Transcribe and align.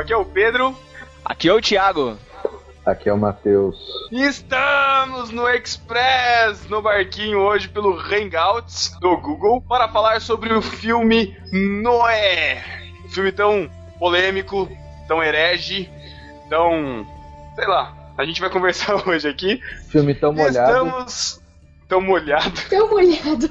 Aqui 0.00 0.12
é 0.12 0.16
o 0.16 0.24
Pedro. 0.24 0.76
Aqui 1.24 1.48
é 1.48 1.52
o 1.52 1.60
Thiago. 1.60 2.18
Aqui 2.84 3.08
é 3.08 3.12
o 3.12 3.18
Matheus. 3.18 3.76
Estamos 4.10 5.30
no 5.30 5.48
Express, 5.48 6.68
no 6.68 6.82
barquinho 6.82 7.38
hoje 7.38 7.68
pelo 7.68 7.96
Hangouts 7.96 8.96
do 8.98 9.16
Google, 9.18 9.60
para 9.60 9.86
falar 9.88 10.20
sobre 10.20 10.52
o 10.52 10.60
filme 10.60 11.36
Noé. 11.52 12.64
filme 13.10 13.30
tão 13.30 13.70
polêmico, 13.98 14.68
tão 15.06 15.22
herege, 15.22 15.88
tão. 16.50 17.06
sei 17.54 17.66
lá. 17.66 17.94
A 18.16 18.24
gente 18.24 18.40
vai 18.40 18.50
conversar 18.50 18.96
hoje 19.06 19.28
aqui. 19.28 19.60
Filme 19.88 20.14
tão 20.14 20.32
molhado. 20.32 20.72
Estamos. 20.72 21.40
tão 21.88 22.00
molhado. 22.00 22.60
Tão 22.68 22.88
molhado. 22.90 23.50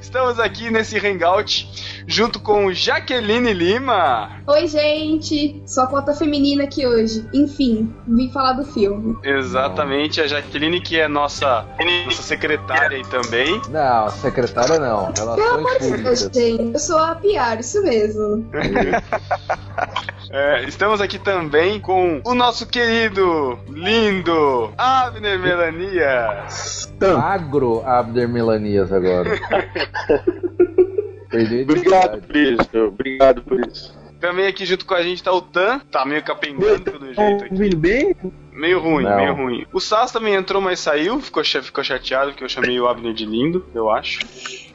Estamos 0.00 0.38
aqui 0.40 0.70
nesse 0.70 0.96
hangout 0.98 1.66
junto 2.08 2.40
com 2.40 2.72
Jaqueline 2.72 3.52
Lima. 3.52 4.40
Oi, 4.46 4.66
gente. 4.66 5.62
Só 5.66 5.86
cota 5.86 6.14
feminina 6.14 6.64
aqui 6.64 6.86
hoje. 6.86 7.28
Enfim, 7.34 7.94
vim 8.08 8.30
falar 8.32 8.54
do 8.54 8.64
filme. 8.64 9.18
Exatamente, 9.22 10.18
a 10.22 10.26
Jaqueline, 10.26 10.80
que 10.80 10.98
é 10.98 11.06
nossa, 11.06 11.66
nossa 12.06 12.22
secretária 12.22 12.96
aí 12.96 13.04
também. 13.04 13.60
Não, 13.68 14.08
secretária 14.08 14.78
não. 14.78 15.12
Pelo 15.12 15.34
Relações 15.34 15.58
amor 15.58 15.72
de 15.72 15.78
Deus, 15.78 15.90
públicas. 15.90 16.30
gente. 16.34 16.72
Eu 16.72 16.78
sou 16.78 16.98
a 16.98 17.14
PR, 17.14 17.60
isso 17.60 17.82
mesmo. 17.82 18.48
É, 20.30 20.64
estamos 20.64 21.00
aqui 21.00 21.18
também 21.18 21.80
com 21.80 22.20
o 22.22 22.34
nosso 22.34 22.66
querido, 22.66 23.58
lindo 23.66 24.70
Abner 24.76 25.38
Melanias. 25.38 26.92
Agro 27.18 27.82
Abder 27.86 28.28
Melanias 28.28 28.92
agora. 28.92 29.30
Obrigado 31.32 32.22
por 32.22 32.36
isso, 32.36 32.78
obrigado 32.86 33.42
por 33.42 33.60
isso. 33.66 33.98
Também 34.20 34.46
aqui 34.46 34.66
junto 34.66 34.84
com 34.84 34.94
a 34.94 35.02
gente 35.02 35.22
tá 35.22 35.32
o 35.32 35.40
Tan, 35.40 35.78
tá 35.78 36.04
meio 36.04 36.22
capengando 36.24 36.82
pelo 36.90 37.06
jeito 37.14 37.44
aqui. 37.44 37.52
ouvindo 37.54 37.76
bem? 37.76 38.16
Meio 38.52 38.80
ruim, 38.80 39.04
Não. 39.04 39.16
meio 39.16 39.34
ruim. 39.34 39.66
O 39.72 39.78
Sass 39.78 40.10
também 40.10 40.34
entrou, 40.34 40.60
mas 40.60 40.80
saiu, 40.80 41.20
ficou, 41.20 41.44
ficou 41.44 41.84
chateado 41.84 42.32
porque 42.32 42.42
eu 42.42 42.48
chamei 42.48 42.80
o 42.80 42.88
Abner 42.88 43.14
de 43.14 43.24
lindo, 43.24 43.64
eu 43.72 43.88
acho. 43.88 44.18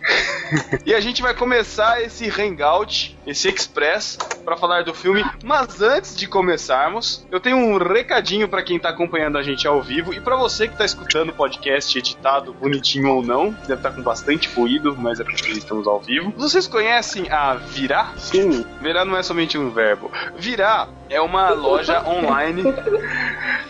e 0.86 0.94
a 0.94 1.00
gente 1.00 1.22
vai 1.22 1.34
começar 1.34 2.02
esse 2.02 2.30
hangout, 2.30 3.18
esse 3.26 3.48
express, 3.50 4.18
pra 4.44 4.58
falar 4.58 4.84
do 4.84 4.94
filme. 4.94 5.24
Mas 5.44 5.82
antes 5.82 6.16
de 6.16 6.28
começarmos, 6.28 7.26
eu 7.32 7.40
tenho 7.40 7.58
um 7.58 7.78
recadinho 7.78 8.48
pra 8.48 8.62
quem 8.62 8.78
tá 8.80 8.90
acompanhando 8.90 9.38
a 9.38 9.44
gente 9.44 9.68
ao 9.68 9.82
vivo 9.82 10.14
e 10.14 10.20
pra 10.20 10.36
você 10.36 10.68
que 10.68 10.78
tá 10.78 10.86
escutando 10.86 11.30
o 11.30 11.34
podcast 11.34 11.98
editado, 11.98 12.54
bonitinho 12.54 13.10
ou 13.10 13.24
não, 13.24 13.52
deve 13.52 13.76
estar 13.76 13.92
com 13.92 14.02
bastante 14.02 14.50
ruído, 14.50 14.96
mas 14.98 15.20
é 15.20 15.24
porque 15.24 15.52
estamos 15.52 15.88
ao 15.88 16.00
vivo. 16.00 16.34
Vocês 16.38 16.68
conhecem 16.68 17.30
a 17.32 17.54
Virar? 17.56 18.14
Sim. 18.18 18.66
Virar 18.82 19.06
não 19.06 19.18
é 19.18 19.24
somente 19.24 19.58
um 19.58 19.70
verbo. 19.70 20.12
Virar 20.38 20.90
é 21.10 21.20
uma 21.22 21.50
loja 21.52 22.04
online. 22.08 22.64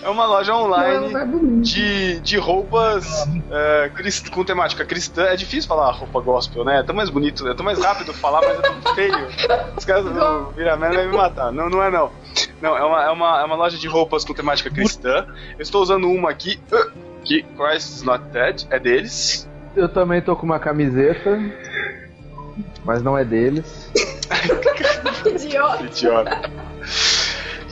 É 0.01 0.09
uma 0.09 0.25
loja 0.25 0.51
é 0.51 0.55
online 0.55 1.61
de, 1.61 2.19
de 2.21 2.37
roupas 2.37 3.05
crist- 3.95 4.29
com 4.31 4.43
temática 4.43 4.83
cristã. 4.85 5.23
É 5.25 5.35
difícil 5.35 5.67
falar 5.67 5.91
roupa 5.91 6.19
gospel, 6.23 6.63
né? 6.63 6.79
É 6.79 6.83
tão 6.83 6.95
mais 6.95 7.09
bonito, 7.09 7.47
é 7.47 7.53
tão 7.53 7.65
mais 7.65 7.79
rápido 7.79 8.13
falar, 8.13 8.41
mas 8.41 8.59
é 8.59 8.61
tão 8.61 8.95
feio. 8.95 9.27
Os 9.77 9.85
caras 9.85 10.05
do 10.05 10.51
Viraman 10.51 10.91
vai 10.91 11.05
me 11.07 11.15
matar. 11.15 11.51
Não, 11.51 11.69
não 11.69 11.83
é 11.83 11.91
não. 11.91 12.11
Não, 12.61 12.77
é 12.77 12.83
uma, 12.83 13.03
é, 13.03 13.09
uma, 13.09 13.41
é 13.41 13.43
uma 13.43 13.55
loja 13.55 13.77
de 13.77 13.87
roupas 13.87 14.23
com 14.23 14.33
temática 14.33 14.69
cristã. 14.69 15.27
Eu 15.57 15.61
estou 15.61 15.81
usando 15.81 16.09
uma 16.09 16.29
aqui, 16.29 16.59
uh, 16.71 16.91
que 17.23 17.43
Christ 17.43 17.89
is 17.89 18.01
not 18.03 18.23
dead, 18.31 18.65
é 18.69 18.79
deles. 18.79 19.49
Eu 19.75 19.89
também 19.89 20.21
tô 20.21 20.35
com 20.35 20.45
uma 20.45 20.59
camiseta, 20.59 21.39
mas 22.85 23.01
não 23.01 23.17
é 23.17 23.25
deles. 23.25 23.91
Idiota. 25.25 25.83
Idiota. 25.83 26.51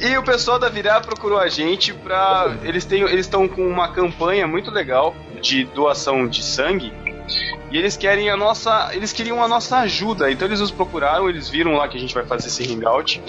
E 0.01 0.17
o 0.17 0.23
pessoal 0.23 0.57
da 0.57 0.67
Virar 0.67 1.01
procurou 1.01 1.37
a 1.37 1.47
gente 1.47 1.93
pra. 1.93 2.57
Eles 2.63 2.85
têm, 2.85 3.03
eles 3.03 3.27
estão 3.27 3.47
com 3.47 3.67
uma 3.67 3.87
campanha 3.89 4.47
muito 4.47 4.71
legal 4.71 5.15
de 5.39 5.63
doação 5.65 6.27
de 6.27 6.43
sangue. 6.43 6.91
E 7.71 7.77
eles 7.77 7.95
querem 7.95 8.29
a 8.29 8.35
nossa. 8.35 8.89
Eles 8.93 9.13
queriam 9.13 9.41
a 9.41 9.47
nossa 9.47 9.77
ajuda. 9.79 10.29
Então 10.29 10.47
eles 10.47 10.59
nos 10.59 10.71
procuraram, 10.71 11.29
eles 11.29 11.47
viram 11.47 11.73
lá 11.73 11.87
que 11.87 11.97
a 11.97 11.99
gente 11.99 12.13
vai 12.13 12.25
fazer 12.25 12.47
esse 12.47 12.63
hangout. 12.71 13.23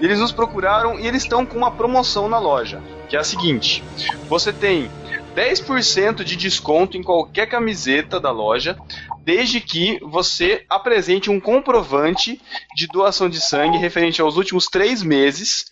Eles 0.00 0.18
nos 0.18 0.32
procuraram 0.32 1.00
e 1.00 1.06
eles 1.06 1.22
estão 1.22 1.46
com 1.46 1.56
uma 1.56 1.70
promoção 1.70 2.28
na 2.28 2.38
loja. 2.38 2.82
Que 3.08 3.16
é 3.16 3.18
a 3.18 3.24
seguinte: 3.24 3.82
você 4.28 4.52
tem 4.52 4.90
10% 5.34 6.22
de 6.22 6.36
desconto 6.36 6.98
em 6.98 7.02
qualquer 7.02 7.46
camiseta 7.46 8.20
da 8.20 8.30
loja, 8.30 8.76
desde 9.24 9.60
que 9.60 9.98
você 10.02 10.64
apresente 10.68 11.30
um 11.30 11.40
comprovante 11.40 12.38
de 12.76 12.86
doação 12.86 13.30
de 13.30 13.40
sangue 13.40 13.78
referente 13.78 14.20
aos 14.20 14.36
últimos 14.36 14.66
três 14.66 15.02
meses. 15.02 15.64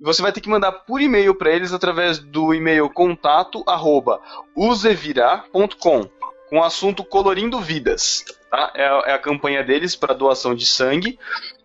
Você 0.00 0.20
vai 0.20 0.32
ter 0.32 0.42
que 0.42 0.50
mandar 0.50 0.72
por 0.72 1.00
e-mail 1.00 1.34
para 1.34 1.50
eles 1.50 1.72
através 1.72 2.18
do 2.18 2.52
e-mail 2.52 2.90
contato 2.90 3.62
arroba 3.66 4.20
usevirar.com 4.54 6.10
com 6.54 6.60
o 6.60 6.62
assunto 6.62 7.02
Colorindo 7.02 7.58
Vidas. 7.60 8.24
Tá? 8.48 8.70
É, 8.76 8.86
a- 8.86 9.02
é 9.06 9.12
a 9.14 9.18
campanha 9.18 9.64
deles 9.64 9.96
para 9.96 10.14
doação 10.14 10.54
de 10.54 10.64
sangue, 10.64 11.18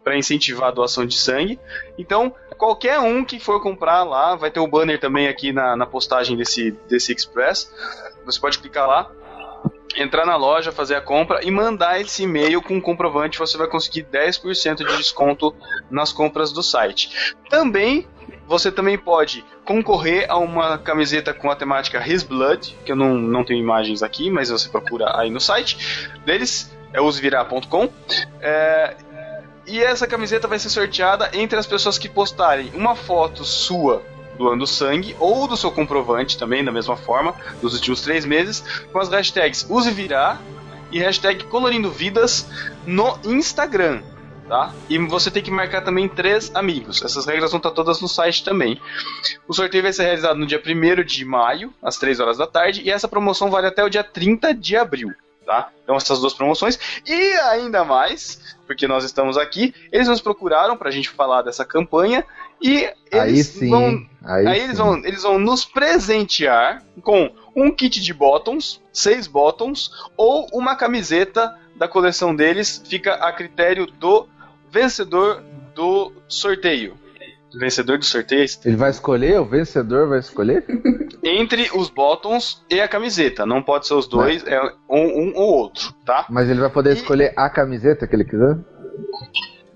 para 0.04 0.18
incentivar 0.18 0.70
a 0.70 0.72
doação 0.72 1.06
de 1.06 1.16
sangue. 1.16 1.60
Então, 1.96 2.34
qualquer 2.58 3.00
um 3.00 3.24
que 3.24 3.40
for 3.40 3.62
comprar 3.62 4.02
lá, 4.04 4.36
vai 4.36 4.50
ter 4.50 4.60
o 4.60 4.66
banner 4.68 5.00
também 5.00 5.28
aqui 5.28 5.54
na, 5.54 5.76
na 5.76 5.86
postagem 5.86 6.36
desse, 6.36 6.72
desse 6.90 7.14
Express. 7.14 7.72
Você 8.26 8.40
pode 8.40 8.58
clicar 8.58 8.88
lá, 8.88 9.12
entrar 9.96 10.26
na 10.26 10.36
loja, 10.36 10.72
fazer 10.72 10.96
a 10.96 11.02
compra 11.02 11.46
e 11.46 11.52
mandar 11.52 12.02
esse 12.02 12.24
e-mail 12.24 12.60
com 12.60 12.82
comprovante. 12.82 13.38
Você 13.38 13.60
vai 13.60 13.68
conseguir 13.68 14.08
10% 14.12 14.78
de 14.78 14.98
desconto 14.98 15.56
nas 15.92 16.12
compras 16.12 16.52
do 16.52 16.64
site. 16.64 17.36
Também 17.48 18.08
você 18.50 18.72
também 18.72 18.98
pode 18.98 19.46
concorrer 19.64 20.26
a 20.28 20.36
uma 20.40 20.80
camiseta 20.80 21.32
com 21.36 21.52
a 21.52 21.56
temática 21.56 22.04
His 22.06 22.24
Blood, 22.24 22.76
que 22.84 22.92
eu 22.92 22.96
não, 22.96 23.14
não 23.14 23.46
tenho 23.46 23.60
imagens 23.60 24.02
aqui, 24.02 24.32
mas 24.32 24.50
você 24.50 24.68
procura 24.68 25.16
aí 25.20 25.30
no 25.30 25.40
site 25.40 26.10
deles, 26.26 26.76
é 26.92 27.00
usevirar.com. 27.00 27.90
É, 28.42 28.96
e 29.68 29.80
essa 29.80 30.08
camiseta 30.08 30.48
vai 30.48 30.58
ser 30.58 30.70
sorteada 30.70 31.30
entre 31.34 31.60
as 31.60 31.68
pessoas 31.68 32.00
que 32.00 32.10
postarem 32.10 32.72
uma 32.74 32.96
foto 32.96 33.46
sua 33.46 34.02
doando 34.36 34.66
sangue 34.66 35.16
ou 35.20 35.48
do 35.48 35.56
seu 35.56 35.70
comprovante 35.70 36.36
também, 36.36 36.66
da 36.66 36.72
mesma 36.72 36.98
forma, 36.98 37.36
dos 37.62 37.76
últimos 37.76 38.02
três 38.02 38.26
meses, 38.26 38.64
com 38.92 38.98
as 38.98 39.10
hashtags 39.10 39.68
usevirar 39.70 40.42
e 40.92 40.98
hashtag 40.98 41.44
colorindo 41.44 41.92
vidas 41.92 42.48
no 42.84 43.16
Instagram. 43.26 44.02
Tá? 44.50 44.74
E 44.90 44.98
você 44.98 45.30
tem 45.30 45.44
que 45.44 45.52
marcar 45.52 45.84
também 45.84 46.10
três 46.10 46.52
amigos. 46.56 47.04
Essas 47.04 47.28
regras 47.28 47.52
vão 47.52 47.60
estar 47.60 47.70
todas 47.70 48.02
no 48.02 48.08
site 48.08 48.44
também. 48.44 48.82
O 49.48 49.54
sorteio 49.54 49.84
vai 49.84 49.94
ser 49.94 50.06
realizado 50.06 50.40
no 50.40 50.48
dia 50.48 50.60
1 50.60 51.04
de 51.04 51.24
maio, 51.24 51.72
às 51.84 51.98
3 51.98 52.20
horas 52.20 52.38
da 52.38 52.48
tarde, 52.48 52.82
e 52.84 52.90
essa 52.90 53.08
promoção 53.08 53.52
vale 53.52 53.68
até 53.68 53.84
o 53.84 53.90
dia 53.90 54.04
30 54.04 54.56
de 54.56 54.76
abril. 54.76 55.14
Tá? 55.46 55.70
Então, 55.84 55.96
essas 55.96 56.20
duas 56.20 56.34
promoções. 56.34 56.80
E 57.08 57.34
ainda 57.52 57.84
mais, 57.84 58.58
porque 58.66 58.88
nós 58.88 59.04
estamos 59.04 59.38
aqui, 59.38 59.74
eles 59.92 60.08
nos 60.08 60.20
procuraram 60.20 60.76
para 60.76 60.90
a 60.90 60.92
gente 60.92 61.10
falar 61.10 61.44
dessa 61.44 61.64
campanha 61.64 62.26
e 62.60 62.92
eles 63.12 63.14
Aí 63.14 63.44
sim. 63.44 63.70
vão 63.70 64.10
Aí, 64.24 64.48
Aí 64.48 64.60
eles 64.62 64.78
vão, 64.78 64.98
eles 64.98 65.24
vão 65.24 65.40
nos 65.40 65.64
presentear 65.64 66.84
com 67.02 67.32
um 67.56 67.72
kit 67.72 68.02
de 68.02 68.14
bottoms, 68.14 68.82
seis 68.92 69.28
bottoms, 69.28 69.92
ou 70.18 70.48
uma 70.52 70.76
camiseta 70.76 71.58
da 71.76 71.88
coleção 71.88 72.36
deles, 72.36 72.84
fica 72.86 73.14
a 73.16 73.32
critério 73.32 73.86
do 73.86 74.28
vencedor 74.72 75.44
do 75.76 76.12
sorteio. 76.28 76.96
Vencedor 77.52 77.98
do 77.98 78.06
sorteio 78.06 78.46
Ele 78.64 78.76
vai 78.76 78.92
escolher? 78.92 79.40
O 79.40 79.46
vencedor 79.46 80.08
vai 80.08 80.20
escolher? 80.20 80.64
entre 81.24 81.68
os 81.74 81.90
bottoms 81.90 82.64
e 82.70 82.80
a 82.80 82.88
camiseta. 82.88 83.44
Não 83.46 83.64
pode 83.64 83.88
ser 83.88 83.96
os 83.96 84.08
dois, 84.08 84.46
é 84.46 84.62
um, 84.88 85.00
um 85.30 85.34
ou 85.36 85.54
outro, 85.56 85.92
tá? 86.06 86.26
Mas 86.30 86.48
ele 86.48 86.60
vai 86.60 86.70
poder 86.70 86.92
E- 86.92 86.94
escolher 86.94 87.34
a 87.36 87.50
camiseta 87.50 88.06
que 88.06 88.16
ele 88.16 88.24
quiser? 88.26 88.56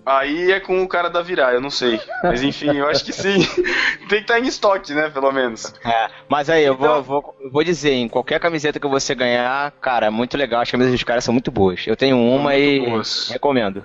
Aí 0.05 0.51
é 0.51 0.59
com 0.59 0.83
o 0.83 0.87
cara 0.87 1.09
da 1.09 1.21
virar, 1.21 1.53
eu 1.53 1.61
não 1.61 1.69
sei. 1.69 1.97
Mas 2.23 2.43
enfim, 2.43 2.75
eu 2.77 2.87
acho 2.89 3.05
que 3.05 3.13
sim. 3.13 3.37
Tem 4.07 4.07
que 4.09 4.15
estar 4.17 4.37
em 4.37 4.45
estoque, 4.47 4.93
né? 4.93 5.09
Pelo 5.09 5.31
menos. 5.31 5.73
É, 5.85 6.09
mas 6.27 6.49
aí, 6.49 6.65
eu 6.65 6.75
vou, 6.75 6.85
Então- 6.89 7.03
vou, 7.03 7.35
vou 7.51 7.63
dizer, 7.63 7.93
em 7.93 8.09
qualquer 8.09 8.37
camiseta 8.37 8.81
que 8.81 8.87
você 8.87 9.15
ganhar, 9.15 9.71
cara, 9.79 10.07
é 10.07 10.09
muito 10.09 10.35
legal, 10.37 10.61
as 10.61 10.69
camisas 10.69 10.91
dos 10.91 11.03
caras 11.05 11.23
são 11.23 11.33
muito 11.33 11.49
boas. 11.49 11.85
Eu 11.87 11.95
tenho 11.95 12.19
uma 12.19 12.53
e 12.55 12.81
boas. 12.85 13.29
recomendo. 13.29 13.83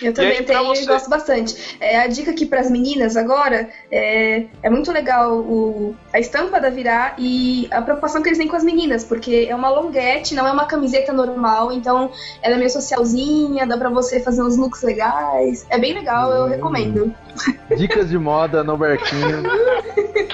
Eu 0.00 0.12
também 0.12 0.38
aí, 0.38 0.44
tenho 0.44 0.64
você? 0.68 0.82
e 0.82 0.86
gosto 0.86 1.10
bastante. 1.10 1.76
É, 1.80 1.98
a 1.98 2.06
dica 2.06 2.30
aqui 2.30 2.46
pras 2.46 2.70
meninas 2.70 3.16
agora 3.16 3.68
é, 3.90 4.44
é 4.62 4.70
muito 4.70 4.90
legal 4.92 5.38
o, 5.38 5.94
a 6.12 6.18
estampa 6.18 6.60
da 6.60 6.70
Virar 6.70 7.14
e 7.18 7.68
a 7.70 7.82
preocupação 7.82 8.22
que 8.22 8.28
eles 8.28 8.38
têm 8.38 8.48
com 8.48 8.56
as 8.56 8.64
meninas, 8.64 9.04
porque 9.04 9.46
é 9.48 9.54
uma 9.54 9.68
longuete, 9.68 10.34
não 10.34 10.46
é 10.46 10.52
uma 10.52 10.66
camiseta 10.66 11.12
normal, 11.12 11.72
então 11.72 12.10
ela 12.42 12.54
é 12.54 12.58
meio 12.58 12.70
socialzinha, 12.70 13.66
dá 13.66 13.76
pra 13.76 13.90
você 13.90 14.20
fazer 14.20 14.42
uns 14.42 14.56
looks 14.56 14.82
legais. 14.82 15.66
É 15.68 15.78
bem 15.78 15.92
legal, 15.94 16.30
eu 16.32 16.46
Hum. 16.46 16.48
recomendo. 16.48 17.14
Dicas 17.76 18.08
de 18.08 18.18
moda 18.18 18.62
no 18.62 18.76
barquinho. 18.76 19.42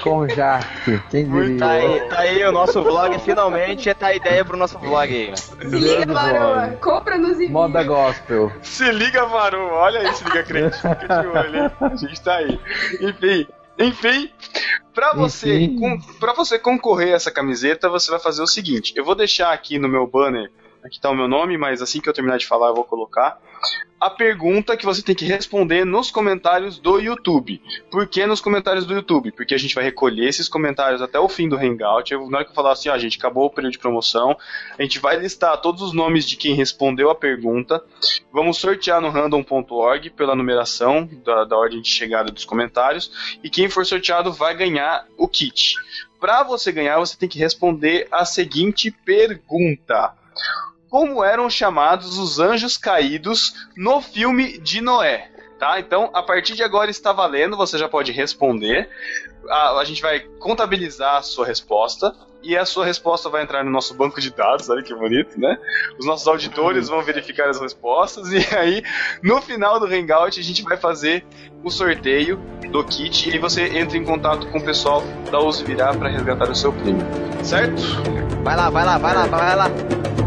Com 0.03 0.27
Jaque. 0.27 1.01
Quem 1.09 1.29
diria? 1.29 1.57
Tá 1.57 1.69
aí, 1.71 1.99
tá 2.09 2.19
aí 2.19 2.43
o 2.45 2.51
nosso 2.51 2.81
vlog, 2.83 3.17
finalmente 3.19 3.93
tá 3.93 4.07
a 4.07 4.15
ideia 4.15 4.43
pro 4.45 4.57
nosso 4.57 4.77
vlog 4.79 5.13
aí. 5.13 5.35
Se 5.37 5.55
liga, 5.65 6.05
Grande 6.05 6.13
Varoa. 6.13 6.65
vlog. 6.67 6.77
Compra-nos 6.77 7.39
e 7.39 7.49
Moda 7.49 7.83
gospel. 7.83 8.51
Se 8.61 8.91
liga, 8.91 9.25
Varu. 9.25 9.59
Olha 9.71 9.99
aí, 10.01 10.13
se 10.13 10.23
liga, 10.23 10.43
crente. 10.43 10.77
Fica 10.77 11.21
de 11.21 11.27
olho, 11.27 11.63
hein? 11.63 11.71
A 11.81 11.95
gente 11.95 12.21
tá 12.21 12.35
aí. 12.35 12.59
Enfim. 13.01 13.47
Enfim, 13.81 14.29
pra 14.93 15.13
você, 15.13 15.69
pra 16.19 16.33
você 16.33 16.59
concorrer 16.59 17.13
a 17.13 17.15
essa 17.15 17.31
camiseta, 17.31 17.87
você 17.87 18.11
vai 18.11 18.19
fazer 18.19 18.41
o 18.41 18.47
seguinte: 18.47 18.91
eu 18.93 19.05
vou 19.05 19.15
deixar 19.15 19.53
aqui 19.53 19.79
no 19.79 19.87
meu 19.87 20.05
banner, 20.05 20.51
aqui 20.83 20.99
tá 20.99 21.09
o 21.09 21.15
meu 21.15 21.29
nome, 21.29 21.57
mas 21.57 21.81
assim 21.81 22.01
que 22.01 22.09
eu 22.09 22.13
terminar 22.13 22.37
de 22.37 22.45
falar, 22.45 22.67
eu 22.67 22.75
vou 22.75 22.83
colocar 22.83 23.39
a 23.99 24.09
pergunta 24.09 24.77
que 24.77 24.85
você 24.85 25.01
tem 25.01 25.13
que 25.13 25.25
responder 25.25 25.85
nos 25.85 26.09
comentários 26.09 26.79
do 26.79 26.99
YouTube. 26.99 27.61
Por 27.91 28.07
que 28.07 28.25
nos 28.25 28.39
comentários 28.39 28.85
do 28.85 28.93
YouTube? 28.93 29.31
Porque 29.31 29.53
a 29.53 29.57
gente 29.57 29.75
vai 29.75 29.83
recolher 29.83 30.27
esses 30.27 30.47
comentários 30.47 31.01
até 31.01 31.19
o 31.19 31.27
fim 31.27 31.49
do 31.49 31.57
Hangout. 31.57 32.15
Na 32.29 32.37
hora 32.37 32.45
que 32.45 32.51
eu 32.51 32.55
falar 32.55 32.71
assim, 32.71 32.87
ó, 32.87 32.97
gente, 32.97 33.17
acabou 33.17 33.45
o 33.45 33.49
período 33.49 33.73
de 33.73 33.79
promoção, 33.79 34.37
a 34.77 34.81
gente 34.81 34.99
vai 34.99 35.17
listar 35.17 35.59
todos 35.61 35.81
os 35.81 35.93
nomes 35.93 36.25
de 36.25 36.37
quem 36.37 36.53
respondeu 36.53 37.09
a 37.09 37.15
pergunta. 37.15 37.83
Vamos 38.31 38.57
sortear 38.57 39.01
no 39.01 39.09
random.org 39.09 40.09
pela 40.11 40.35
numeração 40.35 41.09
da, 41.25 41.43
da 41.43 41.57
ordem 41.57 41.81
de 41.81 41.89
chegada 41.89 42.31
dos 42.31 42.45
comentários. 42.45 43.37
E 43.43 43.49
quem 43.49 43.69
for 43.69 43.85
sorteado 43.85 44.31
vai 44.31 44.55
ganhar 44.55 45.05
o 45.17 45.27
kit. 45.27 45.75
Para 46.19 46.43
você 46.43 46.71
ganhar, 46.71 46.99
você 46.99 47.17
tem 47.17 47.27
que 47.27 47.39
responder 47.39 48.07
a 48.11 48.23
seguinte 48.23 48.91
pergunta 48.91 50.13
como 50.89 51.23
eram 51.23 51.49
chamados 51.49 52.17
os 52.17 52.39
anjos 52.39 52.77
caídos 52.77 53.53
no 53.75 54.01
filme 54.01 54.57
de 54.59 54.81
Noé. 54.81 55.29
Tá? 55.59 55.77
Então, 55.77 56.09
a 56.13 56.23
partir 56.23 56.55
de 56.55 56.63
agora 56.63 56.89
está 56.89 57.11
valendo, 57.11 57.57
você 57.57 57.77
já 57.77 57.89
pode 57.89 58.13
responder. 58.13 58.89
A, 59.49 59.79
a 59.79 59.83
gente 59.83 60.01
vai 60.01 60.21
contabilizar 60.39 61.17
a 61.17 61.21
sua 61.21 61.45
resposta. 61.45 62.15
E 62.41 62.55
a 62.55 62.63
sua 62.65 62.85
resposta 62.85 63.27
vai 63.27 63.43
entrar 63.43 63.65
no 63.65 63.69
nosso 63.69 63.93
banco 63.93 64.21
de 64.21 64.33
dados, 64.33 64.69
olha 64.69 64.81
que 64.81 64.95
bonito, 64.95 65.37
né? 65.37 65.57
Os 65.99 66.05
nossos 66.05 66.25
auditores 66.25 66.87
vão 66.87 67.03
verificar 67.03 67.49
as 67.49 67.59
respostas. 67.59 68.29
E 68.31 68.55
aí, 68.55 68.81
no 69.21 69.41
final 69.41 69.77
do 69.77 69.85
Hangout, 69.85 70.39
a 70.39 70.43
gente 70.43 70.63
vai 70.63 70.77
fazer 70.77 71.25
o 71.61 71.69
sorteio 71.69 72.37
do 72.71 72.81
kit. 72.85 73.29
E 73.29 73.37
você 73.37 73.77
entra 73.77 73.97
em 73.97 74.05
contato 74.05 74.47
com 74.47 74.59
o 74.59 74.63
pessoal 74.63 75.03
da 75.29 75.39
Use 75.39 75.65
Virar 75.65 75.97
para 75.97 76.07
resgatar 76.07 76.49
o 76.49 76.55
seu 76.55 76.71
prêmio. 76.71 77.05
Certo? 77.43 77.81
Vai 78.41 78.55
lá, 78.55 78.69
vai 78.69 78.85
lá, 78.85 78.97
vai 78.97 79.13
lá, 79.13 79.25
vai 79.25 79.55
lá. 79.57 80.18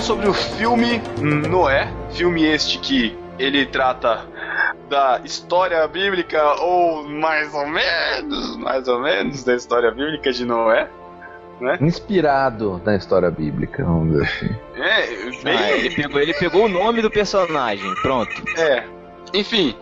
Então 0.00 0.02
sobre 0.02 0.28
o 0.28 0.32
filme 0.34 1.00
Noé. 1.48 1.92
Filme 2.10 2.44
este 2.44 2.78
que 2.78 3.16
ele 3.38 3.66
trata 3.66 4.26
da 4.88 5.20
história 5.24 5.86
bíblica, 5.86 6.42
ou 6.62 7.06
mais 7.06 7.52
ou 7.54 7.66
menos, 7.66 8.56
mais 8.56 8.88
ou 8.88 9.00
menos, 9.00 9.44
da 9.44 9.54
história 9.54 9.90
bíblica 9.90 10.32
de 10.32 10.44
Noé. 10.46 10.88
Inspirado 11.80 12.80
na 12.84 12.96
história 12.96 13.30
bíblica, 13.30 13.84
vamos 13.84 14.12
dizer 14.12 14.24
assim. 14.24 14.56
É, 14.76 15.42
bem, 15.44 15.58
Ah, 15.58 15.72
ele, 15.72 15.94
pegou, 15.94 16.20
ele 16.20 16.34
pegou 16.34 16.64
o 16.64 16.68
nome 16.68 17.02
do 17.02 17.10
personagem, 17.10 17.94
pronto. 18.00 18.32
É. 18.56 18.84
Enfim, 19.34 19.76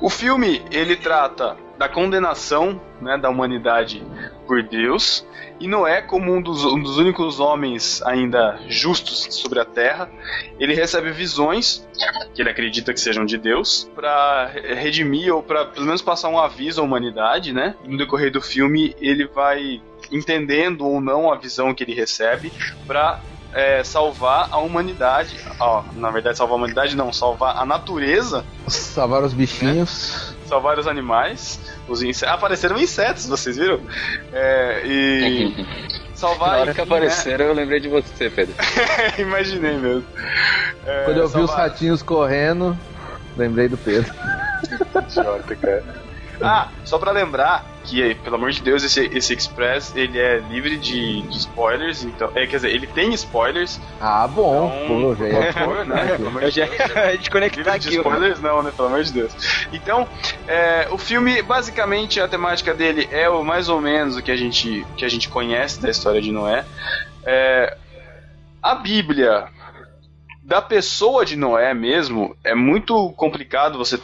o 0.00 0.10
filme 0.10 0.62
ele 0.72 0.96
trata 0.96 1.56
da 1.78 1.88
condenação 1.88 2.80
né, 3.00 3.16
da 3.16 3.30
humanidade 3.30 4.04
por 4.50 4.64
Deus 4.64 5.24
e 5.60 5.68
Noé 5.68 6.02
como 6.02 6.34
um 6.34 6.42
dos, 6.42 6.64
um 6.64 6.82
dos 6.82 6.98
únicos 6.98 7.38
homens 7.38 8.02
ainda 8.02 8.58
justos 8.66 9.28
sobre 9.30 9.60
a 9.60 9.64
Terra. 9.64 10.10
Ele 10.58 10.74
recebe 10.74 11.12
visões 11.12 11.86
que 12.34 12.42
ele 12.42 12.50
acredita 12.50 12.92
que 12.92 12.98
sejam 12.98 13.24
de 13.24 13.38
Deus 13.38 13.88
para 13.94 14.46
redimir 14.74 15.32
ou 15.32 15.40
para 15.40 15.66
pelo 15.66 15.86
menos 15.86 16.02
passar 16.02 16.30
um 16.30 16.38
aviso 16.38 16.80
à 16.80 16.84
humanidade, 16.84 17.52
né? 17.52 17.76
No 17.84 17.96
decorrer 17.96 18.32
do 18.32 18.40
filme 18.40 18.92
ele 19.00 19.24
vai 19.28 19.80
entendendo 20.10 20.84
ou 20.84 21.00
não 21.00 21.32
a 21.32 21.36
visão 21.36 21.72
que 21.72 21.84
ele 21.84 21.94
recebe 21.94 22.52
para 22.88 23.20
é, 23.52 23.84
salvar 23.84 24.48
a 24.50 24.58
humanidade. 24.58 25.36
Ó, 25.60 25.84
na 25.94 26.10
verdade, 26.10 26.36
salvar 26.38 26.54
a 26.54 26.56
humanidade 26.56 26.96
não, 26.96 27.12
salvar 27.12 27.56
a 27.56 27.64
natureza, 27.64 28.44
Salvar 28.66 29.22
os 29.22 29.32
bichinhos. 29.32 30.34
salvar 30.46 30.76
os 30.76 30.88
animais. 30.88 31.60
Os 31.90 32.02
inse... 32.02 32.24
Apareceram 32.24 32.78
insetos, 32.78 33.26
vocês 33.26 33.56
viram? 33.56 33.80
É, 34.32 34.82
e. 34.86 35.66
Salvar. 36.14 36.50
Na 36.52 36.56
hora 36.58 36.74
que 36.74 36.80
enfim, 36.80 36.90
né? 36.90 36.96
apareceram, 36.96 37.44
eu 37.46 37.52
lembrei 37.54 37.80
de 37.80 37.88
você, 37.88 38.30
Pedro. 38.30 38.54
Imaginei 39.18 39.76
mesmo. 39.76 40.04
É, 40.86 41.04
Quando 41.04 41.16
eu 41.16 41.28
vi 41.28 41.38
os 41.40 41.50
salvar- 41.50 41.70
ratinhos 41.70 42.02
correndo, 42.02 42.78
lembrei 43.36 43.68
do 43.68 43.76
Pedro. 43.76 44.12
Idiota, 45.08 45.56
cara. 45.56 45.84
Ah, 46.42 46.68
só 46.84 46.98
pra 46.98 47.10
lembrar 47.10 47.66
que, 47.90 48.14
pelo 48.16 48.36
amor 48.36 48.50
de 48.52 48.62
Deus, 48.62 48.82
esse, 48.84 49.06
esse 49.12 49.34
Express 49.34 49.94
ele 49.96 50.18
é 50.18 50.38
livre 50.48 50.78
de, 50.78 51.22
de 51.22 51.36
spoilers, 51.38 52.04
então. 52.04 52.30
É, 52.34 52.46
quer 52.46 52.56
dizer, 52.56 52.70
ele 52.70 52.86
tem 52.86 53.12
spoilers. 53.14 53.80
Ah, 54.00 54.26
bom. 54.28 54.72
Então, 54.84 55.00
Pô, 55.00 55.14
já 55.16 55.28
ia 55.28 55.44
por 55.46 55.52
favor, 55.52 55.86
né? 55.86 56.14
Amor 56.14 56.42
Eu 56.42 56.50
de 56.50 56.56
já 56.56 56.66
ia 56.66 57.18
desconectar 57.18 57.74
Livre 57.74 57.78
de 57.80 57.88
aqui. 57.88 57.98
ó. 57.98 58.00
spoilers 58.00 58.40
não, 58.40 58.62
né? 58.62 58.72
Pelo 58.74 58.88
amor 58.88 59.02
de 59.02 59.12
Deus. 59.12 59.32
Então, 59.72 60.06
é, 60.46 60.88
o 60.90 60.96
filme, 60.98 61.42
basicamente, 61.42 62.20
a 62.20 62.28
temática 62.28 62.72
dele 62.72 63.08
é 63.10 63.28
o 63.28 63.44
mais 63.44 63.68
ou 63.68 63.80
menos 63.80 64.16
o 64.16 64.22
que 64.22 64.30
a 64.30 64.36
gente, 64.36 64.86
que 64.96 65.04
a 65.04 65.08
gente 65.08 65.28
conhece 65.28 65.80
da 65.82 65.90
história 65.90 66.22
de 66.22 66.30
Noé. 66.30 66.64
É, 67.24 67.76
a 68.62 68.74
Bíblia 68.74 69.48
da 70.42 70.60
pessoa 70.60 71.24
de 71.24 71.36
Noé 71.36 71.72
mesmo 71.74 72.36
é 72.42 72.54
muito 72.54 73.12
complicado 73.12 73.78
você 73.78 74.00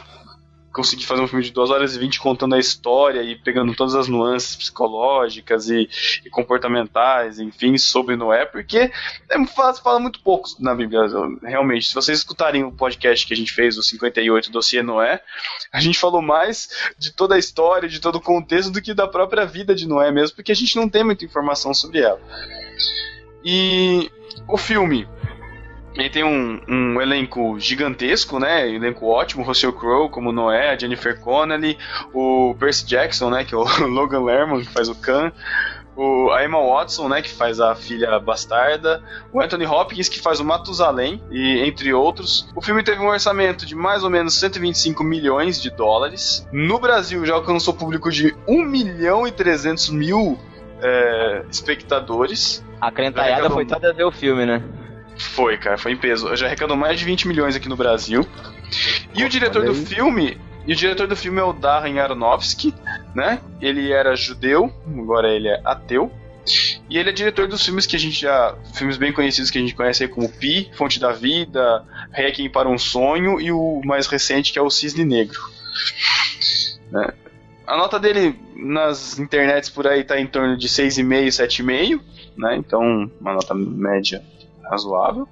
conseguir 0.77 1.07
fazer 1.07 1.23
um 1.23 1.27
filme 1.27 1.43
de 1.43 1.51
2 1.51 1.71
horas 1.71 1.95
e 1.95 1.99
20 1.99 2.19
contando 2.19 2.53
a 2.53 2.59
história 2.59 3.23
e 3.23 3.35
pegando 3.35 3.73
todas 3.73 3.95
as 3.95 4.07
nuances 4.07 4.55
psicológicas 4.55 5.71
e, 5.71 5.89
e 6.23 6.29
comportamentais, 6.29 7.39
enfim, 7.39 7.79
sobre 7.79 8.15
Noé, 8.15 8.45
porque 8.45 8.91
é 9.31 9.45
fala 9.83 9.99
muito 9.99 10.19
pouco 10.19 10.49
na 10.59 10.75
Bíblia, 10.75 11.01
realmente. 11.41 11.87
Se 11.87 11.95
vocês 11.95 12.19
escutarem 12.19 12.63
o 12.63 12.71
podcast 12.71 13.25
que 13.25 13.33
a 13.33 13.37
gente 13.37 13.51
fez, 13.51 13.75
o 13.75 13.81
58 13.81 14.51
Dossiê 14.51 14.83
Noé, 14.83 15.19
a 15.73 15.81
gente 15.81 15.97
falou 15.97 16.21
mais 16.21 16.69
de 16.95 17.11
toda 17.11 17.33
a 17.33 17.39
história, 17.39 17.89
de 17.89 17.99
todo 17.99 18.17
o 18.17 18.21
contexto 18.21 18.71
do 18.71 18.81
que 18.81 18.93
da 18.93 19.07
própria 19.07 19.45
vida 19.45 19.73
de 19.73 19.87
Noé 19.87 20.11
mesmo, 20.11 20.35
porque 20.35 20.51
a 20.51 20.55
gente 20.55 20.75
não 20.75 20.87
tem 20.87 21.03
muita 21.03 21.25
informação 21.25 21.73
sobre 21.73 22.01
ela. 22.01 22.21
E 23.43 24.11
o 24.47 24.57
filme 24.57 25.07
ele 25.97 26.09
tem 26.09 26.23
um, 26.23 26.61
um 26.67 27.01
elenco 27.01 27.59
gigantesco, 27.59 28.39
né? 28.39 28.69
Elenco 28.69 29.07
ótimo, 29.07 29.43
Russell 29.43 29.73
Crowe 29.73 30.09
como 30.09 30.31
Noé, 30.31 30.69
a 30.69 30.77
Jennifer 30.77 31.19
Connelly, 31.19 31.77
o 32.13 32.55
Percy 32.59 32.85
Jackson, 32.85 33.29
né? 33.29 33.43
Que 33.43 33.55
é 33.55 33.57
o 33.57 33.63
Logan 33.87 34.23
Lerman, 34.23 34.61
que 34.61 34.71
faz 34.71 34.89
o 34.89 34.95
Khan, 34.95 35.31
o, 35.95 36.29
a 36.31 36.43
Emma 36.45 36.59
Watson, 36.59 37.09
né? 37.09 37.21
Que 37.21 37.29
faz 37.29 37.59
a 37.59 37.75
filha 37.75 38.19
bastarda, 38.19 39.03
o 39.33 39.41
Anthony 39.41 39.65
Hopkins, 39.65 40.07
que 40.07 40.19
faz 40.19 40.39
o 40.39 40.45
Matusalém, 40.45 41.21
e 41.31 41.59
entre 41.65 41.93
outros. 41.93 42.47
O 42.55 42.61
filme 42.61 42.83
teve 42.83 43.01
um 43.01 43.07
orçamento 43.07 43.65
de 43.65 43.73
mais 43.73 44.03
ou 44.03 44.09
menos 44.09 44.35
125 44.39 45.03
milhões 45.03 45.61
de 45.61 45.71
dólares. 45.71 46.47
No 46.51 46.79
Brasil 46.79 47.25
já 47.25 47.33
alcançou 47.33 47.73
público 47.73 48.11
de 48.11 48.35
1 48.47 48.63
milhão 48.63 49.27
e 49.27 49.31
300 49.31 49.89
mil 49.89 50.37
é, 50.81 51.43
espectadores. 51.49 52.63
A 52.79 52.91
crentaiada 52.91 53.49
foi 53.49 53.65
toda 53.65 53.91
ver 53.91 54.03
o 54.03 54.11
filme, 54.11 54.45
né? 54.45 54.61
Foi, 55.17 55.57
cara, 55.57 55.77
foi 55.77 55.91
em 55.93 55.97
peso. 55.97 56.35
Já 56.35 56.45
arrecadou 56.45 56.77
mais 56.77 56.99
de 56.99 57.05
20 57.05 57.27
milhões 57.27 57.55
aqui 57.55 57.67
no 57.67 57.75
Brasil. 57.75 58.25
E 59.13 59.23
o 59.23 59.29
diretor 59.29 59.65
do 59.65 59.73
filme. 59.73 60.37
E 60.65 60.73
o 60.73 60.75
diretor 60.75 61.07
do 61.07 61.15
filme 61.15 61.39
é 61.39 61.43
o 61.43 61.53
Darren 61.53 61.99
Aronofsky, 61.99 62.73
né? 63.15 63.39
Ele 63.61 63.91
era 63.91 64.15
judeu, 64.15 64.71
agora 64.85 65.29
ele 65.29 65.47
é 65.47 65.61
ateu. 65.63 66.11
E 66.89 66.97
ele 66.97 67.09
é 67.09 67.13
diretor 67.13 67.47
dos 67.47 67.63
filmes 67.65 67.85
que 67.85 67.95
a 67.95 67.99
gente 67.99 68.21
já. 68.21 68.55
Filmes 68.73 68.97
bem 68.97 69.11
conhecidos 69.11 69.49
que 69.49 69.57
a 69.57 69.61
gente 69.61 69.73
conhece 69.73 70.03
aí 70.03 70.09
como 70.09 70.29
Pi, 70.29 70.69
Fonte 70.73 70.99
da 70.99 71.11
Vida, 71.11 71.83
Requiem 72.11 72.49
para 72.49 72.69
um 72.69 72.77
Sonho 72.77 73.39
e 73.39 73.51
o 73.51 73.81
mais 73.85 74.07
recente 74.07 74.53
que 74.53 74.59
é 74.59 74.61
o 74.61 74.69
Cisne 74.69 75.05
Negro. 75.05 75.39
Né? 76.91 77.13
A 77.65 77.75
nota 77.77 77.99
dele 77.99 78.39
nas 78.55 79.19
internets 79.19 79.69
por 79.69 79.87
aí 79.87 80.03
tá 80.03 80.19
em 80.19 80.27
torno 80.27 80.57
de 80.57 80.67
6,5, 80.69 81.27
7,5, 81.27 82.01
né? 82.37 82.55
Então, 82.55 83.11
uma 83.19 83.33
nota 83.33 83.53
média 83.53 84.23
razoável. 84.69 85.27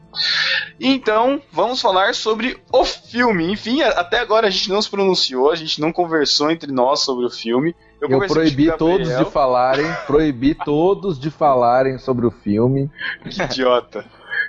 Então, 0.80 1.42
vamos 1.52 1.82
falar 1.82 2.14
sobre 2.14 2.60
o 2.72 2.84
filme. 2.84 3.52
Enfim, 3.52 3.82
até 3.82 4.20
agora 4.20 4.48
a 4.48 4.50
gente 4.50 4.70
não 4.70 4.82
se 4.82 4.90
pronunciou, 4.90 5.52
a 5.52 5.56
gente 5.56 5.80
não 5.80 5.92
conversou 5.92 6.52
entre 6.52 6.72
nós 6.72 7.02
sobre 7.02 7.26
o 7.26 7.30
filme. 7.30 7.76
Eu 8.02 8.18
o 8.18 8.28
proibi 8.28 8.72
todos 8.78 9.18
de 9.18 9.26
falarem, 9.26 9.86
proibi 10.06 10.54
todos 10.66 11.20
de 11.20 11.32
falarem 11.32 11.98
sobre 11.98 12.26
o 12.26 12.32
filme. 12.32 12.90
Que 13.30 13.42
idiota. 13.42 14.06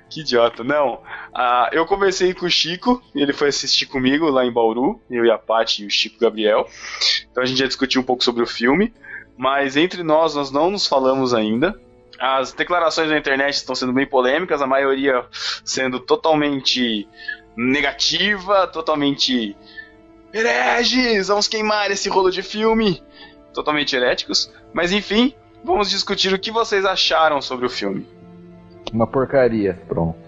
Que 0.09 0.21
idiota. 0.21 0.63
Não. 0.63 1.01
ah, 1.35 1.69
eu 1.73 1.87
conversei 1.87 2.35
com 2.35 2.47
o 2.47 2.51
Chico, 2.51 3.03
e 3.15 3.23
ele 3.23 3.33
foi 3.33 3.49
assistir 3.49 3.87
comigo 3.87 4.29
lá 4.29 4.45
em 4.45 4.53
Bauru, 4.53 5.01
eu 5.11 5.25
e 5.25 5.31
a 5.31 5.39
Paty 5.39 5.85
e 5.85 5.87
o 5.87 5.91
Chico 5.91 6.19
Gabriel. 6.21 6.67
Então 7.31 7.43
a 7.43 7.47
gente 7.47 7.59
já 7.59 7.67
discutiu 7.67 8.01
um 8.01 8.05
pouco 8.05 8.23
sobre 8.25 8.43
o 8.43 8.47
filme. 8.47 8.93
mas 9.37 9.77
entre 9.77 10.03
nós, 10.03 10.35
nós 10.35 10.51
não 10.51 10.71
nos 10.71 10.87
falamos 10.87 11.35
ainda. 11.35 11.79
As 12.19 12.53
declarações 12.53 13.11
na 13.11 13.19
internet 13.19 13.55
estão 13.55 13.75
sendo 13.75 13.93
bem 13.93 14.07
polêmicas, 14.07 14.63
a 14.63 14.67
maioria 14.67 15.25
sendo 15.65 16.01
totalmente 16.01 17.09
negativa, 17.57 18.67
totalmente 18.67 19.57
hereges, 20.33 21.29
vamos 21.29 21.49
queimar 21.49 21.91
esse 21.91 22.09
rolo 22.09 22.31
de 22.31 22.43
filme, 22.43 23.03
totalmente 23.55 23.97
heréticos. 23.97 24.53
Mas 24.73 24.93
enfim, 24.93 25.35
vamos 25.65 25.89
discutir 25.91 26.33
o 26.33 26.39
que 26.39 26.51
vocês 26.51 26.85
acharam 26.85 27.41
sobre 27.41 27.67
o 27.67 27.71
filme. 27.71 28.07
Uma 28.93 29.07
porcaria. 29.07 29.81
Pronto. 29.89 30.19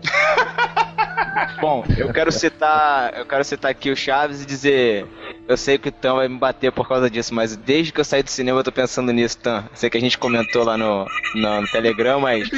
Bom, 1.61 1.85
eu 1.97 2.12
quero 2.12 2.33
citar, 2.33 3.16
eu 3.16 3.26
quero 3.26 3.45
citar 3.45 3.71
aqui 3.71 3.90
o 3.90 3.97
Chaves 3.97 4.42
e 4.42 4.47
dizer, 4.47 5.07
eu 5.49 5.57
sei 5.57 5.78
que 5.78 5.88
o 5.88 5.93
Tan 5.93 6.14
vai 6.14 6.28
me 6.28 6.37
bater 6.37 6.71
por 6.71 6.87
causa 6.87 7.09
disso, 7.09 7.35
mas 7.35 7.57
desde 7.57 7.90
que 7.90 7.99
eu 7.99 8.05
saí 8.05 8.23
do 8.23 8.31
cinema 8.31 8.61
eu 8.61 8.64
tô 8.64 8.71
pensando 8.71 9.11
nisso, 9.12 9.38
Tan. 9.38 9.64
Sei 9.75 9.88
que 9.88 9.97
a 9.97 10.00
gente 10.00 10.19
comentou 10.19 10.62
lá 10.62 10.76
no, 10.76 11.07
no, 11.35 11.61
no 11.62 11.69
Telegram, 11.69 12.21
mas 12.21 12.49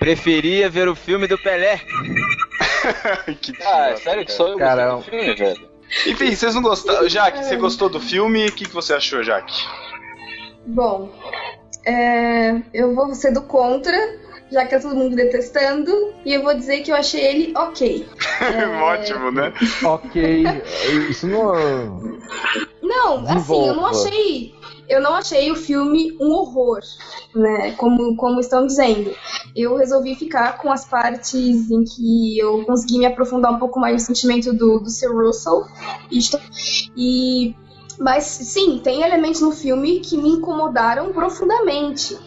preferia 0.00 0.68
ver 0.68 0.88
o 0.88 0.96
filme 0.96 1.28
do 1.28 1.38
Pelé. 1.38 1.78
que 3.40 3.52
Ah, 3.64 3.90
idiota, 3.90 3.96
sério 3.98 4.26
que 4.26 4.32
só 4.32 4.48
eu 4.48 4.58
Cara, 4.58 4.96
gostei 4.96 5.20
do 5.20 5.24
filme, 5.24 5.34
velho? 5.38 5.70
Enfim, 6.06 6.34
vocês 6.34 6.54
não 6.54 6.62
gostaram. 6.62 7.08
Jaque, 7.08 7.44
você 7.44 7.56
gostou 7.56 7.88
do 7.88 8.00
filme? 8.00 8.48
O 8.48 8.52
que, 8.52 8.64
que 8.64 8.74
você 8.74 8.94
achou, 8.94 9.22
Jaque? 9.22 9.54
Bom, 10.66 11.12
é, 11.86 12.60
eu 12.74 12.94
vou 12.94 13.14
ser 13.14 13.32
do 13.32 13.42
contra, 13.42 13.96
já 14.52 14.64
que 14.64 14.70
tá 14.70 14.80
todo 14.80 14.94
mundo 14.94 15.16
detestando, 15.16 15.90
e 16.24 16.32
eu 16.34 16.42
vou 16.42 16.54
dizer 16.54 16.82
que 16.82 16.92
eu 16.92 16.96
achei 16.96 17.20
ele 17.24 17.52
ok. 17.56 18.06
É, 18.42 18.66
Ótimo, 18.82 19.30
né? 19.30 19.52
Ok. 19.84 20.44
Isso 21.08 21.26
não. 21.28 22.20
Não, 22.82 23.24
assim, 23.28 23.66
eu 23.66 23.74
não 23.74 23.86
achei. 23.86 24.54
Eu 24.88 25.00
não 25.00 25.14
achei 25.14 25.50
o 25.50 25.56
filme 25.56 26.16
um 26.20 26.30
horror, 26.32 26.80
né? 27.34 27.72
Como, 27.76 28.16
como 28.16 28.40
estão 28.40 28.66
dizendo. 28.66 29.14
Eu 29.54 29.76
resolvi 29.76 30.14
ficar 30.16 30.58
com 30.58 30.70
as 30.70 30.84
partes 30.84 31.70
em 31.70 31.84
que 31.84 32.38
eu 32.38 32.64
consegui 32.64 32.98
me 32.98 33.06
aprofundar 33.06 33.52
um 33.52 33.58
pouco 33.58 33.78
mais 33.80 33.94
no 33.94 34.00
sentimento 34.00 34.52
do, 34.52 34.80
do 34.80 34.90
Sir 34.90 35.10
Russell. 35.14 35.64
E, 36.10 36.18
e- 36.96 37.54
mas 37.98 38.24
sim, 38.24 38.80
tem 38.82 39.02
elementos 39.02 39.40
no 39.40 39.52
filme 39.52 40.00
que 40.00 40.16
me 40.16 40.30
incomodaram 40.30 41.12
profundamente. 41.12 42.18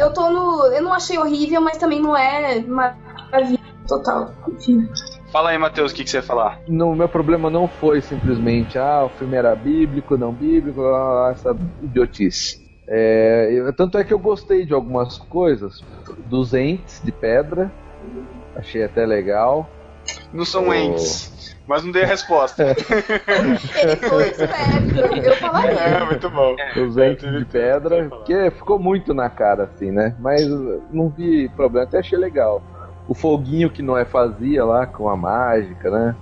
Eu 0.00 0.12
tô 0.12 0.30
no. 0.30 0.66
Eu 0.72 0.82
não 0.82 0.92
achei 0.92 1.18
horrível, 1.18 1.60
mas 1.60 1.76
também 1.78 2.00
não 2.00 2.16
é 2.16 2.60
maravilha 2.62 3.58
total. 3.86 4.34
Enfim. 4.48 4.88
Fala 5.30 5.50
aí, 5.50 5.58
Matheus, 5.58 5.92
o 5.92 5.94
que, 5.94 6.02
que 6.02 6.10
você 6.10 6.16
ia 6.16 6.22
falar? 6.22 6.60
No, 6.66 6.94
meu 6.94 7.08
problema 7.08 7.48
não 7.50 7.68
foi 7.68 8.00
simplesmente, 8.00 8.76
ah, 8.78 9.04
o 9.04 9.10
filme 9.10 9.36
era 9.36 9.54
bíblico, 9.54 10.16
não 10.18 10.32
bíblico, 10.32 10.80
blá, 10.80 10.90
blá, 10.90 11.08
blá, 11.10 11.30
essa 11.30 11.56
idiotice. 11.82 12.58
É, 12.88 13.48
eu- 13.52 13.72
tanto 13.72 13.96
é 13.96 14.02
que 14.02 14.12
eu 14.12 14.18
gostei 14.18 14.66
de 14.66 14.74
algumas 14.74 15.16
coisas, 15.18 15.84
dos 16.26 16.52
entes 16.52 17.00
de 17.04 17.12
pedra, 17.12 17.72
achei 18.56 18.82
até 18.82 19.06
legal. 19.06 19.70
Não 20.32 20.44
são 20.44 20.66
Oh. 20.68 20.74
entes, 20.74 21.49
mas 21.70 21.84
não 21.84 21.92
dei 21.92 22.02
a 22.02 22.06
resposta. 22.06 22.64
Ele 22.64 23.96
foi 24.08 24.28
esperto, 24.28 25.24
eu 25.24 25.36
falaria. 25.36 25.78
é, 25.78 26.04
muito 26.04 26.28
bom. 26.28 26.56
Os 26.76 26.98
entes 26.98 27.30
de 27.30 27.44
pedra, 27.44 28.10
que 28.24 28.50
ficou 28.50 28.76
muito 28.76 29.14
na 29.14 29.30
cara, 29.30 29.70
assim, 29.72 29.92
né? 29.92 30.16
Mas 30.18 30.44
não 30.90 31.08
vi 31.08 31.48
problema, 31.50 31.86
até 31.86 32.00
achei 32.00 32.18
legal. 32.18 32.60
O 33.06 33.14
foguinho 33.14 33.70
que 33.70 33.82
Noé 33.82 34.04
fazia 34.04 34.64
lá 34.64 34.84
com 34.84 35.08
a 35.08 35.16
mágica, 35.16 35.88
né? 35.92 36.16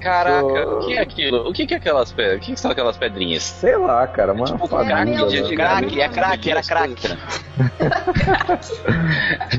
Caraca, 0.00 0.40
Tô- 0.64 0.78
o 0.78 0.86
que 0.86 0.94
é 0.96 1.00
aquilo? 1.00 1.48
O 1.48 1.52
que, 1.52 1.66
que 1.66 1.74
é 1.74 1.76
aquelas 1.76 2.10
pedras? 2.10 2.36
O 2.38 2.40
que, 2.40 2.52
que 2.54 2.60
são 2.60 2.70
aquelas 2.70 2.96
pedrinhas? 2.96 3.42
Sei 3.42 3.76
lá, 3.76 4.06
cara, 4.06 4.32
uma 4.32 4.46
Tipo, 4.46 4.66
fadinha, 4.66 4.96
crack 4.96 5.10
né? 5.50 5.56
Crack, 5.56 6.00
é 6.00 6.08
crack, 6.08 6.50
era 6.50 6.62
coisas, 6.62 6.66
crack. 6.66 7.18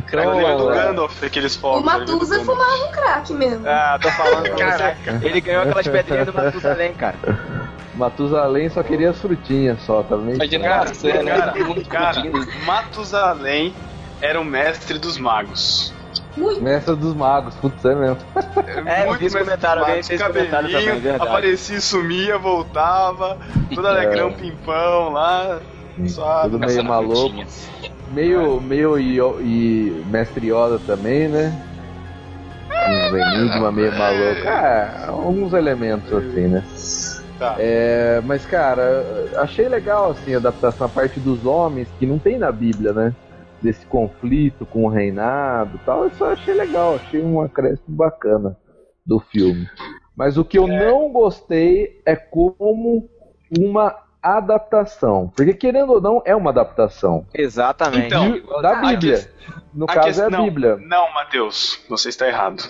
cara. 0.08 0.24
É 0.24 0.28
o 0.28 0.34
livro 0.40 0.58
do 0.58 0.64
Então, 0.64 0.74
Gandalf, 0.74 1.24
aqueles 1.24 1.56
fogos. 1.56 1.82
O 1.82 1.86
Matusa 1.86 2.12
ali 2.12 2.20
do 2.20 2.26
Gandalf. 2.28 2.46
fumava 2.46 2.86
um 2.86 2.92
crack 2.92 3.34
mesmo. 3.34 3.68
Ah, 3.68 4.00
tô 4.02 4.10
falando 4.12 4.50
Caraca. 4.56 5.20
Ele 5.22 5.42
ganhou 5.42 5.64
aquelas 5.64 5.88
pedrinhas 5.88 6.26
do 6.26 6.34
Matusalém, 6.34 6.94
cara. 6.98 7.18
Matusalém 7.94 8.70
só 8.70 8.82
queria 8.84 9.10
as 9.12 9.20
frutinhas 9.22 9.82
só, 9.84 10.02
tá 10.02 10.16
vendo? 10.16 10.36
Imagina 10.36 10.64
Cara, 10.68 10.92
cara, 10.92 11.54
cara. 11.90 12.24
Matusalém 12.66 13.74
era 14.22 14.40
o 14.40 14.46
mestre 14.46 14.98
dos 14.98 15.18
magos. 15.18 15.94
Muito. 16.38 16.62
Mestre 16.62 16.96
dos 16.96 17.14
magos, 17.14 17.56
putz, 17.56 17.84
é 17.84 17.94
mesmo. 17.96 18.18
É, 18.86 19.04
eu 19.04 19.08
Muito 19.08 19.20
vi 19.20 19.26
esse 19.26 19.38
comentário, 19.38 19.82
alguém 19.84 20.04
fez 20.04 20.22
comentário 20.22 20.70
também, 20.72 20.88
é 20.90 20.96
verdade. 20.96 21.30
aparecia 21.30 21.78
e 21.78 21.82
sumia, 21.82 22.38
voltava, 22.38 23.38
todo 23.74 23.86
alegrão, 23.88 24.32
pimpão 24.34 25.10
lá. 25.12 25.60
Suave. 26.08 26.50
Tudo 26.50 26.66
meio 26.66 26.84
maluco. 26.86 27.44
Meio, 28.14 28.62
meio 28.62 28.98
Io- 28.98 29.42
e 29.42 30.04
Mestre 30.08 30.48
Yoda 30.52 30.80
também, 30.80 31.28
né? 31.28 31.54
Um 32.70 33.18
enigma 33.18 33.72
meio 33.72 33.92
maluco. 33.98 34.48
É, 34.48 35.06
alguns 35.08 35.54
elementos 35.54 36.12
assim, 36.12 36.48
né? 36.48 36.64
Tá. 37.38 37.56
É, 37.60 38.22
mas, 38.24 38.46
cara, 38.46 39.04
achei 39.38 39.68
legal 39.68 40.12
assim 40.12 40.34
a 40.34 40.38
adaptação, 40.38 40.86
a 40.88 40.90
parte 40.90 41.20
dos 41.20 41.46
homens, 41.46 41.88
que 42.00 42.06
não 42.06 42.18
tem 42.20 42.38
na 42.38 42.52
Bíblia, 42.52 42.94
né? 42.94 43.14
Desse 43.62 43.86
conflito 43.86 44.66
com 44.66 44.86
o 44.86 44.90
reinado 44.90 45.76
e 45.82 45.86
tal. 45.86 46.04
Eu 46.06 46.12
só 46.12 46.32
achei 46.34 46.54
legal, 46.54 46.96
achei 46.96 47.22
um 47.22 47.40
acréscimo 47.42 47.96
bacana 47.96 48.58
do 49.06 49.20
filme. 49.20 49.70
Mas 50.16 50.38
o 50.38 50.44
que 50.46 50.58
eu 50.58 50.68
não 50.68 51.12
gostei 51.12 52.02
é 52.06 52.16
como 52.16 53.08
uma 53.58 53.96
adaptação. 54.22 55.32
Porque, 55.36 55.54
querendo 55.54 55.94
ou 55.94 56.02
não, 56.02 56.22
é 56.26 56.36
uma 56.36 56.50
adaptação. 56.52 57.26
Exatamente. 57.34 58.08
Então, 58.08 58.62
da 58.62 58.76
Bíblia. 58.76 59.18
ques- 59.18 59.30
No 59.74 59.86
A 59.86 59.94
caso 59.94 60.08
questão- 60.08 60.30
é 60.32 60.36
a 60.36 60.42
Bíblia. 60.44 60.78
Não, 60.78 61.14
Matheus, 61.14 61.80
você 61.90 62.10
está 62.10 62.28
errado. 62.28 62.62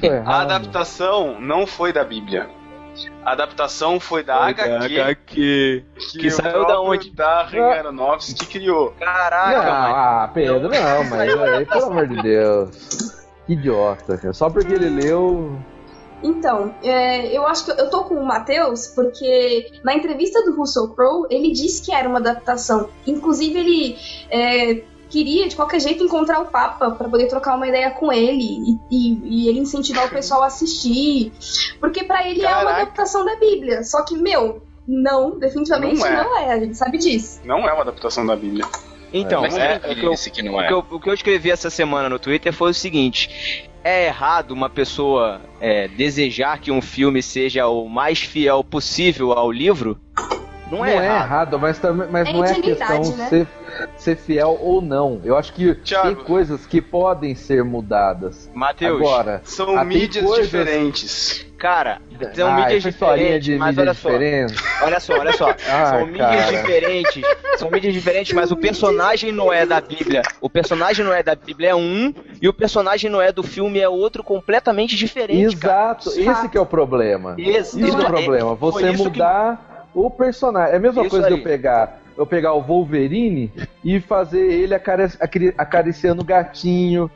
Tô 0.00 0.06
A 0.10 0.14
errado. 0.16 0.50
adaptação 0.52 1.40
não 1.40 1.66
foi 1.66 1.92
da 1.92 2.04
Bíblia. 2.04 2.48
A 3.26 3.32
adaptação 3.32 3.98
foi 3.98 4.22
da 4.22 4.36
Foi 4.38 4.50
HQ, 4.50 4.68
da 4.68 4.84
HQ. 4.84 5.24
que, 5.26 5.84
Que 6.20 6.30
saiu 6.30 6.64
da 6.64 6.80
onde? 6.80 7.10
Darren 7.10 7.60
Aronofsky 7.60 8.46
criou. 8.46 8.94
Não, 9.00 9.04
Caraca, 9.04 9.56
mano. 9.56 9.94
ah, 9.96 10.30
Pedro, 10.32 10.68
não, 10.68 11.04
mas 11.10 11.40
aí, 11.40 11.66
pelo 11.66 11.86
amor 11.86 12.06
de 12.06 12.22
Deus. 12.22 13.26
Que 13.44 13.54
idiota, 13.54 14.16
cara. 14.16 14.32
Só 14.32 14.48
porque 14.48 14.72
ele 14.72 14.88
leu. 14.90 15.58
Então, 16.22 16.72
é, 16.84 17.36
eu 17.36 17.44
acho 17.48 17.64
que 17.64 17.72
eu 17.72 17.90
tô 17.90 18.04
com 18.04 18.14
o 18.14 18.24
Matheus 18.24 18.86
porque 18.94 19.72
na 19.82 19.92
entrevista 19.94 20.44
do 20.44 20.56
Russell 20.56 20.88
Crowe 20.94 21.26
ele 21.28 21.50
disse 21.50 21.84
que 21.84 21.92
era 21.92 22.08
uma 22.08 22.20
adaptação. 22.20 22.88
Inclusive 23.04 23.58
ele 23.58 23.98
é, 24.30 24.82
queria 25.10 25.48
de 25.48 25.54
qualquer 25.56 25.80
jeito 25.80 26.02
encontrar 26.02 26.40
o 26.40 26.46
Papa 26.46 26.90
para 26.90 27.08
poder 27.08 27.28
trocar 27.28 27.56
uma 27.56 27.66
ideia 27.68 27.90
com 27.90 28.12
ele 28.12 28.42
e, 28.42 28.78
e- 28.90 29.44
e 29.44 29.48
ele 29.48 29.60
incentivar 29.60 30.06
o 30.06 30.10
pessoal 30.10 30.42
a 30.42 30.46
assistir, 30.46 31.32
porque 31.80 32.04
pra 32.04 32.28
ele 32.28 32.42
é 32.42 32.48
uma 32.48 32.56
Caraca. 32.56 32.82
adaptação 32.82 33.24
da 33.24 33.36
Bíblia. 33.36 33.82
Só 33.84 34.02
que 34.04 34.16
meu, 34.16 34.62
não, 34.86 35.38
definitivamente 35.38 35.98
Não 35.98 36.06
é. 36.06 36.16
não 36.24 36.38
é. 36.38 36.52
A 36.52 36.58
gente 36.60 36.76
sabe 36.76 36.98
disso. 36.98 37.40
Não 37.44 37.68
é 37.68 37.72
uma 37.72 37.82
adaptação 37.82 38.24
da 38.26 38.36
Bíblia. 38.36 38.64
Então, 39.12 39.44
é, 39.46 39.74
é, 39.74 39.76
o, 39.76 39.80
que 39.80 39.86
ele 39.90 40.06
eu, 40.06 40.10
disse 40.10 40.30
que 40.30 40.42
o 40.48 40.60
é. 40.60 40.66
que 40.66 40.72
eu- 40.72 40.84
o 40.90 41.00
que 41.00 41.08
eu 41.08 41.14
escrevi 41.14 41.50
essa 41.50 41.70
semana 41.70 42.08
no 42.08 42.18
Twitter 42.18 42.52
foi 42.52 42.70
o 42.70 42.74
seguinte: 42.74 43.64
é 43.84 44.06
errado 44.06 44.50
uma 44.50 44.68
pessoa 44.68 45.40
é, 45.60 45.86
desejar 45.88 46.58
que 46.60 46.70
um 46.72 46.82
filme 46.82 47.22
seja 47.22 47.66
o 47.68 47.88
mais 47.88 48.20
fiel 48.20 48.62
possível 48.64 49.32
ao 49.32 49.50
livro? 49.50 49.98
Não 50.70 50.84
é, 50.84 50.96
errado. 50.96 51.24
errado, 51.24 51.58
mas, 51.60 51.78
também, 51.78 52.08
mas 52.10 52.28
É 52.28 52.32
não 52.32 52.44
é 52.44 52.54
questão 52.60 53.16
né? 53.16 53.28
ser, 53.28 53.48
ser 53.96 54.16
fiel 54.16 54.58
ou 54.60 54.80
não. 54.80 55.20
Eu 55.24 55.36
acho 55.36 55.52
que 55.52 55.74
Thiago. 55.76 56.14
tem 56.14 56.24
coisas 56.24 56.66
que 56.66 56.80
podem 56.80 57.34
ser 57.34 57.64
mudadas. 57.64 58.50
Matheus, 58.54 59.00
Agora, 59.00 59.40
São 59.44 59.76
Ah, 59.78 59.84
mídias 59.84 60.24
coisas- 60.24 60.46
diferentes. 60.46 61.46
cara, 61.58 62.00
são 62.34 62.48
ah, 62.48 62.56
mídias 62.56 62.82
diferentes, 62.82 63.44
de 63.44 63.56
mas 63.56 63.68
mídia 63.68 63.82
olha 63.82 63.94
só, 63.94 64.08
diferente. 64.10 64.54
olha 64.82 65.00
só, 65.00 65.12
olha 65.18 65.32
só. 65.32 65.54
Ah, 65.68 65.86
são 65.86 66.06
mídias 66.06 66.26
cara. 66.28 66.52
diferentes, 66.56 67.22
são 67.58 67.70
mídias 67.70 67.92
diferentes, 67.94 68.32
mas 68.32 68.50
o 68.50 68.56
personagem 68.56 69.32
não 69.32 69.52
é 69.52 69.64
da 69.66 69.80
Bíblia. 69.80 70.22
O 70.40 70.48
personagem 70.50 71.04
não 71.04 71.12
é 71.12 71.22
da 71.22 71.34
Bíblia 71.34 71.70
é 71.70 71.74
um 71.74 72.14
e 72.40 72.48
o 72.48 72.52
personagem 72.52 73.10
não 73.10 73.20
é 73.20 73.32
do 73.32 73.42
filme 73.42 73.78
é 73.80 73.88
outro 73.88 74.22
completamente 74.22 74.96
diferente, 74.96 75.56
cara. 75.56 75.94
Exato, 75.94 76.08
esse 76.20 76.48
que 76.48 76.56
é 76.56 76.60
o 76.60 76.66
problema. 76.66 77.34
Isso, 77.38 77.78
Isso 77.78 77.96
é 77.96 78.00
o 78.00 78.02
é- 78.02 78.06
problema. 78.06 78.54
Você 78.54 78.90
isso 78.90 79.04
que- 79.04 79.18
mudar 79.18 79.88
o 79.94 80.10
personagem. 80.10 80.74
É 80.74 80.76
a 80.76 80.80
mesma 80.80 81.02
Isso 81.02 81.10
coisa 81.10 81.26
de 81.28 81.34
aí. 81.34 81.40
eu 81.40 81.44
pegar, 81.44 82.00
eu 82.16 82.26
pegar 82.26 82.54
o 82.54 82.60
Wolverine 82.62 83.52
e 83.84 84.00
fazer 84.00 84.40
ele 84.50 84.74
acari- 84.74 85.12
acari- 85.20 85.54
acariciando 85.56 86.22
o 86.22 86.24
gatinho. 86.24 87.10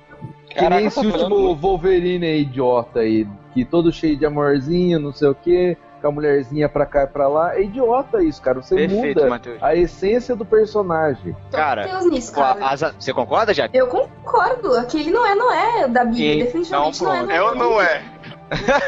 Que 0.49 0.55
Caraca, 0.57 0.75
nem 0.77 0.83
tá 0.85 0.89
esse 0.89 0.99
último 1.07 1.19
falando- 1.29 1.55
Wolverine 1.55 2.27
aí, 2.27 2.43
idiota 2.43 3.01
aí, 3.01 3.27
que 3.55 3.65
todo 3.65 3.93
cheio 3.93 4.17
de 4.17 4.27
amorzinho, 4.27 4.99
não 4.99 5.13
sei 5.13 5.29
o 5.29 5.35
que, 5.35 5.77
com 6.03 6.09
a 6.09 6.11
mulherzinha 6.11 6.69
pra 6.69 6.85
cá 6.85 7.05
e 7.05 7.07
pra 7.07 7.29
lá. 7.29 7.55
É 7.55 7.63
idiota 7.63 8.23
isso, 8.23 8.43
cara. 8.43 8.61
Você 8.61 8.75
Perfeito, 8.75 9.19
muda 9.21 9.31
Matheus. 9.31 9.63
a 9.63 9.77
essência 9.77 10.35
do 10.35 10.45
personagem. 10.45 11.37
Cara, 11.53 11.87
Deus 11.87 12.11
nisso, 12.11 12.33
cara. 12.35 12.67
asa- 12.67 12.95
Você 12.99 13.13
concorda, 13.15 13.55
Jack? 13.55 13.77
Eu 13.77 13.87
concordo, 13.87 14.75
aquele 14.77 15.11
não 15.11 15.25
é, 15.27 15.35
não 15.37 15.53
é 15.53 15.87
da 15.89 16.05
Bíblia, 16.05 16.45
definitivamente 16.47 17.03
não 17.03 17.13
é. 17.13 17.17
pronto. 17.17 17.29
da 17.29 17.35
É 17.35 17.43
ou 17.43 17.55
não 17.55 17.81
é? 17.81 18.03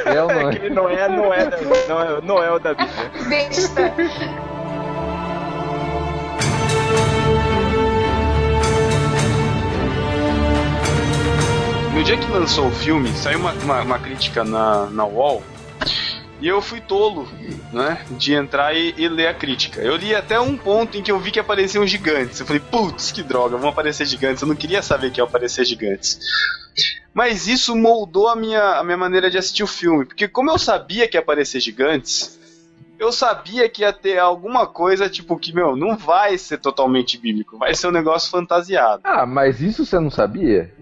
É 0.06 0.22
ou 0.22 0.28
não 0.28 0.50
é? 0.50 0.54
Ele 0.56 0.70
não 0.70 0.88
é, 0.88 1.08
não 1.08 1.32
é, 1.32 1.46
da- 1.46 1.58
não 1.88 2.00
é, 2.02 2.20
não 2.22 2.42
é 2.42 2.50
o 2.52 2.58
da 2.58 2.74
Bíblia. 2.74 3.10
Besta. 3.28 3.92
Dia 12.04 12.16
que 12.16 12.30
lançou 12.30 12.66
o 12.66 12.70
filme, 12.70 13.08
saiu 13.10 13.38
uma, 13.38 13.52
uma, 13.52 13.82
uma 13.82 13.98
crítica 13.98 14.42
na, 14.42 14.86
na 14.86 15.06
UOL. 15.06 15.42
E 16.40 16.48
eu 16.48 16.60
fui 16.60 16.80
tolo, 16.80 17.28
né? 17.72 18.04
De 18.10 18.34
entrar 18.34 18.74
e, 18.74 18.92
e 18.98 19.08
ler 19.08 19.28
a 19.28 19.34
crítica. 19.34 19.80
Eu 19.80 19.94
li 19.94 20.12
até 20.12 20.40
um 20.40 20.56
ponto 20.56 20.98
em 20.98 21.02
que 21.02 21.12
eu 21.12 21.20
vi 21.20 21.30
que 21.30 21.38
apareciam 21.38 21.86
gigantes. 21.86 22.40
Eu 22.40 22.46
falei, 22.46 22.60
putz, 22.60 23.12
que 23.12 23.22
droga, 23.22 23.56
vão 23.56 23.70
aparecer 23.70 24.04
gigantes. 24.04 24.42
Eu 24.42 24.48
não 24.48 24.56
queria 24.56 24.82
saber 24.82 25.12
que 25.12 25.20
ia 25.20 25.24
aparecer 25.24 25.64
gigantes. 25.64 26.18
Mas 27.14 27.46
isso 27.46 27.76
moldou 27.76 28.26
a 28.26 28.34
minha, 28.34 28.80
a 28.80 28.82
minha 28.82 28.96
maneira 28.96 29.30
de 29.30 29.38
assistir 29.38 29.62
o 29.62 29.68
filme. 29.68 30.04
Porque 30.04 30.26
como 30.26 30.50
eu 30.50 30.58
sabia 30.58 31.06
que 31.06 31.16
ia 31.16 31.20
aparecer 31.20 31.60
gigantes, 31.60 32.36
eu 32.98 33.12
sabia 33.12 33.68
que 33.68 33.82
ia 33.82 33.92
ter 33.92 34.18
alguma 34.18 34.66
coisa, 34.66 35.08
tipo, 35.08 35.38
que, 35.38 35.54
meu, 35.54 35.76
não 35.76 35.96
vai 35.96 36.36
ser 36.38 36.58
totalmente 36.58 37.18
bíblico. 37.18 37.58
Vai 37.58 37.74
ser 37.74 37.86
um 37.86 37.92
negócio 37.92 38.30
fantasiado. 38.30 39.02
Ah, 39.04 39.24
mas 39.26 39.60
isso 39.60 39.84
você 39.84 40.00
não 40.00 40.10
sabia? 40.10 40.72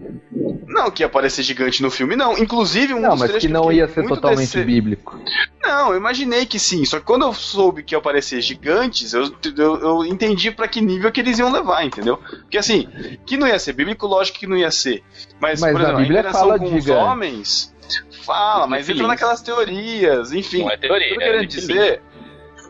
Não 0.73 0.89
que 0.89 1.03
ia 1.03 1.07
aparecer 1.07 1.43
gigante 1.43 1.81
no 1.81 1.91
filme, 1.91 2.15
não. 2.15 2.37
Inclusive, 2.37 2.93
um 2.93 2.99
Não, 3.01 3.09
dos 3.11 3.19
mas 3.19 3.29
trechos 3.31 3.47
que 3.47 3.53
não 3.53 3.71
ia 3.71 3.87
ser 3.87 4.07
totalmente 4.07 4.39
dece- 4.53 4.63
bíblico. 4.63 5.19
Não, 5.63 5.91
eu 5.91 5.97
imaginei 5.97 6.45
que 6.45 6.57
sim. 6.57 6.85
Só 6.85 6.99
que 6.99 7.05
quando 7.05 7.23
eu 7.25 7.33
soube 7.33 7.83
que 7.83 7.93
ia 7.93 7.99
aparecer 7.99 8.41
gigantes, 8.41 9.13
eu, 9.13 9.23
eu, 9.57 9.79
eu 9.79 10.05
entendi 10.05 10.49
pra 10.51 10.67
que 10.67 10.79
nível 10.81 11.11
que 11.11 11.19
eles 11.19 11.37
iam 11.39 11.51
levar, 11.51 11.85
entendeu? 11.85 12.17
Porque 12.17 12.57
assim, 12.57 12.87
que 13.25 13.37
não 13.37 13.47
ia 13.47 13.59
ser 13.59 13.73
bíblico, 13.73 14.07
lógico 14.07 14.39
que 14.39 14.47
não 14.47 14.55
ia 14.57 14.71
ser. 14.71 15.03
Mas, 15.39 15.59
Mas 15.61 15.71
por 15.73 15.81
exemplo, 15.81 15.97
Bíblia 15.99 16.17
a 16.17 16.21
interação 16.21 16.41
fala 16.47 16.59
com 16.59 16.69
de 16.69 16.77
os 16.79 16.87
homens. 16.89 17.75
Fala, 18.23 18.67
mas 18.67 18.87
entra 18.89 19.05
naquelas 19.07 19.41
teorias, 19.41 20.31
enfim. 20.31 20.59
Não 20.63 20.71
é 20.71 20.77
teoria, 20.77 21.07
O 21.07 21.09
que 21.09 21.13
eu 21.15 21.17
tô 21.17 21.21
é 21.21 21.25
querendo 21.25 21.51
filins. 21.51 21.67
dizer 21.67 22.01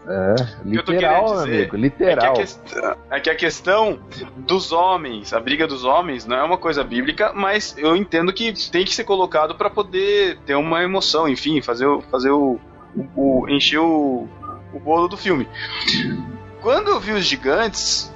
É, 0.07 0.35
que 0.63 0.67
literal, 0.67 1.25
meu 1.25 1.33
dizer 1.43 1.49
amigo, 1.57 1.63
é 1.63 1.69
que, 1.69 1.75
literal. 1.77 2.33
a 2.33 2.35
questão, 2.35 2.95
é 3.11 3.19
que 3.19 3.29
a 3.29 3.35
questão 3.35 3.99
dos 4.35 4.71
homens, 4.71 5.31
a 5.31 5.39
briga 5.39 5.67
dos 5.67 5.83
homens, 5.83 6.25
não 6.25 6.35
é 6.37 6.43
uma 6.43 6.57
coisa 6.57 6.83
bíblica, 6.83 7.31
mas 7.35 7.75
eu 7.77 7.95
entendo 7.95 8.33
que 8.33 8.51
tem 8.71 8.83
que 8.83 8.95
ser 8.95 9.03
colocado 9.03 9.53
pra 9.55 9.69
poder 9.69 10.39
ter 10.45 10.55
uma 10.55 10.81
emoção, 10.83 11.29
enfim, 11.29 11.61
fazer, 11.61 11.85
fazer 12.09 12.31
o, 12.31 12.59
o- 12.95 13.43
o- 13.43 13.49
encher 13.49 13.77
o, 13.79 14.27
o 14.73 14.79
bolo 14.79 15.07
do 15.07 15.15
filme. 15.15 15.47
Quando 16.61 16.89
eu 16.89 16.99
vi 16.99 17.11
os 17.11 17.23
gigantes, 17.23 18.11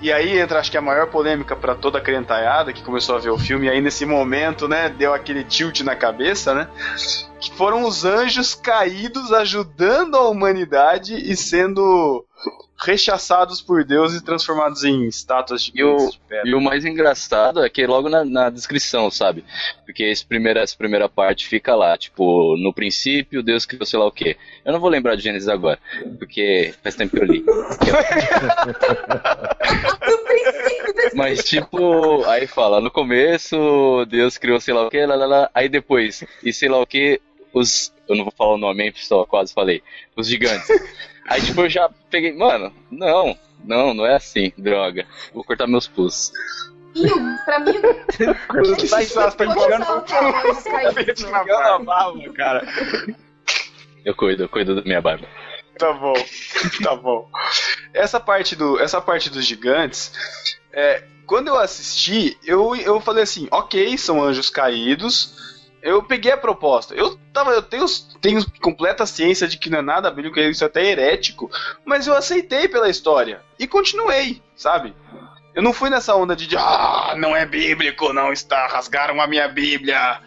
e 0.00 0.12
aí 0.12 0.38
entra 0.38 0.60
acho 0.60 0.70
que 0.70 0.78
a 0.78 0.82
maior 0.82 1.08
polêmica 1.08 1.56
pra 1.56 1.74
toda 1.74 1.98
a 1.98 2.00
crentaiada 2.00 2.72
que 2.72 2.82
começou 2.82 3.16
a 3.16 3.18
ver 3.18 3.30
o 3.30 3.38
filme, 3.38 3.66
e 3.66 3.70
aí 3.70 3.80
nesse 3.80 4.06
momento, 4.06 4.68
né, 4.68 4.88
deu 4.88 5.12
aquele 5.12 5.42
tilt 5.42 5.80
na 5.80 5.96
cabeça, 5.96 6.54
né? 6.54 6.68
Que 7.40 7.50
foram 7.52 7.84
os 7.84 8.04
anjos 8.04 8.54
caídos 8.54 9.32
ajudando 9.32 10.16
a 10.16 10.28
humanidade 10.28 11.14
e 11.14 11.36
sendo 11.36 12.24
rechaçados 12.76 13.62
por 13.62 13.84
Deus 13.84 14.12
e 14.14 14.22
transformados 14.22 14.82
em 14.84 15.06
estátuas 15.06 15.62
de, 15.62 15.72
E 15.74 15.82
o- 15.84 16.10
de 16.10 16.18
pedra. 16.28 16.48
E 16.50 16.54
o 16.54 16.60
mais 16.60 16.84
engraçado 16.84 17.64
é 17.64 17.68
que 17.70 17.86
logo 17.86 18.08
na, 18.10 18.24
na 18.24 18.50
descrição, 18.50 19.10
sabe? 19.10 19.44
Porque 19.86 20.02
esse 20.02 20.24
primeira, 20.26 20.60
essa 20.60 20.76
primeira 20.76 21.08
parte 21.08 21.46
fica 21.46 21.74
lá, 21.74 21.96
tipo, 21.96 22.56
no 22.58 22.72
princípio 22.74 23.42
Deus 23.42 23.64
criou 23.64 23.86
sei 23.86 23.98
lá 23.98 24.06
o 24.06 24.12
quê. 24.12 24.36
Eu 24.64 24.72
não 24.72 24.80
vou 24.80 24.90
lembrar 24.90 25.14
de 25.16 25.22
Gênesis 25.22 25.48
agora, 25.48 25.78
porque 26.18 26.74
faz 26.82 26.94
tempo 26.96 27.16
que 27.16 27.22
eu 27.22 27.26
li. 27.26 27.44
No 30.06 30.18
princípio 30.24 30.94
desse 30.94 31.16
Mas 31.16 31.44
tipo, 31.44 32.24
aí 32.26 32.46
fala, 32.46 32.80
no 32.80 32.90
começo 32.90 34.04
Deus 34.08 34.36
criou 34.36 34.60
sei 34.60 34.74
lá 34.74 34.86
o 34.86 34.90
quê, 34.90 35.06
lá, 35.06 35.14
lá, 35.14 35.26
lá. 35.26 35.50
aí 35.54 35.68
depois, 35.68 36.24
e 36.42 36.52
sei 36.52 36.68
lá 36.68 36.78
o 36.80 36.86
quê, 36.86 37.20
os. 37.54 37.92
Eu 38.08 38.16
não 38.16 38.24
vou 38.24 38.32
falar 38.36 38.54
o 38.54 38.58
nome, 38.58 38.84
hein, 38.84 38.92
pessoal, 38.92 39.26
quase 39.26 39.54
falei. 39.54 39.82
Os 40.16 40.26
gigantes. 40.28 40.68
Aí 41.28 41.40
tipo, 41.40 41.62
eu 41.62 41.70
já 41.70 41.88
peguei, 42.10 42.32
mano, 42.36 42.70
não, 42.90 43.38
não, 43.64 43.94
não 43.94 44.04
é 44.04 44.16
assim, 44.16 44.52
droga. 44.58 45.06
Vou 45.32 45.42
cortar 45.42 45.66
meus 45.66 45.86
pulsos. 45.88 46.30
O- 46.96 47.44
pra 47.44 47.58
mim, 47.60 47.72
O 47.72 48.76
que 48.76 48.86
faz 48.86 49.12
tá 49.12 49.30
Vou 49.30 49.46
enfiando 49.46 49.82
usar 49.82 49.96
o 49.96 50.02
que 50.02 50.14
anjos 50.14 50.62
caídos, 50.64 51.22
na 51.22 51.44
não. 51.44 51.84
barba? 51.84 52.32
cara. 52.34 52.66
Eu 54.04 54.14
cuido, 54.14 54.42
eu 54.44 54.48
cuido 54.48 54.74
da 54.76 54.82
minha 54.82 55.00
barba. 55.00 55.26
Tá 55.78 55.92
bom, 55.92 56.14
tá 56.82 56.94
bom. 56.94 57.28
Essa 57.92 58.20
parte, 58.20 58.54
do, 58.54 58.78
essa 58.78 59.00
parte 59.00 59.28
dos 59.30 59.44
gigantes, 59.44 60.12
é, 60.72 61.02
quando 61.26 61.48
eu 61.48 61.58
assisti, 61.58 62.38
eu, 62.44 62.76
eu 62.76 63.00
falei 63.00 63.24
assim, 63.24 63.48
ok, 63.50 63.96
são 63.98 64.22
anjos 64.22 64.50
caídos. 64.50 65.34
Eu 65.84 66.02
peguei 66.02 66.32
a 66.32 66.36
proposta. 66.38 66.94
Eu 66.94 67.18
tava, 67.30 67.50
eu 67.50 67.60
tenho, 67.60 67.84
tenho 68.18 68.50
completa 68.58 69.04
ciência 69.04 69.46
de 69.46 69.58
que 69.58 69.68
não 69.68 69.80
é 69.80 69.82
nada 69.82 70.10
bíblico, 70.10 70.40
isso 70.40 70.64
é 70.64 70.66
até 70.66 70.82
herético, 70.82 71.50
mas 71.84 72.06
eu 72.06 72.16
aceitei 72.16 72.66
pela 72.66 72.88
história 72.88 73.42
e 73.58 73.68
continuei, 73.68 74.42
sabe? 74.56 74.96
Eu 75.54 75.62
não 75.62 75.72
fui 75.72 75.88
nessa 75.88 76.14
onda 76.16 76.34
de, 76.34 76.56
ah, 76.56 77.14
não 77.16 77.34
é 77.36 77.46
bíblico, 77.46 78.12
não 78.12 78.32
está, 78.32 78.66
rasgaram 78.66 79.20
a 79.20 79.26
minha 79.26 79.46
Bíblia. 79.46 80.18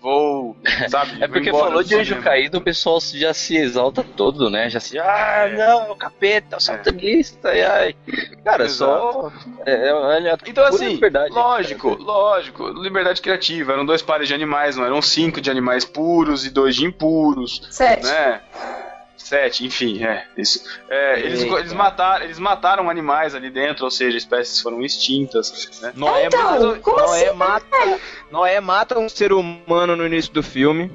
Vou, 0.00 0.56
sabe? 0.88 1.22
É 1.22 1.28
porque 1.28 1.50
embora 1.50 1.66
falou 1.66 1.82
de 1.82 1.94
anjo 1.94 2.04
cinema. 2.14 2.22
caído, 2.24 2.58
o 2.58 2.60
pessoal 2.60 2.98
já 3.00 3.34
se 3.34 3.56
exalta 3.56 4.02
todo, 4.02 4.48
né? 4.48 4.70
Já 4.70 4.80
se. 4.80 4.98
Ah, 4.98 5.48
não, 5.54 5.94
capeta, 5.96 6.58
satanista, 6.58 7.50
ai, 7.50 7.62
ai. 7.62 7.96
Cara, 8.44 8.68
só. 8.68 9.30
É, 9.66 9.88
é, 9.88 9.92
olha, 9.94 10.38
Então, 10.46 10.64
assim, 10.64 10.88
liberdade. 10.88 11.32
lógico, 11.34 11.90
lógico, 11.90 12.68
liberdade 12.68 13.20
criativa. 13.20 13.72
Eram 13.74 13.84
dois 13.84 14.00
pares 14.00 14.26
de 14.26 14.34
animais, 14.34 14.76
não 14.76 14.84
eram 14.86 15.02
cinco 15.02 15.40
de 15.40 15.50
animais 15.50 15.84
puros 15.84 16.46
e 16.46 16.50
dois 16.50 16.74
de 16.74 16.86
impuros, 16.86 17.66
Sete. 17.70 18.04
né? 18.06 18.40
Enfim, 19.64 20.04
é 20.04 20.26
isso. 20.36 20.62
É, 20.88 21.20
eles, 21.20 21.42
eles, 21.42 21.72
mataram, 21.72 22.24
eles 22.24 22.38
mataram 22.38 22.90
animais 22.90 23.34
ali 23.34 23.50
dentro, 23.50 23.84
ou 23.84 23.90
seja, 23.90 24.16
espécies 24.18 24.60
foram 24.60 24.82
extintas. 24.82 25.80
Né? 25.80 25.92
Noé, 25.94 26.26
Então, 26.26 26.42
mata, 26.42 26.80
como 26.80 26.96
Noé, 26.98 27.26
assim? 27.28 27.36
mata, 27.36 28.00
Noé 28.30 28.60
mata 28.60 28.98
um 28.98 29.08
ser 29.08 29.32
humano 29.32 29.96
no 29.96 30.06
início 30.06 30.32
do 30.32 30.42
filme. 30.42 30.90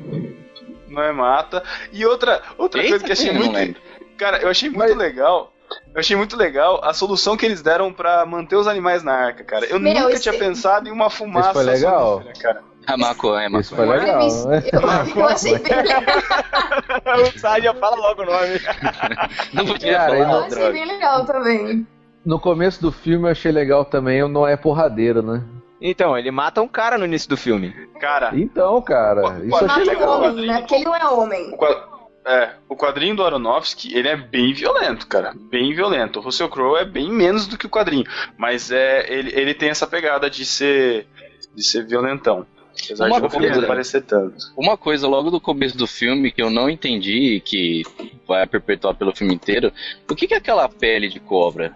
Noé 0.87 1.11
mata. 1.11 1.63
E 1.91 2.05
outra, 2.05 2.41
outra 2.57 2.81
Eita, 2.81 2.91
coisa 2.91 3.05
que 3.05 3.11
eu 3.11 3.13
achei 3.13 3.31
muito. 3.31 3.53
lembro. 3.53 3.81
Cara, 4.17 4.37
eu 4.41 4.49
achei 4.49 4.69
muito 4.69 4.89
Mas- 4.89 4.97
legal. 4.97 5.53
Eu 5.93 5.99
achei 5.99 6.15
muito 6.15 6.37
legal 6.37 6.79
a 6.83 6.93
solução 6.93 7.35
que 7.35 7.45
eles 7.45 7.61
deram 7.61 7.91
pra 7.91 8.25
manter 8.25 8.55
os 8.55 8.67
animais 8.67 9.03
na 9.03 9.13
arca, 9.13 9.43
cara. 9.43 9.65
Eu 9.65 9.77
Meu, 9.79 9.93
nunca 9.93 10.17
tinha 10.19 10.33
pensado 10.37 10.87
em 10.87 10.91
uma 10.91 11.09
fumaça 11.09 11.51
foi 11.53 11.63
legal? 11.63 12.21
sonífera, 12.21 12.39
cara. 12.41 12.63
A 12.87 12.97
maconha, 12.97 13.49
a 13.53 13.59
Isso 13.59 13.75
foi 13.75 13.85
maconha. 13.85 14.03
legal, 14.05 14.23
Mas 14.23 14.45
né? 14.45 14.63
eu, 14.71 14.81
eu 15.21 15.27
achei 15.27 15.59
bem 15.59 15.75
legal. 15.75 16.01
o 17.35 17.39
Sádia 17.39 17.73
fala 17.73 17.95
logo 17.97 18.21
o 18.21 18.25
nome. 18.25 18.59
Não 19.53 19.65
podia 19.65 19.93
Cara, 19.93 20.05
falar, 20.11 20.19
eu 20.19 20.27
não- 20.27 20.39
achei 20.39 20.49
droga. 20.57 20.71
bem 20.71 20.85
legal 20.85 21.25
também. 21.25 21.87
No 22.25 22.39
começo 22.39 22.81
do 22.81 22.91
filme 22.91 23.27
eu 23.27 23.31
achei 23.31 23.51
legal 23.51 23.85
também 23.85 24.21
o 24.23 24.27
Noé 24.27 24.55
porradeiro, 24.57 25.21
né? 25.21 25.43
Então, 25.79 26.17
ele 26.17 26.31
mata 26.31 26.61
um 26.61 26.67
cara 26.67 26.97
no 26.97 27.05
início 27.05 27.29
do 27.29 27.37
filme. 27.37 27.71
Cara, 27.99 28.31
Então, 28.33 28.81
cara, 28.81 29.21
Pô, 29.21 29.27
isso 29.45 29.55
achei 29.55 29.67
Mata 29.67 29.79
legal. 29.83 30.09
o 30.21 30.23
homem, 30.25 30.47
né? 30.47 30.59
Porque 30.59 30.75
ele 30.75 30.85
não 30.85 30.95
é 30.95 31.05
homem. 31.07 31.53
O 31.53 31.57
qua- 31.57 31.87
É, 32.25 32.49
o 32.67 32.75
quadrinho 32.75 33.15
do 33.15 33.23
Aronofsky, 33.23 33.95
ele 33.95 34.07
é 34.09 34.17
bem 34.17 34.53
violento, 34.53 35.07
cara. 35.07 35.33
Bem 35.49 35.73
violento. 35.73 36.19
O 36.19 36.21
Russell 36.21 36.49
Crowe 36.49 36.79
é 36.81 36.83
bem 36.85 37.09
menos 37.11 37.47
do 37.47 37.57
que 37.57 37.65
o 37.67 37.69
quadrinho. 37.69 38.03
Mas 38.37 38.69
é, 38.71 39.05
ele, 39.11 39.31
ele 39.33 39.53
tem 39.53 39.69
essa 39.69 39.87
pegada 39.87 40.29
de 40.29 40.43
ser. 40.45 41.07
de 41.55 41.63
ser 41.65 41.85
violentão. 41.85 42.45
Apesar 42.85 43.07
Uma 43.07 43.21
de 43.21 43.29
coisa- 43.29 43.61
não 43.61 43.67
parecer 43.67 44.01
tanto. 44.03 44.35
Uma 44.55 44.77
coisa 44.77 45.07
logo 45.07 45.29
do 45.31 45.41
começo 45.41 45.77
do 45.77 45.87
filme 45.87 46.31
que 46.31 46.41
eu 46.41 46.49
não 46.49 46.69
entendi 46.69 47.35
e 47.35 47.39
que 47.41 47.83
vai 48.27 48.45
perpetuar 48.45 48.93
pelo 48.95 49.15
filme 49.15 49.33
inteiro, 49.33 49.71
o 50.09 50.15
que, 50.15 50.27
que 50.27 50.33
é 50.33 50.37
aquela 50.37 50.67
pele 50.69 51.09
de 51.09 51.19
cobra? 51.19 51.71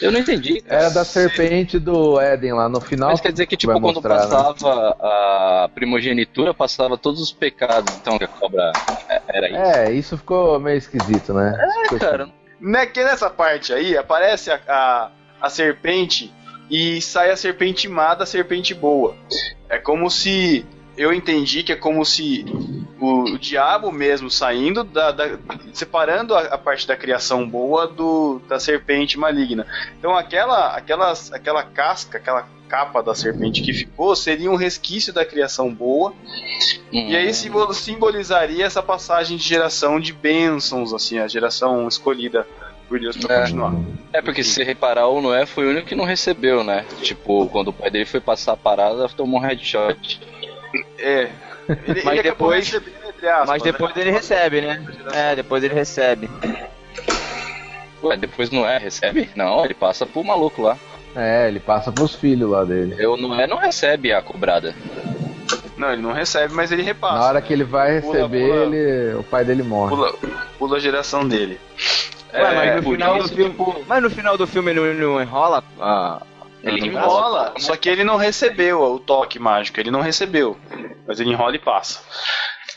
Eu 0.00 0.10
não 0.10 0.18
entendi. 0.18 0.62
Era 0.66 0.90
da 0.90 1.04
serpente 1.04 1.78
do 1.78 2.18
Éden 2.18 2.52
lá 2.54 2.68
no 2.68 2.80
final. 2.80 3.10
Mas 3.10 3.20
quer 3.20 3.30
dizer 3.30 3.46
que, 3.46 3.56
tipo, 3.56 3.72
quando 3.72 3.94
mostrar, 3.94 4.14
né? 4.26 4.30
passava 4.30 4.96
a 5.00 5.70
primogenitura, 5.74 6.52
passava 6.52 6.98
todos 6.98 7.20
os 7.20 7.30
pecados, 7.30 7.94
então, 7.96 8.18
que 8.18 8.24
a 8.24 8.28
cobra 8.28 8.72
era 9.28 9.48
isso. 9.48 9.56
É, 9.58 9.92
isso 9.92 10.18
ficou 10.18 10.58
meio 10.58 10.78
esquisito, 10.78 11.32
né? 11.32 11.54
É, 11.92 11.98
cara, 11.98 12.28
Né, 12.60 12.86
que 12.86 13.04
nessa 13.04 13.30
parte 13.30 13.72
aí 13.72 13.96
aparece 13.96 14.50
a, 14.50 14.60
a, 14.66 15.10
a 15.40 15.50
serpente 15.50 16.32
e 16.70 17.00
sai 17.00 17.30
a 17.30 17.36
serpente 17.36 17.88
má 17.88 18.14
da 18.14 18.26
serpente 18.26 18.74
boa. 18.74 19.14
É 19.68 19.78
como 19.78 20.10
se. 20.10 20.64
Eu 20.96 21.12
entendi 21.12 21.64
que 21.64 21.72
é 21.72 21.76
como 21.76 22.04
se 22.04 22.44
o, 23.00 23.22
o 23.34 23.38
diabo 23.38 23.90
mesmo 23.90 24.30
saindo 24.30 24.84
da. 24.84 25.10
da- 25.10 25.38
separando 25.72 26.34
a, 26.36 26.40
a 26.42 26.58
parte 26.58 26.86
da 26.86 26.96
criação 26.96 27.48
boa 27.48 27.86
do, 27.88 28.40
da 28.48 28.60
serpente 28.60 29.18
maligna. 29.18 29.66
Então 29.98 30.16
aquela, 30.16 30.68
aquelas, 30.76 31.32
aquela 31.32 31.64
casca, 31.64 32.18
aquela 32.18 32.46
capa 32.68 33.02
da 33.02 33.14
serpente 33.14 33.60
que 33.60 33.72
ficou 33.72 34.14
seria 34.16 34.50
um 34.50 34.54
resquício 34.56 35.12
da 35.12 35.24
criação 35.24 35.72
boa. 35.74 36.12
Hum. 36.92 37.10
E 37.10 37.16
aí 37.16 37.34
simbol- 37.34 37.74
simbolizaria 37.74 38.64
essa 38.64 38.82
passagem 38.82 39.36
de 39.36 39.42
geração 39.42 39.98
de 39.98 40.12
bênçãos, 40.12 40.94
assim, 40.94 41.18
a 41.18 41.26
geração 41.26 41.88
escolhida 41.88 42.46
pra 42.88 43.34
É. 43.36 43.40
continuar. 43.40 43.74
É 44.12 44.22
porque 44.22 44.42
se 44.44 44.50
você 44.50 44.62
reparar, 44.64 45.08
o 45.08 45.20
Noé 45.20 45.46
foi 45.46 45.66
o 45.66 45.70
único 45.70 45.86
que 45.88 45.94
não 45.94 46.04
recebeu, 46.04 46.62
né? 46.62 46.84
Tipo, 47.02 47.48
quando 47.48 47.68
o 47.68 47.72
pai 47.72 47.90
dele 47.90 48.04
foi 48.04 48.20
passar 48.20 48.52
a 48.52 48.56
parada, 48.56 49.08
tomou 49.08 49.40
um 49.40 49.42
headshot. 49.42 50.20
É. 50.98 51.28
Ele, 51.86 52.02
Mas 52.04 52.14
ele 52.14 52.22
depois- 52.22 52.66
recebendo, 52.70 53.08
entre 53.08 53.28
aspas, 53.28 53.48
Mas 53.48 53.62
depois 53.62 53.94
né? 53.94 54.00
ele 54.02 54.10
recebe, 54.10 54.60
né? 54.60 54.84
É, 55.12 55.34
depois 55.36 55.64
ele 55.64 55.74
recebe. 55.74 56.28
Ué, 58.02 58.16
depois 58.16 58.50
Noé 58.50 58.76
recebe? 58.78 59.30
Não, 59.34 59.64
ele 59.64 59.74
passa 59.74 60.04
pro 60.04 60.22
maluco 60.22 60.60
lá. 60.62 60.76
É, 61.16 61.48
ele 61.48 61.60
passa 61.60 61.90
pros 61.92 62.14
filhos 62.14 62.50
lá 62.50 62.64
dele. 62.64 63.04
O 63.06 63.16
Noé 63.16 63.46
não 63.46 63.56
recebe 63.56 64.12
a 64.12 64.20
cobrada. 64.20 64.74
Não, 65.76 65.92
ele 65.92 66.02
não 66.02 66.12
recebe, 66.12 66.54
mas 66.54 66.70
ele 66.70 66.82
repassa. 66.82 67.18
Na 67.18 67.24
hora 67.26 67.42
que 67.42 67.52
ele 67.52 67.64
vai 67.64 68.00
Pula, 68.00 68.14
receber, 68.14 68.48
pula. 68.48 68.76
ele, 68.76 69.14
o 69.16 69.22
pai 69.24 69.44
dele 69.44 69.62
morre. 69.62 69.90
Pula, 69.96 70.14
pula 70.58 70.76
a 70.76 70.80
geração 70.80 71.26
dele. 71.26 71.60
Ué, 72.32 72.40
mas, 72.54 72.68
É, 72.68 72.76
no 72.76 72.82
por 72.82 72.92
final 72.94 73.14
do 73.18 73.24
isso, 73.24 73.34
filme, 73.34 73.50
tipo- 73.50 73.84
mas 73.86 74.02
no 74.02 74.10
final 74.10 74.36
do 74.36 74.46
filme 74.46 74.70
ele 74.72 74.80
não, 74.94 75.12
não 75.14 75.22
enrola 75.22 75.62
ah, 75.80 76.20
Ele 76.62 76.86
enrola, 76.88 77.54
só 77.58 77.76
que 77.76 77.88
ele 77.88 78.02
não 78.04 78.16
recebeu 78.16 78.80
o 78.82 78.98
toque 78.98 79.38
mágico, 79.38 79.78
ele 79.80 79.90
não 79.90 80.00
recebeu. 80.00 80.56
Mas 81.06 81.20
ele 81.20 81.30
enrola 81.30 81.54
e 81.54 81.58
passa. 81.58 82.00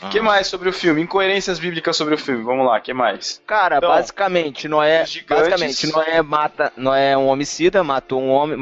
O 0.00 0.06
Ah. 0.06 0.08
que 0.10 0.20
mais 0.20 0.46
sobre 0.46 0.68
o 0.68 0.72
filme? 0.72 1.02
Incoerências 1.02 1.58
bíblicas 1.58 1.96
sobre 1.96 2.14
o 2.14 2.18
filme. 2.18 2.44
Vamos 2.44 2.64
lá, 2.66 2.78
o 2.78 2.80
que 2.80 2.92
mais? 2.94 3.42
Cara, 3.46 3.78
Então, 3.78 3.88
basicamente, 3.88 4.68
Noé, 4.68 5.04
gigantes- 5.06 5.48
basicamente, 5.48 5.86
Noé 5.92 6.22
mata, 6.22 6.72
Noé 6.76 7.12
é 7.12 7.18
um 7.18 7.26
homicida, 7.26 7.82
matou 7.82 8.20
um 8.22 8.28
homem, 8.30 8.56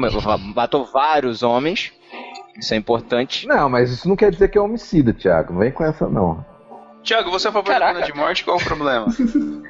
matou 0.55 0.85
vários 0.85 1.43
homens. 1.43 1.91
Isso 2.57 2.73
é 2.73 2.77
importante. 2.77 3.47
Não, 3.47 3.69
mas 3.69 3.91
isso 3.91 4.07
não 4.09 4.15
quer 4.15 4.31
dizer 4.31 4.47
que 4.49 4.57
é 4.57 4.61
homicida, 4.61 5.13
Thiago. 5.13 5.53
Não 5.53 5.59
vem 5.59 5.71
com 5.71 5.83
essa, 5.83 6.07
não. 6.07 6.43
Tiago, 7.03 7.29
você 7.31 7.47
é 7.47 7.49
a 7.49 7.53
favor 7.53 7.67
da 7.71 7.79
Caraca. 7.79 7.93
pena 7.93 8.05
de 8.05 8.13
morte? 8.17 8.43
Qual 8.43 8.57
o 8.57 8.63
problema? 8.63 9.07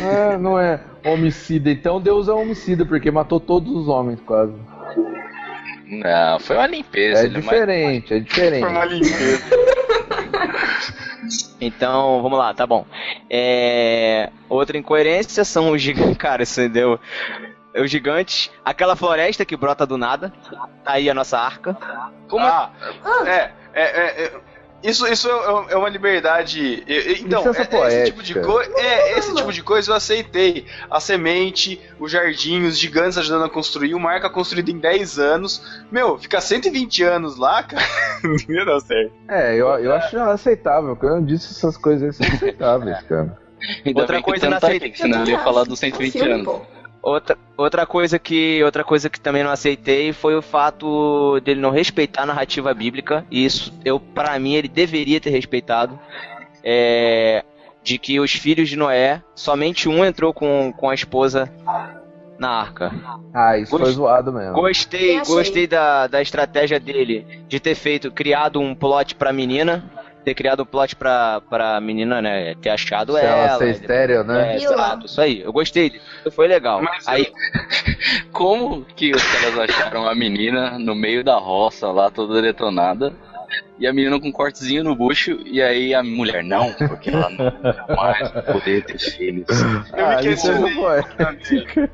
É, 0.00 0.36
não 0.36 0.58
é 0.58 0.80
homicida. 1.04 1.70
Então 1.70 2.00
Deus 2.00 2.26
é 2.26 2.32
homicida, 2.32 2.84
porque 2.84 3.08
matou 3.08 3.38
todos 3.38 3.72
os 3.72 3.86
homens, 3.86 4.18
quase. 4.26 4.52
Não, 5.86 6.40
foi 6.40 6.56
uma 6.56 6.66
limpeza. 6.66 7.20
É 7.26 7.28
mais- 7.30 7.34
diferente, 7.44 8.14
é 8.14 8.18
diferente. 8.18 8.64
limpeza. 8.94 9.44
Então, 11.60 12.20
vamos 12.22 12.38
lá, 12.38 12.52
tá 12.52 12.66
bom. 12.66 12.84
É, 13.30 14.28
Outra 14.48 14.76
incoerência 14.76 15.44
são 15.44 15.70
os 15.70 15.80
gigantes. 15.80 16.16
Cara, 16.18 16.42
isso 16.42 16.68
deu. 16.68 16.98
Os 17.74 17.90
gigantes, 17.90 18.50
aquela 18.64 18.94
floresta 18.94 19.44
que 19.44 19.56
brota 19.56 19.84
do 19.84 19.98
nada, 19.98 20.32
tá 20.84 20.92
aí 20.92 21.10
a 21.10 21.14
nossa 21.14 21.38
arca. 21.38 21.76
Como 22.28 22.44
ah, 22.44 22.70
é, 23.26 23.50
é, 23.72 23.82
é, 23.82 24.24
é, 24.24 24.32
isso, 24.84 25.06
isso 25.08 25.28
é 25.30 25.72
é 25.72 25.76
uma 25.76 25.88
liberdade. 25.88 26.84
é, 26.86 26.92
é, 26.94 27.12
Então, 27.18 27.42
é- 27.42 27.88
esse 27.88 28.04
tipo 28.04 28.22
de 28.22 28.38
coisa. 28.38 28.70
É, 28.76 29.18
esse 29.18 29.34
tipo 29.34 29.50
de 29.50 29.62
coisa 29.62 29.90
eu 29.90 29.94
aceitei. 29.96 30.66
A 30.90 31.00
semente, 31.00 31.80
o 31.98 32.06
jardim, 32.06 32.64
os 32.64 32.78
gigantes 32.78 33.16
ajudando 33.16 33.46
a 33.46 33.48
construir, 33.50 33.94
uma 33.94 34.12
arca 34.12 34.28
construída 34.28 34.70
em 34.70 34.78
10 34.78 35.18
anos. 35.18 35.82
Meu, 35.90 36.18
ficar 36.18 36.42
120 36.42 37.02
anos 37.02 37.38
lá, 37.38 37.62
cara, 37.62 37.82
não 38.22 38.54
ia 38.54 38.64
dar 38.66 38.80
certo. 38.80 39.12
É, 39.26 39.54
eu, 39.54 39.66
eu 39.78 39.94
acho 39.94 40.18
aceitável. 40.18 40.94
Quando 40.94 41.16
eu 41.16 41.22
disse 41.22 41.52
essas 41.52 41.78
coisas 41.78 42.20
aí 42.20 42.26
são 42.26 42.36
aceitáveis, 42.36 43.02
cara. 43.04 43.38
Ainda 43.86 44.00
Outra 44.00 44.22
coisa 44.22 44.50
na 44.50 44.60
tá 44.60 44.68
senão 44.94 45.22
ele 45.22 45.30
ia 45.30 45.38
falar 45.38 45.64
dos 45.64 45.78
120 45.78 46.12
Filme, 46.12 46.32
anos. 46.32 46.60
Outra, 47.06 47.36
outra 47.54 47.84
coisa 47.86 48.18
que 48.18 48.64
outra 48.64 48.82
coisa 48.82 49.10
que 49.10 49.20
também 49.20 49.44
não 49.44 49.50
aceitei 49.50 50.10
foi 50.14 50.34
o 50.34 50.40
fato 50.40 51.38
dele 51.40 51.60
não 51.60 51.70
respeitar 51.70 52.22
a 52.22 52.26
narrativa 52.26 52.72
bíblica. 52.72 53.26
E 53.30 53.44
isso 53.44 53.72
eu 53.84 54.00
para 54.00 54.38
mim 54.38 54.54
ele 54.54 54.68
deveria 54.68 55.20
ter 55.20 55.28
respeitado. 55.30 55.98
É, 56.62 57.44
de 57.82 57.98
que 57.98 58.18
os 58.18 58.32
filhos 58.32 58.70
de 58.70 58.76
Noé, 58.76 59.22
somente 59.34 59.86
um 59.86 60.02
entrou 60.02 60.32
com, 60.32 60.72
com 60.74 60.88
a 60.88 60.94
esposa 60.94 61.52
na 62.38 62.48
arca. 62.48 62.90
Ah, 63.34 63.58
isso 63.58 63.70
foi 63.70 63.80
Gost- 63.80 63.92
zoado 63.92 64.32
mesmo. 64.32 64.54
Gostei, 64.54 65.20
gostei 65.20 65.66
da, 65.66 66.06
da 66.06 66.22
estratégia 66.22 66.80
dele 66.80 67.26
de 67.46 67.60
ter 67.60 67.74
feito, 67.74 68.10
criado 68.10 68.58
um 68.58 68.74
plot 68.74 69.14
pra 69.14 69.30
menina, 69.34 69.84
ter 70.24 70.34
criado 70.34 70.62
um 70.62 70.66
plot 70.66 70.96
pra, 70.96 71.40
pra 71.50 71.80
menina, 71.80 72.22
né, 72.22 72.54
ter 72.56 72.70
achado 72.70 73.12
Se 73.12 73.20
ela. 73.20 73.46
ela 73.48 73.58
ser 73.58 73.70
estéreo, 73.70 74.24
né? 74.24 74.54
É, 74.54 74.56
exato, 74.56 75.06
isso 75.06 75.20
aí. 75.20 75.40
Eu 75.42 75.52
gostei 75.52 75.90
disso. 75.90 76.04
Foi 76.32 76.48
legal. 76.48 76.80
Mas- 76.82 77.06
Aí, 77.06 77.30
Como 78.32 78.84
que 78.96 79.12
os 79.12 79.22
caras 79.22 79.58
acharam 79.58 80.08
a 80.08 80.14
menina 80.14 80.78
no 80.78 80.94
meio 80.94 81.22
da 81.22 81.36
roça 81.36 81.90
lá, 81.90 82.10
toda 82.10 82.40
detonada? 82.42 83.12
E 83.76 83.88
a 83.88 83.92
menina 83.92 84.20
com 84.20 84.28
um 84.28 84.32
cortezinho 84.32 84.84
no 84.84 84.94
bucho, 84.94 85.32
e 85.44 85.60
aí 85.60 85.92
a 85.94 86.02
mulher, 86.02 86.44
não, 86.44 86.72
porque 86.74 87.10
ela 87.10 87.28
não 87.28 87.96
mais 87.96 88.30
vai 88.30 88.42
poder 88.42 88.84
ter 88.84 88.98
filhos. 88.98 89.46
Eu 89.96 90.06
Ah, 90.06 90.16
me 90.16 90.22
licença 90.28 90.52
questionei. 90.52 90.74
poética. 90.74 91.90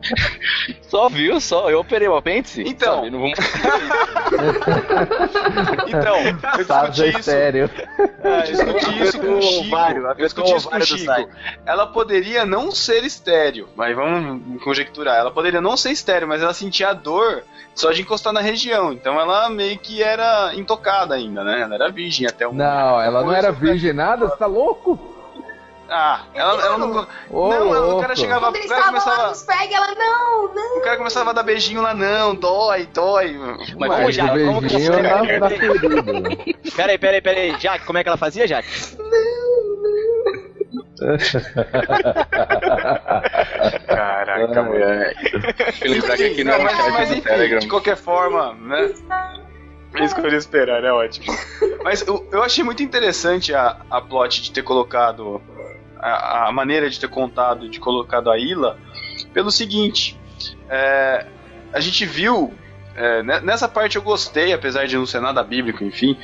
Só 0.82 1.08
viu, 1.08 1.40
só, 1.40 1.70
eu 1.70 1.78
operei 1.80 2.08
o 2.08 2.16
apêndice. 2.16 2.62
Então. 2.66 2.96
sabe? 2.96 3.10
Não 3.10 3.20
vamos... 3.20 3.38
Então, 5.86 6.16
eu 6.58 6.66
Tá 6.66 6.86
discuti 6.86 7.08
isso. 7.10 7.18
estéreo. 7.20 7.70
Eu 8.24 8.42
discuti 8.42 9.02
isso 9.02 9.18
com 9.20 9.38
o 9.38 9.42
Chico. 9.42 9.76
Eu 9.76 10.14
discuti 10.24 10.54
isso 10.56 10.68
com 10.68 10.76
o 10.76 10.80
Chico. 10.82 11.28
Ela 11.66 11.86
poderia 11.86 12.44
não 12.46 12.70
ser 12.70 13.04
estéreo, 13.04 13.68
mas 13.76 13.94
vamos 13.94 14.62
conjecturar. 14.62 15.16
Ela 15.16 15.30
poderia 15.30 15.60
não 15.60 15.76
ser 15.76 15.90
estéreo, 15.92 16.28
mas 16.28 16.42
ela 16.42 16.54
sentia 16.54 16.92
dor 16.92 17.42
só 17.74 17.92
de 17.92 18.02
encostar 18.02 18.32
na 18.32 18.40
região. 18.40 18.92
Então 18.92 19.18
ela 19.20 19.48
meio 19.48 19.78
que 19.78 20.02
era 20.02 20.52
intocada 20.54 21.09
ainda, 21.14 21.42
né? 21.44 21.60
Ela 21.62 21.74
era 21.74 21.90
virgem 21.90 22.26
até 22.26 22.46
o. 22.46 22.52
Não, 22.52 23.00
ela 23.00 23.22
não 23.22 23.32
era 23.32 23.50
virgem 23.52 23.92
nada, 23.92 24.28
você 24.28 24.36
tá 24.36 24.46
louco? 24.46 24.98
Ah, 25.92 26.20
ela, 26.34 26.62
ela 26.64 26.78
não. 26.78 27.06
Ô, 27.30 27.48
não, 27.48 27.68
o 27.68 27.72
louco. 27.72 28.00
cara 28.02 28.14
chegava. 28.14 28.42
Quando 28.46 28.54
O 28.54 28.58
eles 28.58 28.68
cara, 28.68 28.80
estavam 28.80 28.98
lá 29.00 29.04
começava, 29.04 29.28
nos 29.30 29.42
peg, 29.42 29.74
ela, 29.74 29.88
não, 29.96 30.54
não. 30.54 30.78
o 30.78 30.80
cara 30.82 30.96
começava 30.96 31.30
a 31.30 31.32
dar 31.32 31.42
beijinho 31.42 31.82
lá, 31.82 31.92
não, 31.92 32.32
dói, 32.34 32.86
dói. 32.94 33.32
Mas 33.36 33.74
Mas 33.76 33.96
como 33.98 34.12
já- 34.12 34.28
como 34.28 34.62
que 34.62 34.68
você- 34.68 34.88
na, 35.02 35.38
na 35.40 35.50
ferida. 35.50 36.02
peraí, 36.76 36.96
peraí, 36.98 37.20
peraí. 37.20 37.56
Jaque, 37.58 37.84
como 37.86 37.98
é 37.98 38.02
que 38.04 38.08
ela 38.08 38.16
fazia, 38.18 38.46
Jaque? 38.46 38.68
Caraca, 43.86 44.62
mulher. 44.62 45.14
Deixa 45.56 45.84
eu 45.86 45.92
lembrar 45.92 46.16
que 46.16 46.24
aqui 46.24 46.44
não 46.44 46.52
é 46.54 46.58
Não, 46.58 46.64
uma 46.64 46.90
mas, 46.90 47.10
enfim, 47.10 47.20
Telegram. 47.22 47.58
de 47.60 47.68
qualquer 47.68 47.96
forma, 47.96 48.54
né? 48.54 48.90
Eu 49.94 50.04
escolhi 50.04 50.36
esperar, 50.36 50.84
é 50.84 50.92
ótimo. 50.92 51.26
Mas 51.82 52.06
eu, 52.06 52.28
eu 52.30 52.42
achei 52.42 52.62
muito 52.62 52.82
interessante 52.82 53.54
a, 53.54 53.76
a 53.90 54.00
plot 54.00 54.42
de 54.42 54.52
ter 54.52 54.62
colocado. 54.62 55.40
A, 55.98 56.48
a 56.48 56.52
maneira 56.52 56.88
de 56.88 56.98
ter 56.98 57.08
contado, 57.08 57.68
de 57.68 57.78
colocado 57.78 58.30
a 58.30 58.38
Ila, 58.38 58.78
pelo 59.34 59.50
seguinte: 59.50 60.18
é, 60.68 61.26
a 61.72 61.80
gente 61.80 62.06
viu. 62.06 62.54
é, 62.94 63.22
ne- 63.22 63.40
nessa 63.40 63.68
parte 63.68 63.96
eu 63.96 64.02
gostei, 64.02 64.52
apesar 64.52 64.86
de 64.86 64.96
não 64.96 65.04
ser 65.04 65.20
nada 65.20 65.42
bíblico, 65.42 65.84
enfim. 65.84 66.16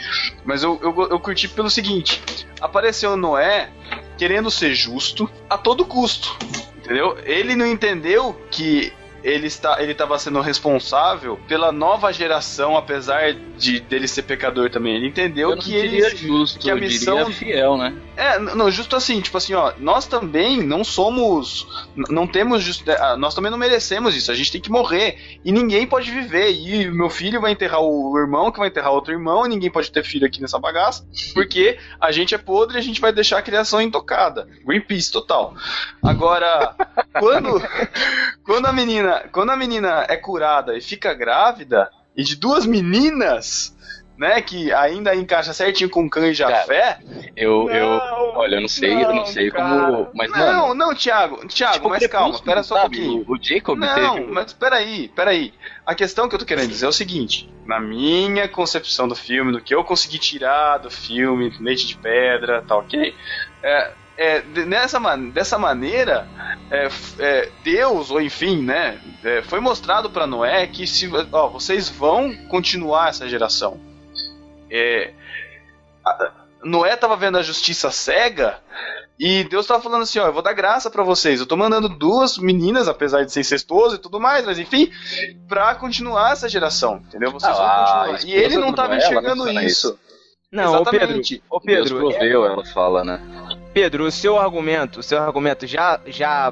Mas 0.45 0.63
eu, 0.63 0.79
eu, 0.83 1.09
eu 1.11 1.21
curti 1.21 1.49
pelo 1.49 1.69
seguinte: 1.69 2.23
apareceu 2.61 3.17
Noé 3.17 3.69
querendo 4.17 4.51
ser 4.51 4.75
justo 4.75 5.29
a 5.51 5.59
todo 5.59 5.85
custo. 5.85 6.37
Entendeu? 6.79 7.19
Ele 7.25 7.55
não 7.57 7.67
entendeu 7.67 8.41
que 8.51 8.93
ele 9.27 9.49
está 9.49 9.83
ele 9.83 9.91
estava 9.91 10.17
sendo 10.21 10.41
responsável 10.41 11.37
pela 11.49 11.73
nova 11.73 12.13
geração, 12.13 12.77
apesar 12.77 13.35
de 13.59 13.81
dele 13.81 14.07
ser 14.07 14.23
pecador 14.23 14.71
também. 14.71 14.95
Ele 14.95 15.09
entendeu 15.09 15.57
que 15.57 15.75
ele 15.75 16.09
justo, 16.11 16.61
que 16.61 16.71
a 16.71 16.77
missão- 16.77 17.33
fiel, 17.33 17.77
né? 17.77 17.93
é, 18.17 18.39
não, 18.39 18.71
justo 18.71 18.97
assim, 18.97 19.21
tipo 19.21 19.37
assim, 19.37 19.53
ó, 19.55 19.73
nós 19.79 20.07
também 20.07 20.63
não 20.63 20.83
somos, 20.83 21.67
não 22.09 22.27
temos, 22.27 22.63
just, 22.63 22.89
ah, 22.89 23.17
nós 23.17 23.35
também 23.35 23.51
não 23.51 23.59
merecemos 23.59 24.15
isso, 24.15 24.31
a 24.31 24.35
gente 24.35 24.53
tem 24.53 24.61
que 24.61 24.71
morrer, 24.71 25.39
e 25.45 25.53
ninguém 25.53 25.87
pode 25.87 26.11
viver, 26.11 26.53
e 26.53 26.89
meu 26.91 27.11
filho 27.11 27.41
vai 27.41 27.53
enterrar 27.53 27.81
o 27.81 28.17
irmão, 28.19 28.51
que 28.51 28.59
vai 28.59 28.69
enterrar 28.69 28.93
outro 28.93 29.13
irmão, 29.13 29.45
e 29.45 29.49
ninguém 29.49 29.71
pode 29.71 29.91
ter 29.91 30.05
filho 30.05 30.27
aqui 30.27 30.41
nessa 30.41 30.59
bagaça, 30.59 31.05
porque 31.35 31.79
a 32.01 32.11
gente 32.11 32.35
é 32.35 32.39
podre 32.39 32.77
e 32.77 32.81
a 32.81 32.83
gente 32.83 33.01
vai 33.01 33.13
deixar 33.13 33.39
a 33.39 33.43
criação 33.43 33.83
intocada, 33.83 34.49
Greenpeace 34.65 35.13
total. 35.13 35.55
Agora, 36.03 36.75
quando, 37.19 37.63
quando 38.45 38.67
a 38.67 38.73
menina, 38.73 39.16
quando 39.33 39.51
a 39.51 39.57
menina 39.57 40.07
é 40.09 40.17
curada 40.17 40.77
e 40.77 40.81
fica 40.81 41.13
grávida, 41.15 41.91
e 42.17 42.23
de 42.23 42.37
duas 42.37 42.67
meninas... 42.67 43.75
Né, 44.19 44.41
que 44.41 44.73
ainda 44.73 45.15
encaixa 45.15 45.53
certinho 45.53 45.91
com 45.91 46.09
Cã 46.09 46.29
e 46.29 46.33
Jafé, 46.33 47.01
Eu, 47.37 47.69
eu, 47.69 47.87
Não, 47.99 48.39
olha, 48.39 48.55
eu 48.55 48.61
não 48.63 48.69
sei, 48.69 48.95
eu 49.05 49.15
não 49.15 49.27
sei 49.27 49.51
cara. 49.51 49.69
como, 49.69 50.09
mas 50.15 50.31
não, 50.31 50.69
mano, 50.69 50.75
não, 50.75 50.95
Thiago, 50.95 51.47
Thiago, 51.47 51.75
tipo, 51.75 51.89
mas 51.91 52.07
calma, 52.07 52.35
espera 52.35 52.63
só 52.63 52.79
um 52.79 52.81
pouquinho. 52.81 53.25
O, 53.29 53.37
Jacob 53.39 53.79
Não, 53.79 54.15
teve, 54.15 54.33
mas 54.33 54.55
peraí, 54.55 55.09
peraí. 55.09 55.53
A 55.85 55.95
questão 55.95 56.31
que 56.31 56.35
eu 56.35 56.39
tô 56.39 56.47
querendo 56.47 56.69
dizer 56.69 56.87
é 56.87 56.89
o 56.89 56.93
seguinte: 56.93 57.47
na 57.67 57.79
minha 57.79 58.49
concepção 58.49 59.07
do 59.07 59.15
filme, 59.15 59.53
do 59.53 59.61
que 59.61 59.75
eu 59.75 59.85
consegui 59.85 60.19
tirar 60.19 60.79
do 60.79 60.91
filme, 60.91 61.55
Leite 61.61 61.87
de 61.87 61.99
Pedra, 61.99 62.63
tá 62.67 62.75
ok? 62.75 63.15
É, 63.63 63.91
é, 64.17 64.43
nessa, 64.65 64.99
dessa 65.33 65.59
maneira, 65.59 66.27
é, 66.71 66.89
é, 67.19 67.51
Deus, 67.63 68.11
ou 68.11 68.21
enfim, 68.21 68.63
né, 68.63 68.99
é, 69.23 69.43
foi 69.43 69.61
mostrado 69.61 70.11
pra 70.11 70.27
Noé 70.27 70.67
que 70.67 70.87
se, 70.87 71.11
ó, 71.33 71.49
vocês 71.49 71.89
vão 71.89 72.35
continuar 72.49 73.11
essa 73.11 73.29
geração. 73.29 73.79
É, 74.71 75.13
a- 76.05 76.33
Noé 76.65 76.97
tava 76.97 77.17
vendo 77.17 77.39
a 77.39 77.43
justiça 77.43 77.91
cega 77.93 78.59
e 79.19 79.45
Deus 79.45 79.67
tava 79.67 79.81
falando 79.83 80.03
assim, 80.03 80.19
ó, 80.19 80.27
eu 80.27 80.33
vou 80.33 80.43
dar 80.43 80.53
graça 80.53 80.91
pra 80.91 81.05
vocês. 81.05 81.39
Eu 81.39 81.47
tô 81.47 81.57
mandando 81.57 81.89
duas 81.89 82.39
meninas, 82.39 82.89
apesar 82.89 83.25
de 83.25 83.33
ser 83.33 83.41
incestuoso 83.41 83.95
e 83.97 83.99
tudo 83.99 84.19
mais, 84.19 84.45
mas 84.45 84.59
enfim, 84.59 84.91
pra 85.49 85.75
continuar 85.77 86.33
essa 86.33 86.49
geração, 86.49 86.97
entendeu? 87.07 87.31
Vocês 87.31 87.57
Ah, 87.57 88.03
vão 88.05 88.15
continuar. 88.15 88.25
E 88.25 88.33
ele 88.43 88.57
não 88.57 88.71
do 88.71 88.77
tava 88.77 88.89
Noé, 88.89 88.97
ela 88.99 89.07
enxergando 89.07 89.45
menciona 89.45 89.65
isso. 89.65 89.99
Não, 90.51 90.81
ô 90.81 90.85
Pedro, 90.85 90.97
Exatamente. 90.99 91.43
ô 91.51 91.61
Deus 91.61 91.89
Pedro, 91.91 91.99
proveu, 92.11 92.45
ela 92.47 92.65
fala, 92.67 93.05
né? 93.05 93.21
Pedro, 93.77 94.07
o 94.07 94.11
seu 94.11 94.39
argumento, 94.39 95.01
o 95.01 95.03
seu 95.03 95.23
argumento 95.23 95.67
já, 95.67 96.01
já, 96.07 96.51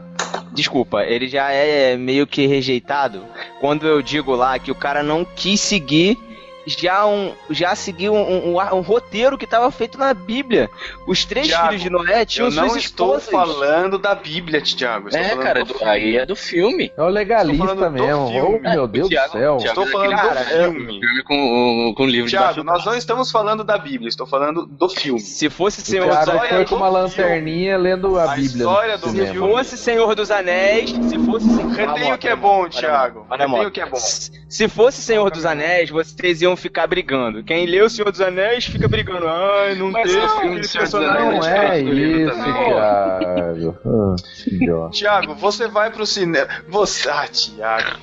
desculpa, 0.52 1.04
ele 1.04 1.26
já 1.26 1.50
é 1.50 1.96
meio 1.96 2.26
que 2.26 2.46
rejeitado 2.46 3.24
quando 3.62 3.86
eu 3.86 4.02
digo 4.02 4.34
lá 4.34 4.58
que 4.58 4.70
o 4.70 4.74
cara 4.74 5.02
não 5.02 5.24
quis 5.24 5.58
seguir 5.58 6.18
já, 6.66 7.06
um, 7.06 7.32
já 7.50 7.74
seguir 7.74 8.10
um, 8.10 8.16
um, 8.16 8.56
um 8.58 8.80
roteiro 8.80 9.36
que 9.38 9.44
estava 9.44 9.70
feito 9.70 9.98
na 9.98 10.12
Bíblia. 10.14 10.70
Os 11.06 11.24
três 11.24 11.46
Thiago, 11.48 11.66
filhos 11.68 11.82
de 11.82 11.90
Noé 11.90 12.24
tinham 12.24 12.48
Eu 12.48 12.54
não 12.54 12.68
suas 12.70 12.84
estou 12.84 13.18
esposas. 13.18 13.30
falando 13.58 13.98
da 13.98 14.14
Bíblia, 14.14 14.60
Thiago. 14.62 15.08
Estou 15.08 15.20
É, 15.22 15.28
falando 15.28 15.42
cara, 15.44 15.64
do 15.64 15.84
aí 15.84 16.16
é 16.16 16.26
do 16.26 16.34
filme. 16.36 16.90
É 16.96 17.02
o 17.02 17.08
legalista 17.08 17.64
Estou 17.64 17.76
falando 17.76 17.96
do 17.96 18.02
mesmo. 18.02 18.28
filme. 18.28 18.58
Oh, 18.64 18.70
meu 18.70 18.84
É, 18.84 18.88
Deus 18.88 19.08
Thiago- 19.08 19.28
do 19.32 19.38
céu. 19.38 19.56
Thiago- 19.58 19.80
Estou 19.82 19.86
falando 20.00 20.16
Cara, 20.16 20.40
do 20.40 20.46
filme. 20.46 21.00
Filme 21.00 21.22
com, 21.24 21.94
com 21.96 22.02
o 22.02 22.06
livro 22.06 22.30
Thiago, 22.30 22.54
de 22.60 22.62
nós 22.64 22.84
não 22.84 22.94
estamos 22.94 23.30
falando 23.30 23.64
da 23.64 23.76
Bíblia, 23.78 24.08
estou 24.08 24.26
falando 24.26 24.66
do 24.66 24.88
filme. 24.88 25.20
Se 25.20 25.50
fosse 25.50 25.80
O 25.80 25.84
Senhor 25.84 26.08
cara 26.08 26.20
história 26.20 26.48
foi 26.50 26.64
com 26.66 26.76
uma 26.76 26.86
filme. 26.86 27.02
lanterninha 27.02 27.76
lendo 27.76 28.18
a, 28.18 28.24
A 28.24 28.36
Bíblia. 28.36 28.46
história 28.46 28.98
do 28.98 29.08
Se 29.10 29.16
filme. 29.26 29.38
fosse 29.38 29.76
Senhor 29.78 30.14
dos 30.14 30.30
Anéis, 30.30 30.90
se 30.90 31.18
fosse. 31.24 31.46
Retenha 31.74 32.14
o 32.14 32.18
que 32.18 32.28
é 32.28 32.36
bom, 32.36 32.62
Retenha 32.64 33.48
moto. 33.48 33.66
o 33.66 33.70
que 33.70 33.80
é 33.80 33.86
bom. 33.86 33.96
Se 33.96 34.68
fosse 34.68 35.02
Senhor 35.02 35.30
dos 35.30 35.44
Anéis, 35.44 35.90
vocês 35.90 36.40
iam 36.42 36.53
ficar 36.56 36.86
brigando. 36.86 37.42
Quem 37.42 37.66
lê 37.66 37.80
o 37.82 37.88
Senhor 37.90 38.10
dos 38.10 38.20
Anéis 38.20 38.64
fica 38.66 38.86
brigando. 38.88 39.26
Ai, 39.28 39.74
não 39.74 39.90
Mas 39.90 40.10
tem 40.10 40.20
é 40.20 40.24
o 40.24 40.28
filme 40.40 40.60
dos 40.60 40.72
personagem. 40.72 41.30
Não 41.38 41.44
é 41.44 41.80
isso. 41.80 42.34
Thiago. 42.42 43.78
Ah. 43.86 44.90
Tiago, 44.90 45.34
você 45.34 45.68
vai 45.68 45.90
pro 45.90 46.06
cinema. 46.06 46.48
Você. 46.68 47.08
Ah, 47.08 47.26
Tiago. 47.30 47.98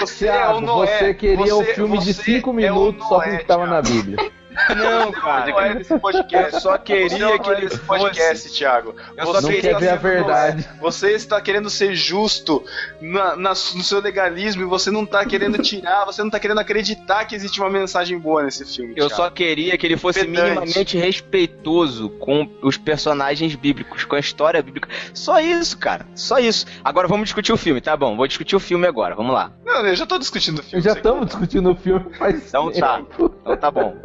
Você 0.00 0.26
é 0.26 0.30
o 0.30 0.34
Thiago, 0.36 0.60
Noé. 0.60 0.86
você 0.98 1.14
queria 1.14 1.54
um 1.56 1.64
Você- 1.64 1.74
filme 1.74 1.98
de 1.98 2.12
você 2.14 2.22
5 2.22 2.50
é 2.50 2.52
minutos 2.54 3.06
só 3.08 3.16
Noé, 3.18 3.26
porque 3.28 3.42
estava 3.42 3.66
na 3.66 3.82
Thiago. 3.82 4.02
Bíblia. 4.02 4.30
Não, 4.76 5.08
é 5.08 5.12
cara. 5.12 5.50
Noé 5.50 5.74
desse 5.74 5.98
podcast. 5.98 6.54
Eu 6.54 6.60
só 6.60 6.78
queria 6.78 7.26
é 7.34 7.38
que 7.38 7.50
ele 7.50 7.68
podcast, 7.78 8.42
fosse. 8.48 8.58
Thiago. 8.58 8.94
Eu 9.16 9.26
só 9.26 9.32
Você 9.32 9.40
Não 9.42 9.48
queria 9.50 9.70
quer 9.72 9.80
ver 9.80 9.88
a 9.90 9.96
verdade. 9.96 10.68
Você 10.80 11.12
está 11.12 11.40
querendo 11.40 11.68
ser 11.70 11.94
justo 11.94 12.64
na, 13.00 13.36
na- 13.36 13.50
no 13.50 13.54
seu 13.82 14.00
legalismo 14.00 14.62
e 14.62 14.64
você 14.64 14.90
não 14.90 15.04
está 15.04 15.24
querendo 15.24 15.58
tirar, 15.62 16.04
você 16.04 16.20
não 16.22 16.28
está 16.28 16.38
querendo 16.38 16.58
acreditar 16.60 17.24
que 17.24 17.34
existe 17.34 17.60
uma 17.60 17.70
mensagem 17.70 18.18
boa 18.18 18.42
nesse 18.42 18.64
filme. 18.64 18.92
Eu 18.96 19.08
Thiago. 19.08 19.14
só 19.22 19.30
queria 19.30 19.76
que 19.78 19.86
ele 19.86 19.96
fosse 19.96 20.20
Pedante. 20.20 20.42
minimamente 20.42 20.96
respeitoso 20.98 22.10
com 22.10 22.48
os 22.62 22.76
personagens 22.76 23.54
bíblicos, 23.54 24.04
com 24.04 24.16
a 24.16 24.20
história 24.20 24.62
bíblica. 24.62 24.88
Só 25.14 25.40
isso, 25.40 25.78
cara. 25.78 26.06
Só 26.14 26.38
isso. 26.38 26.66
Agora 26.84 27.08
vamos 27.08 27.24
discutir 27.24 27.52
o 27.52 27.56
filme, 27.56 27.80
tá 27.80 27.96
bom? 27.96 28.16
Vou 28.16 28.26
discutir 28.26 28.54
o 28.56 28.60
filme 28.60 28.86
agora. 28.86 29.14
Vamos 29.14 29.32
lá. 29.34 29.50
Não, 29.64 29.86
eu 29.86 29.94
já 29.96 30.04
tô 30.06 30.18
discutindo 30.18 30.58
o 30.58 30.62
filme. 30.62 30.84
Já 30.84 30.92
estamos 30.92 31.26
discutindo 31.26 31.70
o 31.70 31.74
filme 31.76 32.04
faz 32.18 32.46
Então 32.48 32.70
tá. 32.72 32.96
tempo. 32.96 33.34
Então 33.40 33.56
tá 33.56 33.70
bom. 33.70 33.96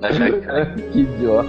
que 0.92 1.00
idiota. 1.00 1.48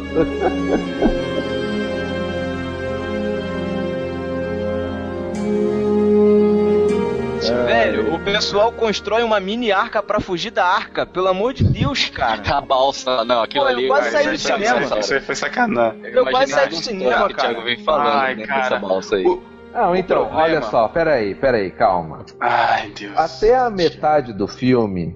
Velho, 7.66 8.14
o 8.14 8.20
pessoal 8.20 8.72
constrói 8.72 9.24
uma 9.24 9.40
mini 9.40 9.72
arca 9.72 10.02
pra 10.04 10.20
fugir 10.20 10.52
da 10.52 10.66
arca. 10.66 11.06
Pelo 11.06 11.28
amor 11.28 11.54
de 11.54 11.64
Deus, 11.64 12.10
cara. 12.10 12.42
A 12.58 12.62
balsa, 12.62 13.26
não, 13.26 13.42
aquilo 13.42 13.64
Pô, 13.66 13.70
eu 13.72 13.78
ali. 13.78 13.88
quase 13.88 14.12
cara, 14.12 14.24
saí 14.24 14.28
do 14.30 14.36
isso 14.36 14.54
aí- 14.54 14.64
cinema. 14.66 15.00
isso 15.00 15.14
aí- 15.14 15.22
foi 15.22 15.36
sacanagem. 15.36 16.02
Eu 16.06 16.26
quase 16.28 16.52
saí 16.52 16.70
do 16.70 16.76
cinema, 16.76 17.28
que 17.28 17.34
o 17.34 17.38
Thiago 17.38 17.54
cara. 17.56 17.66
vem 17.66 17.84
falando 17.84 18.08
Ai, 18.16 18.36
né, 18.36 18.46
cara. 18.46 18.62
dessa 18.62 18.80
balsa 18.80 19.16
aí. 19.16 19.26
O- 19.26 19.42
Não, 19.74 19.96
então, 19.96 20.18
problema- 20.26 20.44
olha 20.44 20.62
só, 20.64 20.88
peraí, 20.88 21.34
peraí, 21.34 21.72
calma. 21.72 22.26
Ai, 22.40 22.92
Deus. 22.92 23.18
Até 23.18 23.56
a 23.58 23.70
metade 23.70 24.34
do 24.34 24.48
filme, 24.48 25.16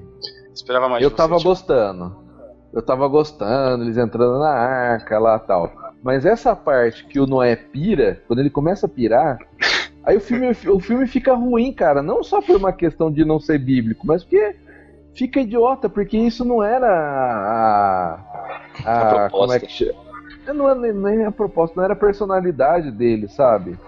Esperava 0.53 0.87
mais 0.89 1.03
eu 1.03 1.11
tava 1.11 1.37
gostando. 1.41 2.24
Eu 2.75 2.81
tava 2.81 3.07
gostando, 3.07 3.83
eles 3.85 3.97
entrando 3.97 4.37
na 4.37 4.49
arca 4.51 5.17
lá 5.17 5.39
tal. 5.39 5.71
Mas 6.03 6.25
essa 6.25 6.55
parte 6.55 7.05
que 7.05 7.19
o 7.19 7.25
Noé 7.25 7.55
pira, 7.55 8.21
quando 8.27 8.39
ele 8.39 8.49
começa 8.49 8.85
a 8.85 8.89
pirar, 8.89 9.39
aí 10.03 10.17
o 10.17 10.21
filme, 10.21 10.49
o 10.67 10.79
filme 10.79 11.07
fica 11.07 11.33
ruim, 11.33 11.71
cara. 11.73 12.03
Não 12.03 12.21
só 12.23 12.41
por 12.41 12.57
uma 12.57 12.73
questão 12.73 13.09
de 13.11 13.23
não 13.25 13.39
ser 13.39 13.57
bíblico, 13.59 14.05
mas 14.05 14.23
porque 14.23 14.55
fica 15.15 15.39
idiota, 15.39 15.87
porque 15.89 16.17
isso 16.17 16.43
não 16.43 16.61
era 16.61 16.85
a. 16.87 18.19
a, 18.85 19.01
A 19.01 19.05
proposta. 19.05 19.29
como 19.37 19.53
é 19.53 19.59
que 19.59 19.71
chama? 19.71 20.05
Não 20.53 20.69
é 20.69 20.75
nem- 20.93 21.25
a 21.25 21.31
proposta, 21.31 21.75
não 21.75 21.83
era 21.83 21.93
a 21.93 21.97
personalidade 21.97 22.91
dele, 22.91 23.27
sabe? 23.27 23.79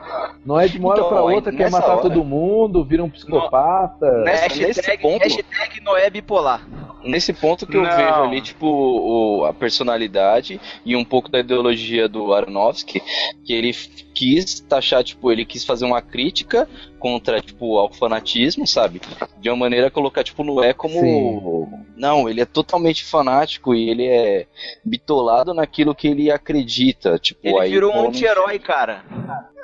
Não 0.43 0.59
é 0.59 0.67
de 0.67 0.79
uma 0.79 0.89
hora 0.89 0.99
Então, 1.01 1.09
pra 1.09 1.21
outra, 1.21 1.51
quer 1.51 1.69
matar 1.69 1.91
hora- 1.93 2.01
todo 2.01 2.23
mundo, 2.23 2.83
vira 2.83 3.03
um 3.03 3.09
psicopata. 3.11 4.23
Nessa- 4.23 4.47
nesse 4.55 4.79
Hashtag, 4.81 5.01
ponto- 5.03 5.21
hashtag 5.21 5.81
Noé 5.83 6.09
bipolar. 6.09 6.61
Nesse 7.03 7.31
ponto 7.31 7.65
que 7.67 7.77
eu 7.77 7.83
Não. 7.83 7.95
vejo 7.95 8.23
ali, 8.23 8.41
tipo, 8.41 8.65
o- 8.67 9.45
a 9.45 9.53
personalidade 9.53 10.59
e 10.85 10.95
um 10.95 11.05
pouco 11.05 11.29
da 11.29 11.39
ideologia 11.39 12.07
do 12.09 12.33
Aronofsky, 12.33 13.01
que 13.45 13.53
ele 13.53 13.71
quis 14.15 14.59
taxar, 14.61 15.03
tipo, 15.03 15.31
ele 15.31 15.45
quis 15.45 15.63
fazer 15.63 15.85
uma 15.85 16.01
crítica 16.01 16.67
contra, 16.99 17.41
tipo, 17.41 17.77
ao 17.77 17.91
fanatismo, 17.91 18.67
sabe? 18.67 19.01
De 19.39 19.49
uma 19.49 19.55
maneira 19.55 19.91
colocar, 19.91 20.23
tipo, 20.23 20.43
Noé 20.43 20.73
como... 20.73 20.99
Sim. 20.99 21.67
Não, 21.95 22.29
ele 22.29 22.41
é 22.41 22.45
totalmente 22.45 23.03
fanático 23.03 23.73
e 23.73 23.89
ele 23.89 24.05
é 24.05 24.45
bitolado 24.85 25.53
naquilo 25.53 25.95
que 25.95 26.07
ele 26.07 26.29
acredita, 26.29 27.17
tipo... 27.17 27.39
Ele 27.43 27.59
aí 27.59 27.71
virou 27.71 27.95
um 27.95 28.07
anti-herói, 28.07 28.59
cara. 28.59 29.03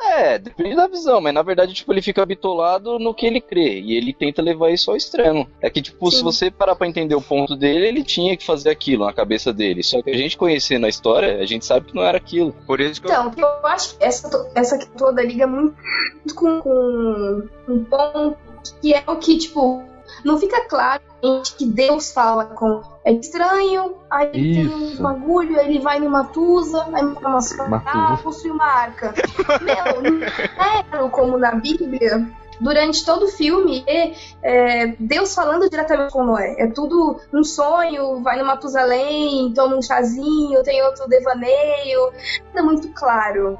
É, 0.05 0.37
depende 0.37 0.75
da 0.75 0.87
visão, 0.87 1.21
mas 1.21 1.33
na 1.33 1.41
verdade, 1.41 1.73
tipo, 1.73 1.93
ele 1.93 2.01
fica 2.01 2.25
bitolado 2.25 2.99
no 2.99 3.13
que 3.13 3.25
ele 3.25 3.39
crê. 3.39 3.79
E 3.79 3.95
ele 3.95 4.13
tenta 4.13 4.41
levar 4.41 4.71
isso 4.71 4.91
ao 4.91 4.97
extremo. 4.97 5.47
É 5.61 5.69
que, 5.69 5.81
tipo, 5.81 6.11
se 6.11 6.17
Sim. 6.17 6.23
você 6.23 6.51
parar 6.51 6.75
pra 6.75 6.87
entender 6.87 7.15
o 7.15 7.21
ponto 7.21 7.55
dele, 7.55 7.87
ele 7.87 8.03
tinha 8.03 8.35
que 8.35 8.43
fazer 8.43 8.69
aquilo 8.69 9.05
na 9.05 9.13
cabeça 9.13 9.53
dele. 9.53 9.83
Só 9.83 10.01
que 10.01 10.09
a 10.09 10.17
gente 10.17 10.35
conhecendo 10.35 10.85
a 10.85 10.89
história, 10.89 11.39
a 11.39 11.45
gente 11.45 11.65
sabe 11.65 11.87
que 11.87 11.95
não 11.95 12.03
era 12.03 12.17
aquilo. 12.17 12.53
Por 12.65 12.81
isso 12.81 13.01
que 13.01 13.07
eu... 13.07 13.11
Então, 13.11 13.31
eu 13.37 13.67
acho 13.67 13.97
que 13.97 14.03
essa, 14.03 14.29
to- 14.29 14.51
essa 14.55 14.75
aqui 14.75 14.87
toda 14.97 15.23
liga 15.23 15.47
muito 15.47 15.75
com, 16.35 16.59
com 16.59 17.32
um 17.67 17.83
ponto 17.83 18.37
que 18.81 18.93
é 18.93 19.03
o 19.07 19.17
que, 19.17 19.37
tipo, 19.37 19.83
não 20.23 20.37
fica 20.37 20.67
claro 20.67 21.01
que 21.57 21.65
Deus 21.65 22.11
fala 22.11 22.45
com. 22.45 22.81
É 23.05 23.11
estranho, 23.11 23.95
aí 24.09 24.31
tem 24.31 24.61
Isso. 24.61 24.99
um 24.99 25.03
bagulho, 25.03 25.59
aí 25.59 25.67
ele 25.67 25.79
vai 25.79 25.99
numa 25.99 26.25
tusa, 26.25 26.85
aí 26.93 27.01
numa 27.01 27.29
Matusa. 27.29 27.81
ah, 27.85 28.17
construir 28.21 28.51
uma 28.51 28.65
arca. 28.65 29.13
Meu, 29.61 30.11
não 30.11 30.25
é 30.25 30.47
claro 30.47 31.09
como 31.09 31.37
na 31.37 31.55
Bíblia. 31.55 32.27
Durante 32.61 33.03
todo 33.03 33.25
o 33.25 33.27
filme, 33.27 33.83
é, 33.87 34.13
é, 34.41 34.95
Deus 34.99 35.33
falando 35.33 35.69
diretamente 35.69 36.13
com 36.13 36.23
Noé. 36.23 36.55
É 36.59 36.67
tudo 36.67 37.19
um 37.33 37.43
sonho, 37.43 38.21
vai 38.21 38.37
no 38.37 38.45
Matusalém, 38.45 39.51
toma 39.53 39.75
um 39.75 39.81
chazinho, 39.81 40.63
tem 40.63 40.81
outro 40.83 41.07
devaneio. 41.09 42.13
Nada 42.53 42.65
muito 42.65 42.87
claro. 42.93 43.59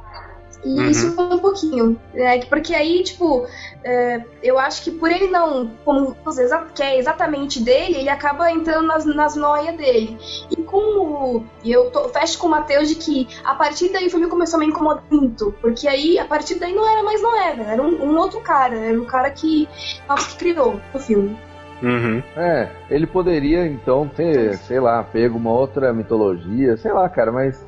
E 0.65 0.80
Uhum. 0.80 0.89
isso 0.89 1.15
um 1.21 1.38
pouquinho. 1.39 1.99
né? 2.13 2.39
Porque 2.45 2.73
aí, 2.73 3.04
tipo, 3.04 3.45
é, 3.84 4.21
eu 4.41 4.58
acho 4.58 4.84
que 4.84 4.91
por 4.91 5.12
ele 5.12 5.28
não, 5.28 5.71
como 5.84 6.15
você 6.23 6.43
exa- 6.43 6.67
quer 6.73 6.97
exatamente 6.97 7.62
dele, 7.62 7.97
ele 7.97 8.10
acaba 8.10 8.49
entrando 8.52 8.88
nas, 8.88 9.06
nas 9.06 9.36
noias 9.36 9.76
dele. 9.76 10.17
E 10.49 10.56
como 10.63 11.45
e 11.63 11.71
eu 11.71 11.91
tô, 11.91 12.08
fecho 12.10 12.38
com 12.38 12.47
o 12.47 12.49
Matheus 12.52 12.88
de 12.88 12.95
que 12.95 13.28
a 13.43 13.56
partir 13.56 13.89
daí 13.91 14.08
o 14.08 14.10
filme 14.10 14.28
começou 14.28 14.58
a 14.58 14.60
me 14.62 14.67
incomodar 14.67 15.04
muito. 15.10 15.54
Porque 15.62 15.88
aí, 15.88 16.17
a 16.17 16.26
partir 16.26 16.56
daí 16.56 16.73
não 16.73 16.89
era 16.89 17.04
mais 17.04 17.21
Noé, 17.21 17.56
né? 17.56 17.65
era 17.73 17.82
um, 17.82 18.04
um 18.04 18.17
outro 18.17 18.39
cara, 18.41 18.76
era 18.76 18.99
o 18.99 19.06
cara 19.06 19.30
que, 19.32 19.67
que 19.67 20.38
criou 20.38 20.80
o 20.93 20.99
filme. 20.99 21.38
Uhum. 21.82 22.23
É, 22.38 22.69
ele 22.89 23.06
poderia 23.06 23.67
então 23.67 24.08
ter, 24.08 24.58
sei 24.60 24.80
lá, 24.80 25.04
pego 25.04 25.38
uma 25.38 25.52
outra 25.52 25.91
mitologia, 25.91 26.78
sei 26.78 26.93
lá, 26.93 27.10
cara, 27.10 27.30
mas 27.32 27.65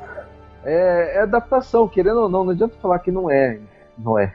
é, 0.65 1.17
é 1.17 1.19
adaptação, 1.21 1.88
querendo 1.88 2.21
ou 2.21 2.30
não, 2.30 2.43
não 2.43 2.51
adianta 2.51 2.75
falar 2.82 2.99
que 2.99 3.12
não 3.12 3.30
é, 3.30 3.60
não 3.97 4.17
é. 4.19 4.34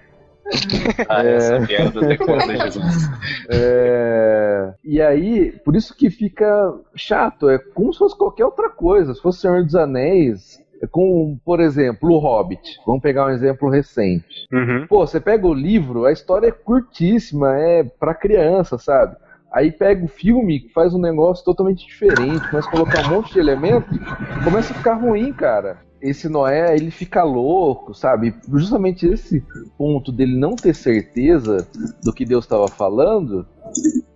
Ah, 1.08 1.24
É. 1.24 1.36
essa 1.36 1.60
piada 1.66 2.00
até 2.04 2.16
quando, 2.16 2.56
Jesus? 2.56 3.08
É, 3.50 4.72
E 4.84 5.00
aí, 5.00 5.52
por 5.64 5.76
isso 5.76 5.96
que 5.96 6.10
fica 6.10 6.74
chato, 6.96 7.48
é 7.48 7.58
como 7.58 7.92
se 7.92 7.98
fosse 7.98 8.16
qualquer 8.16 8.44
outra 8.44 8.68
coisa, 8.70 9.14
se 9.14 9.20
fosse 9.22 9.40
Senhor 9.40 9.62
dos 9.64 9.74
Anéis, 9.76 10.58
é 10.82 10.86
com, 10.86 11.38
por 11.44 11.60
exemplo, 11.60 12.10
o 12.10 12.18
Hobbit, 12.18 12.80
vamos 12.86 13.02
pegar 13.02 13.26
um 13.26 13.30
exemplo 13.30 13.68
recente. 13.68 14.46
Uhum. 14.52 14.86
Pô, 14.88 15.06
você 15.06 15.20
pega 15.20 15.46
o 15.46 15.54
livro, 15.54 16.04
a 16.06 16.12
história 16.12 16.48
é 16.48 16.52
curtíssima, 16.52 17.56
é 17.56 17.84
pra 17.84 18.14
criança, 18.14 18.78
sabe? 18.78 19.16
Aí 19.52 19.72
pega 19.72 20.04
o 20.04 20.08
filme, 20.08 20.68
faz 20.72 20.94
um 20.94 21.00
negócio 21.00 21.44
totalmente 21.44 21.84
diferente, 21.84 22.48
começa 22.50 22.68
a 22.68 22.70
colocar 22.70 23.06
um 23.06 23.10
monte 23.16 23.32
de 23.32 23.40
elementos, 23.40 23.98
começa 24.44 24.72
a 24.72 24.76
ficar 24.76 24.94
ruim, 24.94 25.32
cara. 25.32 25.78
Esse 26.00 26.28
Noé, 26.28 26.74
ele 26.74 26.90
fica 26.90 27.22
louco, 27.22 27.92
sabe? 27.92 28.34
Justamente 28.54 29.06
esse 29.06 29.44
ponto 29.76 30.10
dele 30.10 30.38
não 30.38 30.54
ter 30.54 30.74
certeza 30.74 31.68
do 32.02 32.12
que 32.12 32.24
Deus 32.24 32.44
estava 32.44 32.68
falando 32.68 33.46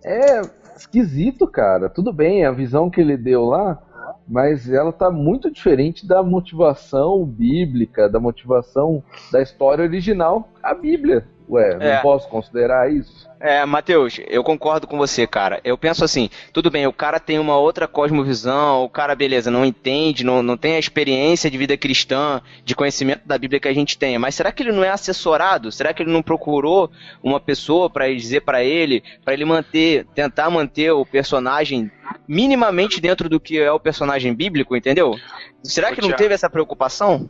é 0.05 0.41
esquisito, 0.77 1.47
cara. 1.47 1.89
Tudo 1.91 2.13
bem, 2.13 2.45
a 2.45 2.53
visão 2.53 2.89
que 2.89 3.01
ele 3.01 3.17
deu 3.17 3.45
lá, 3.45 3.83
mas 4.27 4.71
ela 4.71 4.93
tá 4.93 5.11
muito 5.11 5.51
diferente 5.51 6.07
da 6.07 6.23
motivação 6.23 7.25
bíblica, 7.25 8.09
da 8.09 8.21
motivação 8.21 9.03
da 9.31 9.43
história 9.43 9.85
original, 9.85 10.49
a 10.63 10.75
Bíblia. 10.75 11.27
Ué, 11.49 11.77
não 11.77 11.87
É. 11.87 12.01
posso 12.01 12.29
considerar 12.29 12.91
isso? 12.91 13.29
É, 13.39 13.63
Matheus, 13.67 14.19
eu 14.29 14.43
concordo 14.43 14.87
com 14.87 14.97
você, 14.97 15.27
cara. 15.27 15.61
Eu 15.63 15.77
penso 15.77 16.03
assim, 16.03 16.31
tudo 16.51 16.71
bem, 16.71 16.87
o 16.87 16.93
cara 16.93 17.21
tem 17.21 17.39
uma 17.39 17.59
outra 17.59 17.87
cosmovisão, 17.87 18.83
o 18.85 18.89
cara, 18.89 19.15
beleza, 19.15 19.51
não 19.51 19.67
entende, 19.67 20.25
não, 20.25 20.43
não 20.43 20.57
tem 20.57 20.77
a 20.77 20.79
experiência 20.79 21.51
de 21.51 21.59
vida 21.59 21.77
cristã, 21.77 22.41
de 22.65 22.75
conhecimento 22.75 23.27
da 23.27 23.37
Bíblia 23.37 23.61
que 23.61 23.69
a 23.69 23.75
gente 23.75 23.99
tem, 23.99 24.17
mas 24.19 24.35
será 24.35 24.51
que 24.51 24.63
ele 24.63 24.73
não 24.73 24.83
é 24.83 24.89
assessorado? 24.89 25.71
Será 25.71 25.93
que 25.93 26.03
ele 26.03 26.11
não 26.11 26.23
procurou 26.23 26.91
uma 27.23 27.39
pessoa 27.39 27.91
para 27.91 28.09
dizer 28.09 28.41
para 28.41 28.65
ele, 28.65 29.03
para 29.23 29.35
ele 29.35 29.45
manter, 29.45 30.07
tentar 30.15 30.49
manter 30.49 30.93
o 30.93 31.05
personagem 31.05 31.91
minimamente 32.27 32.99
dentro 33.01 33.29
do 33.29 33.39
que 33.39 33.59
é 33.59 33.71
o 33.71 33.81
personagem 33.81 34.33
bíblico, 34.33 34.75
entendeu? 34.75 35.15
Será 35.63 35.93
que 35.93 36.01
não 36.01 36.13
teve 36.13 36.33
essa 36.33 36.49
preocupação? 36.49 37.29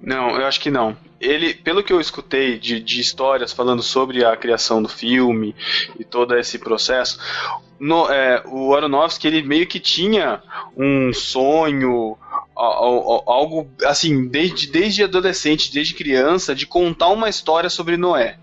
Não, 0.00 0.30
eu 0.38 0.46
acho 0.46 0.60
que 0.60 0.70
não. 0.70 0.96
Ele, 1.20 1.54
pelo 1.54 1.82
que 1.82 1.92
eu 1.92 2.00
escutei 2.00 2.58
de, 2.58 2.78
de 2.80 3.00
histórias 3.00 3.52
falando 3.52 3.82
sobre 3.82 4.24
a 4.24 4.36
criação 4.36 4.82
do 4.82 4.88
filme 4.88 5.54
e 5.98 6.04
todo 6.04 6.36
esse 6.36 6.58
processo, 6.58 7.18
no- 7.80 8.10
é, 8.10 8.42
o 8.46 8.74
Aronofsky 8.74 9.26
ele 9.26 9.42
meio 9.42 9.66
que 9.66 9.80
tinha 9.80 10.42
um 10.76 11.12
sonho, 11.14 12.16
algo 12.54 13.68
assim, 13.84 14.28
desde, 14.28 14.66
desde 14.70 15.04
adolescente, 15.04 15.72
desde 15.72 15.94
criança, 15.94 16.54
de 16.54 16.66
contar 16.66 17.08
uma 17.08 17.28
história 17.28 17.70
sobre 17.70 17.96
Noé. 17.96 18.38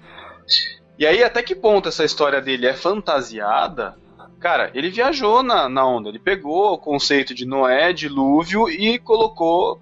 E 0.97 1.05
aí, 1.05 1.23
até 1.23 1.41
que 1.41 1.55
ponto 1.55 1.89
essa 1.89 2.03
história 2.03 2.41
dele 2.41 2.67
é 2.67 2.73
fantasiada? 2.73 3.95
Cara, 4.39 4.69
ele 4.73 4.89
viajou 4.89 5.41
na, 5.41 5.69
na 5.69 5.85
onda. 5.85 6.09
Ele 6.09 6.19
pegou 6.19 6.73
o 6.73 6.77
conceito 6.77 7.33
de 7.33 7.45
Noé, 7.45 7.93
dilúvio 7.93 8.69
e 8.69 8.99
colocou, 8.99 9.79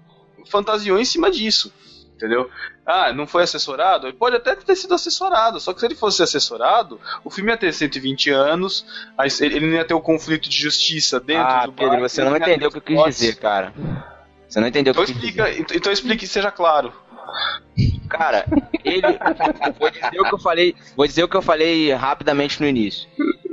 fantasiou 0.50 0.98
em 0.98 1.04
cima 1.04 1.30
disso. 1.30 1.72
Entendeu? 2.16 2.48
Ah, 2.86 3.12
não 3.12 3.26
foi 3.26 3.42
assessorado? 3.42 4.06
Ele 4.06 4.16
pode 4.16 4.36
até 4.36 4.54
ter 4.54 4.76
sido 4.76 4.94
assessorado, 4.94 5.58
só 5.58 5.72
que 5.74 5.80
se 5.80 5.86
ele 5.86 5.94
fosse 5.96 6.22
assessorado, 6.22 7.00
o 7.24 7.30
filme 7.30 7.50
ia 7.50 7.56
ter 7.56 7.72
120 7.72 8.30
anos, 8.30 8.86
ele 9.40 9.58
não 9.60 9.74
ia 9.74 9.84
ter 9.84 9.94
o 9.94 10.00
conflito 10.00 10.48
de 10.48 10.56
justiça 10.56 11.18
dentro 11.18 11.42
ah, 11.52 11.66
do 11.66 11.72
Pedro, 11.72 11.98
você 12.00 12.22
não 12.22 12.36
entendeu 12.36 12.68
o 12.68 12.72
que 12.72 12.78
eu 12.78 12.82
quis 12.82 13.04
dizer, 13.16 13.36
cara. 13.36 13.72
Você 14.48 14.60
não 14.60 14.68
entendeu 14.68 14.92
o 14.92 14.94
que 14.96 15.02
Então 15.02 15.14
eu 15.14 15.20
quis 15.20 15.30
dizer. 15.32 15.60
ent- 15.60 15.72
então 15.74 15.92
explique 15.92 16.24
e 16.24 16.28
seja 16.28 16.50
claro. 16.52 16.92
Cara, 18.08 18.44
ele. 18.84 19.02
vou 19.80 19.90
dizer 19.90 20.20
o 20.20 20.24
que 20.28 20.34
eu 20.34 20.38
falei. 20.38 20.76
Vou 20.96 21.06
dizer 21.06 21.24
o 21.24 21.28
que 21.28 21.36
eu 21.36 21.42
falei 21.42 21.92
rapidamente 21.94 22.60
no 22.60 22.66
início. 22.68 23.08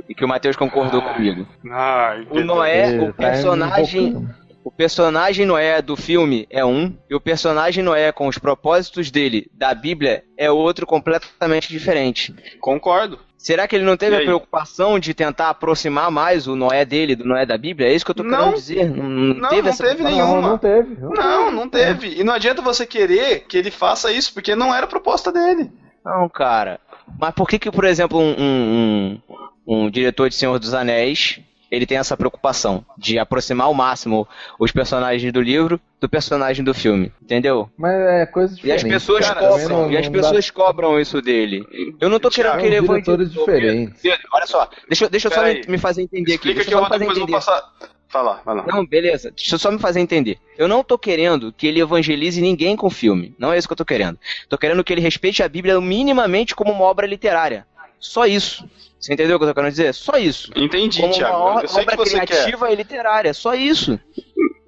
E 0.08 0.14
que 0.14 0.24
o 0.24 0.28
Matheus 0.28 0.56
concordou 0.56 1.00
comigo. 1.00 1.46
Ai, 1.70 2.26
O 2.30 2.40
Noé, 2.40 3.00
o 3.00 3.14
personagem. 3.14 4.08
invocando. 4.08 4.39
O 4.72 4.76
personagem 4.80 5.44
Noé 5.44 5.82
do 5.82 5.96
filme 5.96 6.46
é 6.48 6.64
um, 6.64 6.96
e 7.10 7.14
o 7.14 7.20
personagem 7.20 7.82
Noé 7.82 8.12
com 8.12 8.28
os 8.28 8.38
propósitos 8.38 9.10
dele 9.10 9.50
da 9.52 9.74
Bíblia 9.74 10.22
é 10.38 10.48
outro 10.48 10.86
completamente 10.86 11.68
diferente. 11.68 12.32
Concordo. 12.60 13.18
Será 13.36 13.66
que 13.66 13.74
ele 13.74 13.84
não 13.84 13.96
teve 13.96 14.14
a 14.16 14.20
preocupação 14.20 14.98
de 15.00 15.12
tentar 15.12 15.48
aproximar 15.50 16.08
mais 16.10 16.46
o 16.46 16.54
Noé 16.54 16.84
dele 16.84 17.16
do 17.16 17.24
Noé 17.24 17.44
da 17.44 17.58
Bíblia? 17.58 17.88
É 17.88 17.94
isso 17.94 18.04
que 18.04 18.12
eu 18.12 18.14
tô 18.14 18.22
Não. 18.22 18.38
querendo 18.38 18.54
dizer. 18.54 18.88
Não, 18.90 19.04
Não, 19.08 19.48
teve 19.48 19.62
não 19.62 19.68
essa 19.70 19.84
teve 19.84 20.02
nenhuma. 20.04 20.40
Não, 20.40 20.48
não 20.50 20.58
teve. 20.58 20.94
Não, 21.00 21.10
Não, 21.10 21.50
não 21.50 21.68
teve. 21.68 22.20
E 22.20 22.22
não 22.24 22.32
adianta 22.34 22.62
você 22.62 22.86
querer 22.86 23.40
que 23.48 23.58
ele 23.58 23.70
faça 23.72 24.12
isso, 24.12 24.32
porque 24.32 24.54
não 24.54 24.72
era 24.74 24.84
a 24.84 24.88
proposta 24.88 25.32
dele. 25.32 25.70
Não, 26.04 26.28
cara. 26.28 26.78
Mas 27.18 27.34
por 27.34 27.48
que 27.48 27.58
que, 27.58 27.70
por 27.72 27.84
exemplo, 27.84 28.18
um, 28.20 28.34
um, 28.38 29.20
um- 29.66 29.84
um 29.84 29.90
diretor 29.90 30.28
de 30.28 30.36
Senhor 30.36 30.58
dos 30.58 30.72
Anéis, 30.74 31.40
ele 31.70 31.86
tem 31.86 31.98
essa 31.98 32.16
preocupação 32.16 32.84
de 32.98 33.18
aproximar 33.18 33.66
ao 33.66 33.74
máximo 33.74 34.26
os 34.58 34.72
personagens 34.72 35.32
do 35.32 35.40
livro 35.40 35.80
do 36.00 36.08
personagem 36.08 36.64
do 36.64 36.74
filme, 36.74 37.12
entendeu? 37.22 37.70
Mas 37.78 37.92
é 37.94 38.26
coisa 38.26 38.54
E 38.54 38.72
as 38.72 38.78
diferente. 38.80 38.92
pessoas 38.92 39.26
cara, 39.28 39.40
cobram, 39.40 39.68
não- 39.68 39.90
e 39.92 39.96
as 39.96 40.06
não 40.06 40.12
dá- 40.12 40.18
pessoas 40.20 40.50
cobram 40.50 40.98
isso 41.00 41.20
dele. 41.22 41.64
Eu 42.00 42.08
não 42.08 42.18
tô 42.18 42.30
querendo 42.30 42.58
que 42.58 42.66
ele 42.66 42.76
evangelize- 42.76 43.30
diferentes. 43.30 44.00
Pedro, 44.02 44.28
Olha 44.32 44.46
só, 44.46 44.68
deixa, 44.88 45.04
eu- 45.04 45.10
deixa 45.10 45.28
eu 45.28 45.32
só 45.32 45.42
Peraí. 45.42 45.62
me, 45.68 45.78
fazer 45.78 46.02
entender 46.02 46.22
aqui. 46.34 46.48
Explica 46.50 46.54
Deixa 46.56 46.70
que 46.70 46.74
eu 46.74 46.78
eu 46.78 46.84
depois 46.84 47.00
eu 47.02 47.06
vou 47.06 47.16
entender. 47.16 47.32
passar. 47.32 47.62
Fala, 48.08 48.42
vai 48.44 48.56
lá. 48.56 48.64
Não, 48.66 48.84
beleza. 48.84 49.30
Deixa 49.30 49.54
eu 49.54 49.58
só 49.60 49.70
me 49.70 49.78
fazer 49.78 50.00
entender. 50.00 50.36
Eu 50.58 50.66
não 50.66 50.82
tô 50.82 50.98
querendo 50.98 51.52
que 51.52 51.68
ele 51.68 51.80
evangelize 51.80 52.40
ninguém 52.40 52.74
com 52.76 52.88
o 52.88 52.90
filme. 52.90 53.36
Não 53.38 53.52
é 53.52 53.58
isso 53.58 53.68
que 53.68 53.72
eu 53.72 53.76
tô 53.76 53.84
querendo. 53.84 54.18
Tô 54.48 54.58
querendo 54.58 54.82
que 54.82 54.92
ele 54.92 55.00
respeite 55.00 55.44
a 55.44 55.48
Bíblia 55.48 55.80
minimamente 55.80 56.56
como 56.56 56.72
uma 56.72 56.82
obra 56.84 57.06
literária. 57.06 57.64
Só 58.00 58.26
isso. 58.26 58.68
Você 59.00 59.14
entendeu 59.14 59.36
o 59.36 59.38
que 59.38 59.44
eu 59.44 59.48
tô 59.48 59.54
querendo 59.54 59.70
dizer? 59.70 59.94
Só 59.94 60.16
isso. 60.18 60.52
Entendi, 60.54 61.00
Como 61.00 61.14
Thiago. 61.14 61.36
uma 61.38 61.62
Eu 61.62 61.68
sei 61.68 61.84
que 61.86 61.92
obra 61.94 62.04
você 62.04 62.20
quer. 62.20 62.26
criativa 62.26 62.70
e 62.70 62.74
literária. 62.76 63.32
Só 63.32 63.54
isso. 63.54 63.98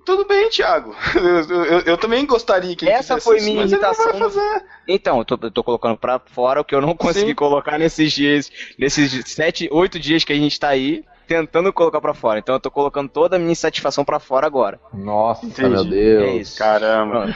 Tudo 0.05 0.25
bem, 0.25 0.49
Thiago. 0.49 0.97
Eu, 1.15 1.65
eu- 1.65 1.81
eu 1.83 1.99
também 1.99 2.27
gostaria 2.27 2.75
que 2.75 2.85
ele 2.85 2.91
Essa 2.93 3.21
foi 3.21 3.37
isso, 3.37 3.47
minha 3.47 3.69
fazer. 3.69 4.65
Então, 4.89 5.19
eu 5.19 5.25
tô, 5.25 5.39
eu 5.41 5.51
tô 5.51 5.63
colocando 5.63 5.97
pra 5.97 6.19
fora 6.19 6.61
o 6.61 6.65
que 6.65 6.75
eu 6.75 6.81
não 6.81 6.97
consegui 6.97 7.29
Sim. 7.29 7.35
colocar 7.37 7.79
nesses 7.79 8.13
dias, 8.13 8.51
nesses 8.77 9.23
sete, 9.33 9.69
oito 9.71 10.01
dias 10.01 10.25
que 10.25 10.33
a 10.33 10.37
gente 10.37 10.59
tá 10.59 10.71
aí, 10.71 11.05
tentando 11.27 11.73
colocar 11.73 12.01
pra 12.01 12.13
fora. 12.15 12.39
Então 12.39 12.55
eu 12.55 12.61
tô 12.61 12.71
colocando 12.71 13.09
toda 13.09 13.37
a 13.37 13.39
minha 13.39 13.53
insatisfação 13.53 14.05
pra 14.05 14.19
fora 14.21 14.47
agora. 14.47 14.79
Nossa, 14.93 15.47
Entendi. 15.47 15.69
meu 15.71 15.85
Deus. 15.85 16.23
É 16.25 16.33
isso. 16.37 16.59
Caramba. 16.59 17.27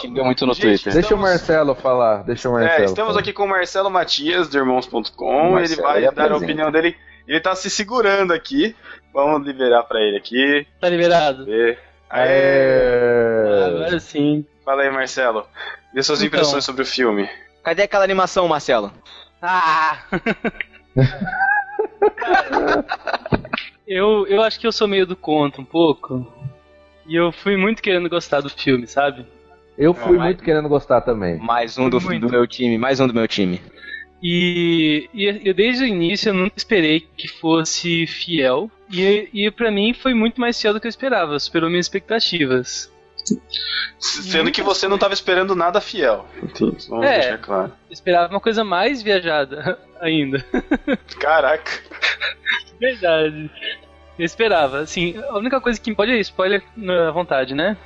Xinga 0.00 0.24
muito 0.24 0.44
no 0.46 0.54
gente, 0.54 0.62
Twitter. 0.62 0.92
Deixa 0.92 1.00
Estamos- 1.06 1.24
o 1.24 1.28
Marcelo 1.28 1.74
falar. 1.74 2.22
Deixa 2.24 2.48
o 2.48 2.52
Marcelo. 2.52 2.80
É, 2.82 2.84
estamos 2.84 3.10
falar. 3.10 3.20
aqui 3.20 3.32
com 3.32 3.44
o 3.44 3.48
Marcelo 3.48 3.90
Matias, 3.90 4.48
do 4.48 4.58
Irmãos.com. 4.58 5.58
Ele 5.58 5.76
vai 5.76 5.98
ele 6.04 6.10
dar 6.12 6.32
a 6.32 6.36
opinião 6.36 6.70
dele. 6.70 6.96
Ele 7.26 7.40
tá 7.40 7.54
se 7.54 7.68
segurando 7.70 8.32
aqui. 8.32 8.74
Vamos 9.12 9.46
liberar 9.46 9.82
pra 9.84 10.00
ele 10.00 10.16
aqui. 10.16 10.66
Tá 10.80 10.88
liberado. 10.88 11.46
Aê. 11.50 11.76
É... 12.10 13.64
Agora 13.66 14.00
sim. 14.00 14.44
Fala 14.64 14.82
aí, 14.82 14.90
Marcelo. 14.90 15.46
Dê 15.94 16.02
suas 16.02 16.20
Então. 16.22 16.26
impressões 16.38 16.64
sobre 16.64 16.82
o 16.82 16.86
filme. 16.86 17.28
Cadê 17.64 17.82
aquela 17.82 18.04
animação, 18.04 18.46
Marcelo? 18.48 18.92
Ah! 19.42 19.98
eu, 23.86 24.26
eu 24.26 24.42
acho 24.42 24.58
que 24.60 24.66
eu 24.66 24.72
sou 24.72 24.86
meio 24.88 25.06
do 25.06 25.16
contra 25.16 25.60
um 25.60 25.64
pouco. 25.64 26.26
E 27.06 27.14
eu 27.16 27.32
fui 27.32 27.56
muito 27.56 27.82
querendo 27.82 28.08
gostar 28.08 28.40
do 28.40 28.50
filme, 28.50 28.86
sabe? 28.86 29.24
Eu 29.76 29.94
fui 29.94 30.16
Não, 30.16 30.24
muito 30.24 30.42
querendo 30.42 30.68
gostar 30.68 31.00
também. 31.00 31.38
Mais 31.38 31.78
um 31.78 31.88
do, 31.88 31.98
do 31.98 32.28
meu 32.28 32.46
time, 32.46 32.76
mais 32.76 33.00
um 33.00 33.06
do 33.06 33.14
meu 33.14 33.26
time. 33.28 33.60
E, 34.22 35.08
e 35.14 35.24
eu 35.48 35.54
desde 35.54 35.84
o 35.84 35.86
início 35.86 36.30
eu 36.30 36.34
nunca 36.34 36.54
esperei 36.56 37.00
que 37.16 37.28
fosse 37.28 38.06
fiel. 38.06 38.70
E, 38.92 39.28
e 39.32 39.50
para 39.50 39.70
mim 39.70 39.94
foi 39.94 40.12
muito 40.14 40.40
mais 40.40 40.60
fiel 40.60 40.74
do 40.74 40.80
que 40.80 40.86
eu 40.86 40.90
esperava, 40.90 41.38
superou 41.38 41.70
minhas 41.70 41.86
expectativas. 41.86 42.92
Sendo 43.98 44.50
que 44.50 44.62
você 44.62 44.88
não 44.88 44.98
tava 44.98 45.14
esperando 45.14 45.54
nada 45.54 45.80
fiel. 45.80 46.26
Entendi. 46.42 46.88
Vamos 46.88 47.06
É. 47.06 47.20
deixar 47.20 47.38
claro. 47.38 47.72
Eu 47.88 47.92
esperava 47.92 48.32
uma 48.34 48.40
coisa 48.40 48.64
mais 48.64 49.00
viajada 49.02 49.78
ainda. 50.00 50.44
Caraca. 51.20 51.70
Verdade. 52.80 53.50
Eu 54.18 54.24
esperava. 54.24 54.80
Assim, 54.80 55.14
a 55.28 55.36
única 55.38 55.60
coisa 55.60 55.80
que. 55.80 55.94
Pode 55.94 56.12
ir, 56.12 56.20
spoiler 56.20 56.62
à 57.08 57.10
vontade, 57.10 57.54
né? 57.54 57.76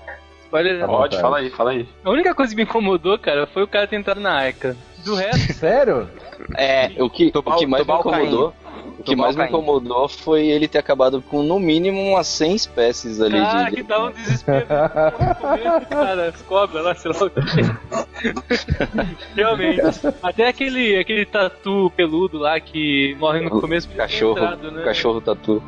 Spoiler. 0.45 0.81
Tá. 0.81 0.87
Pode, 0.87 1.17
vontade. 1.17 1.23
fala 1.23 1.39
aí, 1.39 1.51
fala 1.51 1.71
aí. 1.73 1.89
A 2.05 2.11
única 2.11 2.35
coisa 2.35 2.53
que 2.53 2.57
me 2.57 2.63
incomodou, 2.63 3.19
cara, 3.19 3.47
foi 3.47 3.63
o 3.63 3.69
cara 3.69 3.87
ter 3.87 3.97
entrado 3.97 4.21
na 4.21 4.33
arca. 4.33 4.77
Do 5.05 5.15
resto, 5.15 5.53
Sério? 5.55 6.09
É, 6.57 6.93
O 6.99 7.11
que, 7.11 7.33
o 7.35 7.43
que 7.43 7.67
mais 7.67 7.87
me 7.87 7.93
incomodou, 7.93 8.55
o 9.03 9.05
que 9.05 9.17
mais 9.17 9.35
me 9.35 9.45
incomodou 9.45 10.09
foi 10.09 10.47
ele 10.47 10.69
ter 10.69 10.79
acabado 10.79 11.21
com 11.21 11.43
no 11.43 11.59
mínimo 11.59 12.01
umas 12.01 12.29
100 12.29 12.55
espécies 12.55 13.21
ali 13.21 13.41
cara, 13.41 13.69
de. 13.69 13.77
que 13.77 13.83
dá 13.83 14.05
um 14.05 14.13
desespero. 14.13 14.67
Cara, 15.91 16.29
as 16.29 16.43
cobras 16.43 16.85
lá, 16.85 16.95
sei 16.95 17.11
lá 17.11 17.27
o 17.27 17.31
que. 17.31 17.41
Realmente. 19.35 19.83
Até 20.23 20.49
aquele, 20.49 20.99
aquele 20.99 21.27
tatu 21.27 21.93
peludo 21.97 22.39
lá 22.39 22.61
que 22.61 23.17
morre 23.19 23.41
no 23.41 23.51
começo. 23.51 23.89
Cachorro, 23.91 24.39
entrado, 24.39 24.71
né? 24.71 24.85
cachorro 24.85 25.21
tatu. 25.21 25.63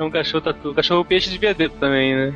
É 0.00 0.02
um 0.02 0.10
cachorro 0.10 0.40
tatu. 0.42 0.72
Cachorro 0.74 1.04
peixe 1.04 1.28
de 1.28 1.36
viadeiro 1.36 1.74
também, 1.78 2.16
né? 2.16 2.34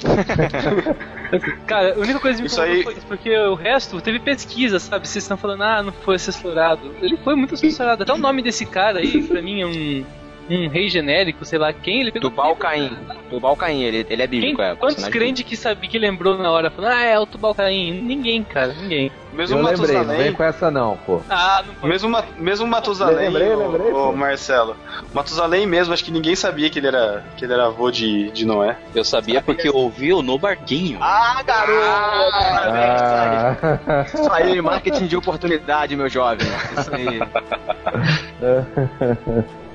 Cara, 1.66 1.94
a 1.94 1.98
única 1.98 2.18
coisa 2.18 2.36
que 2.36 2.42
me 2.42 2.46
Isso 2.46 2.58
aí- 2.60 2.82
foi 2.84 2.94
isso, 2.94 3.06
porque 3.06 3.36
o 3.36 3.54
resto 3.54 4.00
teve 4.00 4.18
pesquisa, 4.18 4.78
sabe? 4.78 5.06
Vocês 5.06 5.22
estão 5.22 5.36
falando, 5.36 5.62
ah, 5.62 5.82
não 5.82 5.92
foi 5.92 6.14
assessorado. 6.16 6.90
Ele 7.02 7.18
foi 7.18 7.34
muito 7.34 7.52
assessorado. 7.52 8.02
Até 8.02 8.12
o 8.14 8.16
nome 8.16 8.40
desse 8.42 8.64
cara 8.64 9.00
aí, 9.00 9.22
pra 9.24 9.42
mim, 9.42 9.60
é 9.60 9.66
um, 9.66 10.04
um 10.48 10.68
rei 10.68 10.88
genérico, 10.88 11.44
sei 11.44 11.58
lá 11.58 11.72
quem. 11.72 12.00
Ele 12.00 12.12
pegou 12.12 12.30
Tubal 12.30 12.54
Caim. 12.56 12.96
Tubal 13.30 13.56
Caim, 13.56 13.82
ele, 13.82 14.06
ele 14.08 14.22
é 14.22 14.28
Quem, 14.28 14.40
bíblico, 14.40 14.62
é. 14.62 14.74
quantos 14.76 15.06
crentes 15.08 15.44
que 15.44 15.56
sabia 15.56 15.88
que 15.90 15.98
lembrou 15.98 16.38
na 16.38 16.50
hora 16.50 16.70
falando, 16.70 16.92
ah, 16.92 17.02
é 17.04 17.18
o 17.18 17.26
Tubal 17.26 17.54
Caim? 17.54 18.00
Ninguém, 18.02 18.42
cara, 18.44 18.72
ninguém. 18.74 19.10
Mesmo 19.32 19.58
Eu 19.58 19.64
lembrei, 19.66 19.86
não 19.88 19.94
Matusalém. 19.98 20.22
vem 20.22 20.32
com 20.32 20.42
essa 20.44 20.70
não, 20.70 20.96
pô. 21.04 21.20
Ah, 21.28 21.62
não 21.66 21.74
pode. 21.74 21.88
Mesmo, 21.92 22.16
mesmo 22.38 22.66
Matusalém, 22.66 23.28
Lembrei, 23.28 23.52
ô- 23.52 23.58
lembrei, 23.70 23.92
ô, 23.92 24.06
pô. 24.06 24.12
Marcelo. 24.12 24.76
Matusalém 25.12 25.66
mesmo, 25.66 25.92
acho 25.92 26.02
que 26.04 26.10
ninguém 26.10 26.34
sabia 26.34 26.70
que 26.70 26.78
ele 26.78 26.86
era, 26.86 27.22
que 27.36 27.44
ele 27.44 27.52
era 27.52 27.66
avô 27.66 27.90
de, 27.90 28.30
de 28.30 28.46
Noé. 28.46 28.78
Eu 28.94 29.04
sabia 29.04 29.42
porque 29.42 29.68
eu 29.68 29.74
ouvi 29.74 30.12
o 30.14 30.22
no 30.22 30.38
barquinho. 30.38 30.98
Ah, 31.02 31.42
garoto! 31.44 32.32
Parabéns, 32.32 33.02
Ah. 33.02 34.06
Isso 34.14 34.32
aí, 34.32 34.62
marketing 34.62 35.06
de 35.06 35.16
oportunidade, 35.16 35.94
meu 35.96 36.08
jovem. 36.08 36.46
Isso 36.78 36.94
aí. 36.94 37.20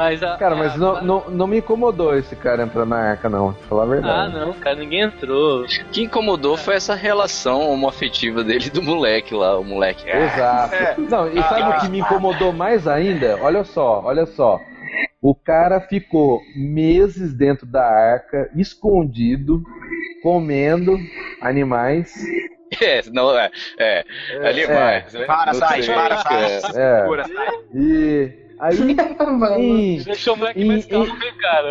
Mas 0.00 0.22
a, 0.22 0.36
Cara, 0.38 0.56
mas 0.56 0.72
a- 0.74 0.78
não, 0.78 1.02
não, 1.02 1.30
não 1.30 1.46
me 1.46 1.58
incomodou 1.58 2.16
esse 2.16 2.34
cara 2.34 2.62
entrar 2.62 2.86
na 2.86 2.96
arca, 2.96 3.28
não. 3.28 3.52
Pra 3.52 3.62
falar 3.68 3.82
a 3.82 3.84
Ah, 3.84 3.88
verdade. 3.88 4.34
não, 4.34 4.52
cara, 4.54 4.76
ninguém 4.76 5.00
entrou. 5.02 5.62
O 5.64 5.66
que 5.92 6.02
incomodou 6.04 6.56
foi 6.56 6.74
essa 6.76 6.94
relação 6.94 7.68
homoafetiva 7.70 8.42
dele 8.42 8.70
do 8.70 8.82
moleque 8.82 9.34
lá, 9.34 9.58
o 9.58 9.64
moleque. 9.64 10.04
Exato. 10.08 10.74
É. 10.74 10.94
Não, 10.96 11.28
e 11.28 11.42
sabe 11.42 11.60
Ah. 11.62 11.68
o 11.76 11.80
que 11.80 11.88
me 11.90 11.98
incomodou 12.00 12.50
mais 12.50 12.88
ainda? 12.88 13.38
Olha 13.42 13.62
só, 13.62 14.00
olha 14.02 14.24
só. 14.24 14.58
O 15.20 15.34
cara 15.34 15.82
ficou 15.82 16.40
meses 16.56 17.34
dentro 17.34 17.66
da 17.66 17.84
arca, 17.84 18.50
escondido, 18.56 19.62
comendo 20.22 20.96
animais. 21.42 22.10
É, 22.80 23.02
não, 23.12 23.36
é, 23.36 23.50
é, 23.78 24.04
animais. 24.48 25.12
né? 25.12 25.24
Para, 25.26 25.52
sai, 25.54 25.82
para, 25.82 26.14
é. 26.14 26.60
sai. 26.60 26.72
É. 26.82 27.06
E 27.74 28.49
Aí, 28.60 28.76
em, 29.58 30.02
Deixou 30.02 30.34
o 30.34 30.36
moleque 30.36 30.60
E- 30.60 30.64
mais 30.66 30.84
calmo 30.84 31.06
o 31.06 31.38
cara. 31.40 31.68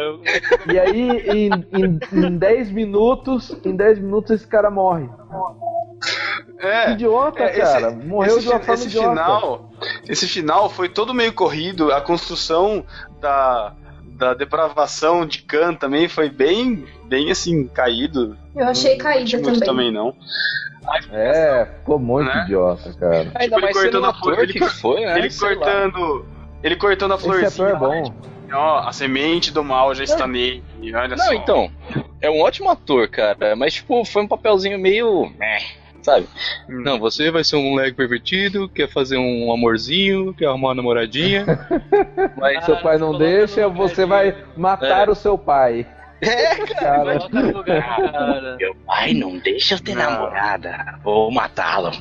e 0.73 0.79
aí 0.79 1.01
em, 1.29 1.49
em, 1.53 1.99
em 2.25 2.37
10 2.37 2.71
minutos, 2.71 3.55
em 3.63 3.75
10 3.75 3.99
minutos 3.99 4.31
esse 4.31 4.47
cara 4.47 4.71
morre. 4.71 5.07
É. 6.59 6.91
Idiota, 6.91 7.43
É, 7.43 7.49
cara. 7.59 7.91
Morreu 7.91 8.37
esse, 8.37 8.45
de 8.47 8.51
uma 8.51 8.59
forma 8.59 8.73
esse 8.73 8.87
idiota. 8.87 9.09
final, 9.09 9.71
esse 10.07 10.27
final 10.27 10.69
foi 10.69 10.89
todo 10.89 11.13
meio 11.13 11.31
corrido. 11.33 11.91
A 11.93 12.01
construção 12.01 12.83
da, 13.21 13.73
da 14.17 14.33
depravação 14.33 15.25
de 15.25 15.41
Khan 15.43 15.73
também 15.75 16.09
foi 16.09 16.29
bem, 16.29 16.85
bem 17.05 17.31
assim 17.31 17.67
caído. 17.67 18.35
Eu 18.55 18.67
achei 18.67 18.97
Não 18.97 19.05
curti 19.05 19.37
muito 19.37 19.59
também. 19.65 19.91
também 19.91 19.91
não. 19.93 20.13
É, 21.11 21.65
ficou 21.79 21.99
muito 21.99 22.27
Né? 22.27 22.43
idiota, 22.45 22.93
cara. 22.99 23.31
Ainda 23.35 23.39
Tipo, 23.39 23.55
ele 23.55 23.61
mais 23.61 23.77
sendo 23.77 23.91
cortando 24.01 24.05
a 24.05 24.13
ele 24.43 24.53
que 24.53 24.59
cor- 24.59 24.69
foi, 24.69 25.01
né? 25.05 25.19
ele 25.19 25.29
Sei 25.29 25.55
lá. 25.55 25.65
Ele 26.63 26.75
cortando 26.75 27.11
a 27.11 27.15
Esse 27.15 27.23
florzinha. 27.25 27.47
ator 27.49 27.69
é 27.69 27.75
bom. 27.75 28.13
Ó, 28.51 28.79
a 28.79 28.91
semente 28.91 29.51
do 29.53 29.63
mal 29.63 29.93
já 29.93 30.03
está 30.03 30.25
nele. 30.27 30.63
Olha 30.95 31.09
Não, 31.15 31.17
só. 31.25 31.33
então, 31.33 31.71
é 32.19 32.29
um 32.29 32.41
ótimo 32.41 32.69
ator, 32.69 33.07
cara, 33.07 33.55
mas 33.55 33.75
tipo, 33.75 34.03
foi 34.05 34.23
um 34.23 34.27
papelzinho 34.27 34.79
meio. 34.79 35.31
Sabe? 36.01 36.27
Hum. 36.69 36.81
Não, 36.81 36.97
você 36.97 37.29
vai 37.29 37.43
ser 37.43 37.57
um 37.57 37.61
moleque 37.71 37.95
pervertido, 37.95 38.67
quer 38.69 38.87
fazer 38.89 39.17
um 39.17 39.51
amorzinho, 39.51 40.33
quer 40.33 40.45
arrumar 40.47 40.69
uma 40.69 40.75
namoradinha. 40.75 41.45
mas. 42.37 42.65
Seu 42.65 42.77
pai 42.77 42.97
não 42.97 43.15
deixa, 43.17 43.67
você 43.67 44.05
vai 44.05 44.35
matar 44.57 45.07
É. 45.07 45.11
o 45.11 45.15
seu 45.15 45.37
pai. 45.37 45.85
É, 46.21 46.53
Cara, 46.75 47.17
cara. 47.63 48.57
Meu 48.59 48.75
pai 48.85 49.13
não 49.13 49.37
deixa 49.37 49.75
eu 49.75 49.79
ter 49.79 49.95
Não. 49.95 50.03
namorada, 50.11 50.99
vou 51.01 51.31
matá-lo. 51.31 51.91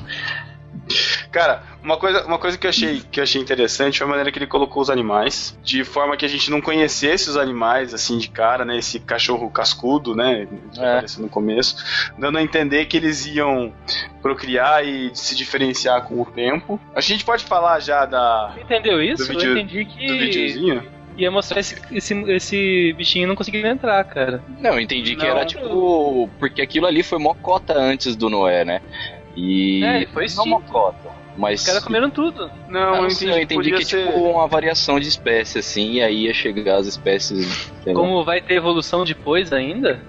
Cara, 1.31 1.63
uma 1.83 1.97
coisa, 1.97 2.25
uma 2.25 2.37
coisa 2.37 2.57
que, 2.57 2.65
eu 2.67 2.69
achei, 2.69 3.01
que 3.11 3.19
eu 3.19 3.23
achei 3.23 3.41
interessante 3.41 3.97
foi 3.99 4.05
a 4.05 4.09
maneira 4.09 4.31
que 4.31 4.37
ele 4.39 4.47
colocou 4.47 4.81
os 4.81 4.89
animais, 4.89 5.57
de 5.63 5.83
forma 5.83 6.17
que 6.17 6.25
a 6.25 6.27
gente 6.29 6.51
não 6.51 6.59
conhecesse 6.61 7.29
os 7.29 7.37
animais 7.37 7.93
assim 7.93 8.17
de 8.17 8.29
cara, 8.29 8.65
né? 8.65 8.77
Esse 8.77 8.99
cachorro 8.99 9.49
cascudo, 9.49 10.15
né? 10.15 10.47
Que 10.73 10.79
É. 10.79 10.91
apareceu 10.93 11.21
no 11.23 11.29
começo, 11.29 11.75
dando 12.17 12.37
a 12.37 12.41
entender 12.41 12.85
que 12.85 12.97
eles 12.97 13.25
iam 13.25 13.73
procriar 14.21 14.85
e 14.85 15.11
se 15.13 15.35
diferenciar 15.35 16.03
com 16.03 16.21
o 16.21 16.25
tempo. 16.25 16.79
A 16.95 17.01
gente 17.01 17.23
pode 17.23 17.45
falar 17.45 17.79
já 17.79 18.05
da, 18.05 18.51
Você 18.53 18.61
entendeu 18.61 19.01
isso? 19.01 19.23
Do 19.25 19.29
vídeo- 19.29 19.49
eu 19.51 19.57
entendi 19.57 19.83
do 19.85 19.89
que 19.91 20.07
videozinho? 20.17 20.83
ia 21.17 21.29
mostrar 21.31 21.59
esse, 21.59 21.75
esse, 21.91 22.13
esse 22.31 22.93
bichinho 22.97 23.27
não 23.27 23.35
conseguindo 23.35 23.67
entrar, 23.67 24.01
cara. 24.05 24.41
Não, 24.59 24.71
eu 24.75 24.79
entendi 24.79 25.15
que 25.17 25.23
Não. 25.25 25.31
era 25.35 25.45
tipo. 25.45 26.29
Porque 26.39 26.61
aquilo 26.61 26.85
ali 26.87 27.03
foi 27.03 27.19
mocota 27.19 27.73
antes 27.77 28.15
do 28.15 28.29
Noé, 28.29 28.63
né? 28.63 28.81
E. 29.35 29.83
É, 29.83 30.05
foi 30.07 30.23
não 30.35 30.43
sim. 30.45 30.49
mocota. 30.49 31.18
Mas. 31.37 31.61
Os 31.61 31.65
caras 31.67 31.83
comeram 31.83 32.09
tudo. 32.09 32.51
Não, 32.67 32.79
Eu 32.89 32.95
eu 32.95 33.01
não 33.03 33.09
sei, 33.09 33.27
entendi, 33.29 33.39
eu 33.39 33.43
entendi 33.43 33.55
podia 33.71 33.77
que 33.77 33.81
é 33.83 33.85
ser... 33.85 34.05
tipo 34.07 34.19
uma 34.19 34.47
variação 34.47 34.99
de 34.99 35.07
espécie, 35.07 35.59
assim, 35.59 35.93
e 35.93 36.01
aí 36.03 36.25
ia 36.25 36.33
chegar 36.33 36.75
as 36.77 36.87
espécies. 36.87 37.71
Como 37.85 38.23
vai 38.23 38.41
ter 38.41 38.55
evolução 38.55 39.03
depois 39.03 39.51
ainda? 39.53 39.99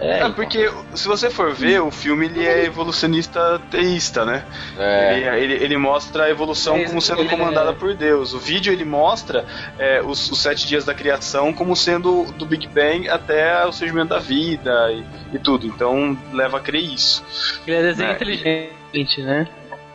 É, 0.00 0.20
É, 0.20 0.28
porque 0.30 0.70
se 0.94 1.06
você 1.08 1.28
for 1.28 1.52
ver, 1.52 1.82
o 1.82 1.90
filme 1.90 2.26
ele 2.26 2.46
é 2.46 2.64
evolucionista 2.64 3.60
teísta, 3.70 4.24
né? 4.24 4.44
é. 4.78 5.38
Ele, 5.38 5.54
ele, 5.54 5.64
ele 5.64 5.76
mostra 5.76 6.24
a 6.24 6.30
evolução 6.30 6.76
É, 6.76 6.84
como 6.84 7.00
sendo 7.00 7.22
ele- 7.22 7.28
comandada 7.28 7.72
por 7.72 7.92
Deus. 7.94 8.32
O 8.32 8.38
vídeo 8.38 8.72
ele 8.72 8.84
mostra 8.84 9.44
é, 9.78 10.00
os, 10.02 10.30
os 10.30 10.38
sete 10.40 10.66
dias 10.66 10.84
da 10.84 10.94
criação 10.94 11.52
como 11.52 11.74
sendo 11.76 12.24
do 12.38 12.46
Big 12.46 12.68
Bang 12.68 13.08
até 13.08 13.64
o 13.66 13.72
surgimento 13.72 14.08
da 14.10 14.18
vida 14.18 14.92
e, 14.92 15.36
e 15.36 15.38
tudo. 15.38 15.66
Então 15.66 16.16
leva 16.32 16.58
a 16.58 16.60
crer 16.60 16.82
isso. 16.84 17.24
Ele 17.66 17.76
é 17.76 17.82
desenho 17.82 18.10
É. 18.10 18.12
inteligente, 18.14 19.22
né? 19.22 19.48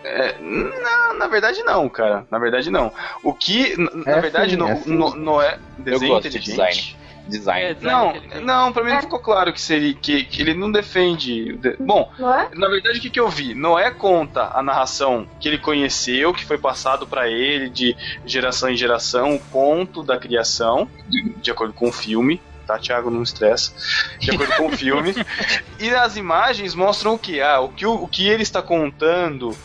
É, 0.04 0.36
não, 0.40 1.14
na 1.18 1.28
verdade 1.28 1.62
não, 1.64 1.88
cara. 1.90 2.26
Na 2.32 2.40
verdade 2.40 2.70
não. 2.72 2.92
O 3.24 3.34
que, 3.34 3.76
na, 3.78 3.92
na 4.06 4.12
É 4.18 4.22
verdade, 4.22 4.52
sim, 4.52 4.58
não, 4.58 4.70
é 4.70 4.76
sim. 4.78 4.96
não, 4.96 5.16
não 5.16 5.42
é 5.42 5.60
Eu 5.78 5.84
desenho 5.84 6.12
gosto 6.14 6.30
de 6.30 6.40
design. 6.40 6.96
Design. 7.28 7.66
É, 7.66 7.74
design 7.76 8.22
Não, 8.34 8.42
não, 8.42 8.74
pra 8.74 8.84
mim 8.84 8.92
não 8.94 9.02
ficou 9.02 9.20
claro 9.20 9.54
que 9.54 9.62
seria 9.62 9.94
que, 9.94 10.24
que 10.24 10.42
ele 10.42 10.56
não 10.56 10.72
defende. 10.72 11.54
de- 11.58 11.78
Bom, 11.80 12.12
Não 12.18 12.34
é? 12.34 12.50
Na 12.56 12.68
verdade, 12.68 12.98
o 12.98 13.02
que, 13.02 13.12
que 13.12 13.20
eu 13.20 13.30
vi? 13.30 13.54
Noé 13.54 13.92
conta 13.92 14.50
a 14.54 14.64
narração 14.64 15.28
que 15.40 15.48
ele 15.48 15.60
conheceu, 15.60 16.34
que 16.34 16.44
foi 16.44 16.58
passado 16.58 17.06
pra 17.06 17.30
ele 17.30 17.70
de 17.70 17.96
geração 18.26 18.70
em 18.72 18.76
geração, 18.76 19.36
o 19.36 19.40
conto 19.40 20.02
da 20.02 20.18
criação, 20.18 20.90
de, 21.08 21.30
de 21.36 21.52
acordo 21.52 21.74
com 21.74 21.90
o 21.90 21.92
filme. 21.92 22.42
Tá, 22.66 22.78
Thiago, 22.80 23.10
não 23.12 23.22
estressa. 23.24 23.72
De 24.20 24.32
acordo 24.32 24.56
com 24.56 24.66
o 24.68 24.72
filme. 24.78 25.14
E 25.80 25.90
as 25.90 26.16
imagens 26.16 26.76
mostram 26.76 27.16
o 27.16 27.20
que? 27.20 27.42
Ah, 27.42 27.60
o 27.60 27.70
que, 27.70 27.86
o, 27.88 28.04
o 28.04 28.08
que 28.08 28.28
ele 28.30 28.44
está 28.44 28.62
contando, 28.62 29.58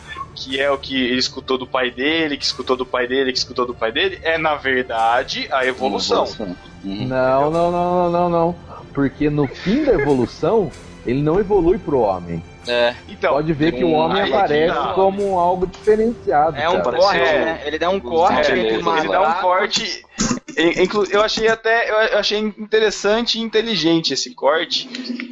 que 0.47 0.59
é 0.61 0.71
o 0.71 0.77
que 0.77 0.95
ele 0.95 1.19
escutou 1.19 1.57
do 1.57 1.67
pai 1.67 1.91
dele, 1.91 2.37
que 2.37 2.45
escutou 2.45 2.77
do 2.77 2.85
pai 2.85 3.05
dele, 3.07 3.31
que 3.33 3.37
escutou 3.37 3.65
do 3.65 3.73
pai 3.75 3.91
dele, 3.91 4.19
é 4.23 4.37
na 4.37 4.55
verdade 4.55 5.47
a 5.51 5.65
evolução. 5.65 6.23
Uhum. 6.83 7.07
Não, 7.07 7.51
não, 7.51 7.71
não, 7.71 7.71
não, 7.71 8.09
não, 8.11 8.29
não. 8.29 8.55
Porque 8.93 9.29
no 9.29 9.45
fim 9.47 9.83
da 9.83 9.93
evolução, 9.93 10.71
ele 11.05 11.21
não 11.21 11.39
evolui 11.39 11.77
pro 11.77 11.99
homem. 11.99 12.41
É, 12.67 12.95
Então, 13.07 13.33
Pode 13.33 13.53
ver 13.53 13.71
que 13.73 13.83
o 13.83 13.87
Hum, 13.89 13.93
homem 13.93 14.21
aí 14.23 14.33
aparece 14.33 14.73
tá. 14.73 14.93
como 14.93 15.37
algo 15.39 15.65
diferenciado. 15.67 16.57
É 16.57 16.67
um 16.69 16.81
cara. 16.81 16.97
corte, 16.97 17.17
É. 17.19 17.45
né? 17.45 17.61
Ele 17.65 17.79
dá 17.79 17.89
um 17.89 17.99
corte 17.99 18.51
É, 18.51 18.57
entre 18.57 18.73
ele 18.73 18.81
dá 19.07 19.21
um 19.21 19.41
corte. 19.41 20.05
Eu 21.11 21.21
achei 21.21 21.47
até. 21.47 21.89
Eu 22.13 22.17
achei 22.19 22.39
interessante 22.39 23.37
e 23.37 23.41
inteligente 23.41 24.13
esse 24.13 24.33
corte. 24.33 24.89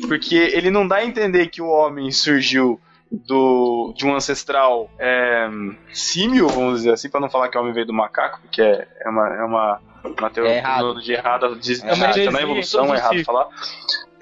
Porque 0.08 0.36
ele 0.36 0.70
não 0.70 0.88
dá 0.88 0.98
a 0.98 1.06
entender 1.06 1.48
que 1.48 1.62
o 1.62 1.68
homem 1.68 2.12
surgiu 2.12 2.80
do, 3.26 3.94
de 3.96 4.06
um 4.06 4.16
ancestral 4.16 4.90
é, 5.00 5.48
símio, 5.94 6.48
vamos 6.48 6.80
dizer 6.80 6.94
assim, 6.94 7.10
para 7.10 7.20
não 7.22 7.30
falar 7.30 7.50
que 7.50 7.58
o 7.58 7.62
homem 7.62 7.74
veio 7.74 7.86
do 7.86 7.94
macaco, 7.94 8.40
porque 8.42 8.62
é, 8.62 8.88
é 9.02 9.10
uma, 9.10 9.28
é 9.36 9.44
uma, 9.44 9.80
uma 10.20 10.30
teoria 10.30 10.54
É 10.54 10.58
errado. 10.58 11.02
de 11.02 11.14
errada, 11.14 11.56
de, 11.56 11.82
É 11.82 11.94
uma 11.94 12.08
de- 12.08 12.20
heresia 12.20 12.32
na 12.32 12.42
evolução, 12.42 12.94
é 12.94 12.98
errado 12.98 13.24
falar. 13.24 13.48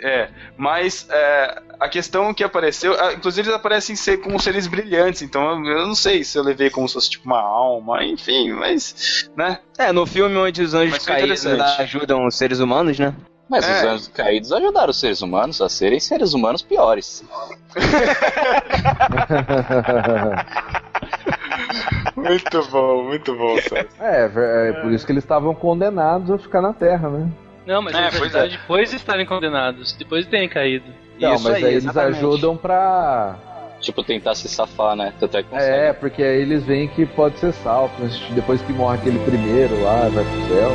É, 0.06 0.28
mas 0.58 1.08
é, 1.10 1.62
a 1.80 1.88
questão 1.88 2.34
que 2.34 2.44
apareceu, 2.44 2.94
inclusive 3.14 3.48
eles 3.48 3.56
aparecem 3.58 3.96
ser 3.96 4.18
como 4.18 4.38
seres 4.38 4.68
brilhantes, 4.68 5.22
então 5.22 5.64
eu, 5.66 5.78
eu 5.80 5.88
não 5.88 5.96
sei 5.96 6.26
se 6.26 6.38
eu 6.38 6.44
levei 6.44 6.70
como 6.70 6.86
se 6.90 6.96
fosse 6.96 7.10
tipo 7.10 7.26
uma 7.26 7.40
alma, 7.40 8.04
enfim, 8.04 8.52
mas, 8.52 9.30
né? 9.38 9.60
É, 9.78 9.94
no 9.94 10.06
filme 10.06 10.36
onde 10.36 10.62
os 10.62 10.74
anjos 10.74 11.08
interessante. 11.08 11.82
ajudam 11.82 12.26
os 12.28 12.36
seres 12.36 12.60
humanos, 12.60 13.00
né? 13.00 13.16
Mas 13.54 13.70
É. 13.70 13.78
os 13.78 13.84
anjos 13.84 14.08
caídos 14.08 14.52
ajudaram 14.52 14.90
os 14.90 15.00
seres 15.00 15.22
humanos 15.22 15.62
a 15.62 15.70
serem 15.70 16.00
seres 16.00 16.34
humanos 16.34 16.64
piores. 16.64 17.24
Muito 22.16 22.64
bom, 22.72 23.04
muito 23.04 23.36
bom, 23.36 23.58
Sérgio. 23.62 23.90
É, 24.00 24.30
é, 24.36 24.70
é 24.70 24.74
por 24.82 24.92
isso 24.92 25.06
que 25.06 25.12
eles 25.12 25.24
estavam 25.24 25.54
condenados 25.54 26.32
a 26.32 26.38
ficar 26.38 26.62
na 26.62 26.74
Terra, 26.74 27.10
né? 27.10 27.30
Não, 27.66 27.82
mas 27.82 27.96
É, 27.96 28.08
eles 28.18 28.36
é. 28.36 28.48
depois 28.50 28.90
de 28.90 28.96
estarem 28.98 29.26
condenados, 29.26 29.94
depois 29.94 30.26
de 30.26 30.32
terem 30.32 30.50
caído. 30.50 30.86
Não, 31.20 31.36
Isso 31.36 31.44
mas 31.44 31.56
aí, 31.56 31.64
eles 31.64 31.84
exatamente. 31.86 32.18
ajudam 32.18 32.58
pra. 32.58 33.36
Tipo, 33.80 34.04
tentar 34.04 34.34
se 34.36 34.48
safar, 34.48 34.96
né? 34.96 35.14
Tanto 35.20 35.38
é 35.38 35.44
consegue. 35.44 35.72
É, 35.72 35.94
porque 35.94 36.24
aí 36.24 36.42
eles 36.42 36.64
veem 36.64 36.88
que 36.88 37.06
pode 37.06 37.38
ser 37.40 37.52
salvo. 37.52 37.94
mas 38.00 38.18
Depois 38.30 38.62
que 38.62 38.72
morre 38.72 38.98
aquele 38.98 39.20
primeiro 39.20 39.82
lá, 39.84 40.08
vai 40.10 40.24
pro 40.24 40.48
céu. 40.48 40.72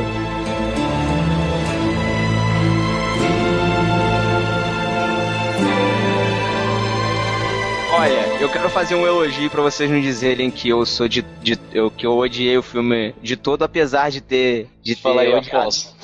Olha, 7.98 8.40
eu 8.40 8.48
quero 8.48 8.70
fazer 8.70 8.94
um 8.94 9.04
elogio 9.04 9.50
pra 9.50 9.60
vocês 9.60 9.90
não 9.90 10.00
dizerem 10.00 10.52
que 10.52 10.68
eu 10.68 10.86
sou 10.86 11.08
de, 11.08 11.22
de 11.42 11.58
eu, 11.72 11.90
que 11.90 12.06
eu 12.06 12.16
odiei 12.16 12.56
o 12.56 12.62
filme 12.62 13.12
de 13.20 13.36
todo, 13.36 13.64
apesar 13.64 14.08
de 14.08 14.20
ter 14.20 14.68
de 14.80 14.94
ter 14.94 15.02
Fala 15.02 15.22
aí, 15.22 15.34
odiado. 15.34 15.58
Afonso. 15.58 15.96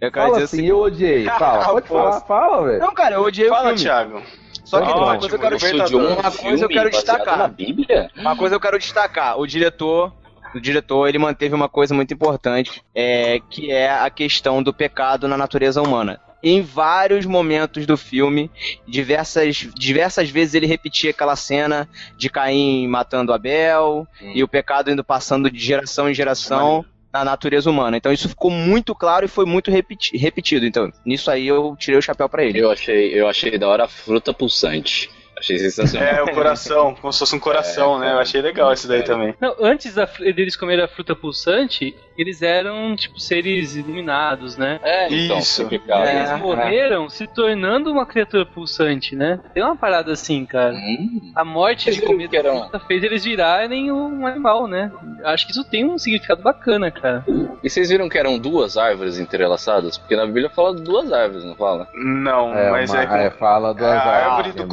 Eu 0.00 0.12
quero 0.12 0.26
Fala 0.26 0.38
dizer 0.38 0.44
assim, 0.44 0.66
eu 0.68 0.78
odiei. 0.78 1.24
Fala, 1.36 1.64
pode 1.72 1.88
falar, 1.88 2.20
fala, 2.20 2.66
velho. 2.66 2.78
não, 2.78 2.94
cara, 2.94 3.16
eu 3.16 3.22
odiei 3.22 3.48
o 3.48 3.50
Fala, 3.50 3.64
filme. 3.70 3.82
Thiago. 3.82 4.22
Só 4.64 4.80
que 4.80 4.92
uma 4.92 5.18
coisa 5.18 5.34
eu 5.34 5.40
quero 5.40 5.98
um 5.98 6.12
uma 6.12 6.30
coisa 6.30 6.64
eu 6.64 6.68
quero 6.68 6.90
destacar. 6.90 7.38
na 7.38 7.48
Bíblia? 7.48 8.10
Uma 8.16 8.36
coisa 8.36 8.54
eu 8.54 8.60
quero 8.60 8.78
destacar. 8.78 9.36
O 9.36 9.44
diretor, 9.44 10.12
o 10.54 10.60
diretor, 10.60 11.08
ele 11.08 11.18
manteve 11.18 11.52
uma 11.52 11.68
coisa 11.68 11.92
muito 11.92 12.14
importante, 12.14 12.80
é, 12.94 13.40
que 13.50 13.72
é 13.72 13.90
a 13.90 14.08
questão 14.08 14.62
do 14.62 14.72
pecado 14.72 15.26
na 15.26 15.36
natureza 15.36 15.82
humana. 15.82 16.20
Em 16.46 16.60
vários 16.60 17.24
momentos 17.24 17.86
do 17.86 17.96
filme, 17.96 18.50
diversas, 18.86 19.66
diversas 19.74 20.28
vezes 20.28 20.54
ele 20.54 20.66
repetia 20.66 21.10
aquela 21.10 21.34
cena 21.36 21.88
de 22.18 22.28
Caim 22.28 22.86
matando 22.86 23.32
Abel 23.32 24.06
e 24.34 24.42
o 24.44 24.48
pecado 24.48 24.90
indo 24.90 25.02
passando 25.02 25.50
de 25.50 25.58
geração 25.58 26.08
em 26.08 26.14
geração 26.14 26.84
na 27.12 27.24
natureza 27.24 27.70
humana. 27.70 27.96
Então 27.96 28.12
isso 28.12 28.28
ficou 28.28 28.50
muito 28.50 28.94
claro 28.94 29.24
e 29.24 29.28
foi 29.28 29.46
muito 29.46 29.70
repeti- 29.70 30.16
repetido. 30.18 30.66
Então, 30.66 30.92
nisso 31.04 31.30
aí 31.30 31.46
eu 31.46 31.74
tirei 31.78 31.98
o 31.98 32.02
chapéu 32.02 32.28
pra 32.28 32.44
ele. 32.44 32.58
Eu 32.58 32.70
achei, 32.70 33.18
eu 33.18 33.26
achei 33.26 33.56
da 33.56 33.66
hora 33.68 33.84
a 33.84 33.88
fruta 33.88 34.34
pulsante. 34.34 35.08
Achei 35.44 35.58
sensacional. 35.58 36.08
É, 36.08 36.22
o 36.22 36.32
coração, 36.32 36.94
como 36.94 37.12
se 37.12 37.18
fosse 37.18 37.36
um 37.36 37.38
coração, 37.38 37.98
né? 37.98 38.12
Eu 38.12 38.18
achei 38.18 38.40
legal 38.40 38.72
esse 38.72 38.88
daí 38.88 39.02
também. 39.02 39.34
Não, 39.38 39.54
antes 39.60 39.94
da 39.94 40.06
deles 40.06 40.56
comerem 40.56 40.82
a 40.82 40.88
fruta 40.88 41.14
pulsante, 41.14 41.94
eles 42.16 42.40
eram, 42.40 42.96
tipo, 42.96 43.20
seres 43.20 43.76
iluminados, 43.76 44.56
né? 44.56 44.80
É, 44.82 45.12
então, 45.12 45.38
Isso. 45.38 45.62
complicado. 45.64 46.06
Eles 46.08 46.30
É, 46.30 46.36
morreram 46.36 47.10
se 47.10 47.26
tornando 47.26 47.92
uma 47.92 48.06
criatura 48.06 48.46
pulsante, 48.46 49.14
né? 49.14 49.38
Tem 49.52 49.62
uma 49.62 49.76
parada 49.76 50.12
assim, 50.12 50.46
cara. 50.46 50.74
Hum, 50.74 51.32
A 51.34 51.44
morte 51.44 51.90
de 51.90 52.00
comer 52.00 52.28
da 52.28 52.40
fruta 52.42 52.78
fez 52.80 53.02
eles 53.02 53.22
virarem 53.24 53.92
um 53.92 54.26
animal, 54.26 54.66
né? 54.66 54.90
Acho 55.24 55.44
que 55.44 55.52
isso 55.52 55.64
tem 55.64 55.84
um 55.84 55.98
significado 55.98 56.42
bacana, 56.42 56.90
cara. 56.90 57.22
E 57.62 57.68
vocês 57.68 57.90
viram 57.90 58.08
que 58.08 58.16
eram 58.16 58.38
duas 58.38 58.78
árvores 58.78 59.18
entrelaçadas? 59.18 59.98
Porque 59.98 60.16
na 60.16 60.24
Bíblia 60.24 60.48
fala 60.48 60.74
de 60.74 60.82
duas 60.82 61.12
árvores, 61.12 61.44
não 61.44 61.54
fala? 61.54 61.86
Não, 61.94 62.54
É, 62.54 62.70
mas 62.70 62.90
uma, 62.90 63.02
é, 63.02 63.26
é, 63.26 63.30
fala 63.30 63.74
das 63.74 63.82
é 63.82 63.96
a 63.96 64.00
árvore 64.00 64.24
árvores, 64.30 64.54
do 64.54 64.62
né? 64.62 64.68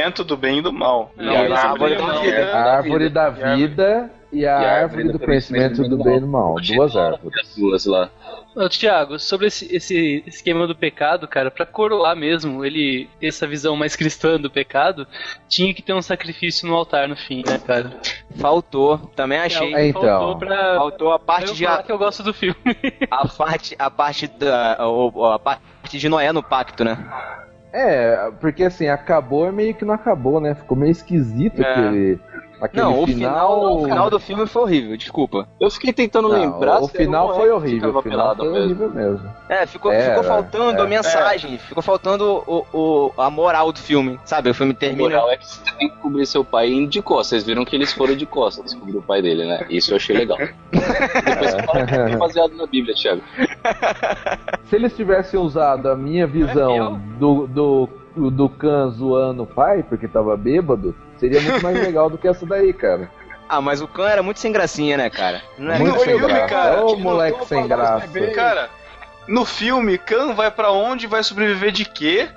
Conhecimento 0.00 0.24
do 0.24 0.36
bem 0.36 0.58
e 0.58 0.62
do 0.62 0.72
mal. 0.72 1.12
Não, 1.16 1.32
E 1.32 1.52
a 1.52 1.58
árvore 1.70 1.96
da 1.96 2.06
da 2.06 2.20
vida. 2.20 2.52
A 2.52 2.76
árvore 2.76 3.08
da 3.08 3.30
vida 3.30 4.10
e 4.32 4.46
a 4.46 4.58
árvore 4.58 5.12
do 5.12 5.18
conhecimento 5.18 5.82
do 5.88 6.02
bem 6.02 6.16
e 6.16 6.20
do 6.20 6.26
mal. 6.26 6.54
Duas 6.54 6.96
árvores. 6.96 7.38
As 7.40 7.56
duas 7.56 7.86
lá. 7.86 8.10
Tiago, 8.68 9.16
sobre 9.18 9.46
esse, 9.46 9.74
esse 9.74 10.24
esquema 10.26 10.66
do 10.66 10.74
pecado, 10.74 11.28
cara, 11.28 11.50
pra 11.52 11.64
coroar 11.64 12.16
mesmo 12.16 12.64
ele 12.64 13.08
ter 13.20 13.28
essa 13.28 13.46
visão 13.46 13.76
mais 13.76 13.94
cristã 13.94 14.40
do 14.40 14.50
pecado, 14.50 15.06
tinha 15.48 15.72
que 15.72 15.80
ter 15.80 15.92
um 15.92 16.02
sacrifício 16.02 16.66
no 16.68 16.74
altar 16.74 17.06
no 17.06 17.14
fim, 17.16 17.44
né, 17.46 17.58
cara? 17.64 17.92
Faltou, 18.38 18.98
também 19.14 19.38
achei. 19.38 19.72
É, 19.72 19.86
então. 19.86 20.02
Faltou 20.02 20.36
pra. 20.38 20.74
Faltou 20.76 21.12
a 21.12 21.18
parte 21.18 21.48
eu 21.50 21.54
de 21.54 21.82
que 21.84 21.92
eu 21.92 21.98
gosto 21.98 22.22
do 22.24 22.34
filme. 22.34 22.56
a 23.10 23.28
parte 23.28 23.76
a 23.78 23.88
parte 23.90 24.26
da 24.26 24.76
o- 24.88 25.26
a 25.26 25.38
parte 25.38 25.62
de 25.98 26.08
Noé 26.08 26.32
no 26.32 26.42
pacto, 26.42 26.82
né? 26.84 26.98
É, 27.72 28.30
porque 28.40 28.64
assim, 28.64 28.88
acabou 28.88 29.46
e 29.46 29.52
meio 29.52 29.74
que 29.74 29.84
não 29.84 29.94
acabou, 29.94 30.40
né? 30.40 30.54
Ficou 30.54 30.76
meio 30.76 30.90
esquisito 30.90 31.62
É. 31.62 31.70
aquele. 31.70 32.20
Aquele 32.60 32.82
Não, 32.82 33.02
o 33.02 33.06
final, 33.06 33.54
final. 33.54 33.76
o 33.76 33.84
final 33.84 34.10
do 34.10 34.20
filme 34.20 34.46
foi 34.46 34.62
horrível, 34.62 34.96
desculpa. 34.96 35.48
Eu 35.58 35.70
fiquei 35.70 35.92
tentando 35.92 36.28
Não, 36.28 36.38
lembrar 36.38 36.80
o 36.82 36.88
final 36.88 37.34
foi 37.34 37.46
que 37.46 37.52
horrível. 37.52 37.96
O 37.96 38.02
final 38.02 38.36
foi 38.36 38.48
mesmo. 38.50 38.64
horrível 38.64 38.90
mesmo. 38.90 39.30
É, 39.48 39.66
ficou, 39.66 39.90
Era, 39.90 40.10
ficou 40.14 40.24
faltando 40.24 40.78
é. 40.80 40.84
a 40.84 40.86
mensagem, 40.86 41.56
ficou 41.58 41.82
faltando 41.82 42.42
o, 42.46 42.66
o- 42.72 43.12
a 43.16 43.30
moral 43.30 43.72
do 43.72 43.78
filme, 43.78 44.20
sabe? 44.24 44.50
O 44.50 44.54
filme 44.54 44.74
termina. 44.74 45.02
moral 45.08 45.30
é 45.30 45.36
que 45.38 45.46
você 45.46 45.60
tem 45.78 45.88
que 45.88 45.96
cobrir 45.96 46.26
seu 46.26 46.44
pai 46.44 46.68
indo 46.70 46.88
de 46.90 47.00
costas. 47.00 47.28
Vocês 47.28 47.44
viram 47.44 47.64
que 47.64 47.74
eles 47.74 47.92
foram 47.92 48.14
de 48.14 48.26
costas 48.26 48.64
descobrir 48.64 48.96
o 48.98 49.02
pai 49.02 49.22
dele, 49.22 49.46
né? 49.46 49.66
Isso 49.70 49.92
eu 49.92 49.96
achei 49.96 50.16
legal. 50.16 50.36
Depois 50.70 51.50
você 51.52 51.62
fala 51.62 51.86
que 51.86 51.94
é 51.94 52.16
baseado 52.16 52.54
na 52.56 52.66
Bíblia, 52.66 52.94
Thiago. 52.94 53.22
Se 54.68 54.76
eles 54.76 54.94
tivessem 54.94 55.38
usado 55.40 55.88
a 55.88 55.96
minha 55.96 56.26
visão 56.26 57.00
do, 57.18 57.46
do, 57.46 57.88
do 58.30 58.48
Khan 58.48 58.90
zoando 58.90 59.42
o 59.42 59.46
pai, 59.46 59.82
porque 59.82 60.06
tava 60.06 60.36
bêbado, 60.36 60.94
seria 61.20 61.40
muito 61.40 61.62
mais 61.62 61.78
legal 61.78 62.10
do 62.10 62.18
que 62.18 62.26
essa 62.26 62.44
daí, 62.44 62.72
cara. 62.72 63.08
Ah, 63.48 63.60
mas 63.60 63.80
o 63.80 63.88
Khan 63.88 64.08
era 64.08 64.22
muito 64.22 64.38
sem 64.40 64.52
gracinha, 64.52 64.96
né, 64.96 65.10
cara? 65.10 65.42
Não 65.58 65.70
era 65.72 65.80
Muito 65.82 65.94
no 65.94 66.00
sem 66.00 66.08
filme, 66.16 66.26
graça. 66.32 66.46
cara, 66.48 66.84
Ô, 66.84 66.94
que 66.96 67.02
moleque 67.02 67.46
sem 67.46 67.66
graça. 67.66 68.08
Cara, 68.34 68.70
no 69.26 69.44
filme, 69.44 69.98
Khan 69.98 70.34
vai 70.34 70.50
pra 70.52 70.70
onde? 70.70 71.06
Vai 71.08 71.22
sobreviver 71.24 71.72
de 71.72 71.84
quê? 71.84 72.28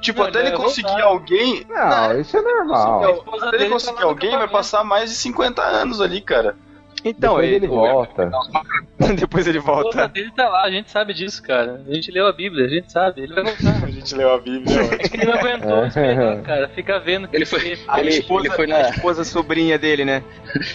Tipo, 0.00 0.20
Não, 0.20 0.28
até 0.28 0.40
ele 0.40 0.48
vai 0.50 0.58
conseguir 0.58 0.88
voltar. 0.88 1.04
alguém. 1.04 1.66
Não, 1.68 2.20
isso 2.20 2.36
é 2.36 2.40
normal. 2.42 3.24
Até 3.42 3.56
ele 3.56 3.64
tá 3.66 3.70
conseguir 3.70 4.00
no 4.00 4.08
alguém, 4.08 4.36
vai 4.36 4.48
passar 4.48 4.82
mais 4.82 5.10
de 5.10 5.16
50 5.16 5.62
anos 5.62 6.00
ali, 6.00 6.20
cara. 6.22 6.56
Então, 7.04 7.34
Depois 7.36 7.46
ele 7.46 7.56
ele, 7.56 7.66
volta. 7.66 8.30
depois 9.18 9.46
ele 9.46 9.58
A 9.58 9.62
volta. 9.62 10.08
dele 10.08 10.30
tá 10.36 10.48
lá, 10.48 10.62
a 10.62 10.70
gente 10.70 10.90
sabe 10.90 11.12
disso, 11.12 11.42
cara. 11.42 11.80
A 11.88 11.92
gente 11.94 12.10
leu 12.12 12.26
a 12.26 12.32
Bíblia, 12.32 12.66
a 12.66 12.68
gente 12.68 12.92
sabe. 12.92 13.22
Ele 13.22 13.34
vai 13.34 13.42
voltar. 13.44 13.84
A 13.84 13.90
gente 13.90 14.14
leu 14.14 14.32
a 14.32 14.38
Bíblia. 14.38 14.76
Ele 15.12 15.24
não 15.24 15.34
aguentou 15.34 15.84
esperar, 15.86 16.42
cara. 16.42 16.68
Fica 16.68 16.98
vendo 17.00 17.26
que 17.28 17.36
Ele 17.36 17.44
foi, 17.44 17.76
A 17.88 18.00
ele, 18.00 18.10
esposa, 18.10 18.46
ele 18.46 18.54
foi 18.54 18.64
a 18.66 18.68
na. 18.68 18.90
esposa 18.90 19.24
sobrinha 19.24 19.78
dele, 19.78 20.04
né? 20.04 20.22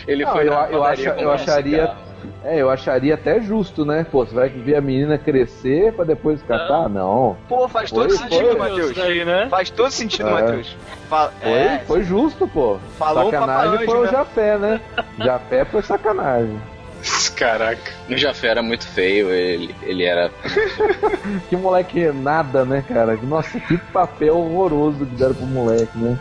Ele 0.07 0.25
Não, 0.25 0.31
foi 0.33 0.47
eu, 0.47 0.53
eu, 0.53 0.83
acho, 0.83 1.01
eu 1.03 1.31
acharia. 1.31 1.95
É, 2.43 2.61
eu 2.61 2.69
acharia 2.69 3.13
até 3.15 3.39
justo, 3.41 3.85
né? 3.85 4.05
Pô, 4.09 4.25
você 4.25 4.33
vai 4.33 4.49
ver 4.49 4.75
a 4.75 4.81
menina 4.81 5.17
crescer 5.17 5.93
pra 5.93 6.05
depois 6.05 6.41
catar? 6.43 6.87
Não. 6.89 7.37
Pô, 7.47 7.67
faz 7.67 7.89
Foi, 7.89 8.07
todo 8.07 8.17
foi. 8.17 8.29
sentido, 8.29 8.57
Matheus. 8.57 8.95
Daí, 8.95 9.25
né? 9.25 9.47
Faz 9.49 9.69
todo 9.69 9.91
sentido, 9.91 10.29
É. 10.29 10.31
Matheus. 10.31 10.75
Fa- 11.09 11.31
Foi, 11.41 11.51
é, 11.51 11.79
foi 11.85 12.03
justo, 12.03 12.47
pô. 12.47 12.77
Falou 12.97 13.31
sacanagem 13.31 13.85
foi 13.85 13.97
o 13.99 14.03
né? 14.03 14.11
Jafé, 14.11 14.57
né? 14.57 14.81
Jafé 15.17 15.65
foi 15.65 15.81
sacanagem. 15.81 16.61
Caraca. 17.35 17.91
O 18.09 18.17
Jafé 18.17 18.47
era 18.47 18.63
muito 18.63 18.85
feio, 18.87 19.29
ele, 19.29 19.73
ele 19.83 20.03
era. 20.03 20.31
Que 21.49 21.55
moleque 21.55 22.11
nada, 22.11 22.65
né, 22.65 22.83
cara? 22.87 23.17
Nossa, 23.23 23.59
que 23.59 23.77
papel 23.77 24.37
horroroso 24.37 25.05
que 25.05 25.15
deram 25.15 25.35
pro 25.35 25.45
moleque, 25.45 25.97
né? 25.97 26.17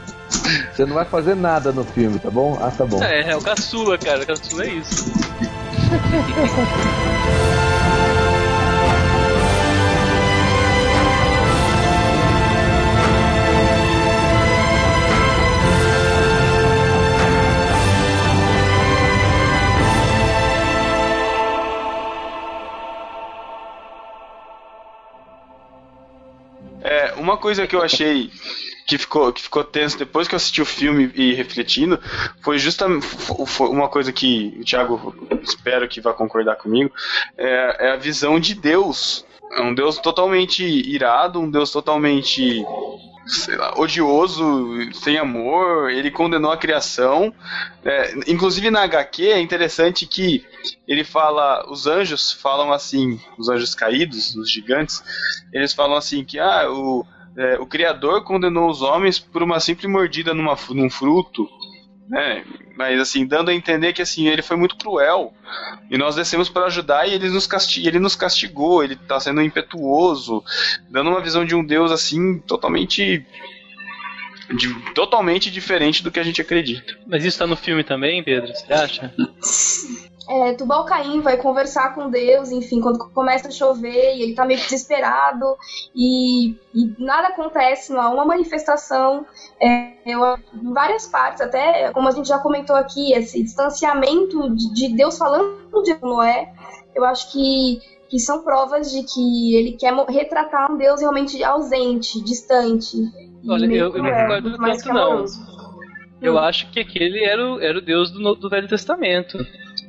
Você 0.72 0.84
não 0.84 0.94
vai 0.94 1.05
fazer 1.05 1.34
nada 1.34 1.72
no 1.72 1.84
filme, 1.84 2.18
tá 2.18 2.30
bom? 2.30 2.59
Ah, 2.61 2.70
tá 2.70 2.84
bom. 2.84 3.03
É, 3.03 3.30
é 3.30 3.36
o 3.36 3.40
caçula, 3.40 3.97
cara. 3.97 4.22
O 4.22 4.26
caçula 4.26 4.64
é 4.64 4.68
isso. 4.68 5.05
É, 26.82 27.14
uma 27.16 27.37
coisa 27.37 27.66
que 27.66 27.74
eu 27.74 27.82
achei 27.82 28.30
que 28.87 28.97
ficou, 28.97 29.32
que 29.32 29.43
ficou 29.43 29.64
tenso 29.64 29.99
depois 29.99 30.28
que 30.28 30.34
eu 30.34 30.37
assisti 30.37 30.62
o 30.62 30.66
filme 30.66 31.11
e 31.14 31.34
refletindo 31.34 32.01
foi 32.41 32.59
justamente 32.59 33.05
uma 33.59 33.89
coisa 33.89 34.12
que 34.12 34.57
o 34.61 34.64
Thiago 34.64 35.14
espero 35.43 35.89
que 35.89 36.01
vá 36.01 36.12
concordar 36.12 36.57
comigo 36.57 36.93
é, 37.37 37.89
é 37.89 37.93
a 37.93 37.97
visão 37.97 38.39
de 38.39 38.55
Deus 38.55 39.26
é 39.53 39.62
um 39.62 39.74
Deus 39.74 39.99
totalmente 39.99 40.64
irado 40.64 41.41
um 41.41 41.51
Deus 41.51 41.70
totalmente 41.70 42.64
sei 43.26 43.57
lá, 43.57 43.74
odioso, 43.76 44.93
sem 44.95 45.18
amor, 45.18 45.91
ele 45.91 46.11
condenou 46.11 46.53
a 46.53 46.57
criação. 46.57 47.34
É, 47.84 48.14
inclusive 48.26 48.70
na 48.70 48.82
HQ 48.82 49.30
é 49.30 49.41
interessante 49.41 50.07
que 50.07 50.45
ele 50.87 51.03
fala, 51.03 51.68
os 51.68 51.87
anjos 51.87 52.30
falam 52.30 52.72
assim, 52.72 53.20
os 53.37 53.49
anjos 53.49 53.74
caídos, 53.74 54.34
os 54.37 54.51
gigantes, 54.51 55.03
eles 55.53 55.72
falam 55.72 55.97
assim 55.97 56.24
que 56.24 56.39
ah, 56.39 56.70
o, 56.70 57.05
é, 57.37 57.59
o 57.59 57.66
Criador 57.66 58.24
condenou 58.24 58.70
os 58.70 58.82
homens 58.82 59.18
por 59.18 59.43
uma 59.43 59.61
simples 59.61 59.91
mordida 59.91 60.32
numa, 60.32 60.57
num 60.70 60.89
fruto, 60.89 61.49
né? 62.09 62.45
Mas 62.76 63.01
assim, 63.01 63.26
dando 63.26 63.51
a 63.51 63.55
entender 63.55 63.93
que 63.93 64.03
assim, 64.03 64.28
ele 64.28 64.43
foi 64.43 64.57
muito 64.57 64.76
cruel. 64.76 65.32
E 65.91 65.99
nós 65.99 66.14
descemos 66.14 66.49
para 66.49 66.66
ajudar 66.66 67.07
e 67.07 67.14
ele 67.14 67.28
nos, 67.28 67.47
castig 67.47 67.87
ele 67.87 67.99
nos 67.99 68.16
castigou, 68.16 68.82
ele 68.82 68.95
está 68.95 69.18
sendo 69.20 69.43
impetuoso, 69.43 70.43
dando 70.91 71.11
uma 71.11 71.20
visão 71.20 71.45
de 71.45 71.55
um 71.55 71.64
Deus 71.64 71.91
assim 71.91 72.39
totalmente 72.41 73.24
de, 74.55 74.74
totalmente 74.95 75.51
diferente 75.51 76.03
do 76.03 76.11
que 76.11 76.20
a 76.20 76.22
gente 76.22 76.41
acredita. 76.41 76.97
Mas 77.07 77.24
isso 77.24 77.39
tá 77.39 77.47
no 77.47 77.57
filme 77.57 77.82
também, 77.82 78.22
Pedro? 78.22 78.55
Você 78.55 78.72
acha? 78.72 79.14
É, 80.29 80.55
Tubal 80.55 80.85
Caim 80.85 81.20
vai 81.20 81.37
conversar 81.37 81.95
com 81.95 82.11
Deus, 82.11 82.51
enfim, 82.51 82.81
quando 82.81 82.99
começa 83.11 83.47
a 83.47 83.51
chover 83.51 84.16
e 84.16 84.22
ele 84.22 84.35
tá 84.35 84.45
meio 84.45 84.59
desesperado 84.59 85.57
e, 85.95 86.51
e 86.74 86.95
nada 86.99 87.29
acontece, 87.29 87.93
não 87.93 88.01
há 88.01 88.11
uma 88.11 88.24
manifestação. 88.24 89.24
É, 89.62 89.93
eu, 90.05 90.20
em 90.55 90.72
várias 90.72 91.07
partes, 91.07 91.41
até 91.41 91.93
como 91.93 92.09
a 92.09 92.11
gente 92.11 92.29
já 92.29 92.39
comentou 92.39 92.74
aqui, 92.74 93.12
esse 93.12 93.41
distanciamento 93.43 94.53
de, 94.55 94.74
de 94.74 94.97
Deus 94.97 95.16
falando 95.16 95.83
de 95.85 95.97
Noé, 96.03 96.53
eu 96.95 97.05
acho 97.05 97.31
que, 97.31 97.79
que 98.09 98.18
são 98.18 98.43
provas 98.43 98.91
de 98.91 99.05
que 99.05 99.55
ele 99.55 99.72
quer 99.72 99.95
retratar 100.09 100.72
um 100.72 100.77
Deus 100.77 101.01
realmente 101.01 101.43
ausente, 101.45 102.20
distante. 102.24 102.97
Olha, 103.49 103.66
eu- 103.77 103.95
eu 103.97 104.03
não 104.03 104.11
concordo 104.22 104.51
tanto, 104.51 104.89
não. 104.89 105.24
Eu 106.20 106.39
acho 106.39 106.70
que 106.72 106.81
aquele 106.81 107.22
era 107.22 107.47
o, 107.47 107.61
era 107.61 107.79
o 107.79 107.83
Deus 107.83 108.11
do, 108.11 108.35
do 108.35 108.49
Velho 108.49 108.66
Testamento. 108.66 109.39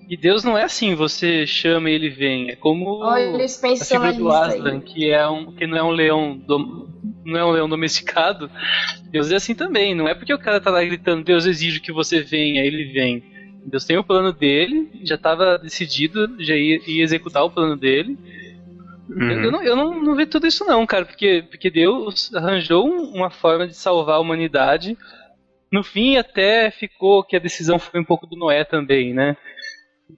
E 0.09 0.15
Deus 0.15 0.43
não 0.43 0.57
é 0.57 0.63
assim, 0.63 0.95
você 0.95 1.45
chama 1.45 1.89
e 1.89 1.93
ele 1.93 2.09
vem. 2.09 2.49
É 2.49 2.55
como 2.55 2.85
Olha, 2.99 3.31
a 3.43 3.85
figura 3.85 4.13
do. 4.13 4.29
Aslan, 4.31 4.79
que, 4.79 5.09
é 5.09 5.27
um, 5.27 5.51
que 5.51 5.67
não 5.67 5.77
é 5.77 5.83
um 5.83 5.91
leão 5.91 6.37
dom- 6.37 6.87
não 7.25 7.37
é 7.39 7.45
um 7.45 7.51
leão 7.51 7.67
domesticado. 7.67 8.49
Deus 9.11 9.31
é 9.31 9.35
assim 9.35 9.53
também. 9.53 9.93
Não 9.93 10.07
é 10.07 10.15
porque 10.15 10.33
o 10.33 10.39
cara 10.39 10.61
tá 10.61 10.71
lá 10.71 10.83
gritando, 10.83 11.23
Deus 11.25 11.45
exige 11.45 11.81
que 11.81 11.91
você 11.91 12.21
venha, 12.21 12.63
ele 12.63 12.85
vem. 12.85 13.21
Deus 13.65 13.83
tem 13.83 13.97
o 13.97 14.03
plano 14.03 14.31
dele, 14.31 14.89
já 15.03 15.15
estava 15.15 15.57
decidido, 15.57 16.41
já 16.41 16.55
ia, 16.55 16.79
ia 16.87 17.03
executar 17.03 17.43
o 17.43 17.49
plano 17.49 17.75
dele. 17.75 18.17
Eu, 19.09 19.43
eu 19.43 19.51
não, 19.51 19.63
eu 19.63 19.75
não, 19.75 20.01
não 20.03 20.15
vejo 20.15 20.29
tudo 20.29 20.47
isso 20.47 20.63
não, 20.65 20.85
cara, 20.85 21.03
porque, 21.05 21.43
porque 21.49 21.69
Deus 21.69 22.33
arranjou 22.33 22.87
um- 22.87 23.13
uma 23.13 23.29
forma 23.29 23.67
de 23.67 23.73
salvar 23.75 24.15
a 24.15 24.19
humanidade. 24.19 24.97
No 25.71 25.83
fim 25.83 26.15
até 26.15 26.71
ficou 26.71 27.23
que 27.23 27.35
a 27.35 27.39
decisão 27.39 27.77
foi 27.77 27.99
um 27.99 28.05
pouco 28.05 28.25
do 28.25 28.37
Noé 28.37 28.63
também, 28.63 29.13
né? 29.13 29.35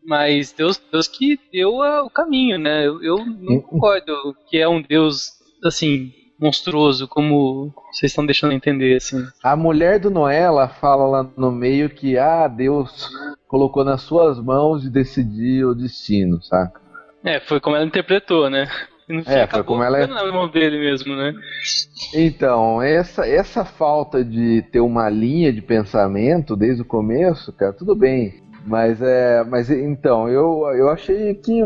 Mas 0.06 0.52
Deus, 0.52 0.82
Deus 0.92 1.08
que 1.08 1.40
deu 1.52 1.82
a- 1.82 2.04
o 2.04 2.10
caminho, 2.10 2.58
né? 2.58 2.86
Eu, 2.88 3.02
eu 3.04 3.26
não 3.26 3.60
concordo 3.60 4.36
que 4.50 4.58
é 4.58 4.68
um 4.68 4.82
Deus, 4.82 5.32
assim, 5.64 6.12
monstruoso, 6.40 7.08
como 7.08 7.74
vocês 7.92 8.12
estão 8.12 8.26
deixando 8.26 8.54
entender, 8.54 8.96
assim. 8.98 9.18
A 9.44 9.56
mulher 9.56 10.00
do 10.00 10.10
Noé, 10.10 10.40
ela 10.42 10.68
fala 10.70 11.06
lá 11.08 11.30
no 11.36 11.52
meio 11.52 11.90
que, 11.90 12.18
ah, 12.18 12.48
Deus 12.48 13.10
colocou 13.48 13.84
nas 13.84 14.02
suas 14.04 14.40
mãos 14.40 14.82
de 14.84 14.90
decidir 14.90 15.66
o 15.66 15.74
destino, 15.76 16.42
saca? 16.44 16.80
É, 17.24 17.40
foi 17.40 17.60
como 17.60 17.76
ela 17.76 17.86
interpretou, 17.86 18.50
né? 18.50 18.70
E 19.10 19.14
no 19.14 19.24
fim 19.24 19.32
É, 19.32 19.48
foi 19.48 19.64
como 19.64 19.84
ela- 19.84 20.00
ficando 20.02 20.14
na 20.24 20.32
mão 20.32 20.48
dele 20.48 20.80
mesmo, 20.80 21.16
né? 21.16 21.34
Então, 22.14 22.82
essa, 22.82 23.28
essa 23.28 23.66
falta 23.66 24.24
de 24.24 24.62
ter 24.72 24.80
uma 24.80 25.10
linha 25.10 25.52
de 25.52 25.62
pensamento 25.62 26.56
desde 26.56 26.82
o 26.82 26.86
começo, 26.86 27.52
cara, 27.54 27.74
tudo 27.74 27.96
bem. 27.96 28.34
Mas 28.70 29.02
é. 29.02 29.44
Mas 29.44 29.72
então, 29.72 30.30
eu, 30.30 30.64
eu 30.76 30.90
achei 30.90 31.34
que 31.34 31.64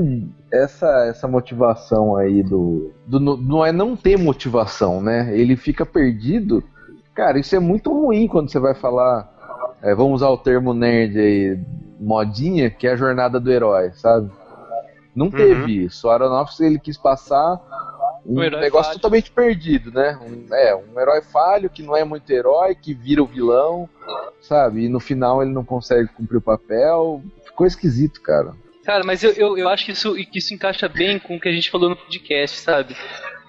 essa, 0.49 1.05
essa 1.05 1.27
motivação 1.27 2.15
aí 2.15 2.41
do. 2.41 2.93
do 3.05 3.19
não 3.19 3.65
é 3.65 3.73
não 3.73 3.93
ter 3.93 4.17
motivação, 4.17 5.01
né? 5.01 5.37
Ele 5.37 5.57
fica 5.57 5.85
perdido. 5.85 6.63
Cara, 7.13 7.37
isso 7.37 7.53
é 7.55 7.59
muito 7.59 7.91
ruim 7.91 8.25
quando 8.25 8.49
você 8.49 8.57
vai 8.57 8.73
falar. 8.73 9.29
é, 9.81 9.93
vamos 9.93 10.21
usar 10.21 10.29
o 10.29 10.37
termo 10.37 10.73
nerd 10.73 11.19
aí, 11.19 11.59
modinha, 11.99 12.69
que 12.69 12.87
é 12.87 12.93
a 12.93 12.95
jornada 12.95 13.37
do 13.37 13.51
herói, 13.51 13.91
sabe? 13.91 14.31
Não 15.13 15.29
teve 15.29 15.83
isso. 15.83 16.07
O 16.07 16.09
Aronofsky 16.09 16.63
ele 16.63 16.79
quis 16.79 16.97
passar 16.97 17.59
um 18.25 18.37
Um 18.37 18.49
negócio 18.59 18.85
falho. 18.91 18.99
totalmente 18.99 19.31
perdido, 19.31 19.91
né? 19.91 20.19
Um, 20.21 20.53
é, 20.53 20.75
um 20.75 20.99
herói 20.99 21.21
falho 21.21 21.69
que 21.69 21.83
não 21.83 21.95
é 21.95 22.03
muito 22.03 22.29
herói, 22.31 22.75
que 22.75 22.93
vira 22.93 23.21
o 23.21 23.27
vilão, 23.27 23.89
sabe? 24.41 24.85
E 24.85 24.89
no 24.89 24.99
final 24.99 25.41
ele 25.41 25.51
não 25.51 25.63
consegue 25.65 26.07
cumprir 26.09 26.37
o 26.37 26.41
papel. 26.41 27.21
Ficou 27.45 27.67
esquisito, 27.67 28.21
cara. 28.21 28.53
Cara, 28.85 29.03
mas 29.05 29.23
eu, 29.23 29.31
eu, 29.31 29.57
eu 29.57 29.69
acho 29.69 29.85
que 29.85 29.91
isso, 29.91 30.13
que 30.13 30.39
isso 30.39 30.53
encaixa 30.53 30.89
bem 30.89 31.17
com 31.19 31.35
o 31.37 31.39
que 31.39 31.47
a 31.47 31.53
gente 31.53 31.71
falou 31.71 31.89
no 31.89 31.95
podcast, 31.95 32.57
sabe? 32.57 32.95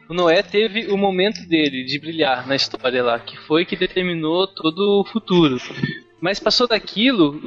O 0.08 0.14
Noé 0.14 0.42
teve 0.42 0.92
o 0.92 0.96
momento 0.98 1.40
dele 1.48 1.82
de 1.84 1.98
brilhar 1.98 2.46
na 2.46 2.54
história 2.54 3.02
lá, 3.02 3.18
que 3.18 3.36
foi 3.38 3.64
que 3.64 3.74
determinou 3.74 4.46
todo 4.46 5.00
o 5.00 5.04
futuro. 5.04 5.56
Mas 6.24 6.40
passou 6.40 6.66
daquilo, 6.66 7.38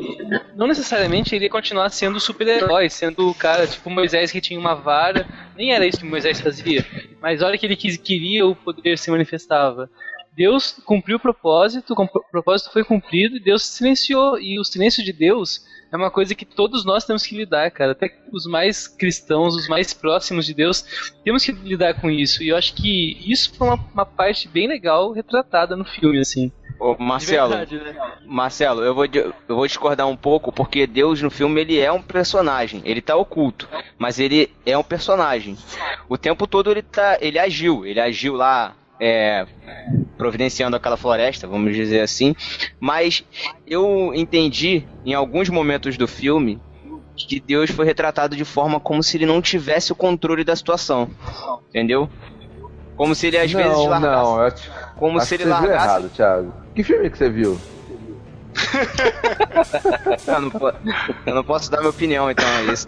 não 0.55 0.67
necessariamente 0.67 1.33
ele 1.33 1.45
ia 1.45 1.49
continuar 1.49 1.89
sendo 1.89 2.19
super-herói, 2.19 2.91
sendo 2.91 3.27
o 3.27 3.33
cara 3.33 3.65
tipo 3.65 3.89
Moisés 3.89 4.31
que 4.31 4.39
tinha 4.39 4.59
uma 4.59 4.75
vara. 4.75 5.27
Nem 5.55 5.73
era 5.73 5.83
isso 5.83 5.97
que 5.97 6.05
Moisés 6.05 6.39
fazia. 6.39 6.85
Mas 7.19 7.41
a 7.41 7.47
hora 7.47 7.57
que 7.57 7.65
ele 7.65 7.75
quis, 7.75 7.97
queria, 7.97 8.45
o 8.45 8.55
poder 8.55 8.99
se 8.99 9.09
manifestava. 9.09 9.89
Deus 10.31 10.79
cumpriu 10.85 11.17
o 11.17 11.19
propósito, 11.19 11.95
o 11.97 12.31
propósito 12.31 12.71
foi 12.71 12.83
cumprido 12.83 13.37
e 13.37 13.39
Deus 13.39 13.65
silenciou. 13.65 14.39
E 14.39 14.59
o 14.59 14.63
silêncio 14.63 15.03
de 15.03 15.11
Deus 15.11 15.65
é 15.91 15.95
uma 15.95 16.11
coisa 16.11 16.35
que 16.35 16.45
todos 16.45 16.85
nós 16.85 17.05
temos 17.05 17.25
que 17.25 17.35
lidar, 17.37 17.71
cara. 17.71 17.91
Até 17.91 18.13
os 18.31 18.45
mais 18.45 18.87
cristãos, 18.87 19.55
os 19.55 19.67
mais 19.67 19.93
próximos 19.93 20.45
de 20.45 20.53
Deus, 20.53 20.83
temos 21.23 21.43
que 21.45 21.51
lidar 21.51 21.99
com 21.99 22.09
isso. 22.09 22.43
E 22.43 22.49
eu 22.49 22.57
acho 22.57 22.73
que 22.73 23.17
isso 23.29 23.53
foi 23.55 23.67
uma, 23.67 23.79
uma 23.93 24.05
parte 24.05 24.47
bem 24.47 24.67
legal 24.67 25.11
retratada 25.11 25.75
no 25.75 25.85
filme, 25.85 26.19
assim. 26.19 26.51
Ô, 26.79 26.95
Marcelo, 26.99 27.49
verdade, 27.49 27.77
né? 27.77 27.95
Marcelo, 28.23 28.83
eu 28.83 28.93
vou, 28.93 29.05
eu 29.05 29.33
vou 29.47 29.65
discordar 29.65 30.07
um 30.07 30.15
pouco, 30.15 30.51
porque 30.51 30.85
Deus 30.85 31.21
no 31.21 31.31
filme 31.31 31.61
ele 31.61 31.79
é 31.79 31.91
um 31.91 32.01
personagem, 32.01 32.81
ele 32.85 33.01
tá 33.01 33.15
oculto, 33.15 33.67
mas 33.97 34.19
ele 34.19 34.51
é 34.63 34.77
um 34.77 34.83
personagem. 34.83 35.57
O 36.07 36.17
tempo 36.17 36.45
todo 36.45 36.69
ele 36.69 36.83
tá, 36.83 37.17
ele 37.19 37.39
agiu, 37.39 37.83
ele 37.83 37.99
agiu 37.99 38.35
lá, 38.35 38.75
é, 38.99 39.47
providenciando 40.17 40.75
aquela 40.75 40.97
floresta, 40.97 41.47
vamos 41.47 41.75
dizer 41.75 42.01
assim. 42.01 42.35
Mas 42.79 43.23
eu 43.65 44.11
entendi 44.15 44.83
em 45.05 45.13
alguns 45.13 45.49
momentos 45.49 45.97
do 45.97 46.07
filme 46.07 46.59
que 47.15 47.39
Deus 47.39 47.69
foi 47.71 47.85
retratado 47.85 48.35
de 48.35 48.45
forma 48.45 48.79
como 48.79 49.01
se 49.01 49.17
ele 49.17 49.25
não 49.25 49.41
tivesse 49.41 49.91
o 49.91 49.95
controle 49.95 50.43
da 50.43 50.55
situação, 50.55 51.09
entendeu? 51.69 52.09
Como 52.95 53.13
se 53.15 53.27
ele 53.27 53.37
às 53.37 53.51
vezes 53.51 53.71
não, 53.71 53.87
largasse, 53.87 54.15
não, 54.23 54.35
eu 54.37 54.41
acho, 54.47 54.71
como 54.97 55.17
acho 55.17 55.27
se 55.27 55.37
que 55.37 55.43
ele 55.43 55.49
você 55.51 55.59
viu 55.59 55.67
largasse 55.69 55.85
errado, 55.87 56.09
Thiago. 56.09 56.53
Que 56.75 56.83
filme 56.83 57.09
que 57.09 57.17
você 57.17 57.29
viu? 57.29 57.59
Eu 60.27 60.41
não, 60.41 60.49
po- 60.49 60.73
eu 61.25 61.35
não 61.35 61.43
posso 61.43 61.69
dar 61.71 61.77
minha 61.77 61.89
opinião, 61.89 62.29
então 62.29 62.45
é 62.45 62.63
isso. 62.73 62.85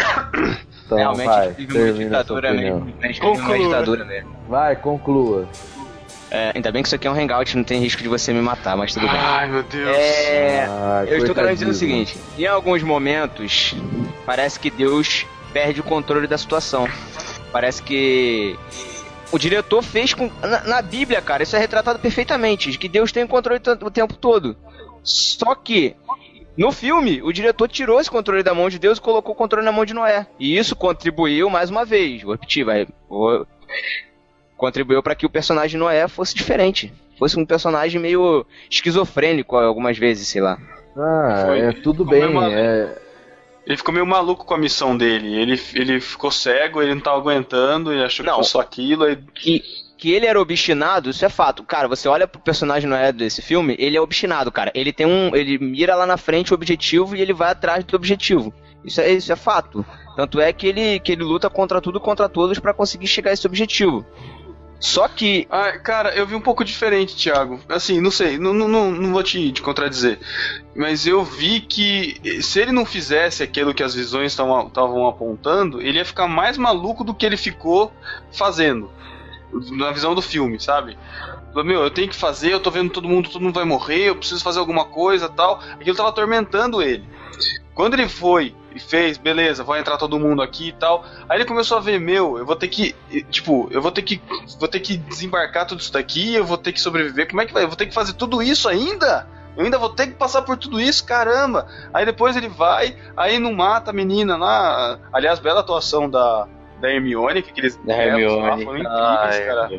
Então, 0.86 0.98
Realmente 0.98 1.26
vai, 1.28 1.50
vive 1.54 1.82
uma 1.82 1.94
ditadura 1.98 2.52
opinião. 2.52 2.80
mesmo. 2.82 2.94
A 3.02 3.08
gente 3.08 3.22
vive 3.22 3.38
uma 3.42 3.58
ditadura 3.58 4.06
mesmo. 4.06 4.36
Vai, 4.48 4.76
conclua. 4.76 5.48
É, 6.32 6.52
ainda 6.54 6.72
bem 6.72 6.82
que 6.84 6.88
isso 6.88 6.96
aqui 6.96 7.08
é 7.08 7.12
um 7.12 7.16
hangout, 7.20 7.58
não 7.58 7.64
tem 7.64 7.80
risco 7.80 8.04
de 8.04 8.08
você 8.08 8.32
me 8.32 8.42
matar, 8.42 8.78
mas 8.78 8.94
tudo 8.94 9.08
bem. 9.08 9.18
Ai, 9.18 9.48
meu 9.50 9.64
Deus. 9.64 9.98
É, 9.98 10.68
Ai, 10.70 11.08
eu 11.10 11.18
estou 11.18 11.34
querendo 11.34 11.54
dizer 11.54 11.68
o 11.70 11.74
seguinte: 11.74 12.18
em 12.38 12.46
alguns 12.46 12.84
momentos, 12.84 13.74
parece 14.26 14.60
que 14.60 14.70
Deus 14.70 15.26
perde 15.52 15.80
o 15.80 15.84
controle 15.84 16.28
da 16.28 16.38
situação. 16.38 16.88
Parece 17.52 17.82
que 17.82 18.56
o 19.32 19.40
diretor 19.40 19.82
fez 19.82 20.14
com. 20.14 20.30
Na, 20.42 20.64
na 20.66 20.82
Bíblia, 20.84 21.20
cara, 21.22 21.42
isso 21.42 21.56
é 21.56 21.60
retratado 21.60 21.98
perfeitamente: 21.98 22.70
de 22.72 22.78
que 22.78 22.88
Deus 22.88 23.12
tem 23.12 23.24
o 23.24 23.28
controle 23.28 23.60
o 23.82 23.90
tempo 23.92 24.16
todo. 24.16 24.56
Só 25.04 25.56
que. 25.56 25.96
No 26.58 26.74
filme, 26.74 27.22
o 27.24 27.32
diretor 27.32 27.70
tirou 27.70 28.02
esse 28.02 28.12
controle 28.12 28.44
da 28.44 28.54
mão 28.54 28.68
de 28.70 28.78
Deus 28.78 28.98
e 28.98 29.02
colocou 29.02 29.34
o 29.34 29.38
controle 29.38 29.66
na 29.66 29.72
mão 29.72 29.86
de 29.86 29.94
Noé. 29.94 30.28
E 30.38 30.58
isso 30.58 30.76
contribuiu, 30.76 31.50
mais 31.50 31.70
uma 31.70 31.86
vez, 31.86 32.22
vou 32.22 32.34
repetir, 32.34 32.66
vai, 32.66 32.86
vou- 33.08 33.48
contribuiu 34.60 35.02
para 35.02 35.16
que 35.16 35.26
o 35.26 35.30
personagem 35.30 35.80
Noé 35.80 36.08
fosse 36.08 36.36
diferente. 36.36 36.94
Fosse 37.18 37.40
um 37.40 37.46
personagem 37.46 38.00
meio 38.00 38.46
esquizofrênico 38.70 39.56
algumas 39.56 39.98
vezes, 39.98 40.28
sei 40.28 40.42
lá. 40.42 40.58
Ah, 40.96 41.44
Foi. 41.48 41.60
é 41.60 41.72
tudo 41.72 42.04
Ficou 42.06 42.42
bem. 42.42 42.54
É, 42.54 42.98
Ele 43.66 43.78
ficou 43.78 43.94
meio 43.94 44.06
maluco 44.06 44.46
com 44.46 44.54
a 44.54 44.58
missão 44.58 44.96
dele. 44.96 45.34
Ele, 45.34 45.60
ele 45.74 46.00
ficou 46.02 46.30
cego, 46.30 46.82
ele 46.82 46.94
não 46.94 47.02
tava 47.02 47.18
aguentando, 47.18 47.92
ele 47.92 48.04
achou 48.04 48.26
Não. 48.26 48.34
que 48.34 48.38
fosse 48.40 48.52
só 48.52 48.60
aquilo. 48.60 49.06
Aí... 49.06 49.18
que, 49.34 49.64
que 49.98 50.12
ele 50.12 50.26
era 50.26 50.40
obstinado, 50.40 51.10
isso 51.10 51.26
é 51.26 51.30
fato. 51.30 51.64
Cara, 51.64 51.88
você 51.88 52.08
olha 52.08 52.28
pro 52.28 52.42
personagem 52.42 52.90
Noé 52.90 53.12
desse 53.12 53.42
filme, 53.42 53.76
ele 53.80 53.98
é 53.98 54.02
obstinado, 54.02 54.52
cara. 54.52 54.72
Ele 54.74 54.94
tem 54.94 55.06
um. 55.06 55.36
Ele 55.36 55.58
mira 55.58 55.96
lá 55.96 56.06
na 56.06 56.18
frente 56.18 56.52
o 56.52 56.56
objetivo 56.56 57.16
e 57.16 57.22
ele 57.22 57.34
vai 57.34 57.52
atrás 57.52 57.84
do 57.84 57.96
objetivo. 57.96 58.54
Isso 58.84 59.02
é, 59.02 59.12
isso 59.12 59.32
é 59.32 59.36
fato. 59.36 59.86
Tanto 60.16 60.40
é 60.40 60.52
que 60.54 60.68
ele, 60.68 61.00
que 61.00 61.12
ele 61.12 61.24
luta 61.24 61.50
contra 61.50 61.82
tudo 61.82 61.98
e 61.98 62.02
contra 62.02 62.30
todos 62.30 62.60
pra 62.60 62.74
conseguir 62.74 63.08
chegar 63.08 63.32
a 63.32 63.34
esse 63.34 63.46
objetivo. 63.46 64.06
Só 64.80 65.08
que. 65.10 65.46
Ah, 65.50 65.78
cara, 65.78 66.16
eu 66.16 66.26
vi 66.26 66.36
um 66.36 66.42
pouco 66.42 66.64
diferente, 66.64 67.16
Thiago. 67.16 67.60
Assim, 67.68 68.00
não 68.00 68.10
sei, 68.10 68.38
não, 68.38 68.54
não, 68.54 68.68
não, 68.68 69.12
vou 69.12 69.22
te, 69.22 69.52
te 69.52 69.62
contradizer. 69.62 70.20
Mas 70.76 71.06
eu 71.06 71.24
vi 71.24 71.60
que 71.60 72.42
se 72.42 72.62
ele 72.62 72.72
não 72.72 72.86
fizesse 72.86 73.44
aquilo 73.44 73.74
que 73.74 73.84
as 73.84 73.94
visões 73.94 74.32
estavam 74.32 75.08
apontando, 75.08 75.82
ele 75.82 75.98
ia 75.98 76.06
ficar 76.06 76.28
mais 76.28 76.58
maluco 76.58 77.04
do 77.04 77.14
que 77.14 77.26
ele 77.26 77.36
ficou 77.36 77.92
fazendo. 78.32 78.90
Na 79.72 79.92
visão 79.92 80.16
do 80.16 80.22
filme, 80.22 80.60
sabe? 80.60 80.98
Meu, 81.56 81.82
eu 81.82 81.92
tenho 81.92 82.08
que 82.08 82.16
fazer, 82.16 82.54
eu 82.54 82.60
tô 82.60 82.70
vendo 82.72 82.92
todo 82.92 83.08
mundo, 83.08 83.30
todo 83.30 83.42
mundo 83.42 83.56
vai 83.56 83.66
morrer, 83.66 84.10
eu 84.10 84.16
preciso 84.16 84.44
fazer 84.44 84.60
alguma 84.60 84.86
coisa 84.86 85.28
tal. 85.28 85.60
Aquilo 85.74 85.98
tava 85.98 86.10
atormentando 86.10 86.82
ele. 86.82 87.04
Quando 87.74 87.96
ele 87.96 88.08
foi 88.08 88.56
e 88.74 88.80
fez, 88.80 89.18
beleza, 89.18 89.64
vai 89.64 89.80
entrar 89.80 89.98
todo 89.98 90.20
mundo 90.20 90.42
aqui 90.42 90.70
e 90.70 90.74
tal. 90.74 91.04
Aí 91.28 91.38
ele 91.38 91.46
começou 91.46 91.78
a 91.78 91.82
ver, 91.82 92.00
meu, 92.00 92.38
eu 92.38 92.46
vou 92.46 92.56
ter 92.56 92.68
que, 92.68 92.96
tipo, 93.30 93.68
eu 93.72 93.82
vou 93.82 93.92
ter 93.92 94.02
que, 94.02 94.22
vou 94.60 94.68
ter 94.68 94.80
que 94.80 94.98
desembarcar 94.98 95.66
tudo 95.66 95.82
isso 95.82 95.94
daqui, 95.94 96.34
eu 96.34 96.46
vou 96.46 96.58
ter 96.58 96.72
que 96.72 96.82
sobreviver. 96.82 97.28
Como 97.28 97.42
é 97.42 97.46
que 97.46 97.54
vai? 97.54 97.64
Eu 97.64 97.68
vou 97.68 97.78
ter 97.78 97.88
que 97.88 97.94
fazer 97.94 98.14
tudo 98.14 98.42
isso 98.42 98.70
ainda? 98.70 99.28
Eu 99.58 99.66
ainda 99.66 99.78
vou 99.78 99.90
ter 99.90 100.08
que 100.08 100.14
passar 100.14 100.44
por 100.44 100.58
tudo 100.58 100.80
isso, 100.80 101.06
caramba. 101.06 101.68
Aí 101.94 102.06
depois 102.06 102.36
ele 102.38 102.48
vai, 102.48 102.96
aí 103.18 103.40
não 103.40 103.54
mata 103.54 103.92
a 103.92 103.94
menina 103.94 104.38
lá. 104.38 105.00
Aliás, 105.12 105.40
bela 105.40 105.60
atuação 105.60 106.10
da 106.10 106.48
da 106.80 106.90
Hermione, 106.92 107.42
que 107.42 107.52
aqueles 107.52 107.76
Da 107.78 107.96
lá 107.96 108.04
Hermione. 108.04 108.64
foram 108.64 108.78
incríveis, 108.80 108.90
Ai, 108.90 109.46
cara. 109.46 109.70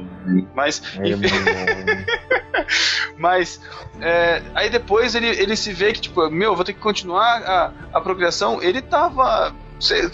Mas, 0.55 0.83
é, 0.99 1.09
enfim, 1.09 1.29
mas 3.17 3.61
é, 4.01 4.43
aí 4.55 4.71
depois 4.71 5.15
ele, 5.15 5.29
ele 5.29 5.57
se 5.57 5.73
vê 5.73 5.93
que, 5.93 6.01
tipo, 6.01 6.29
meu, 6.31 6.51
eu 6.53 6.57
vou 6.57 6.65
ter 6.65 6.73
que 6.73 6.81
continuar 6.81 7.43
a, 7.43 7.73
a 7.93 8.01
progressão. 8.01 8.63
Ele 8.63 8.81
tava. 8.83 9.55
cê- 9.79 10.11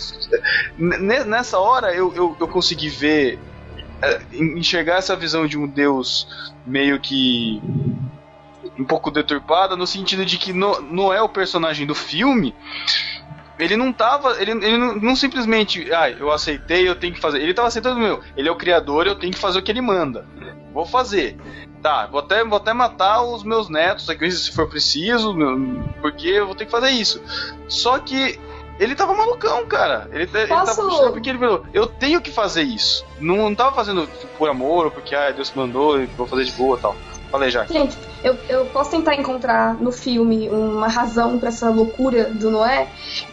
nessa 0.78 1.58
hora 1.58 1.94
eu, 1.94 2.12
eu, 2.14 2.36
eu 2.38 2.48
consegui 2.48 2.88
ver. 2.88 3.38
é, 4.02 4.20
enxergar 4.32 4.96
essa 4.98 5.16
visão 5.16 5.46
de 5.46 5.58
um 5.58 5.66
Deus 5.66 6.26
meio 6.66 6.98
que. 7.00 7.60
um 8.78 8.84
pouco 8.84 9.10
deturpada, 9.10 9.76
no 9.76 9.86
sentido 9.86 10.24
de 10.24 10.36
que 10.38 10.52
no, 10.52 10.80
não 10.82 11.12
é 11.12 11.22
o 11.22 11.28
personagem 11.28 11.86
do 11.86 11.94
filme. 11.94 12.54
Ele 13.58 13.76
não 13.76 13.92
tava. 13.92 14.40
Ele, 14.40 14.52
ele 14.52 14.76
não, 14.76 14.96
não 14.96 15.16
simplesmente. 15.16 15.92
Ah, 15.92 16.10
eu 16.10 16.30
aceitei, 16.30 16.88
eu 16.88 16.94
tenho 16.94 17.14
que 17.14 17.20
fazer. 17.20 17.40
Ele 17.40 17.54
tava 17.54 17.68
aceitando, 17.68 17.98
meu. 17.98 18.20
Ele 18.36 18.48
é 18.48 18.52
o 18.52 18.56
criador, 18.56 19.06
eu 19.06 19.14
tenho 19.14 19.32
que 19.32 19.38
fazer 19.38 19.58
o 19.58 19.62
que 19.62 19.70
ele 19.70 19.80
manda. 19.80 20.26
Vou 20.72 20.84
fazer. 20.84 21.36
Tá, 21.82 22.06
vou 22.06 22.20
até, 22.20 22.44
vou 22.44 22.56
até 22.56 22.72
matar 22.72 23.22
os 23.22 23.44
meus 23.44 23.68
netos 23.68 24.10
aqui 24.10 24.30
se 24.30 24.50
for 24.52 24.68
preciso, 24.68 25.34
porque 26.00 26.28
eu 26.28 26.46
vou 26.46 26.54
ter 26.54 26.64
que 26.64 26.70
fazer 26.70 26.90
isso. 26.90 27.22
Só 27.68 27.98
que 27.98 28.38
ele 28.78 28.94
tava 28.94 29.14
malucão, 29.14 29.66
cara. 29.66 30.08
Ele, 30.12 30.28
ele 30.34 30.46
tava 30.46 30.74
puxando 30.74 31.12
porque 31.12 31.30
ele 31.30 31.38
falou, 31.38 31.64
eu 31.72 31.86
tenho 31.86 32.20
que 32.20 32.30
fazer 32.30 32.62
isso. 32.62 33.06
Não, 33.20 33.36
não 33.36 33.54
tava 33.54 33.74
fazendo 33.74 34.08
por 34.36 34.48
amor, 34.48 34.86
ou 34.86 34.90
porque 34.90 35.14
ah, 35.14 35.30
Deus 35.30 35.52
mandou, 35.54 36.04
vou 36.16 36.26
fazer 36.26 36.44
de 36.44 36.52
boa 36.52 36.76
tal. 36.76 36.96
Falei 37.36 37.50
já. 37.50 37.66
Gente, 37.66 37.98
eu, 38.24 38.34
eu 38.48 38.64
posso 38.66 38.90
tentar 38.90 39.14
encontrar 39.14 39.74
no 39.74 39.92
filme 39.92 40.48
uma 40.48 40.88
razão 40.88 41.38
pra 41.38 41.50
essa 41.50 41.68
loucura 41.68 42.30
do 42.30 42.50
Noé. 42.50 42.88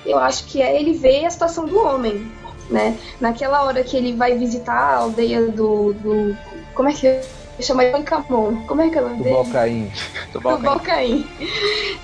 Eu 0.06 0.18
acho 0.18 0.44
que 0.44 0.62
é 0.62 0.78
ele 0.78 0.92
ver 0.92 1.26
a 1.26 1.30
situação 1.30 1.66
do 1.66 1.80
homem, 1.80 2.30
né? 2.70 2.98
Naquela 3.22 3.64
hora 3.64 3.82
que 3.82 3.96
ele 3.96 4.14
vai 4.14 4.38
visitar 4.38 4.74
a 4.74 4.98
aldeia 4.98 5.48
do. 5.48 5.94
do 5.94 6.38
como 6.76 6.90
é 6.90 6.94
que 6.94 7.22
chama 7.62 7.86
Pancamon. 7.86 8.66
Como 8.68 8.82
é 8.82 8.90
que 8.90 8.98
é 8.98 9.02
o 9.02 9.04
nome 9.06 9.18
Do 9.20 9.24
dele? 9.24 9.36
Balcaim. 9.36 9.92
Do 10.34 10.42
Balcaim. 10.42 11.26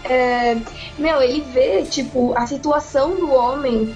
É, 0.05 0.55
meu, 0.97 1.21
ele 1.21 1.41
vê, 1.51 1.83
tipo, 1.83 2.33
a 2.37 2.47
situação 2.47 3.15
do 3.15 3.29
homem. 3.29 3.93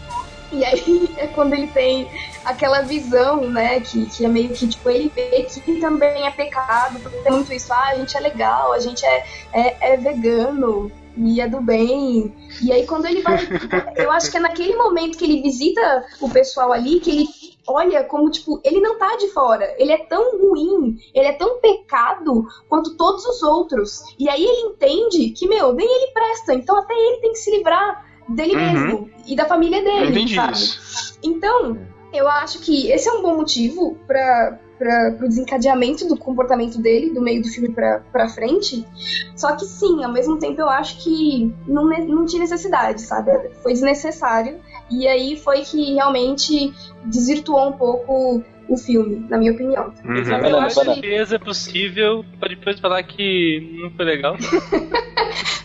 E 0.54 0.64
aí 0.64 1.10
é 1.18 1.28
quando 1.28 1.54
ele 1.54 1.68
tem 1.68 2.08
aquela 2.46 2.82
visão, 2.82 3.50
né? 3.50 3.80
Que, 3.80 4.06
que 4.06 4.26
é 4.26 4.28
meio 4.28 4.50
que, 4.50 4.68
tipo, 4.68 4.90
ele 4.90 5.12
vê 5.14 5.44
que 5.44 5.80
também 5.80 6.26
é 6.26 6.32
pecado, 6.32 7.00
tem 7.24 7.32
muito 7.32 7.54
isso, 7.54 7.74
ah, 7.74 7.90
a 7.90 7.96
gente 7.96 8.16
é 8.16 8.20
legal, 8.20 8.72
a 8.74 8.80
gente 8.80 9.06
é, 9.06 9.26
é, 9.52 9.94
é 9.94 9.98
vegano 9.98 10.92
e 11.18 11.40
é 11.42 11.48
do 11.48 11.62
bem. 11.62 12.34
E 12.62 12.72
aí 12.72 12.86
quando 12.86 13.06
ele 13.06 13.22
vai. 13.22 13.38
Eu 13.96 14.12
acho 14.12 14.32
que 14.32 14.38
é 14.38 14.40
naquele 14.40 14.76
momento 14.76 15.18
que 15.18 15.26
ele 15.26 15.42
visita 15.42 16.06
o 16.22 16.30
pessoal 16.30 16.72
ali 16.72 17.00
que 17.00 17.10
ele 17.10 17.28
olha 17.68 18.04
como, 18.04 18.30
tipo, 18.30 18.60
ele 18.64 18.80
não 18.80 18.98
tá 18.98 19.16
de 19.16 19.30
fora. 19.30 19.74
Ele 19.78 19.92
é 19.92 20.06
tão 20.06 20.38
ruim, 20.38 20.98
ele 21.14 21.28
é 21.28 21.34
tão 21.34 21.60
pecado 21.60 22.46
quanto 22.68 22.96
todos 22.98 23.26
os 23.26 23.42
outros. 23.44 24.04
E 24.20 24.28
aí 24.28 24.44
ele 24.44 24.70
entende 24.70 25.30
que, 25.30 25.48
meu, 25.48 25.74
nem 25.74 25.88
ele 25.88 26.12
presta. 26.12 26.54
Então 26.54 26.78
até 26.78 26.94
ele 26.94 27.22
tem 27.22 27.32
que 27.32 27.40
se 27.40 27.52
livrar 27.52 28.13
dele 28.30 28.56
Uhum. 28.56 28.74
mesmo 28.74 29.10
e 29.28 29.36
da 29.36 29.46
família 29.46 29.78
Eu 29.80 29.84
dele, 29.84 30.10
entendi 30.12 30.36
sabe? 30.36 30.54
isso. 30.54 31.18
Então, 31.24 31.78
eu 32.14 32.28
acho 32.28 32.60
que 32.60 32.92
esse 32.92 33.08
é 33.10 33.12
um 33.12 33.22
bom 33.22 33.36
motivo 33.38 33.98
para 34.08 34.60
o 35.24 35.28
desencadeamento 35.28 36.06
do 36.08 36.18
comportamento 36.18 36.78
dele, 36.82 37.12
do 37.14 37.22
meio 37.22 37.42
do 37.42 37.48
filme 37.48 37.70
pra, 37.70 38.00
pra 38.12 38.28
frente. 38.30 38.86
Só 39.36 39.56
que 39.56 39.66
sim, 39.66 40.04
ao 40.04 40.12
mesmo 40.12 40.38
tempo 40.38 40.60
eu 40.62 40.70
acho 40.70 41.02
que 41.04 41.54
não, 41.68 41.86
não 41.86 42.26
tinha 42.26 42.42
necessidade, 42.42 43.02
sabe? 43.02 43.32
Foi 43.62 43.74
desnecessário. 43.74 44.60
E 44.92 45.08
aí 45.08 45.38
foi 45.38 45.62
que 45.62 45.94
realmente 45.94 46.74
desvirtuou 47.06 47.70
um 47.70 47.72
pouco 47.74 48.44
o 48.68 48.78
filme, 48.78 49.26
na 49.30 49.38
minha 49.38 49.52
opinião. 49.52 49.86
Uhum. 49.86 49.94
Mas 50.06 50.30
Banana, 50.30 50.50
eu 50.50 50.60
acho 50.60 50.76
banana. 50.76 50.96
que. 50.96 51.02
certeza 51.08 51.36
é 51.36 51.40
possível 51.40 52.26
pra 52.40 52.50
depois 52.50 52.80
falar 52.80 53.04
que 53.04 53.80
não 53.82 53.92
foi 53.92 54.06
legal. 54.06 54.36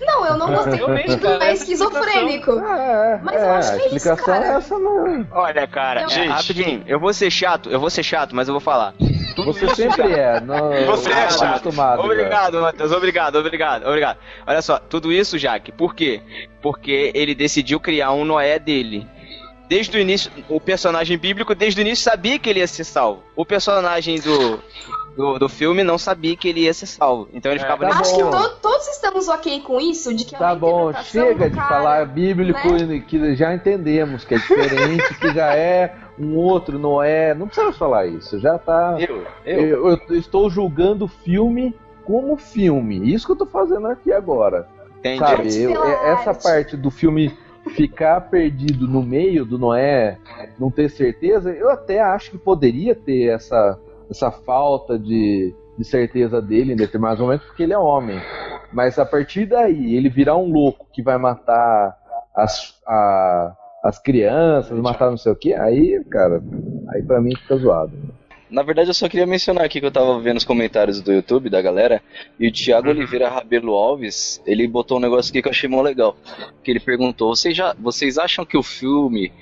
Não, 0.00 0.24
eu 0.24 0.38
não 0.38 0.46
gostei. 0.48 0.78
Não 0.80 1.18
cara, 1.18 1.44
é 1.48 1.52
esquizofrênico. 1.52 2.52
É, 2.52 3.20
Mas 3.22 3.36
é, 3.36 3.44
eu 3.44 3.50
acho 3.52 3.68
a 3.68 3.76
que 3.76 3.82
é 3.82 3.86
isso, 3.86 3.96
explicação 3.96 4.24
cara. 4.34 4.46
é 4.46 4.56
essa 4.56 4.78
mesmo. 4.78 5.26
Olha, 5.32 5.66
cara, 5.66 6.00
Não. 6.02 6.06
é, 6.06 6.10
Gente. 6.10 6.28
rapidinho, 6.28 6.82
eu 6.86 6.98
vou 6.98 7.12
ser 7.12 7.30
chato, 7.30 7.68
eu 7.68 7.78
vou 7.78 7.90
ser 7.90 8.02
chato, 8.02 8.34
mas 8.34 8.48
eu 8.48 8.54
vou 8.54 8.60
falar. 8.60 8.94
Você 9.44 9.66
isso, 9.66 9.74
sempre 9.76 10.08
cara. 10.08 10.16
é. 10.16 10.40
Não, 10.40 10.70
Você 10.86 11.10
é 11.10 11.14
tá 11.14 11.30
chato. 11.30 11.42
acostumado. 11.44 12.02
Obrigado, 12.02 12.60
Matheus, 12.60 12.92
obrigado, 12.92 13.36
obrigado, 13.36 13.86
obrigado. 13.86 14.18
Olha 14.46 14.62
só, 14.62 14.78
tudo 14.78 15.12
isso, 15.12 15.36
Jaque, 15.36 15.72
por 15.72 15.94
quê? 15.94 16.22
Porque 16.62 17.12
ele 17.14 17.34
decidiu 17.34 17.78
criar 17.78 18.12
um 18.12 18.24
Noé 18.24 18.58
dele. 18.58 19.06
Desde 19.68 19.96
o 19.96 20.00
início, 20.00 20.30
o 20.48 20.58
personagem 20.60 21.18
bíblico, 21.18 21.54
desde 21.54 21.80
o 21.80 21.82
início, 21.82 22.04
sabia 22.04 22.38
que 22.38 22.48
ele 22.48 22.60
ia 22.60 22.66
ser 22.66 22.84
salvo. 22.84 23.22
O 23.36 23.44
personagem 23.44 24.18
do, 24.18 24.58
do, 25.16 25.38
do 25.38 25.48
filme 25.48 25.82
não 25.84 25.98
sabia 25.98 26.34
que 26.36 26.48
ele 26.48 26.60
ia 26.60 26.72
ser 26.72 26.86
salvo. 26.86 27.28
Então 27.34 27.52
ele 27.52 27.58
É, 27.60 27.62
ficava 27.62 27.86
tá 27.88 28.00
Acho 28.00 28.16
que 28.16 28.22
to- 28.22 28.56
todos 28.62 28.88
estamos 28.88 29.28
ok 29.28 29.60
com 29.60 29.78
isso, 29.80 30.14
de 30.14 30.24
que 30.24 30.34
é 30.34 30.38
Tá 30.38 30.54
bom, 30.54 30.92
chega 31.02 31.50
de 31.50 31.56
cara, 31.56 31.68
falar 31.68 32.06
bíblico 32.06 32.66
né? 32.72 32.94
e 32.96 33.00
que 33.02 33.34
já 33.36 33.54
entendemos 33.54 34.24
que 34.24 34.34
é 34.34 34.38
diferente, 34.38 35.14
que 35.20 35.34
já 35.34 35.54
é 35.54 35.94
um 36.18 36.34
outro, 36.36 36.78
não 36.78 37.02
é. 37.02 37.34
Não 37.34 37.46
precisa 37.46 37.70
falar 37.72 38.06
isso, 38.06 38.38
já 38.40 38.58
tá. 38.58 38.96
Eu, 38.98 39.26
Eu, 39.44 39.60
eu, 39.90 40.00
eu 40.08 40.16
estou 40.18 40.48
julgando 40.48 41.04
o 41.04 41.08
filme 41.08 41.74
como 42.04 42.38
filme. 42.38 43.12
Isso 43.12 43.26
que 43.26 43.32
eu 43.32 43.36
tô 43.36 43.44
fazendo 43.46 43.86
aqui 43.86 44.10
agora. 44.10 44.66
entendi. 44.98 45.18
Sabe? 45.18 45.62
Eu- 45.62 45.84
é- 45.84 46.12
essa 46.12 46.30
arte. 46.30 46.42
parte 46.42 46.76
do 46.76 46.90
filme 46.90 47.36
ficar 47.68 48.20
perdido 48.30 48.86
no 48.88 49.02
meio 49.02 49.44
do 49.44 49.58
Noé, 49.58 50.18
não 50.58 50.70
ter 50.70 50.88
certeza, 50.90 51.50
eu 51.50 51.70
até 51.70 52.00
acho 52.00 52.30
que 52.30 52.38
poderia 52.38 52.94
ter 52.94 53.28
essa, 53.28 53.78
essa 54.10 54.30
falta 54.30 54.98
de, 54.98 55.54
de 55.76 55.84
certeza 55.84 56.40
dele 56.42 56.72
em 56.72 56.76
determinados 56.76 57.20
momentos, 57.20 57.46
porque 57.46 57.62
ele 57.62 57.72
é 57.72 57.78
homem. 57.78 58.18
Mas 58.72 58.98
a 58.98 59.06
partir 59.06 59.46
daí, 59.46 59.94
ele 59.94 60.08
virar 60.08 60.36
um 60.36 60.52
louco 60.52 60.86
que 60.92 61.02
vai 61.02 61.16
matar 61.18 61.96
as, 62.34 62.78
a- 62.86 63.56
as 63.84 63.98
crianças, 63.98 64.78
matar 64.78 65.10
não 65.10 65.16
sei 65.16 65.32
o 65.32 65.36
que, 65.36 65.54
aí, 65.54 66.02
cara, 66.10 66.42
aí 66.90 67.02
pra 67.02 67.20
mim 67.20 67.34
fica 67.36 67.56
zoado. 67.56 67.92
Na 68.50 68.62
verdade, 68.62 68.88
eu 68.88 68.94
só 68.94 69.08
queria 69.08 69.26
mencionar 69.26 69.64
aqui 69.64 69.78
que 69.78 69.86
eu 69.86 69.90
tava 69.90 70.18
vendo 70.20 70.38
os 70.38 70.44
comentários 70.44 71.00
do 71.00 71.12
YouTube 71.12 71.50
da 71.50 71.60
galera 71.60 72.02
e 72.40 72.48
o 72.48 72.52
Thiago 72.52 72.88
Oliveira 72.88 73.28
Rabelo 73.28 73.74
Alves, 73.74 74.42
ele 74.46 74.66
botou 74.66 74.96
um 74.96 75.00
negócio 75.00 75.30
aqui 75.30 75.42
que 75.42 75.48
eu 75.48 75.52
achei 75.52 75.68
mó 75.68 75.82
legal. 75.82 76.16
Que 76.62 76.70
ele 76.70 76.80
perguntou: 76.80 77.34
vocês, 77.34 77.56
já, 77.56 77.74
vocês 77.78 78.16
acham 78.18 78.44
que 78.44 78.56
o 78.56 78.62
filme. 78.62 79.32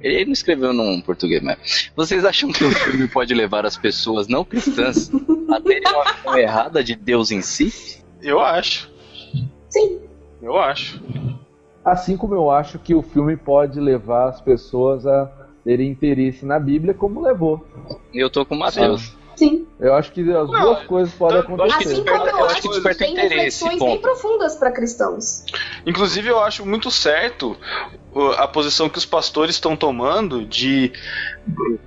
Ele 0.00 0.26
não 0.26 0.32
escreveu 0.32 0.72
num 0.72 1.00
português, 1.00 1.42
mas. 1.42 1.90
Vocês 1.96 2.24
acham 2.24 2.52
que 2.52 2.64
o 2.64 2.70
filme 2.70 3.08
pode 3.08 3.34
levar 3.34 3.66
as 3.66 3.76
pessoas 3.76 4.28
não 4.28 4.44
cristãs 4.44 5.10
a 5.50 5.60
terem 5.60 5.82
uma 5.88 6.12
visão 6.12 6.38
errada 6.38 6.84
de 6.84 6.94
Deus 6.94 7.30
em 7.30 7.42
si? 7.42 8.02
Eu 8.22 8.40
acho. 8.40 8.90
Sim. 9.68 10.00
Eu 10.40 10.58
acho. 10.58 11.02
Assim 11.84 12.16
como 12.16 12.34
eu 12.34 12.50
acho 12.50 12.78
que 12.78 12.94
o 12.94 13.02
filme 13.02 13.36
pode 13.36 13.80
levar 13.80 14.28
as 14.28 14.40
pessoas 14.40 15.06
a 15.06 15.43
terem 15.64 15.90
interesse 15.90 16.44
na 16.44 16.58
Bíblia, 16.60 16.92
como 16.94 17.22
levou. 17.22 17.66
E 18.12 18.18
eu 18.18 18.28
tô 18.30 18.44
com 18.44 18.54
o 18.54 18.58
Matheus. 18.58 19.14
Sim. 19.34 19.66
Eu 19.80 19.94
acho 19.94 20.12
que 20.12 20.20
as 20.20 20.48
Não, 20.48 20.60
duas 20.60 20.84
coisas 20.84 21.12
podem 21.14 21.40
acontecer. 21.40 21.74
Assim 21.76 21.84
desperta- 21.88 22.30
como 22.30 22.42
eu, 22.44 22.46
acho 22.46 22.62
que 22.62 22.68
desperta 22.68 22.98
tem 23.04 23.12
interesse, 23.14 23.64
reflexões 23.64 23.78
bem 23.92 24.00
profundas 24.00 24.54
para 24.54 24.70
cristãos. 24.70 25.44
Inclusive, 25.84 26.28
eu 26.28 26.38
acho 26.38 26.64
muito 26.64 26.88
certo 26.90 27.56
a 28.38 28.46
posição 28.46 28.88
que 28.88 28.98
os 28.98 29.04
pastores 29.04 29.56
estão 29.56 29.76
tomando 29.76 30.44
de 30.46 30.92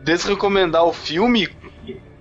desrecomendar 0.04 0.84
o 0.86 0.92
filme 0.92 1.48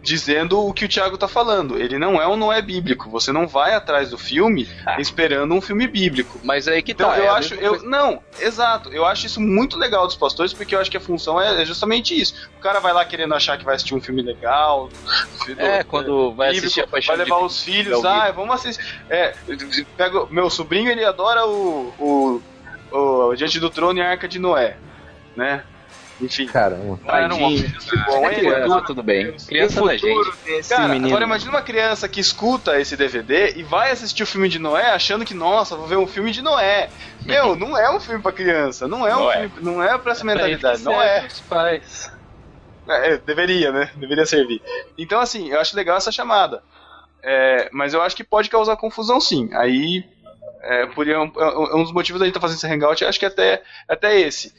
dizendo 0.06 0.64
o 0.64 0.72
que 0.72 0.84
o 0.84 0.88
Thiago 0.88 1.18
tá 1.18 1.26
falando. 1.26 1.76
Ele 1.76 1.98
não 1.98 2.22
é 2.22 2.26
um 2.28 2.36
não 2.36 2.52
é 2.52 2.62
bíblico. 2.62 3.10
Você 3.10 3.32
não 3.32 3.46
vai 3.48 3.74
atrás 3.74 4.10
do 4.10 4.16
filme 4.16 4.68
esperando 4.98 5.52
um 5.52 5.60
filme 5.60 5.86
bíblico. 5.88 6.40
Mas 6.44 6.68
aí 6.68 6.80
que 6.80 6.92
Então, 6.92 7.10
tá. 7.10 7.18
eu 7.18 7.24
é 7.24 7.28
acho, 7.28 7.54
eu, 7.54 7.70
coisa. 7.70 7.86
não, 7.88 8.22
exato, 8.38 8.90
eu 8.92 9.04
acho 9.04 9.26
isso 9.26 9.40
muito 9.40 9.76
legal 9.76 10.06
dos 10.06 10.14
pastores, 10.14 10.54
porque 10.54 10.74
eu 10.76 10.80
acho 10.80 10.90
que 10.90 10.96
a 10.96 11.00
função 11.00 11.40
é, 11.40 11.60
é 11.62 11.64
justamente 11.64 12.18
isso. 12.18 12.48
O 12.56 12.60
cara 12.60 12.78
vai 12.78 12.92
lá 12.92 13.04
querendo 13.04 13.34
achar 13.34 13.58
que 13.58 13.64
vai 13.64 13.74
assistir 13.74 13.94
um 13.96 14.00
filme 14.00 14.22
legal, 14.22 14.88
do- 14.88 15.60
É, 15.60 15.82
quando 15.82 16.32
vai 16.34 16.48
bíblico, 16.52 16.66
assistir 16.66 16.80
a 16.82 16.86
Paixão 16.86 17.16
vai 17.16 17.24
levar 17.24 17.38
de 17.40 17.44
os 17.44 17.60
filhos, 17.62 18.04
ah, 18.04 18.30
vamos 18.30 18.54
assistir. 18.54 18.84
É, 19.10 19.34
pega, 19.96 20.26
meu 20.30 20.48
sobrinho, 20.48 20.88
ele 20.90 21.04
adora 21.04 21.44
o, 21.46 21.92
o, 21.98 22.42
o 22.96 23.34
Diante 23.34 23.58
do 23.58 23.70
Trono 23.70 23.98
e 23.98 24.02
a 24.02 24.10
Arca 24.10 24.28
de 24.28 24.38
Noé, 24.38 24.76
né? 25.36 25.64
Enfim, 26.20 26.46
Caramba. 26.46 26.98
não 27.04 27.14
era 27.14 27.34
um 27.34 27.38
filme 27.58 28.04
bom, 28.06 28.26
É 28.26 28.32
hein? 28.32 28.38
criança, 28.40 28.82
tudo 28.86 29.02
bem. 29.02 29.32
Criança 29.46 29.92
é 29.92 29.98
gente. 29.98 30.68
Cara, 30.68 30.88
menino. 30.88 31.08
agora 31.08 31.24
imagina 31.24 31.50
uma 31.50 31.60
criança 31.62 32.08
que 32.08 32.20
escuta 32.20 32.80
esse 32.80 32.96
DVD 32.96 33.52
e 33.56 33.62
vai 33.62 33.90
assistir 33.90 34.22
o 34.22 34.26
filme 34.26 34.48
de 34.48 34.58
Noé 34.58 34.90
achando 34.92 35.24
que, 35.26 35.34
nossa, 35.34 35.76
vou 35.76 35.86
ver 35.86 35.98
um 35.98 36.06
filme 36.06 36.32
de 36.32 36.40
Noé. 36.40 36.88
Meu, 37.24 37.54
não 37.54 37.76
é 37.76 37.94
um 37.94 38.00
filme 38.00 38.22
pra 38.22 38.32
criança, 38.32 38.88
não 38.88 39.06
é 39.06 39.14
um 39.14 39.20
Não 39.20 39.30
é. 39.32 39.48
filme, 39.48 39.54
não 39.60 39.82
é 39.82 39.98
pra 39.98 40.12
essa 40.12 40.24
Pra 40.24 40.32
mentalidade, 40.34 40.82
não 40.82 41.00
é. 41.02 41.26
os 41.26 41.40
pais. 41.40 42.10
É, 42.88 43.18
deveria, 43.18 43.70
né? 43.72 43.90
Deveria 43.96 44.24
servir. 44.24 44.62
Então, 44.96 45.20
assim, 45.20 45.50
eu 45.50 45.60
acho 45.60 45.76
legal 45.76 45.96
essa 45.98 46.12
chamada. 46.12 46.62
É, 47.22 47.68
mas 47.72 47.92
eu 47.92 48.00
acho 48.00 48.14
que 48.16 48.22
pode 48.24 48.48
causar 48.48 48.76
confusão, 48.76 49.20
sim. 49.20 49.50
Aí, 49.52 50.04
é, 50.62 50.86
por, 50.86 51.06
é 51.08 51.18
um, 51.18 51.30
é 51.36 51.76
um 51.76 51.82
dos 51.82 51.92
motivos 51.92 52.20
da 52.20 52.26
gente 52.26 52.36
estar 52.36 52.40
fazendo 52.40 52.58
esse 52.58 52.66
hangout, 52.68 53.02
eu 53.02 53.08
acho 53.08 53.18
que 53.18 53.24
é 53.24 53.28
até, 53.28 53.52
é 53.54 53.62
até 53.92 54.20
esse. 54.20 54.54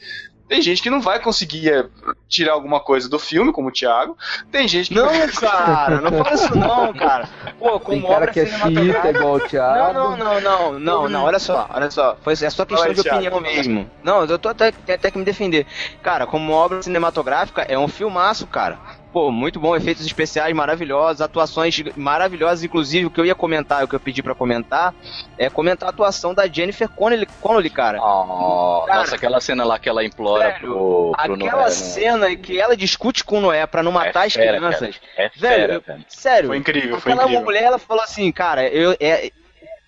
Tem 0.48 0.62
gente 0.62 0.80
que 0.82 0.88
não 0.90 1.00
vai 1.00 1.20
conseguir 1.20 1.70
é, 1.70 1.86
tirar 2.28 2.52
alguma 2.54 2.80
coisa 2.80 3.08
do 3.08 3.18
filme, 3.18 3.52
como 3.52 3.68
o 3.68 3.72
Thiago. 3.72 4.16
Tem 4.50 4.66
gente 4.66 4.88
que 4.88 4.94
Não, 4.94 5.08
cara, 5.28 6.00
não 6.00 6.24
fala 6.24 6.34
isso 6.34 6.56
não, 6.56 6.92
cara. 6.94 7.28
Pô, 7.58 7.78
Tem 7.78 8.00
como 8.00 8.02
cara 8.08 8.14
obra 8.16 8.32
que 8.32 8.40
é 8.40 8.46
cinematográfica... 8.46 9.10
igual 9.10 9.34
o 9.34 9.38
Não, 9.38 9.46
Thiago. 9.46 9.92
não, 9.92 10.16
não, 10.16 10.40
não, 10.40 10.78
não, 10.78 11.08
não, 11.08 11.24
olha 11.24 11.38
só, 11.38 11.68
olha 11.72 11.90
só. 11.90 12.16
Foi, 12.22 12.32
é 12.32 12.50
só 12.50 12.64
questão 12.64 12.92
de 12.92 13.02
Thiago. 13.02 13.18
opinião 13.18 13.40
mesmo. 13.40 13.90
Não, 14.02 14.24
eu 14.24 14.38
tô 14.38 14.48
até, 14.48 14.68
até 14.68 15.10
que 15.10 15.18
me 15.18 15.24
defender. 15.24 15.66
Cara, 16.02 16.26
como 16.26 16.52
obra 16.52 16.82
cinematográfica, 16.82 17.62
é 17.62 17.78
um 17.78 17.88
filmaço, 17.88 18.46
cara. 18.46 18.78
Pô, 19.18 19.32
muito 19.32 19.58
bom, 19.58 19.74
efeitos 19.74 20.06
especiais 20.06 20.54
maravilhosos, 20.54 21.20
atuações 21.20 21.82
maravilhosas, 21.96 22.62
inclusive 22.62 23.06
o 23.06 23.10
que 23.10 23.20
eu 23.20 23.26
ia 23.26 23.34
comentar, 23.34 23.82
o 23.82 23.88
que 23.88 23.96
eu 23.96 23.98
pedi 23.98 24.22
pra 24.22 24.32
comentar, 24.32 24.94
é 25.36 25.50
comentar 25.50 25.88
a 25.88 25.90
atuação 25.90 26.32
da 26.32 26.46
Jennifer 26.46 26.88
Connelly, 26.88 27.26
Connelly 27.40 27.68
cara. 27.68 27.98
Oh, 28.00 28.84
Cara, 28.86 29.00
nossa, 29.00 29.16
aquela 29.16 29.40
cena 29.40 29.64
lá 29.64 29.76
que 29.76 29.88
ela 29.88 30.04
implora 30.04 30.52
sério, 30.52 30.60
pro, 30.60 31.12
pro 31.20 31.36
Noé. 31.36 31.48
Aquela 31.48 31.64
né? 31.64 31.70
cena 31.70 32.36
que 32.36 32.60
ela 32.60 32.76
discute 32.76 33.24
com 33.24 33.38
o 33.38 33.40
Noé 33.40 33.66
pra 33.66 33.82
não 33.82 33.90
matar 33.90 34.24
as 34.28 34.34
fera, 34.34 34.56
crianças. 34.56 35.00
É 35.16 35.28
Velho, 35.30 35.32
fera, 35.36 35.80
velho. 35.80 36.04
sério. 36.06 36.46
Foi 36.46 36.56
incrível, 36.56 37.00
foi 37.00 37.10
Aquela 37.10 37.24
incrível. 37.24 37.44
mulher, 37.44 37.64
ela 37.64 37.78
falou 37.80 38.04
assim, 38.04 38.30
cara, 38.30 38.68
eu. 38.68 38.96
É, 39.00 39.32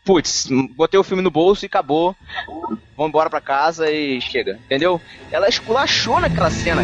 putz, 0.04 0.48
botei 0.74 0.98
o 0.98 1.04
filme 1.04 1.22
no 1.22 1.30
bolso 1.30 1.64
e 1.64 1.68
acabou. 1.68 2.16
Vamos 2.96 3.10
embora 3.10 3.30
pra 3.30 3.40
casa 3.40 3.88
e 3.92 4.20
chega, 4.20 4.58
entendeu? 4.64 5.00
Ela 5.30 5.48
esculachou 5.48 6.18
naquela 6.18 6.50
cena. 6.50 6.82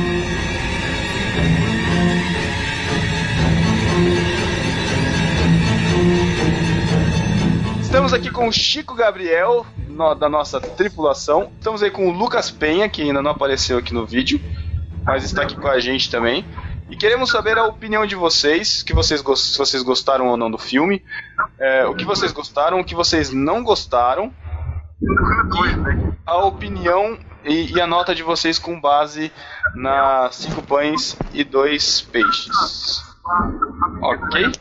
Estamos 7.87 8.12
aqui 8.12 8.30
com 8.30 8.49
o 8.49 8.53
Chico 8.53 8.95
Gabriel, 8.95 9.64
no- 9.89 10.14
da 10.14 10.28
nossa 10.28 10.61
tripulação. 10.61 11.51
Estamos 11.57 11.82
aí 11.82 11.91
com 11.91 12.09
o 12.09 12.12
Lucas 12.12 12.51
Penha, 12.51 12.89
que 12.89 13.01
ainda 13.03 13.22
não 13.22 13.30
apareceu 13.30 13.78
aqui 13.78 13.95
no 13.95 14.05
vídeo, 14.05 14.41
mas 15.05 15.22
está 15.24 15.43
aqui 15.43 15.55
com 15.55 15.68
a 15.68 15.78
gente 15.78 16.11
também. 16.11 16.45
E 16.91 16.97
queremos 16.97 17.30
saber 17.30 17.57
a 17.59 17.64
opinião 17.64 18.05
de 18.05 18.14
vocês, 18.16 18.82
que 18.82 18.93
vocês 18.93 19.20
se 19.37 19.57
vocês 19.57 19.82
gostaram 19.82 20.26
ou 20.26 20.37
não 20.37 20.51
do 20.51 20.59
filme, 20.59 21.03
é, 21.59 21.87
o 21.87 21.95
que 21.95 22.05
vocês 22.05 22.32
gostaram, 22.32 22.80
o 22.80 22.84
que 22.84 22.95
vocês 22.95 23.30
não 23.30 23.62
gostaram, 23.62 24.32
a 26.26 26.37
opinião 26.45 27.16
e, 27.45 27.72
e 27.72 27.80
a 27.80 27.87
nota 27.87 28.14
de 28.14 28.22
vocês 28.22 28.59
com 28.59 28.80
base 28.80 29.30
na 29.76 30.28
cinco 30.32 30.61
pães 30.62 31.16
e 31.32 31.45
dois 31.45 32.01
peixes. 32.03 32.51
Ok? 34.03 34.53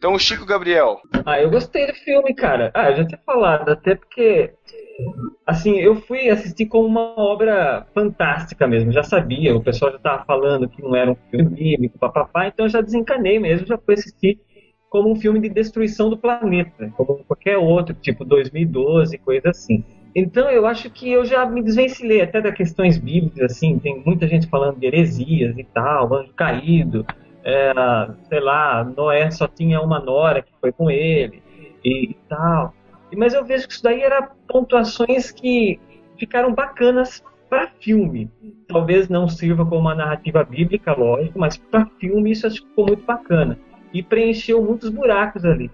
Então, 0.00 0.14
o 0.14 0.18
Chico 0.18 0.46
Gabriel. 0.46 0.98
Ah, 1.26 1.38
eu 1.38 1.50
gostei 1.50 1.86
do 1.86 1.92
filme, 1.92 2.34
cara. 2.34 2.70
Ah, 2.72 2.90
eu 2.90 2.96
já 2.96 3.04
tinha 3.04 3.20
falado, 3.26 3.68
até 3.68 3.94
porque. 3.94 4.50
Assim, 5.46 5.78
eu 5.78 5.94
fui 5.94 6.30
assistir 6.30 6.64
como 6.64 6.88
uma 6.88 7.20
obra 7.20 7.86
fantástica 7.94 8.66
mesmo. 8.66 8.92
Já 8.92 9.02
sabia, 9.02 9.54
o 9.54 9.62
pessoal 9.62 9.90
já 9.90 9.98
estava 9.98 10.24
falando 10.24 10.66
que 10.70 10.80
não 10.80 10.96
era 10.96 11.10
um 11.10 11.16
filme 11.30 11.50
bíblico, 11.50 11.98
papapá, 11.98 12.46
então 12.46 12.64
eu 12.64 12.70
já 12.70 12.80
desencanei 12.80 13.38
mesmo, 13.38 13.66
já 13.66 13.76
fui 13.76 13.92
assistir 13.92 14.40
como 14.88 15.12
um 15.12 15.16
filme 15.16 15.38
de 15.38 15.50
destruição 15.50 16.08
do 16.08 16.16
planeta, 16.16 16.90
como 16.96 17.22
qualquer 17.24 17.58
outro, 17.58 17.94
tipo 17.94 18.24
2012, 18.24 19.18
coisa 19.18 19.50
assim. 19.50 19.84
Então 20.16 20.50
eu 20.50 20.66
acho 20.66 20.88
que 20.88 21.12
eu 21.12 21.26
já 21.26 21.44
me 21.44 21.62
desvencilhei 21.62 22.22
até 22.22 22.40
das 22.40 22.54
questões 22.54 22.96
bíblicas, 22.96 23.52
assim, 23.52 23.78
tem 23.78 24.02
muita 24.02 24.26
gente 24.26 24.46
falando 24.46 24.80
de 24.80 24.86
heresias 24.86 25.58
e 25.58 25.64
tal, 25.64 26.14
anjo 26.14 26.32
caído, 26.32 27.04
é, 27.44 27.72
sei 28.28 28.40
lá, 28.40 28.84
Noé 28.84 29.30
só 29.30 29.46
tinha 29.48 29.80
uma 29.80 29.98
nora 29.98 30.42
que 30.42 30.52
foi 30.60 30.72
com 30.72 30.90
ele 30.90 31.42
e 31.84 32.16
tal. 32.28 32.74
E- 33.10 33.16
Mas 33.16 33.34
eu 33.34 33.44
vejo 33.44 33.66
que 33.66 33.74
isso 33.74 33.82
daí 33.82 34.02
era 34.02 34.30
pontuações 34.48 35.30
que 35.30 35.80
ficaram 36.18 36.54
bacanas 36.54 37.22
para 37.48 37.68
filme. 37.80 38.30
Talvez 38.68 39.08
não 39.08 39.28
sirva 39.28 39.64
como 39.66 39.80
uma 39.80 39.94
narrativa 39.94 40.44
bíblica, 40.44 40.92
lógico, 40.92 41.38
mas 41.38 41.56
para 41.56 41.86
filme 41.98 42.30
isso 42.30 42.46
acho 42.46 42.62
que 42.62 42.68
ficou 42.68 42.86
muito 42.86 43.04
bacana. 43.04 43.58
E 43.92 44.02
preencheu 44.02 44.62
muitos 44.62 44.88
buracos 44.90 45.44
ali. 45.44 45.70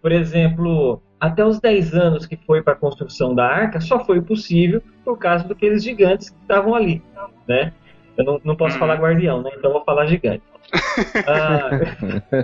Por 0.00 0.12
exemplo, 0.12 1.02
até 1.18 1.44
os 1.44 1.58
10 1.58 1.94
anos 1.94 2.26
que 2.26 2.36
foi 2.36 2.62
para 2.62 2.74
a 2.74 2.76
construção 2.76 3.34
da 3.34 3.44
arca, 3.44 3.80
só 3.80 4.04
foi 4.04 4.20
possível 4.20 4.80
por 5.04 5.18
causa 5.18 5.48
daqueles 5.48 5.82
gigantes 5.82 6.30
que 6.30 6.36
estavam 6.42 6.74
ali, 6.76 7.02
né? 7.48 7.72
Eu 8.16 8.24
não, 8.24 8.40
não 8.44 8.56
posso 8.56 8.78
falar 8.78 8.94
guardião, 9.00 9.42
né? 9.42 9.50
Então 9.56 9.70
eu 9.70 9.74
vou 9.74 9.84
falar 9.84 10.06
gigante. 10.06 10.42
Ah, 11.26 11.70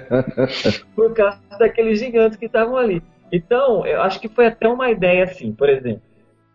por 0.95 1.13
causa 1.15 1.41
daqueles 1.59 1.99
gigantes 1.99 2.39
que 2.39 2.47
estavam 2.47 2.77
ali. 2.77 3.03
Então, 3.33 3.87
eu 3.87 4.03
acho 4.03 4.21
que 4.21 4.29
foi 4.29 4.47
até 4.47 4.69
uma 4.69 4.91
ideia 4.91 5.25
assim, 5.25 5.53
por 5.53 5.69
exemplo. 5.69 6.03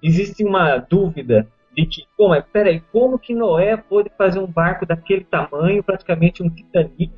Existe 0.01 0.43
uma 0.43 0.77
dúvida 0.77 1.47
de 1.75 1.85
que, 1.85 2.05
pô, 2.15 2.29
mas 2.29 2.43
peraí, 2.51 2.81
como 2.91 3.17
que 3.19 3.33
Noé 3.33 3.77
pôde 3.77 4.11
fazer 4.17 4.39
um 4.39 4.47
barco 4.47 4.85
daquele 4.85 5.23
tamanho, 5.23 5.83
praticamente 5.83 6.43
um 6.43 6.49
Titanic, 6.49 7.11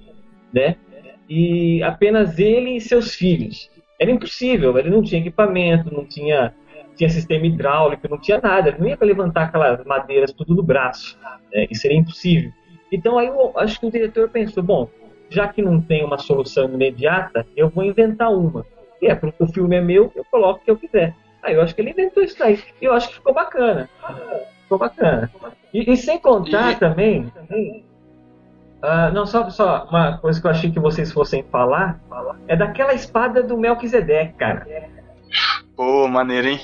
né? 0.54 0.76
E 1.30 1.84
apenas 1.84 2.40
ele 2.40 2.76
e 2.76 2.82
seus 2.82 3.14
filhos. 3.14 3.70
Era 4.00 4.12
impossível, 4.12 4.78
ele 4.78 4.90
não 4.90 5.04
tinha 5.04 5.20
equipamento, 5.20 5.94
não 5.94 6.06
tinha, 6.06 6.54
tinha 6.96 7.10
sistema 7.10 7.46
hidráulico, 7.46 8.08
não 8.10 8.18
tinha 8.18 8.40
nada. 8.42 8.70
Ele 8.70 8.80
não 8.80 8.88
ia 8.88 8.98
levantar 9.02 9.44
aquelas 9.44 9.84
madeiras 9.86 10.34
tudo 10.34 10.56
no 10.56 10.64
braço. 10.64 11.18
Né? 11.54 11.68
Isso 11.70 11.82
seria 11.82 11.98
impossível. 11.98 12.52
Então 12.92 13.18
aí 13.18 13.28
eu 13.28 13.54
acho 13.58 13.80
que 13.80 13.86
o 13.86 13.92
diretor 13.92 14.30
pensou, 14.30 14.64
bom, 14.64 14.90
já 15.30 15.48
que 15.48 15.62
não 15.62 15.80
tem 15.80 16.04
uma 16.04 16.18
solução 16.18 16.66
imediata, 16.66 17.46
eu 17.56 17.70
vou 17.70 17.84
inventar 17.84 18.32
uma. 18.34 18.66
E 19.02 19.08
é, 19.08 19.16
porque 19.16 19.44
o 19.44 19.48
filme 19.48 19.76
é 19.76 19.82
meu, 19.82 20.12
eu 20.16 20.26
coloco 20.26 20.60
o 20.60 20.64
que 20.64 20.72
eu 20.72 20.78
quiser. 20.78 21.16
Aí 21.42 21.56
eu 21.56 21.62
acho 21.62 21.74
que 21.74 21.82
ele 21.82 21.92
inventou 21.92 22.22
isso 22.24 22.38
daí. 22.38 22.62
E 22.82 22.86
eu 22.86 22.94
acho 22.94 23.10
que 23.10 23.16
ficou 23.16 23.34
bacana. 23.34 23.90
Ficou 24.64 24.78
bacana. 24.78 25.32
E, 25.74 25.92
e 25.92 25.96
sem 25.96 26.20
contar 26.20 26.72
E- 26.74 26.76
também. 26.76 27.32
ah, 28.82 29.10
não, 29.12 29.26
só, 29.26 29.50
só 29.50 29.86
uma 29.90 30.18
coisa 30.18 30.42
que 30.42 30.48
eu 30.48 30.52
achei 30.52 30.72
que 30.72 30.80
vocês 30.80 31.12
fossem 31.12 31.44
falar 31.44 32.00
é 32.48 32.56
daquela 32.56 32.94
espada 32.94 33.42
do 33.42 33.58
Melquisedeque, 33.58 34.34
cara. 34.34 34.68
Pô, 35.78 36.08
maneiro, 36.08 36.48
hein? 36.48 36.60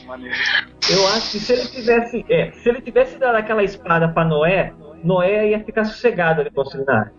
Eu 0.89 1.07
acho 1.07 1.32
que 1.32 1.39
se 1.39 1.53
ele 1.53 1.67
tivesse, 1.67 2.26
é, 2.30 2.51
se 2.51 2.67
ele 2.67 2.82
tivesse 2.82 3.17
dado 3.17 3.36
aquela 3.36 3.63
espada 3.63 4.09
para 4.09 4.28
Noé, 4.28 4.73
Noé 5.06 5.49
ia 5.51 5.60
ficar 5.64 5.86
sossegado 5.86 6.41
ali 6.41 6.49
construindo 6.51 6.89
a. 6.89 7.10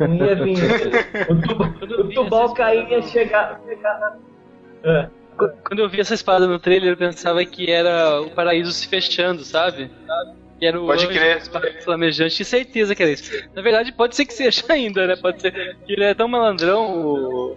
Não 0.00 0.14
ia 0.14 0.34
vir. 0.34 0.56
o, 1.28 1.40
tuba, 1.40 1.74
o 2.02 2.08
tubal 2.12 2.54
cair 2.54 2.88
ia 2.90 3.02
chegar. 3.02 3.60
chegar 3.66 3.98
na- 4.00 4.16
É. 4.84 5.08
Qu- 5.36 5.50
Quando 5.66 5.80
eu 5.80 5.88
vi 5.88 6.00
essa 6.00 6.14
espada 6.14 6.46
no 6.46 6.58
trailer, 6.58 6.90
eu 6.92 6.96
pensava 6.96 7.44
que 7.44 7.70
era 7.70 8.20
o 8.22 8.30
paraíso 8.30 8.72
se 8.72 8.88
fechando, 8.88 9.44
sabe? 9.44 9.90
Que 10.58 10.66
era 10.66 10.80
o 10.80 10.86
Pode 10.86 11.06
anjo 11.06 11.14
crer. 11.16 11.48
com 11.48 11.82
flamejante, 11.84 12.34
tinha 12.36 12.46
certeza 12.46 12.94
que 12.94 13.02
era 13.02 13.12
isso. 13.12 13.30
Na 13.54 13.62
verdade, 13.62 13.92
pode 13.92 14.16
ser 14.16 14.24
que 14.24 14.34
seja 14.34 14.64
ainda, 14.72 15.06
né? 15.06 15.14
Pode 15.16 15.40
ser 15.40 15.52
que 15.52 15.92
ele 15.92 16.04
é 16.04 16.14
tão 16.14 16.26
malandrão, 16.26 16.92
o... 17.06 17.56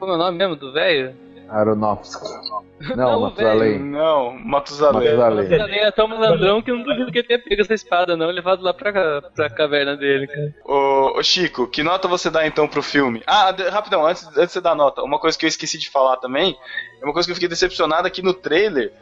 Como 0.00 0.10
é 0.12 0.14
o 0.16 0.18
nome 0.18 0.36
mesmo 0.38 0.56
do 0.56 0.72
velho? 0.72 1.14
Aronofsky. 1.52 2.26
Não, 2.96 2.96
Não, 2.96 3.20
Matusalém. 3.20 3.78
Não, 3.78 4.32
Matusalém. 4.32 5.16
Matusalém. 5.16 5.52
Ele 5.52 5.78
é 5.78 5.90
tão 5.92 6.08
malandrão 6.08 6.60
que 6.60 6.70
eu 6.70 6.76
não 6.76 6.82
duvido 6.82 7.12
que 7.12 7.18
ele 7.18 7.28
tenha 7.28 7.38
pego 7.38 7.62
essa 7.62 7.74
espada, 7.74 8.16
não, 8.16 8.26
levado 8.26 8.62
lá 8.62 8.74
pra, 8.74 9.22
pra 9.22 9.50
caverna 9.50 9.96
dele, 9.96 10.26
cara. 10.26 10.54
Ô, 10.64 11.18
ô, 11.18 11.22
Chico, 11.22 11.68
que 11.68 11.82
nota 11.82 12.08
você 12.08 12.28
dá 12.28 12.46
então 12.46 12.66
pro 12.66 12.82
filme? 12.82 13.22
Ah, 13.26 13.54
rapidão, 13.70 14.04
antes, 14.04 14.26
antes 14.26 14.46
de 14.46 14.52
você 14.52 14.60
dar 14.60 14.74
nota, 14.74 15.02
uma 15.02 15.18
coisa 15.18 15.38
que 15.38 15.44
eu 15.44 15.48
esqueci 15.48 15.78
de 15.78 15.90
falar 15.90 16.16
também, 16.16 16.56
é 17.00 17.04
uma 17.04 17.12
coisa 17.12 17.26
que 17.26 17.30
eu 17.30 17.36
fiquei 17.36 17.48
decepcionado 17.48 18.06
aqui 18.06 18.20
no 18.20 18.34
trailer. 18.34 18.92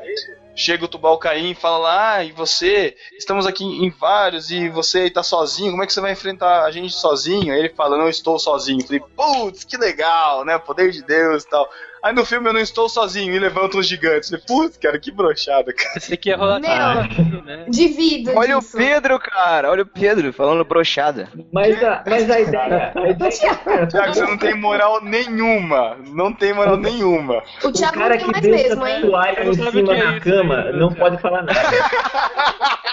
Chega 0.55 0.85
o 0.85 0.89
Tubal 0.89 1.17
Caim 1.17 1.53
e 1.53 1.55
fala 1.55 1.79
lá, 1.79 2.15
ah, 2.17 2.25
e 2.25 2.33
você? 2.33 2.95
Estamos 3.17 3.47
aqui 3.47 3.65
em 3.65 3.89
vários 3.89 4.51
e 4.51 4.69
você 4.69 5.01
aí 5.01 5.11
tá 5.11 5.23
sozinho, 5.23 5.71
como 5.71 5.83
é 5.83 5.87
que 5.87 5.93
você 5.93 6.01
vai 6.01 6.13
enfrentar 6.13 6.65
a 6.65 6.71
gente 6.71 6.93
sozinho? 6.93 7.55
Aí 7.55 7.61
ele 7.61 7.71
fala, 7.71 7.97
não 7.97 8.09
estou 8.09 8.39
sozinho. 8.39 8.81
Eu 8.81 8.87
falei, 8.87 9.03
putz, 9.17 9.65
que 9.65 9.77
legal, 9.79 10.45
né? 10.45 10.59
Poder 10.59 10.91
de 10.91 11.03
Deus 11.03 11.45
e 11.45 11.49
tal. 11.49 11.71
Aí 12.03 12.15
no 12.15 12.25
filme 12.25 12.49
eu 12.49 12.53
não 12.55 12.61
estou 12.61 12.89
sozinho 12.89 13.35
e 13.35 13.39
levanta 13.39 13.77
os 13.77 13.87
gigantes. 13.87 14.31
Putz, 14.47 14.77
cara, 14.79 14.99
que 14.99 15.11
brochada, 15.11 15.73
cara. 15.73 15.99
Esse 15.99 16.15
aqui 16.15 16.31
ia 16.31 16.37
rolar 16.37 16.59
Meu. 16.59 16.71
aqui, 16.71 17.23
né? 17.45 17.67
Divido 17.69 18.33
Olha 18.35 18.59
disso. 18.59 18.75
o 18.75 18.79
Pedro, 18.79 19.19
cara. 19.19 19.71
Olha 19.71 19.83
o 19.83 19.87
Pedro 19.87 20.33
falando 20.33 20.65
brochada. 20.65 21.29
Mas, 21.53 21.83
a, 21.85 22.03
mas 22.07 22.31
a 22.31 22.41
ideia. 22.41 22.93
A 22.95 23.09
ideia 23.11 23.31
Thiago, 23.31 24.15
você 24.15 24.23
não 24.25 24.39
tem 24.39 24.55
moral 24.55 25.03
nenhuma. 25.03 25.97
Não 26.09 26.33
tem 26.33 26.55
moral 26.55 26.77
nenhuma. 26.79 27.43
O 27.63 27.69
o 27.69 27.73
Thiago 27.73 27.99
cara 27.99 28.17
não 28.17 28.33
que 28.33 28.41
tem 28.41 28.51
mais 28.51 28.63
deixa 28.63 28.69
mesmo, 28.77 28.85
a 28.85 28.91
hein? 28.91 29.01
toalha 29.03 29.43
em 29.43 29.47
Não 29.47 29.55
sabe 29.55 29.69
o 29.69 29.73
cima 29.73 29.95
que 29.95 30.01
é 30.01 30.05
da 30.05 30.11
isso 30.13 30.21
cama 30.21 30.57
ainda. 30.57 30.73
não 30.73 30.93
pode 30.95 31.19
falar 31.21 31.43
nada. 31.43 31.61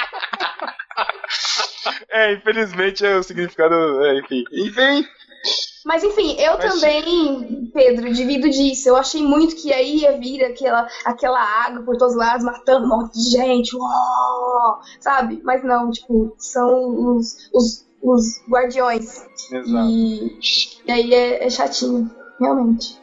É, 2.10 2.34
infelizmente 2.34 3.06
é 3.06 3.16
o 3.16 3.24
significado. 3.24 3.76
É, 4.06 4.20
enfim. 4.20 4.44
Enfim. 4.52 5.06
Mas 5.88 6.04
enfim, 6.04 6.36
eu 6.38 6.58
Mas- 6.58 6.74
também, 6.74 7.72
Pedro, 7.74 8.12
divido 8.12 8.50
disso. 8.50 8.90
Eu 8.90 8.98
achei 8.98 9.24
muito 9.24 9.56
que 9.56 9.72
aí 9.72 10.00
ia 10.00 10.18
vir 10.18 10.44
aquela, 10.44 10.86
aquela 11.06 11.40
água 11.40 11.82
por 11.84 11.96
todos 11.96 12.14
os 12.14 12.20
lados, 12.20 12.44
matando 12.44 12.86
um 12.86 12.90
monte 12.90 13.14
de 13.14 13.30
gente, 13.30 13.72
sabe? 15.00 15.40
Mas 15.46 15.64
não, 15.64 15.90
tipo, 15.90 16.36
são 16.38 17.16
os, 17.16 17.50
os, 17.54 17.88
os 18.04 18.42
guardiões. 18.50 19.26
Exato. 19.50 19.88
E, 19.90 20.40
e 20.86 20.92
aí 20.92 21.14
é, 21.14 21.46
é 21.46 21.50
chatinho, 21.50 22.12
realmente. 22.38 23.00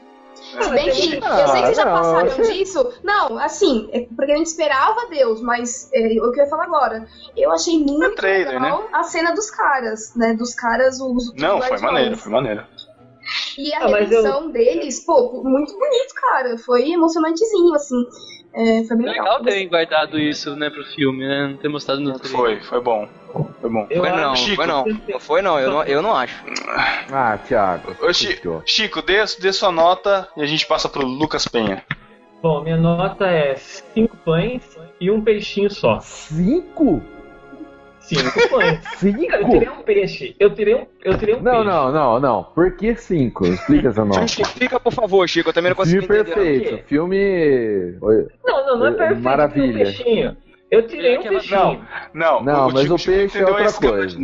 Se 0.63 0.71
bem 0.71 0.91
que 0.91 1.21
Ah, 1.23 1.41
eu 1.41 1.49
sei 1.49 1.63
que 1.63 1.75
já 1.75 1.85
não, 1.85 1.93
passaram 1.95 2.43
disso. 2.43 2.93
Não, 3.03 3.39
assim, 3.39 3.89
é 3.93 4.07
porque 4.15 4.31
a 4.31 4.37
gente 4.37 4.47
esperava 4.47 5.09
Deus, 5.09 5.41
mas 5.41 5.91
é, 5.93 6.07
o 6.21 6.31
que 6.31 6.41
eu 6.41 6.45
ia 6.45 6.51
falar 6.51 6.65
agora. 6.65 7.09
Eu 7.37 7.51
achei 7.51 7.79
muito 7.79 8.15
trailer, 8.15 8.61
legal 8.61 8.87
a 8.93 9.03
cena 9.03 9.33
dos 9.35 9.51
caras, 9.51 10.15
né? 10.15 10.35
Dos 10.35 10.55
caras, 10.55 11.01
os. 11.01 11.31
os 11.31 11.35
Não, 11.43 11.61
foi 11.61 11.79
maneiro, 11.79 12.17
foi 12.17 12.31
maneiro. 12.31 12.65
E 13.59 13.73
a 13.75 13.79
Ah, 13.85 13.87
redenção 13.87 14.51
deles, 14.51 15.05
pô, 15.05 15.43
muito 15.45 15.73
bonito, 15.79 16.15
cara. 16.15 16.59
Foi 16.59 16.91
emocionantezinho, 16.91 17.75
assim. 17.75 17.97
É, 18.57 18.85
foi 18.85 18.97
bem 18.97 19.07
legal. 19.07 19.25
legal 19.25 19.43
terem 19.43 19.69
guardado 19.69 20.19
isso, 20.19 20.55
né, 20.55 20.71
pro 20.71 20.85
filme, 20.85 21.27
né? 21.27 21.49
Não 21.49 21.57
ter 21.57 21.69
mostrado 21.69 22.01
no 22.01 22.13
trailer. 22.19 22.37
Foi, 22.39 22.61
foi 22.61 22.81
bom. 22.81 23.09
Foi 23.61 23.69
bom. 23.71 23.87
Eu 23.91 24.01
Foi 24.03 24.11
não, 24.13 24.33
acho- 24.33 24.45
Chico. 24.45 24.57
foi 24.57 24.67
não. 24.67 24.85
Não 25.09 25.21
foi 25.21 25.43
não, 25.43 25.59
eu 25.59 25.71
não, 25.73 25.83
eu 25.85 26.03
não 26.03 26.15
acho. 26.15 26.45
Ah, 27.13 27.37
Thiago. 27.39 27.97
Ô, 28.01 28.13
Chi- 28.13 28.29
fechou. 28.37 28.63
Chico, 28.65 29.03
dê, 29.03 29.25
dê 29.41 29.53
sua 29.53 29.73
nota 29.73 30.29
e 30.37 30.43
a 30.43 30.47
gente 30.47 30.67
passa 30.67 30.89
pro 30.89 31.05
Lucas 31.05 31.49
Penha. 31.49 31.83
Bom, 32.41 32.63
minha 32.63 32.77
nota 32.77 33.25
é 33.27 33.57
cinco 33.57 34.17
pães 34.19 34.63
e 35.01 35.11
um 35.11 35.21
peixinho 35.21 35.71
só. 35.71 35.99
Cinco? 36.01 37.03
Cinco 38.07 38.49
pães. 38.51 38.81
Cinco? 38.99 39.25
Eu 39.35 39.49
tirei 39.51 39.69
um 39.69 39.83
peixe. 39.83 40.37
Eu 40.39 40.55
tirei 40.55 40.75
um, 40.75 40.87
eu 41.05 41.17
tirei 41.19 41.35
um 41.35 41.41
Não, 41.43 41.53
peixe. 41.53 41.65
não, 41.69 41.93
não, 41.93 42.21
não. 42.21 42.45
Por 42.45 42.77
que 42.77 42.95
cinco? 42.97 43.47
Explica 43.47 43.89
essa 43.89 44.05
nota. 44.07 44.21
Justifica, 44.23 44.79
por 44.81 44.93
favor, 44.93 45.29
Chico. 45.29 45.49
Eu 45.51 45.53
também 45.55 45.71
não 45.71 45.77
consigo 45.77 46.03
Filme 46.07 46.21
entender. 46.21 46.35
perfeito. 46.35 46.89
Filme. 46.89 47.99
Oi, 48.01 48.27
Não, 48.45 48.67
não, 48.67 48.79
não 48.79 48.87
é 48.87 48.91
É, 48.91 48.93
perfeito. 48.95 49.23
maravilha. 49.23 49.65
Eu 49.85 49.93
tirei 49.93 49.93
um 49.93 50.05
peixinho. 50.05 50.37
Eu 50.71 50.87
tirei 50.89 51.17
um 51.17 51.21
Aquela- 51.21 51.39
peixinho. 51.41 51.87
Não, 52.13 52.43
Não, 52.43 52.71
mas 52.71 52.91
o 52.91 52.99
Chico 52.99 53.13
peixe 53.13 53.39
é 53.39 53.47
outra 53.47 53.65
escala 53.65 53.97
coisa. 53.99 54.19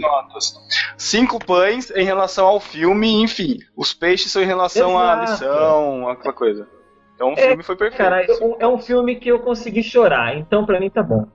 Cinco 0.96 1.44
pães 1.44 1.90
em 1.92 2.04
relação 2.04 2.46
ao 2.46 2.60
filme, 2.60 3.22
enfim. 3.22 3.58
Os 3.76 3.92
peixes 3.94 4.32
são 4.32 4.42
em 4.42 4.46
relação 4.46 4.98
à 4.98 5.22
Exato. 5.22 5.30
lição, 5.44 6.08
aquela 6.08 6.34
coisa. 6.34 6.66
Então 7.14 7.30
o 7.30 7.38
É, 7.38 7.48
filme 7.48 7.62
foi 7.62 7.76
perfeito. 7.76 7.98
Cara, 8.02 8.24
eu- 8.26 8.56
é 8.58 8.66
um 8.66 8.78
filme 8.78 9.14
que 9.16 9.28
eu 9.30 9.38
consegui 9.40 9.82
chorar, 9.82 10.36
então 10.36 10.64
pra 10.66 10.80
mim 10.80 10.90
tá 10.90 11.02
bom. 11.02 11.26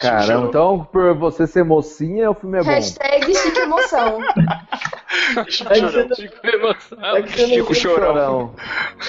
Caramba, 0.00 0.46
então 0.48 0.84
por 0.90 1.14
você 1.14 1.46
ser 1.46 1.62
mocinha, 1.64 2.30
o 2.30 2.34
filme 2.34 2.58
é 2.58 2.62
bom. 2.62 2.70
Hashtag 2.70 3.34
chique 3.34 3.58
emoção. 3.60 4.18
Chico 5.48 5.72
É 5.72 5.74
que 5.74 5.80
Chorão. 5.80 6.08
você 6.08 6.14
Chico 6.22 6.46
emoção. 6.46 6.98
É 7.16 7.22
que 7.22 7.28
você 7.32 7.42
não 7.42 7.48
Chico 7.48 7.72
viu, 7.72 7.74
Chorão. 7.74 8.54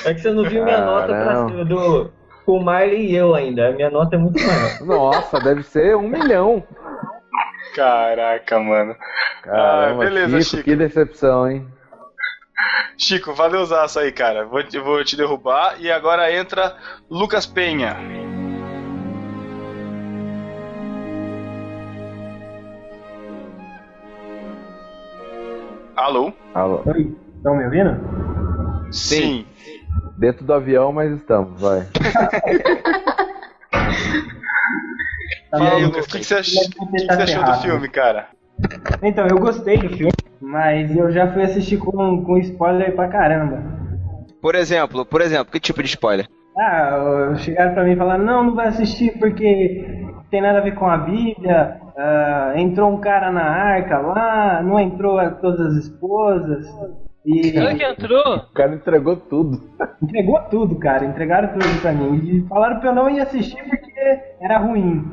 é 0.05 0.13
que 0.13 0.19
você 0.19 0.31
não 0.31 0.43
viu 0.43 0.63
minha 0.63 0.81
nota 0.85 1.07
pra 1.07 1.47
cima 1.47 1.65
do 1.65 2.11
com 2.45 2.57
o 2.57 2.63
Marley 2.63 3.11
e 3.11 3.15
eu 3.15 3.33
ainda. 3.35 3.69
A 3.69 3.71
minha 3.71 3.89
nota 3.89 4.15
é 4.15 4.19
muito 4.19 4.41
maior. 4.43 4.81
Nossa, 4.81 5.39
deve 5.39 5.63
ser 5.63 5.95
um 5.95 6.07
milhão. 6.09 6.63
Caraca, 7.75 8.59
mano. 8.59 8.95
Caramba, 9.43 10.03
Ah, 10.03 10.05
beleza, 10.05 10.41
Chico, 10.41 10.49
Chico. 10.57 10.63
que 10.63 10.75
decepção, 10.75 11.49
hein? 11.49 11.67
Chico, 12.97 13.33
valeu 13.33 13.61
usaço 13.61 13.99
aí, 13.99 14.11
cara. 14.11 14.45
Vou, 14.45 14.63
te- 14.63 14.79
vou 14.79 15.03
te 15.03 15.15
derrubar. 15.15 15.75
E 15.79 15.91
agora 15.91 16.31
entra 16.33 16.75
Lucas 17.09 17.45
Penha. 17.45 17.95
Alô? 26.01 26.33
Alô. 26.55 26.81
Oi, 26.87 27.15
estão 27.35 27.55
me 27.55 27.65
ouvindo? 27.65 27.95
Sim. 28.91 29.45
Dentro 30.17 30.43
do 30.43 30.51
avião, 30.51 30.91
mas 30.91 31.11
estamos, 31.11 31.61
vai. 31.61 31.81
Tá 35.51 35.59
E 35.59 35.67
aí, 35.67 35.81
bom. 35.81 35.87
Lucas, 35.89 36.05
o 36.05 36.09
que, 36.09 36.17
que 36.19 36.23
você, 36.25 36.35
ach- 36.35 36.47
o 36.79 36.91
que 36.91 37.07
que 37.07 37.13
você 37.13 37.21
achou 37.21 37.43
do 37.43 37.53
filme, 37.61 37.87
cara? 37.89 38.29
Então, 39.03 39.27
eu 39.27 39.37
gostei 39.37 39.77
do 39.81 39.89
filme, 39.95 40.13
mas 40.41 40.95
eu 40.95 41.11
já 41.11 41.31
fui 41.31 41.43
assistir 41.43 41.77
com, 41.77 42.23
com 42.23 42.37
spoiler 42.39 42.95
pra 42.95 43.07
caramba. 43.07 43.61
Por 44.41 44.55
exemplo, 44.55 45.05
por 45.05 45.21
exemplo, 45.21 45.51
que 45.51 45.59
tipo 45.59 45.83
de 45.83 45.89
spoiler? 45.89 46.27
Ah, 46.57 47.33
chegaram 47.37 47.73
pra 47.75 47.83
mim 47.83 47.91
e 47.91 47.97
falaram, 47.97 48.23
não, 48.23 48.43
não 48.45 48.55
vai 48.55 48.67
assistir 48.69 49.17
porque 49.19 49.85
tem 50.31 50.41
nada 50.41 50.57
a 50.59 50.61
ver 50.61 50.73
com 50.75 50.87
a 50.87 50.97
Bíblia, 50.97 51.79
ah, 52.01 52.53
entrou 52.55 52.91
um 52.91 52.99
cara 52.99 53.31
na 53.31 53.43
arca 53.43 53.97
lá, 53.99 54.61
não 54.63 54.79
entrou 54.79 55.19
a- 55.19 55.29
todas 55.29 55.59
as 55.67 55.73
esposas, 55.85 56.65
e 57.25 57.51
Será 57.51 57.75
que 57.75 57.83
entrou? 57.83 58.35
O 58.37 58.53
cara 58.53 58.73
entregou 58.73 59.15
tudo. 59.15 59.61
entregou 60.01 60.39
tudo, 60.49 60.75
cara, 60.79 61.05
entregaram 61.05 61.49
tudo 61.49 61.81
pra 61.81 61.91
mim. 61.91 62.15
E 62.25 62.47
falaram 62.47 62.79
pra 62.79 62.89
eu 62.89 62.95
não 62.95 63.09
ir 63.11 63.19
assistir 63.19 63.63
porque 63.63 64.19
era 64.41 64.57
ruim. 64.57 65.05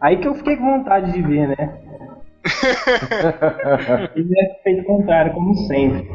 Aí 0.00 0.16
que 0.16 0.26
eu 0.26 0.34
fiquei 0.34 0.56
com 0.56 0.64
vontade 0.78 1.12
de 1.12 1.20
ver, 1.20 1.48
né? 1.48 1.78
E 4.16 4.22
é 4.40 4.62
feito 4.62 4.82
o 4.82 4.84
contrário, 4.86 5.32
como 5.34 5.54
sempre. 5.54 6.08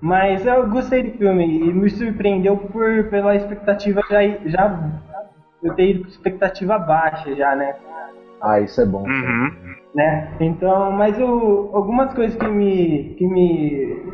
Mas 0.00 0.44
eu 0.46 0.68
gostei 0.68 1.02
do 1.10 1.18
filme 1.18 1.44
e 1.44 1.72
me 1.72 1.88
surpreendeu 1.90 2.56
por 2.56 3.04
pela 3.08 3.34
expectativa 3.34 4.02
já, 4.10 4.20
já 4.44 4.90
eu 5.62 5.74
ter 5.74 5.90
ido 5.90 6.02
com 6.02 6.08
expectativa 6.08 6.78
baixa 6.78 7.34
já, 7.34 7.56
né? 7.56 7.74
Ah, 8.46 8.60
isso 8.60 8.80
é 8.80 8.86
bom. 8.86 9.02
Uhum. 9.02 9.50
né? 9.94 10.32
Então, 10.40 10.92
mas 10.92 11.18
o, 11.18 11.70
algumas 11.72 12.14
coisas 12.14 12.36
que 12.36 12.46
me 12.46 13.14
que 13.18 13.26
me 13.26 14.06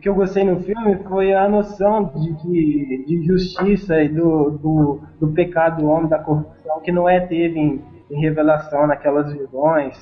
que 0.00 0.08
eu 0.08 0.14
gostei 0.16 0.42
no 0.42 0.60
filme 0.60 0.96
foi 1.08 1.32
a 1.32 1.48
noção 1.48 2.10
de, 2.16 2.32
de, 2.42 3.04
de 3.06 3.24
justiça 3.24 4.02
e 4.02 4.08
do, 4.08 4.50
do, 4.50 5.00
do 5.20 5.28
pecado 5.28 5.80
do 5.80 5.88
homem, 5.88 6.08
da 6.08 6.18
corrupção, 6.18 6.80
que 6.80 6.90
Noé 6.90 7.20
teve 7.20 7.56
em, 7.56 7.80
em 8.10 8.20
revelação 8.20 8.88
naquelas 8.88 9.32
visões, 9.32 9.96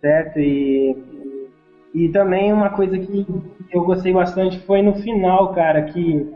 certo? 0.00 0.38
E, 0.38 0.96
e 1.92 2.08
também 2.10 2.52
uma 2.52 2.70
coisa 2.70 2.96
que 2.96 3.26
eu 3.72 3.84
gostei 3.84 4.12
bastante 4.12 4.60
foi 4.60 4.80
no 4.80 4.94
final, 4.94 5.52
cara, 5.54 5.82
que 5.82 6.32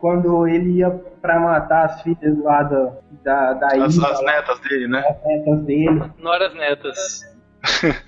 quando 0.00 0.46
ele 0.46 0.78
ia 0.78 0.90
pra 1.20 1.38
matar 1.38 1.84
as 1.84 2.00
filhas 2.00 2.38
lá 2.38 2.62
da, 2.62 2.98
da, 3.26 3.54
da 3.54 3.66
As, 3.84 3.98
as 3.98 4.22
netas 4.22 4.60
dele, 4.60 4.86
né? 4.86 5.04
as 5.04 5.26
netas 5.26 5.60
dele, 5.64 6.12
Noras 6.18 6.54
netas. 6.54 7.20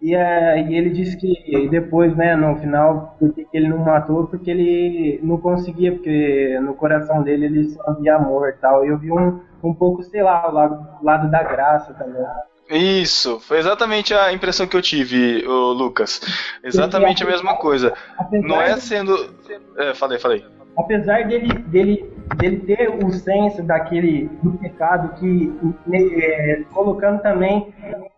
E, 0.00 0.14
é, 0.14 0.62
e 0.62 0.76
ele 0.76 0.90
disse 0.90 1.16
que 1.16 1.68
depois, 1.68 2.16
né, 2.16 2.36
no 2.36 2.56
final, 2.60 3.16
porque 3.18 3.44
que 3.44 3.56
ele 3.56 3.68
não 3.68 3.78
matou, 3.78 4.28
porque 4.28 4.48
ele 4.48 5.18
não 5.24 5.38
conseguia, 5.38 5.90
porque 5.90 6.56
no 6.62 6.72
coração 6.74 7.20
dele 7.20 7.46
ele 7.46 7.68
só 7.70 7.94
via 7.94 8.14
amor 8.14 8.50
e 8.50 8.52
tal. 8.60 8.84
E 8.84 8.90
eu 8.90 8.96
vi 8.96 9.10
um, 9.10 9.40
um 9.60 9.74
pouco, 9.74 10.04
sei 10.04 10.22
lá, 10.22 10.48
o 10.48 10.54
lado, 10.54 10.86
lado 11.02 11.28
da 11.28 11.42
graça 11.42 11.92
também. 11.94 12.24
Isso, 12.70 13.40
foi 13.40 13.58
exatamente 13.58 14.14
a 14.14 14.32
impressão 14.32 14.68
que 14.68 14.76
eu 14.76 14.82
tive, 14.82 15.44
ô, 15.48 15.72
Lucas. 15.72 16.20
Exatamente 16.62 17.24
a 17.24 17.26
mesma 17.26 17.56
coisa. 17.56 17.92
Não 18.30 18.62
é 18.62 18.76
sendo. 18.76 19.34
É, 19.78 19.94
falei, 19.94 20.20
falei. 20.20 20.44
apesar 20.76 21.26
dele, 21.26 21.52
dele, 21.54 22.08
dele 22.36 22.58
ter 22.60 22.88
o 23.04 23.10
senso 23.10 23.62
daquele 23.62 24.28
do 24.42 24.52
pecado 24.52 25.14
que 25.18 25.52
né, 25.86 25.98
é, 25.98 26.62
colocando 26.72 27.20
também 27.22 27.72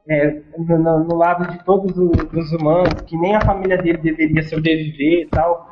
é, 0.09 0.41
no, 0.59 1.05
no- 1.05 1.17
lado 1.17 1.51
de 1.51 1.63
todos 1.65 1.97
os, 1.97 2.11
os 2.33 2.53
humanos 2.53 2.93
que 3.07 3.17
nem 3.17 3.35
a 3.37 3.41
família 3.41 3.77
dele 3.77 3.99
deveria 3.99 4.43
sobreviver 4.43 5.23
e 5.23 5.27
tal 5.27 5.69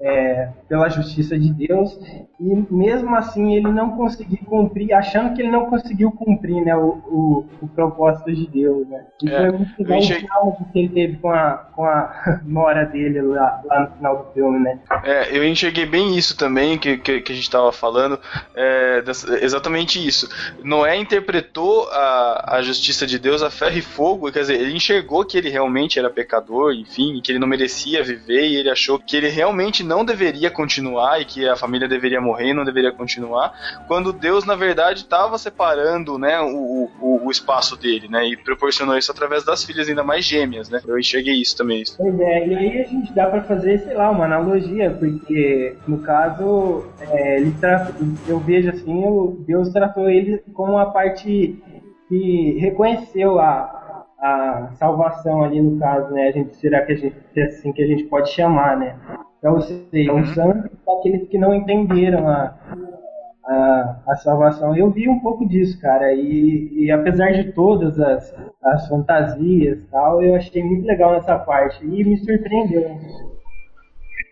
é, 0.00 0.48
pela 0.68 0.88
justiça 0.88 1.38
de 1.38 1.52
Deus 1.52 1.98
e 2.40 2.72
mesmo 2.74 3.14
assim 3.16 3.54
ele 3.54 3.68
não 3.70 3.90
conseguiu 3.96 4.38
cumprir 4.46 4.92
achando 4.94 5.34
que 5.34 5.42
ele 5.42 5.50
não 5.50 5.66
conseguiu 5.66 6.10
cumprir 6.12 6.64
né, 6.64 6.74
o, 6.74 6.88
o, 7.06 7.46
o 7.60 7.68
propósito 7.68 8.32
de 8.32 8.46
Deus 8.46 8.86
né? 8.88 9.04
e 9.22 9.28
É, 9.30 9.36
foi 9.36 9.52
muito 9.58 9.92
enxerguei- 9.94 10.26
diálogo 10.26 10.66
que 10.72 10.78
ele 10.78 10.88
teve 10.88 11.16
com 11.18 11.30
a, 11.30 11.52
com 11.74 11.84
a 11.84 12.40
nora 12.44 12.84
dele 12.86 13.20
lá, 13.20 13.60
lá 13.64 13.80
no 13.80 13.96
final 13.96 14.16
do 14.24 14.32
filme 14.32 14.58
né 14.60 14.78
É, 15.04 15.36
eu 15.36 15.44
enxerguei 15.46 15.84
bem 15.84 16.16
isso 16.16 16.36
também 16.36 16.78
que, 16.78 16.96
que, 16.96 17.20
que 17.20 17.32
a 17.32 17.34
gente 17.34 17.44
estava 17.44 17.70
falando, 17.70 18.18
é, 18.54 19.02
exatamente 19.42 20.04
isso. 20.04 20.28
Noé 20.62 20.96
interpretou 20.96 21.88
a, 21.90 22.56
a 22.56 22.62
justiça 22.62 23.06
de 23.06 23.18
Deus 23.18 23.42
a 23.42 23.50
ferro 23.50 23.76
e 23.76 23.82
fogo, 23.82 24.30
quer 24.32 24.40
dizer, 24.40 24.60
ele 24.60 24.74
enxergou 24.74 25.24
que 25.24 25.36
ele 25.36 25.50
realmente 25.50 25.98
era 25.98 26.08
pecador, 26.10 26.72
enfim, 26.72 27.20
que 27.22 27.32
ele 27.32 27.38
não 27.38 27.46
merecia 27.48 28.02
viver, 28.02 28.46
e 28.48 28.56
ele 28.56 28.70
achou 28.70 28.98
que 28.98 29.16
ele 29.16 29.28
realmente 29.28 29.82
não 29.90 30.04
deveria 30.04 30.48
continuar 30.52 31.20
e 31.20 31.24
que 31.24 31.48
a 31.48 31.56
família 31.56 31.88
deveria 31.88 32.20
morrer 32.20 32.50
e 32.50 32.54
não 32.54 32.64
deveria 32.64 32.92
continuar, 32.92 33.52
quando 33.88 34.12
Deus, 34.12 34.46
na 34.46 34.54
verdade, 34.54 35.00
estava 35.00 35.36
separando 35.36 36.16
né, 36.16 36.40
o, 36.40 36.88
o, 37.00 37.26
o 37.26 37.30
espaço 37.30 37.76
dele, 37.76 38.06
né, 38.08 38.24
e 38.28 38.36
proporcionou 38.36 38.96
isso 38.96 39.10
através 39.10 39.44
das 39.44 39.64
filhas 39.64 39.88
ainda 39.88 40.04
mais 40.04 40.24
gêmeas, 40.24 40.70
né. 40.70 40.80
Eu 40.86 40.96
enxerguei 40.96 41.34
isso 41.34 41.56
também. 41.56 41.82
Pois 41.96 42.20
é, 42.20 42.46
e 42.46 42.54
aí 42.54 42.80
a 42.82 42.84
gente 42.84 43.12
dá 43.12 43.26
pra 43.26 43.42
fazer, 43.42 43.80
sei 43.80 43.94
lá, 43.94 44.12
uma 44.12 44.26
analogia, 44.26 44.90
porque 44.92 45.74
no 45.88 45.98
caso, 45.98 46.84
é, 47.00 47.40
ele 47.40 47.52
eu 48.28 48.38
vejo 48.38 48.70
assim, 48.70 49.44
Deus 49.46 49.70
tratou 49.70 50.08
ele 50.08 50.38
como 50.54 50.78
a 50.78 50.86
parte 50.86 51.60
que 52.08 52.58
reconheceu 52.60 53.40
a, 53.40 54.06
a 54.20 54.70
salvação 54.78 55.42
ali 55.42 55.60
no 55.60 55.78
caso, 55.78 56.12
né? 56.12 56.28
A 56.28 56.32
gente, 56.32 56.56
será 56.56 56.82
que 56.84 56.92
a 56.92 56.96
gente, 56.96 57.16
é 57.36 57.42
assim 57.44 57.72
que 57.72 57.82
a 57.82 57.86
gente 57.86 58.04
pode 58.04 58.30
chamar, 58.30 58.76
né? 58.76 58.96
Então, 59.40 59.54
ou 59.54 59.60
seja, 59.62 60.12
o 60.12 60.26
sangue 60.34 60.70
daqueles 60.86 61.28
que 61.28 61.38
não 61.38 61.54
entenderam 61.54 62.28
a, 62.28 62.54
a, 63.46 63.96
a 64.06 64.16
salvação. 64.16 64.76
Eu 64.76 64.90
vi 64.90 65.08
um 65.08 65.18
pouco 65.20 65.48
disso, 65.48 65.80
cara, 65.80 66.12
e, 66.12 66.68
e 66.84 66.90
apesar 66.92 67.32
de 67.32 67.52
todas 67.52 67.98
as, 67.98 68.34
as 68.62 68.86
fantasias 68.86 69.78
e 69.78 69.86
tal, 69.90 70.22
eu 70.22 70.34
achei 70.36 70.62
muito 70.62 70.86
legal 70.86 71.12
nessa 71.12 71.38
parte 71.38 71.82
e 71.84 72.04
me 72.04 72.16
surpreendeu. 72.18 72.96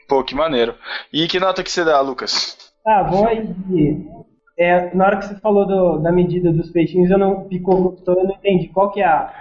Pô, 0.09 0.23
que 0.23 0.35
maneiro. 0.35 0.75
E 1.13 1.27
que 1.27 1.41
nota 1.41 1.63
que 1.63 1.71
você 1.71 1.85
dá, 1.85 2.01
Lucas? 2.01 2.57
Tá, 2.85 3.03
vou 3.05 3.27
aí. 3.27 3.47
de- 3.47 4.07
É, 4.59 4.93
na 4.95 5.07
hora 5.07 5.17
que 5.19 5.27
você 5.27 5.37
falou 5.37 5.67
do- 5.67 5.99
da 5.99 6.11
medida 6.11 6.53
dos 6.53 6.71
peixinhos, 6.71 7.11
eu 7.11 7.19
não 7.19 7.49
ficou, 7.49 7.97
eu 8.07 8.15
não 8.25 8.35
entendi. 8.35 8.69
Qual 8.69 8.91
que 8.91 9.01
é 9.01 9.05
a. 9.07 9.33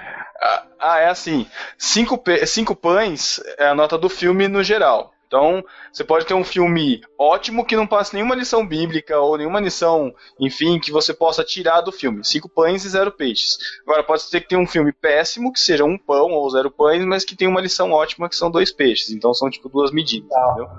Ah, 0.41 0.63
ah, 0.80 0.99
é 0.99 1.07
assim. 1.09 1.47
Cinco, 1.78 2.22
cinco 2.45 2.76
pães 2.76 3.41
é 3.57 3.68
a 3.68 3.74
nota 3.76 3.97
do 3.97 4.09
filme 4.09 4.47
no 4.47 4.63
geral. 4.63 5.11
Então, 5.28 5.62
você 5.92 6.06
pode 6.06 6.26
ter 6.26 6.34
um 6.34 6.44
filme 6.44 7.02
ótimo 7.20 7.66
que 7.66 7.76
não 7.76 7.86
passe 7.86 8.14
nenhuma 8.14 8.34
lição 8.34 8.66
bíblica 8.66 9.20
ou 9.20 9.38
nenhuma 9.38 9.60
lição, 9.60 10.14
enfim, 10.40 10.80
que 10.80 10.90
você 10.92 11.14
possa 11.14 11.44
tirar 11.44 11.82
do 11.82 11.92
filme. 11.92 12.24
Cinco 12.24 12.48
pães 12.48 12.86
e 12.86 12.90
zero 12.90 13.12
peixes. 13.12 13.58
Agora, 13.84 14.04
pode 14.04 14.22
ser 14.24 14.40
que 14.42 14.48
tenha 14.48 14.62
um 14.62 14.66
filme 14.66 14.94
péssimo, 14.94 15.52
que 15.52 15.60
seja 15.60 15.84
um 15.84 15.98
pão 15.98 16.32
ou 16.32 16.50
zero 16.50 16.72
pães, 16.72 17.04
mas 17.06 17.26
que 17.26 17.36
tenha 17.36 17.52
uma 17.52 17.60
lição 17.62 17.92
ótima, 17.92 18.30
que 18.30 18.38
são 18.38 18.50
dois 18.50 18.72
peixes. 18.72 19.12
Então, 19.12 19.34
são 19.34 19.50
tipo 19.50 19.68
duas 19.68 19.92
medidas, 19.92 20.30
Tá. 20.30 20.48
entendeu? 20.52 20.70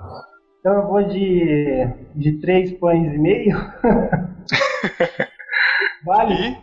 Então 0.59 0.73
eu 0.73 0.87
vou 0.87 1.03
de, 1.03 1.87
de 2.15 2.41
três 2.41 2.71
pães 2.79 3.13
e 3.13 3.17
meio. 3.17 3.55
vale? 6.05 6.57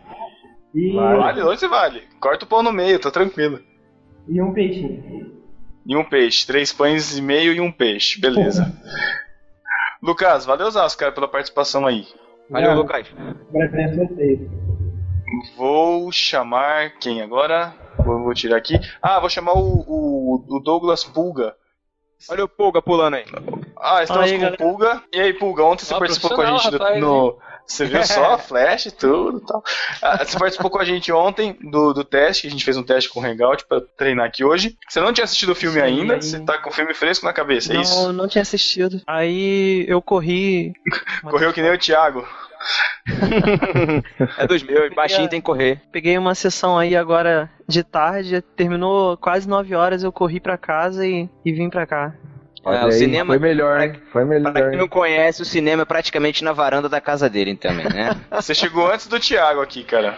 E, 0.75 0.93
Vale, 0.93 1.41
hoje 1.41 1.61
você 1.61 1.67
vale. 1.67 2.03
Corta 2.19 2.45
o 2.45 2.47
pão 2.47 2.61
no 2.61 2.71
meio, 2.71 2.99
tá 2.99 3.09
tranquilo. 3.09 3.59
e 4.27 4.41
um 4.41 4.53
peixinho. 4.53 5.36
E 5.87 5.95
um 5.95 6.03
peixe. 6.03 6.45
Três 6.45 6.73
pães 6.73 7.17
e 7.17 7.21
meio 7.21 7.53
e 7.53 7.61
um 7.61 7.71
peixe. 7.71 8.19
Beleza. 8.19 8.71
Lucas, 10.03 10.45
valeu, 10.45 10.69
Zasco, 10.69 10.99
cara, 10.99 11.11
pela 11.11 11.27
participação 11.27 11.85
aí. 11.87 12.05
Valeu, 12.49 12.71
Não. 12.71 12.77
Lucas. 12.77 13.07
Agradeço 13.49 14.01
a 14.01 14.05
vocês. 14.07 14.39
Vou 15.57 16.11
chamar 16.11 16.91
quem 16.99 17.21
agora? 17.21 17.73
Vou, 17.97 18.23
vou 18.23 18.33
tirar 18.33 18.57
aqui. 18.57 18.79
Ah, 19.01 19.19
vou 19.19 19.29
chamar 19.29 19.53
o, 19.53 19.83
o- 19.87 20.45
o 20.47 20.59
Douglas 20.59 21.03
Pulga. 21.03 21.55
Olha 22.29 22.45
o 22.45 22.49
Pulga 22.49 22.81
pulando 22.81 23.15
aí. 23.15 23.25
Ah, 23.79 24.01
estamos 24.03 24.23
Aí, 24.25 24.33
com 24.33 24.37
galera. 24.39 24.55
o 24.55 24.57
Pulga. 24.57 25.03
E 25.11 25.19
aí, 25.19 25.33
Pulga, 25.33 25.63
ontem 25.63 25.83
você 25.85 25.93
Ó, 25.93 25.99
participou 25.99 26.31
com 26.35 26.41
a 26.41 26.45
gente 26.45 26.69
rapaz, 26.71 26.99
no- 26.99 27.37
Você 27.67 27.85
viu 27.85 28.01
só 28.03 28.37
Flash 28.37 28.85
e 28.85 28.91
tudo 28.91 29.39
e 29.39 29.45
tal. 29.45 29.61
Ah, 30.01 30.23
você 30.23 30.39
participou 30.39 30.71
com 30.71 30.79
a 30.79 30.85
gente 30.85 31.11
ontem 31.11 31.57
do, 31.69 31.93
do 31.93 32.03
teste, 32.03 32.43
que 32.43 32.47
a 32.47 32.51
gente 32.51 32.63
fez 32.63 32.77
um 32.77 32.83
teste 32.83 33.09
com 33.09 33.19
o 33.19 33.23
Hangout 33.25 33.65
pra 33.67 33.81
treinar 33.97 34.25
aqui 34.25 34.43
hoje. 34.43 34.77
Você 34.87 35.01
não 35.01 35.11
tinha 35.11 35.25
assistido 35.25 35.51
o 35.51 35.55
filme 35.55 35.75
Sim, 35.79 35.85
ainda, 35.85 36.13
aí- 36.15 36.21
você 36.21 36.39
tá 36.39 36.57
com 36.59 36.69
o 36.69 36.73
filme 36.73 36.93
fresco 36.93 37.25
na 37.25 37.33
cabeça, 37.33 37.71
é 37.71 37.75
não, 37.75 37.81
isso? 37.81 38.13
não 38.13 38.27
tinha 38.27 38.41
assistido. 38.41 39.01
Aí 39.05 39.85
eu 39.87 40.01
corri. 40.01 40.73
Correu 41.29 41.51
que 41.51 41.61
nem 41.61 41.71
o 41.73 41.77
Thiago. 41.77 42.25
É 44.37 44.47
dos 44.47 44.63
meus, 44.63 44.93
baixinho 44.95 45.29
tem 45.29 45.39
que 45.41 45.45
correr. 45.45 45.81
Peguei 45.91 46.17
uma 46.17 46.33
sessão 46.35 46.77
aí 46.77 46.95
agora 46.95 47.49
de 47.67 47.83
tarde, 47.83 48.41
terminou 48.41 49.17
quase 49.17 49.47
9 49.47 49.75
horas, 49.75 50.03
eu 50.03 50.11
corri 50.11 50.39
pra 50.39 50.57
casa 50.57 51.05
e, 51.05 51.29
e 51.45 51.51
vim 51.51 51.69
pra 51.69 51.85
cá. 51.85 52.13
Olha 52.67 52.77
É, 52.79 52.83
o 52.83 52.87
aí, 52.87 52.91
cinema- 52.93 53.33
Foi 53.33 53.39
melhor, 53.39 53.81
hein? 53.81 53.93
Foi 54.11 54.25
melhor. 54.25 54.51
Pra 54.53 54.69
quem 54.69 54.77
não 54.77 54.87
conhece, 54.87 55.41
o 55.41 55.45
cinema 55.45 55.83
é 55.83 55.85
praticamente 55.85 56.43
na 56.43 56.51
varanda 56.51 56.89
da 56.89 56.99
casa 57.01 57.29
dele 57.29 57.55
também, 57.55 57.85
né? 57.85 58.09
Você 58.31 58.53
chegou 58.53 58.91
antes 58.91 59.07
do 59.07 59.19
Thiago 59.19 59.61
aqui, 59.61 59.83
cara. 59.83 60.17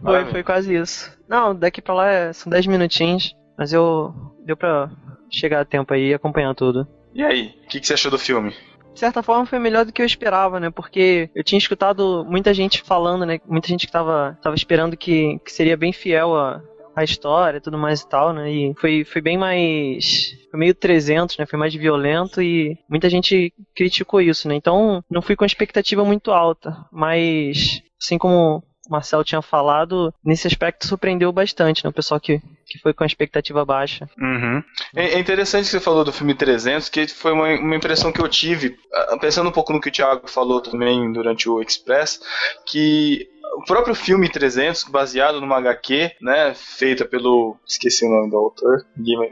Foi, 0.00 0.24
foi 0.26 0.42
quase 0.42 0.74
isso. 0.74 1.10
Não, 1.28 1.54
daqui 1.54 1.82
pra 1.82 1.94
lá 1.94 2.08
é- 2.10 2.32
são 2.32 2.50
10 2.50 2.66
minutinhos, 2.66 3.34
mas 3.58 3.72
eu 3.72 4.14
deu 4.44 4.56
pra 4.56 4.90
chegar 5.30 5.60
a 5.60 5.64
tempo 5.64 5.92
aí 5.92 6.10
e 6.10 6.14
acompanhar 6.14 6.54
tudo. 6.54 6.86
E 7.14 7.22
aí, 7.22 7.54
o 7.64 7.68
que, 7.68 7.80
que 7.80 7.86
você 7.86 7.94
achou 7.94 8.10
do 8.10 8.18
filme? 8.18 8.54
De 8.94 9.00
certa 9.00 9.22
forma 9.22 9.46
foi 9.46 9.58
melhor 9.58 9.86
do 9.86 9.92
que 9.92 10.02
eu 10.02 10.06
esperava, 10.06 10.60
né? 10.60 10.70
Porque 10.70 11.30
eu 11.34 11.42
tinha 11.42 11.58
escutado 11.58 12.24
muita 12.28 12.52
gente 12.52 12.82
falando, 12.82 13.24
né? 13.24 13.38
Muita 13.46 13.66
gente 13.68 13.86
que 13.86 13.92
tava, 13.92 14.38
tava 14.42 14.54
esperando 14.54 14.96
que, 14.98 15.38
que 15.44 15.50
seria 15.50 15.76
bem 15.78 15.92
fiel 15.94 16.36
a, 16.36 16.60
a 16.94 17.04
história 17.04 17.58
e 17.58 17.60
tudo 17.60 17.78
mais 17.78 18.00
e 18.00 18.08
tal, 18.08 18.32
né? 18.32 18.50
E 18.50 18.74
foi, 18.74 19.04
foi 19.04 19.20
bem 19.20 19.38
mais. 19.38 20.34
Foi 20.50 20.58
meio 20.60 20.74
300, 20.74 21.38
né? 21.38 21.46
Foi 21.46 21.58
mais 21.58 21.74
violento 21.74 22.40
e 22.42 22.78
muita 22.88 23.08
gente 23.08 23.52
criticou 23.74 24.20
isso, 24.20 24.48
né? 24.48 24.54
Então 24.54 25.02
não 25.10 25.22
fui 25.22 25.36
com 25.36 25.44
expectativa 25.44 26.04
muito 26.04 26.30
alta, 26.30 26.84
mas 26.92 27.82
assim 28.00 28.18
como 28.18 28.62
o 28.88 28.92
Marcelo 28.92 29.24
tinha 29.24 29.40
falado, 29.40 30.12
nesse 30.24 30.46
aspecto 30.46 30.86
surpreendeu 30.86 31.32
bastante, 31.32 31.84
né? 31.84 31.90
O 31.90 31.92
pessoal 31.92 32.18
que, 32.18 32.40
que 32.66 32.78
foi 32.80 32.92
com 32.92 33.04
a 33.04 33.06
expectativa 33.06 33.64
baixa. 33.64 34.08
Uhum. 34.18 34.62
É, 34.94 35.14
é 35.14 35.18
interessante 35.18 35.64
que 35.66 35.70
você 35.70 35.80
falou 35.80 36.04
do 36.04 36.12
filme 36.12 36.34
300, 36.34 36.88
que 36.88 37.06
foi 37.06 37.32
uma, 37.32 37.48
uma 37.48 37.76
impressão 37.76 38.12
que 38.12 38.20
eu 38.20 38.28
tive, 38.28 38.76
ah, 38.92 39.16
pensando 39.20 39.48
um 39.48 39.52
pouco 39.52 39.72
no 39.72 39.80
que 39.80 39.88
o 39.88 39.92
Thiago 39.92 40.28
falou 40.28 40.60
também 40.60 41.12
durante 41.12 41.48
o 41.48 41.62
Express, 41.62 42.20
que 42.66 43.28
o 43.56 43.64
próprio 43.64 43.94
filme 43.94 44.28
300, 44.28 44.84
baseado 44.84 45.40
numa 45.40 45.58
HQ, 45.58 46.12
né, 46.20 46.54
feita 46.54 47.04
pelo, 47.04 47.56
esqueci 47.66 48.04
o 48.04 48.08
nome 48.08 48.30
do 48.30 48.36
autor, 48.36 48.84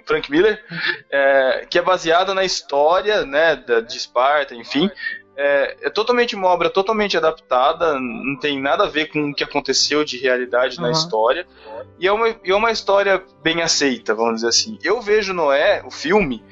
Frank 0.04 0.30
Miller, 0.30 0.62
é, 1.10 1.66
que 1.68 1.78
é 1.78 1.82
baseada 1.82 2.34
na 2.34 2.44
história, 2.44 3.24
né, 3.24 3.56
da, 3.56 3.80
de 3.80 3.96
Esparta, 3.96 4.54
enfim, 4.54 4.90
é, 5.42 5.76
é 5.82 5.90
totalmente 5.90 6.36
uma 6.36 6.48
obra 6.48 6.68
totalmente 6.68 7.16
adaptada, 7.16 7.98
não 7.98 8.36
tem 8.38 8.60
nada 8.60 8.84
a 8.84 8.88
ver 8.88 9.06
com 9.06 9.30
o 9.30 9.34
que 9.34 9.42
aconteceu 9.42 10.04
de 10.04 10.18
realidade 10.18 10.76
na 10.78 10.86
Uhum. 10.86 10.92
história. 10.92 11.46
E 11.98 12.06
é, 12.06 12.12
uma, 12.12 12.28
e 12.28 12.36
é 12.50 12.54
uma 12.54 12.70
história 12.70 13.22
bem 13.42 13.62
aceita, 13.62 14.14
vamos 14.14 14.36
dizer 14.36 14.48
assim. 14.48 14.78
Eu 14.82 15.00
vejo 15.00 15.32
Noé, 15.32 15.82
o 15.84 15.90
filme, 15.90 16.44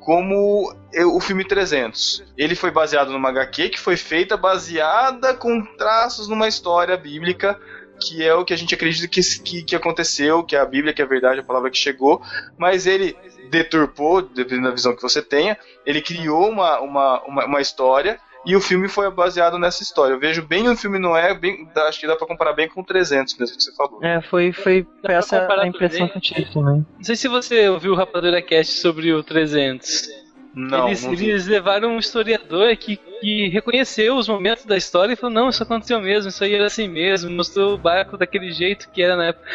como 0.00 0.72
eu- 0.92 1.14
o 1.16 1.20
filme 1.20 1.44
300. 1.44 2.22
Ele 2.38 2.54
foi 2.54 2.70
baseado 2.70 3.10
numa 3.10 3.28
HQ 3.30 3.70
que 3.70 3.80
foi 3.80 3.96
feita 3.96 4.36
baseada 4.36 5.34
com 5.34 5.64
traços 5.76 6.28
numa 6.28 6.46
história 6.46 6.96
bíblica 6.96 7.58
que 7.98 8.22
é 8.22 8.34
o 8.34 8.44
que 8.44 8.52
a 8.52 8.58
gente 8.58 8.74
acredita 8.74 9.08
que, 9.08 9.22
que, 9.42 9.62
que 9.62 9.74
aconteceu, 9.74 10.44
que 10.44 10.54
é 10.54 10.58
a 10.60 10.66
Bíblia, 10.66 10.92
que 10.92 11.00
é 11.00 11.04
a 11.04 11.08
verdade, 11.08 11.40
a 11.40 11.42
palavra 11.42 11.70
que 11.70 11.78
chegou, 11.78 12.20
mas 12.58 12.86
ele 12.86 13.16
deturpou, 13.48 14.20
dependendo 14.20 14.68
da 14.68 14.74
visão 14.74 14.94
que 14.94 15.00
você 15.00 15.22
tenha, 15.22 15.56
ele 15.86 16.02
criou 16.02 16.50
uma, 16.50 16.78
uma, 16.80 17.22
uma, 17.24 17.44
uma 17.46 17.60
história 17.60 18.20
e 18.46 18.54
o 18.56 18.60
filme 18.60 18.88
foi 18.88 19.10
baseado 19.10 19.58
nessa 19.58 19.82
história. 19.82 20.14
Eu 20.14 20.20
vejo 20.20 20.42
bem 20.46 20.68
o 20.68 20.76
filme 20.76 20.98
Noé, 20.98 21.34
bem, 21.34 21.68
dá- 21.74 21.88
acho 21.88 22.00
que 22.00 22.06
dá 22.06 22.14
pra 22.16 22.26
comparar 22.26 22.52
bem 22.52 22.68
com 22.68 22.80
o 22.80 22.84
300 22.84 23.36
mesmo 23.38 23.56
que 23.56 23.62
você 23.62 23.74
falou. 23.74 24.02
É, 24.02 24.22
foi, 24.22 24.52
foi, 24.52 24.86
essa 25.04 25.46
a 25.46 25.66
impressão 25.66 26.06
também. 26.06 26.20
que 26.20 26.32
eu 26.32 26.36
tive 26.36 26.52
também. 26.52 26.86
Não 26.96 27.04
sei 27.04 27.16
se 27.16 27.28
você 27.28 27.68
ouviu 27.68 27.92
o 27.92 27.96
Rapadura 27.96 28.40
Cast 28.40 28.72
sobre 28.80 29.12
o 29.12 29.22
300. 29.22 30.08
Não, 30.56 30.88
eles, 30.88 31.04
não 31.04 31.12
eles 31.12 31.46
levaram 31.46 31.90
um 31.90 31.98
historiador 31.98 32.74
que, 32.78 32.96
que 32.96 33.46
reconheceu 33.48 34.16
os 34.16 34.26
momentos 34.26 34.64
da 34.64 34.74
história 34.74 35.12
e 35.12 35.16
falou: 35.16 35.34
não, 35.34 35.50
isso 35.50 35.62
aconteceu 35.62 36.00
mesmo, 36.00 36.30
isso 36.30 36.42
aí 36.42 36.54
era 36.54 36.64
assim 36.64 36.88
mesmo, 36.88 37.30
mostrou 37.30 37.74
o 37.74 37.78
barco 37.78 38.16
daquele 38.16 38.50
jeito 38.50 38.88
que 38.90 39.02
era 39.02 39.16
na 39.16 39.26
época. 39.26 39.46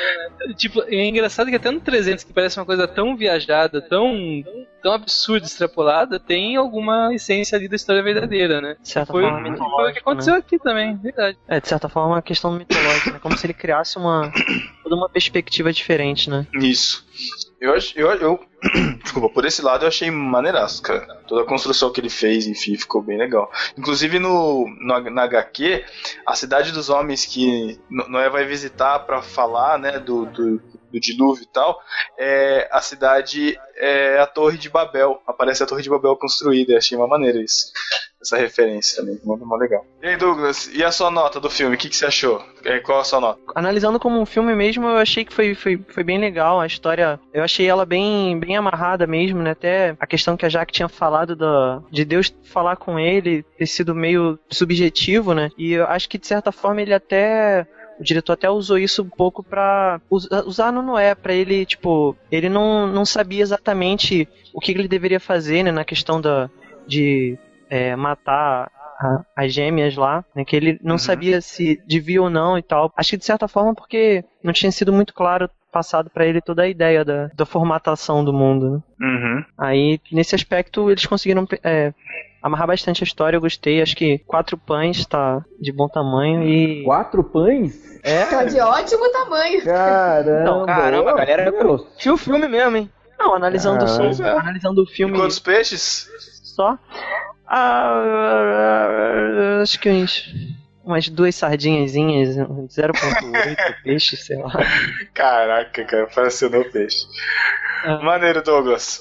Tipo, 0.55 0.83
é 0.83 1.03
engraçado 1.03 1.49
que 1.49 1.55
até 1.55 1.71
no 1.71 1.79
300, 1.79 2.23
que 2.23 2.31
parece 2.31 2.59
uma 2.59 2.67
coisa 2.67 2.87
tão 2.87 3.17
viajada, 3.17 3.81
tão, 3.81 4.13
tão 4.83 4.93
absurda, 4.93 5.47
extrapolada, 5.47 6.19
tem 6.19 6.55
alguma 6.55 7.11
essência 7.15 7.57
ali 7.57 7.67
da 7.67 7.75
história 7.75 8.03
verdadeira, 8.03 8.61
né? 8.61 8.77
De 8.79 8.87
certa 8.87 9.11
Foi, 9.11 9.23
forma 9.23 9.57
foi 9.57 9.89
o 9.89 9.93
que 9.93 9.99
aconteceu 9.99 10.33
né? 10.33 10.39
aqui 10.39 10.59
também, 10.59 10.95
verdade. 10.97 11.35
É, 11.47 11.59
de 11.59 11.67
certa 11.67 11.89
forma 11.89 12.09
uma 12.09 12.21
questão 12.21 12.51
mitológica, 12.51 13.13
né? 13.13 13.19
Como 13.19 13.35
se 13.35 13.47
ele 13.47 13.55
criasse 13.55 13.97
uma 13.97 14.31
toda 14.83 14.95
uma 14.95 15.09
perspectiva 15.09 15.73
diferente, 15.73 16.29
né? 16.29 16.45
Isso. 16.53 17.03
Eu, 17.61 17.75
eu, 17.95 18.11
eu, 18.13 18.39
desculpa, 19.03 19.29
por 19.29 19.45
esse 19.45 19.61
lado 19.61 19.83
eu 19.83 19.87
achei 19.87 20.09
maneiraço, 20.09 20.81
cara. 20.81 21.05
Toda 21.27 21.43
a 21.43 21.45
construção 21.45 21.91
que 21.91 22.01
ele 22.01 22.09
fez, 22.09 22.47
enfim, 22.47 22.75
ficou 22.75 23.03
bem 23.03 23.19
legal. 23.19 23.51
Inclusive 23.77 24.17
no, 24.17 24.67
no 24.79 24.99
na 25.11 25.23
HQ, 25.23 25.85
a 26.25 26.33
cidade 26.35 26.71
dos 26.71 26.89
homens 26.89 27.23
que 27.23 27.79
No- 27.87 28.07
Noé 28.09 28.31
vai 28.31 28.45
visitar 28.45 28.97
pra 29.01 29.21
falar, 29.21 29.77
né, 29.77 29.99
do, 29.99 30.25
do, 30.25 30.57
do 30.91 30.99
dilúvio 30.99 31.43
e 31.43 31.47
tal, 31.53 31.79
é, 32.17 32.67
a 32.71 32.81
cidade 32.81 33.55
é 33.77 34.17
a 34.19 34.25
Torre 34.25 34.57
de 34.57 34.67
Babel. 34.67 35.21
Aparece 35.27 35.61
a 35.61 35.67
Torre 35.67 35.83
de 35.83 35.89
Babel 35.89 36.15
construída. 36.17 36.73
Eu 36.73 36.77
achei 36.79 36.97
uma 36.97 37.07
maneira 37.07 37.39
isso. 37.43 37.71
Essa 38.21 38.37
referência 38.37 39.01
também, 39.01 39.19
muito, 39.23 39.45
muito 39.45 39.59
legal. 39.59 39.83
E 40.01 40.07
aí, 40.07 40.15
Douglas, 40.15 40.69
e 40.73 40.83
a 40.83 40.91
sua 40.91 41.09
nota 41.09 41.39
do 41.39 41.49
filme? 41.49 41.75
O 41.75 41.77
que, 41.77 41.89
que 41.89 41.95
você 41.95 42.05
achou? 42.05 42.43
É, 42.63 42.79
Qual 42.79 42.99
a 42.99 43.03
sua 43.03 43.19
nota? 43.19 43.39
Analisando 43.55 43.99
como 43.99 44.19
um 44.21 44.25
filme 44.25 44.55
mesmo, 44.55 44.85
eu 44.87 44.97
achei 44.97 45.25
que 45.25 45.33
foi, 45.33 45.55
foi, 45.55 45.83
foi 45.89 46.03
bem 46.03 46.19
legal. 46.19 46.59
A 46.59 46.67
história, 46.67 47.19
eu 47.33 47.43
achei 47.43 47.65
ela 47.67 47.85
bem, 47.85 48.39
bem 48.39 48.55
amarrada 48.55 49.07
mesmo, 49.07 49.41
né? 49.41 49.51
Até 49.51 49.95
a 49.99 50.05
questão 50.05 50.37
que 50.37 50.45
a 50.45 50.49
Jaque 50.49 50.71
tinha 50.71 50.87
falado 50.87 51.35
da, 51.35 51.81
de 51.91 52.05
Deus 52.05 52.31
falar 52.43 52.75
com 52.75 52.99
ele 52.99 53.43
ter 53.57 53.65
sido 53.65 53.95
meio 53.95 54.37
subjetivo, 54.51 55.33
né? 55.33 55.49
E 55.57 55.73
eu 55.73 55.85
acho 55.87 56.07
que 56.07 56.17
de 56.19 56.27
certa 56.27 56.51
forma 56.51 56.81
ele 56.81 56.93
até 56.93 57.65
o 57.99 58.03
diretor 58.03 58.33
até 58.33 58.49
usou 58.49 58.77
isso 58.77 59.01
um 59.03 59.09
pouco 59.09 59.43
pra 59.43 59.99
usa- 60.09 60.43
usar 60.45 60.71
no 60.71 60.81
Noé, 60.81 61.13
pra 61.15 61.33
ele, 61.33 61.65
tipo, 61.65 62.15
ele 62.31 62.49
não, 62.49 62.85
não 62.87 63.05
sabia 63.05 63.41
exatamente 63.41 64.27
o 64.53 64.59
que 64.59 64.71
ele 64.71 64.87
deveria 64.87 65.19
fazer, 65.19 65.63
né, 65.63 65.71
na 65.71 65.83
questão 65.83 66.19
da, 66.21 66.49
de 66.87 67.37
é, 67.71 67.95
matar 67.95 68.69
a- 68.99 69.23
as 69.35 69.51
gêmeas 69.53 69.95
lá, 69.95 70.23
né, 70.35 70.43
que 70.45 70.55
ele 70.55 70.77
não 70.83 70.95
Uhum. 70.95 70.99
sabia 70.99 71.41
se 71.41 71.81
devia 71.87 72.21
ou 72.21 72.29
não 72.29 72.57
e 72.57 72.61
tal. 72.61 72.91
Acho 72.95 73.11
que 73.11 73.17
de 73.17 73.25
certa 73.25 73.47
forma 73.47 73.73
porque 73.73 74.23
não 74.43 74.53
tinha 74.53 74.71
sido 74.71 74.91
muito 74.93 75.13
claro 75.13 75.49
passado 75.71 76.09
pra 76.09 76.25
ele 76.25 76.41
toda 76.41 76.63
a 76.63 76.67
ideia 76.67 77.03
da, 77.05 77.27
da 77.33 77.45
formatação 77.45 78.23
do 78.25 78.33
mundo, 78.33 78.69
né. 78.69 78.79
Uhum. 79.07 79.45
Aí, 79.57 79.99
nesse 80.11 80.35
aspecto, 80.35 80.91
eles 80.91 81.05
conseguiram 81.05 81.47
é, 81.63 81.93
amarrar 82.43 82.67
bastante 82.67 83.01
a 83.03 83.05
história, 83.05 83.37
eu 83.37 83.41
gostei. 83.41 83.81
Acho 83.81 83.95
que 83.95 84.19
quatro 84.19 84.57
pães 84.57 85.05
tá 85.05 85.43
de 85.59 85.71
bom 85.71 85.87
tamanho 85.87 86.43
e. 86.43 86.83
Quatro 86.83 87.23
pães? 87.23 87.73
É, 88.03 88.25
Tá 88.25 88.43
de 88.43 88.59
ótimo 88.59 89.09
tamanho. 89.11 89.63
Caramba! 89.63 90.43
Não, 90.43 90.65
caramba, 90.65 91.11
ô, 91.13 91.15
galera, 91.15 91.53
Tinha 91.97 92.13
o 92.13 92.17
filme 92.17 92.47
mesmo, 92.49 92.75
hein? 92.77 92.89
Não, 93.17 93.33
analisando, 93.35 93.87
só, 93.87 94.03
analisando 94.37 94.81
o 94.81 94.83
E 94.83 94.87
filme 94.87 95.15
quantos 95.17 95.39
peixes? 95.39 96.07
só. 96.43 96.77
Ah, 97.53 97.99
acho 99.61 99.77
que 99.79 99.89
uns. 99.89 100.33
Umas 100.83 101.07
duas 101.09 101.35
sardinhazinhas, 101.35 102.37
0.8 102.37 103.75
peixe, 103.83 104.17
sei 104.17 104.37
lá. 104.37 104.51
Caraca, 105.13 105.85
cara, 105.85 106.07
pareceu 106.07 106.49
meu 106.49 106.63
peixe. 106.71 107.05
Ah. 107.83 107.99
Maneiro, 108.01 108.41
Douglas. 108.41 108.99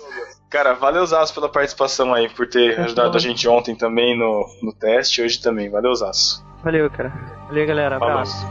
Cara, 0.50 0.74
valeuzaço 0.74 1.32
pela 1.32 1.48
participação 1.48 2.12
aí, 2.12 2.28
por 2.28 2.46
ter 2.46 2.78
ajudado 2.80 3.16
a 3.16 3.20
gente 3.20 3.48
ontem 3.48 3.74
também 3.74 4.18
no, 4.18 4.46
no 4.62 4.74
teste, 4.74 5.22
hoje 5.22 5.40
também. 5.40 5.70
Valeuzaço. 5.70 6.44
Valeu, 6.62 6.90
cara. 6.90 7.10
Valeu, 7.48 7.66
galera. 7.66 7.96
Abraço. 7.96 8.46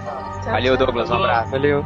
Valeu. 0.46 0.76
Douglas, 0.76 1.10
um 1.10 1.16
abraço. 1.16 1.52
Valeu. 1.52 1.86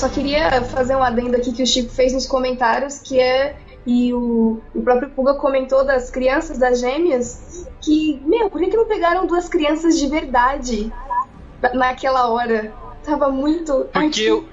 Só 0.00 0.08
queria 0.08 0.62
fazer 0.64 0.96
um 0.96 1.02
adendo 1.02 1.36
aqui 1.36 1.52
que 1.52 1.62
o 1.62 1.66
Chico 1.66 1.90
fez 1.90 2.12
nos 2.12 2.26
comentários, 2.26 2.98
que 2.98 3.18
é. 3.20 3.56
E 3.86 4.12
o, 4.12 4.60
o 4.74 4.82
próprio 4.82 5.10
Puga 5.10 5.34
comentou 5.34 5.84
das 5.84 6.10
crianças 6.10 6.58
das 6.58 6.80
gêmeas, 6.80 7.66
que, 7.82 8.20
meu, 8.26 8.50
por 8.50 8.60
que, 8.60 8.68
que 8.68 8.76
não 8.76 8.86
pegaram 8.86 9.26
duas 9.26 9.48
crianças 9.48 9.98
de 9.98 10.06
verdade 10.06 10.92
na- 11.62 11.72
naquela 11.74 12.28
hora? 12.30 12.74
Tava 13.04 13.30
muito. 13.30 13.88
Porque 13.92 14.10
que- 14.10 14.30
o, 14.32 14.48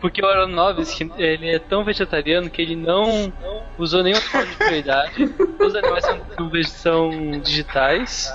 Porque 0.00 0.24
o 0.24 0.26
Aronofsky, 0.26 1.12
ele 1.18 1.48
é 1.54 1.58
tão 1.58 1.84
vegetariano 1.84 2.48
que 2.48 2.60
ele 2.62 2.74
não 2.74 3.32
usou 3.78 4.02
nenhum 4.02 4.16
forma 4.20 4.46
de 4.50 4.56
verdade. 4.64 5.34
Os 5.60 5.74
animais 5.76 6.04
são, 6.04 6.20
são 6.64 7.40
digitais. 7.42 8.32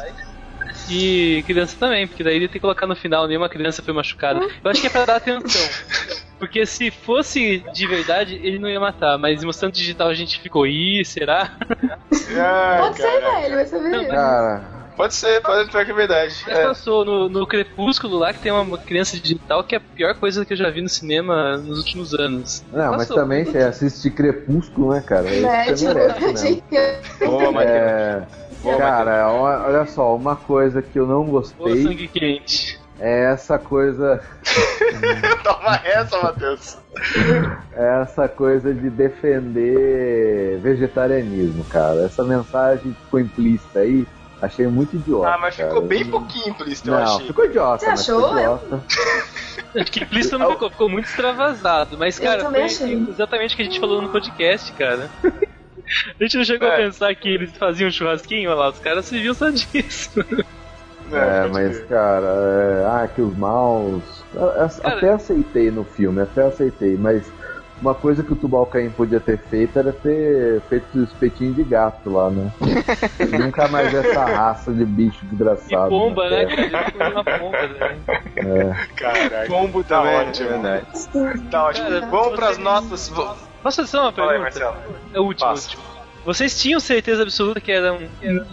E 0.90 1.44
criança 1.48 1.76
também, 1.80 2.08
porque 2.08 2.24
daí 2.24 2.36
ele 2.36 2.48
tem 2.48 2.54
que 2.54 2.60
colocar 2.60 2.86
no 2.86 2.96
final 2.96 3.28
nenhuma 3.28 3.50
criança 3.50 3.82
foi 3.82 3.94
machucada. 3.94 4.40
Eu 4.64 4.70
acho 4.72 4.80
que 4.82 4.88
é 4.88 4.90
pra 4.92 5.06
dar 5.06 5.16
atenção. 5.18 5.62
Porque 6.40 6.66
se 6.66 6.90
fosse 6.90 7.64
de 7.74 7.86
verdade, 7.88 8.36
ele 8.42 8.58
não 8.60 8.70
ia 8.70 8.80
matar, 8.80 9.18
mas 9.18 9.44
mostrando 9.44 9.74
digital 9.74 10.08
a 10.08 10.14
gente 10.14 10.40
ficou, 10.40 10.66
ih, 10.66 11.04
será? 11.06 11.52
Ah, 12.42 12.78
Pode 12.82 12.98
ser, 12.98 13.20
velho, 13.22 13.56
vai 13.56 13.66
saber. 13.66 13.90
Não, 13.90 14.08
Cara, 14.08 14.80
Pode 14.96 15.16
ser, 15.16 15.42
pode 15.42 15.72
ser 15.72 15.86
que 15.86 15.92
é 15.92 15.94
verdade. 15.94 16.36
Mas 16.46 16.58
É. 16.58 16.64
passou 16.64 17.06
no, 17.06 17.30
no 17.30 17.48
Crepúsculo 17.48 18.18
lá 18.18 18.34
que 18.34 18.42
tem 18.42 18.52
uma 18.52 18.78
criança 18.78 19.18
digital 19.18 19.64
que 19.64 19.76
é 19.76 19.78
a 19.78 19.82
pior 19.82 20.14
coisa 20.16 20.46
que 20.46 20.54
eu 20.54 20.58
já 20.58 20.70
vi 20.70 20.82
no 20.82 20.90
cinema 20.90 21.58
nos 21.58 21.78
últimos 21.78 22.14
anos. 22.14 22.64
não, 22.72 22.92
mas 22.92 23.08
Passou. 23.08 23.18
também 23.18 23.46
você 23.46 23.60
assiste 23.60 24.12
Crepúsculo, 24.12 24.92
né, 24.92 25.02
cara? 25.02 25.28
É 25.30 25.72
isso 25.72 25.86
merece, 25.88 26.58
né? 26.58 26.62
Boa. 27.26 27.64
É, 27.64 28.28
cara, 28.78 29.32
olha 29.32 29.86
só, 29.86 30.16
uma 30.16 30.36
coisa 30.36 30.82
que 30.82 31.00
eu 31.00 31.08
não 31.08 31.22
Ô, 31.22 31.32
gostei 31.32 31.84
sangue 31.84 32.08
quente. 32.08 32.79
É 33.00 33.32
essa 33.32 33.58
coisa, 33.58 34.22
Toma 35.44 35.80
essa, 35.84 36.18
Matheus. 36.22 36.78
é 37.74 38.02
essa 38.02 38.28
coisa 38.28 38.74
de 38.74 38.90
defender 38.90 40.60
vegetarianismo, 40.60 41.64
cara. 41.66 42.02
Essa 42.04 42.24
mensagem 42.24 42.92
que 42.94 43.00
ficou 43.06 43.20
implícita 43.20 43.80
aí, 43.80 44.06
achei 44.42 44.68
muito 44.68 44.96
idiota. 44.96 45.30
Ah, 45.30 45.38
mas 45.38 45.56
ficou 45.56 45.74
cara. 45.76 45.86
bem 45.86 46.06
pouquinho 46.06 46.50
implícito, 46.50 46.90
eu 46.90 46.96
Não, 46.96 47.04
achei. 47.04 47.28
ficou 47.28 47.46
idiota, 47.46 47.80
Você 47.86 47.90
mas 47.92 48.06
ficou 48.06 48.26
achou? 48.26 48.38
idiota. 48.38 48.84
Acho 49.76 49.92
que 49.92 50.04
implícito 50.04 50.38
não 50.40 50.52
ficou, 50.52 50.70
ficou 50.72 50.90
muito 50.90 51.06
extravasado. 51.06 51.98
Mas, 51.98 52.18
Eu 52.20 52.26
cara, 52.26 52.50
foi 52.50 52.64
achei. 52.64 53.06
exatamente 53.10 53.54
o 53.54 53.58
que 53.58 53.62
a 53.62 53.66
gente 53.66 53.80
falou 53.80 54.02
no 54.02 54.10
podcast, 54.10 54.72
cara. 54.74 55.10
A 56.20 56.24
gente 56.24 56.38
não 56.38 56.44
chegou 56.46 56.68
a 56.68 56.74
É. 56.74 56.78
pensar 56.86 57.16
que 57.16 57.28
eles 57.28 57.52
faziam 57.58 57.90
churrasquinho, 57.90 58.52
olha 58.52 58.60
lá, 58.60 58.70
os 58.70 58.78
caras 58.78 59.06
se 59.06 59.20
viam 59.20 59.34
só 59.34 59.50
disso. 59.50 60.12
É, 61.14 61.42
pode 61.42 61.54
mas, 61.54 61.80
cara, 61.86 62.26
é, 62.28 62.86
ah, 63.04 63.08
que 63.08 63.22
os 63.22 63.36
maus. 63.38 64.24
Cara- 64.34 64.66
Até 64.96 65.10
aceitei 65.12 65.72
no 65.72 65.84
filme, 65.84 66.22
até 66.22 66.44
aceitei, 66.46 66.96
mas 66.98 67.32
uma 67.82 67.96
coisa 67.96 68.22
que 68.24 68.34
o 68.34 68.36
Tubalcaim 68.36 68.90
podia 68.92 69.20
ter 69.22 69.38
feito 69.40 69.80
era 69.80 69.92
ter 69.94 70.62
feito 70.70 71.00
o 71.00 71.04
espetinho 71.04 71.54
de 71.54 71.64
gato 71.64 72.10
lá, 72.12 72.30
né? 72.30 72.52
Nunca 73.40 73.68
mais 73.70 73.94
essa 73.94 74.26
raça 74.26 74.72
de 74.74 74.86
bicho 74.86 75.24
E 75.24 75.28
desgraçado. 75.30 75.90
pomba, 75.90 76.30
na 76.30 76.30
né, 76.30 76.46
Terra. 76.46 76.92
cara? 76.92 77.12
Uma 77.14 77.24
pomba, 77.24 77.68
né? 77.68 78.00
É. 78.38 78.94
Caralho. 78.96 79.48
Pombo 79.50 79.84
Tá 79.84 79.98
também, 80.02 80.16
ótimo. 80.30 80.48
é 80.50 80.52
verdade. 80.52 80.86
Tá 81.50 81.64
ótimo. 81.66 81.88
Cara, 81.90 82.06
Vamos 82.08 82.36
pras 82.36 82.58
notas. 82.58 83.10
Posso 83.10 83.76
fazer 83.78 83.88
só 83.88 84.02
uma 84.04 84.12
Fala 84.14 84.32
aí, 84.34 84.40
pergunta? 84.40 84.60
Marcelo. 84.66 84.96
É 85.14 85.20
o 85.20 85.24
último, 85.24 85.50
Passa. 85.50 85.70
último. 85.70 85.99
Vocês 86.26 86.60
tinham 86.62 86.80
certeza 86.80 87.24
absoluta 87.24 87.60
que 87.62 87.72
eram 87.72 88.00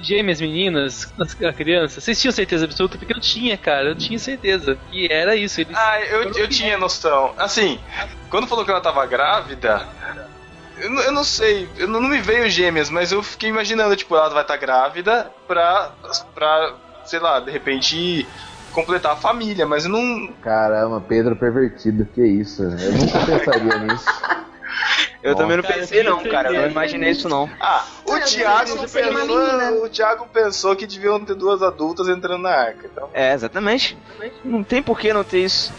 gêmeas 0.01 0.41
meninas, 0.41 1.13
as- 1.21 1.43
a 1.43 1.53
criança? 1.53 2.01
Vocês 2.01 2.21
tinham 2.21 2.33
certeza 2.33 2.65
absoluta? 2.65 2.97
Porque 2.97 3.13
eu 3.13 3.21
tinha, 3.21 3.57
cara, 3.59 3.89
eu 3.89 3.95
tinha 3.95 4.19
certeza. 4.19 4.79
que 4.91 5.11
era 5.13 5.35
isso. 5.37 5.61
Eles... 5.61 5.77
Ah, 5.77 6.01
eu, 6.01 6.23
eu 6.33 6.49
tinha 6.49 6.79
noção. 6.79 7.35
Assim, 7.37 7.79
quando 8.31 8.47
falou 8.47 8.65
que 8.65 8.71
ela 8.71 8.81
tava 8.81 9.05
grávida, 9.07 9.87
eu, 10.79 10.91
não- 10.91 11.03
eu 11.03 11.13
não 11.13 11.25
sei, 11.25 11.69
eu 11.77 11.89
não, 11.89 12.01
não 12.01 12.09
me 12.09 12.21
veio 12.21 12.49
gêmeas, 12.49 12.89
mas 12.89 13.13
eu 13.13 13.23
fiquei 13.23 13.49
imaginando, 13.51 13.97
tipo, 13.97 14.15
ela 14.17 14.29
vai 14.31 14.43
estar 14.43 14.57
grávida 14.57 15.31
pra, 15.49 15.91
pra, 16.35 16.75
sei 17.05 17.19
lá, 17.19 17.41
de 17.41 17.51
repente 17.51 18.27
completar 18.73 19.13
a 19.13 19.17
família, 19.17 19.67
mas 19.67 19.85
eu 19.87 19.91
não. 19.91 20.29
Caramba, 20.43 21.01
Pedro 21.01 21.35
pervertido, 21.35 22.05
que 22.15 22.23
isso? 22.25 22.63
Eu 22.63 22.93
nunca 22.93 23.19
pensaria 23.25 23.79
nisso. 23.79 24.36
Eu 25.27 25.33
Bom. 25.35 25.41
também 25.41 25.57
não 25.57 25.65
Cara, 25.65 25.75
pensei, 25.81 26.03
não, 26.05 26.21
eu 26.23 26.31
cara. 26.31 26.53
Eu 26.53 26.63
não 26.63 26.71
imaginei 26.71 27.11
isso, 27.11 27.29
não. 27.29 27.51
Ah, 27.61 27.85
o 28.07 28.13
Ah, 28.13 28.19
eu 28.21 28.25
Thiago 28.25 28.89
pensou. 28.89 29.85
O 29.85 29.89
Thiago 29.89 30.29
pensou 30.33 30.77
que 30.77 30.87
deviam 30.87 31.19
ter 31.25 31.35
duas 31.35 31.63
adultas 31.63 32.09
entrando 32.09 32.43
na 32.43 32.51
arca. 32.51 32.87
Então. 32.93 33.09
É, 33.13 33.33
exatamente. 33.35 33.99
Não 34.45 34.63
tem 34.63 34.83
por 34.83 34.99
que 35.01 35.13
não 35.13 35.25
ter 35.25 35.41
isso. 35.41 35.73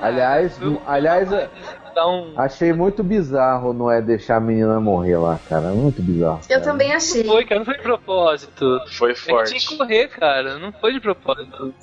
Aliás, 0.00 0.60
Eu- 0.60 0.80
aliás, 0.86 1.28
um... 1.32 2.32
achei 2.36 2.72
muito 2.72 3.02
bizarro 3.02 3.72
não 3.72 3.90
é 3.90 4.00
deixar 4.00 4.36
a 4.36 4.40
menina 4.40 4.80
morrer 4.80 5.16
lá, 5.18 5.38
cara. 5.48 5.68
Muito 5.68 6.00
bizarro. 6.02 6.40
Eu 6.48 6.48
cara. 6.48 6.60
também 6.60 6.92
achei. 6.92 7.24
Foi, 7.24 7.44
cara, 7.44 7.58
não 7.60 7.64
foi 7.64 7.76
de 7.76 7.82
propósito. 7.82 8.80
Foi 8.96 9.10
É 9.12 9.14
que 9.14 9.20
tinha 9.22 9.44
que 9.44 9.66
forte. 9.66 9.76
correr, 9.76 10.08
cara, 10.08 10.58
não 10.58 10.72
foi 10.72 10.92
de 10.92 11.00
propósito. 11.00 11.74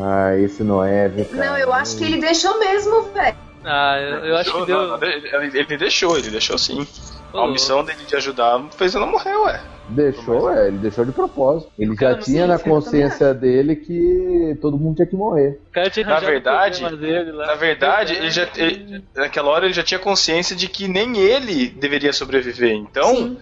Ah, 0.00 0.36
esse 0.36 0.62
não 0.62 0.84
é, 0.84 1.08
viu, 1.08 1.24
cara? 1.24 1.46
Não, 1.46 1.58
eu 1.58 1.72
acho 1.72 1.96
que 1.96 2.04
ele 2.04 2.20
deixou 2.20 2.58
mesmo, 2.58 3.02
velho. 3.12 3.36
Ah, 3.64 3.98
eu, 3.98 4.24
eu 4.26 4.36
acho 4.36 4.52
que 4.52 4.66
deu. 4.66 4.88
não, 4.88 4.98
não, 4.98 5.06
ele, 5.06 5.58
ele 5.58 5.76
deixou, 5.76 6.16
ele 6.16 6.30
deixou 6.30 6.56
sim. 6.56 6.86
Ô, 7.32 7.40
A 7.40 7.48
missão 7.48 7.84
dele 7.84 8.04
de 8.06 8.16
ajudar 8.16 8.60
fez 8.76 8.94
ela 8.94 9.06
morrer, 9.06 9.36
ué. 9.36 9.60
Deixou, 9.90 10.52
é, 10.52 10.68
ele 10.68 10.78
deixou 10.78 11.04
de 11.04 11.12
propósito. 11.12 11.70
Ele 11.78 11.94
Cara, 11.96 12.14
já 12.14 12.20
tinha 12.20 12.38
sei, 12.40 12.46
na 12.46 12.58
consciência 12.58 13.34
dele 13.34 13.76
que 13.76 14.56
todo 14.60 14.78
mundo 14.78 14.96
tinha 14.96 15.06
que 15.06 15.16
morrer. 15.16 15.60
O 15.68 15.72
cara 15.72 15.90
tinha 15.90 16.06
Na 16.06 16.20
verdade- 16.20 16.96
dele 16.96 17.32
lá. 17.32 17.46
Na 17.46 17.54
verdade, 17.54 18.14
ele 18.14 18.30
já, 18.30 18.48
ele- 18.56 19.02
naquela 19.14 19.48
hora 19.50 19.64
ele 19.66 19.74
já 19.74 19.82
tinha 19.82 19.98
consciência 19.98 20.54
de 20.54 20.68
que 20.68 20.86
nem 20.88 21.16
ele 21.18 21.68
deveria 21.68 22.12
sobreviver. 22.12 22.72
Então, 22.74 23.14
Sim. 23.16 23.38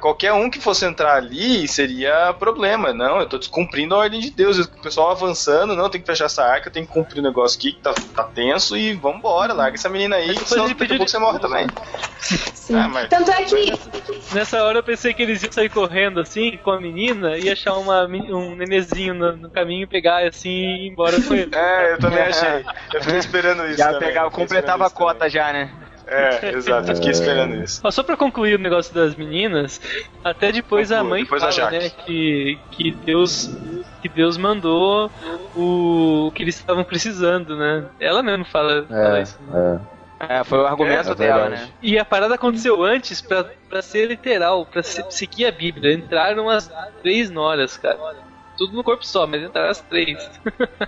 qualquer 0.00 0.32
um 0.32 0.50
que 0.50 0.60
fosse 0.60 0.84
entrar 0.84 1.14
ali 1.16 1.66
seria 1.68 2.32
problema. 2.38 2.92
Não, 2.92 3.20
eu 3.20 3.28
tô 3.28 3.38
descumprindo 3.38 3.94
a 3.94 3.98
ordem 3.98 4.20
de 4.20 4.30
Deus. 4.30 4.58
O 4.58 4.68
pessoal 4.82 5.10
avançando, 5.12 5.74
não, 5.76 5.88
tem 5.88 6.00
que 6.00 6.06
fechar 6.06 6.24
essa 6.26 6.42
arca, 6.44 6.70
tem 6.70 6.84
que 6.84 6.92
cumprir 6.92 7.20
o 7.20 7.22
negócio 7.22 7.58
aqui 7.58 7.72
que 7.72 7.80
tá, 7.80 7.94
tá 8.14 8.24
tenso 8.24 8.76
e 8.76 8.94
vambora, 8.94 9.52
larga 9.52 9.76
essa 9.76 9.88
menina 9.88 10.16
aí, 10.16 10.28
depois 10.28 10.48
senão 10.48 10.68
daqui 10.68 10.84
a 10.84 10.88
pouco 10.96 11.08
você 11.08 11.18
morre 11.18 11.38
também. 11.38 11.66
Sim. 12.20 12.74
Ah, 12.76 12.88
mas- 12.88 13.08
Tanto 13.08 13.30
é 13.30 13.42
que 13.44 13.72
Nessa 14.34 14.62
hora 14.64 14.78
eu 14.78 14.82
pensei 14.82 15.12
que 15.14 15.22
eles 15.22 15.42
iam 15.42 15.52
sair 15.52 15.68
correndo 15.68 15.83
assim 16.20 16.58
com 16.62 16.70
a 16.70 16.80
menina 16.80 17.36
e 17.38 17.50
achar 17.50 17.74
uma, 17.74 18.04
um 18.06 18.54
nenezinho 18.54 19.14
no, 19.14 19.36
no 19.36 19.50
caminho 19.50 19.84
e 19.84 19.86
pegar 19.86 20.26
assim 20.26 20.48
e 20.50 20.86
ir 20.86 20.90
embora 20.90 21.20
com 21.20 21.34
ele. 21.34 21.50
É, 21.54 21.92
eu 21.92 21.98
também 21.98 22.20
achei. 22.20 22.64
Eu 22.92 23.00
fiquei 23.02 23.18
esperando 23.18 23.66
isso. 23.66 23.78
Já 23.78 23.92
também, 23.92 24.08
pegava, 24.08 24.30
completava 24.30 24.86
a 24.86 24.90
cota 24.90 25.28
já, 25.28 25.52
né? 25.52 25.66
também. 25.66 25.84
É, 26.06 26.52
exato, 26.54 26.90
eu 26.90 26.96
fiquei 26.96 27.10
esperando 27.12 27.54
isso. 27.64 27.80
Ó, 27.82 27.90
só 27.90 28.02
pra 28.02 28.16
concluir 28.16 28.56
o 28.56 28.58
negócio 28.58 28.94
das 28.94 29.14
meninas, 29.14 29.80
até 30.22 30.52
depois 30.52 30.92
a 30.92 31.02
mãe 31.02 31.22
depois 31.22 31.42
a 31.42 31.50
fala, 31.50 31.70
Jaque. 31.72 31.78
né, 31.84 31.90
que, 32.04 32.58
que 32.72 32.90
Deus 32.92 33.50
que 34.02 34.08
Deus 34.10 34.36
mandou 34.36 35.10
o 35.56 36.30
que 36.34 36.42
eles 36.42 36.56
estavam 36.56 36.84
precisando, 36.84 37.56
né? 37.56 37.86
Ela 37.98 38.22
mesmo 38.22 38.44
fala, 38.44 38.84
fala 38.86 39.18
É, 39.18 39.22
isso. 39.22 39.38
né? 39.48 39.80
é. 39.90 39.93
É, 40.28 40.44
foi 40.44 40.58
o 40.58 40.66
argumento 40.66 41.10
É 41.10 41.14
dela, 41.14 41.48
né? 41.48 41.68
E 41.82 41.98
a 41.98 42.04
parada 42.04 42.34
aconteceu 42.34 42.82
antes 42.82 43.20
pra, 43.20 43.44
pra 43.68 43.82
ser 43.82 44.06
literal, 44.06 44.64
pra 44.66 44.82
se- 44.82 45.04
seguir 45.10 45.46
a 45.46 45.52
Bíblia. 45.52 45.94
Entraram 45.94 46.48
as 46.48 46.70
três 47.02 47.30
noras, 47.30 47.76
cara. 47.76 47.98
Tudo 48.56 48.76
no 48.76 48.84
corpo 48.84 49.04
só, 49.04 49.26
mas 49.26 49.42
entraram 49.42 49.70
as 49.70 49.80
três. 49.80 50.30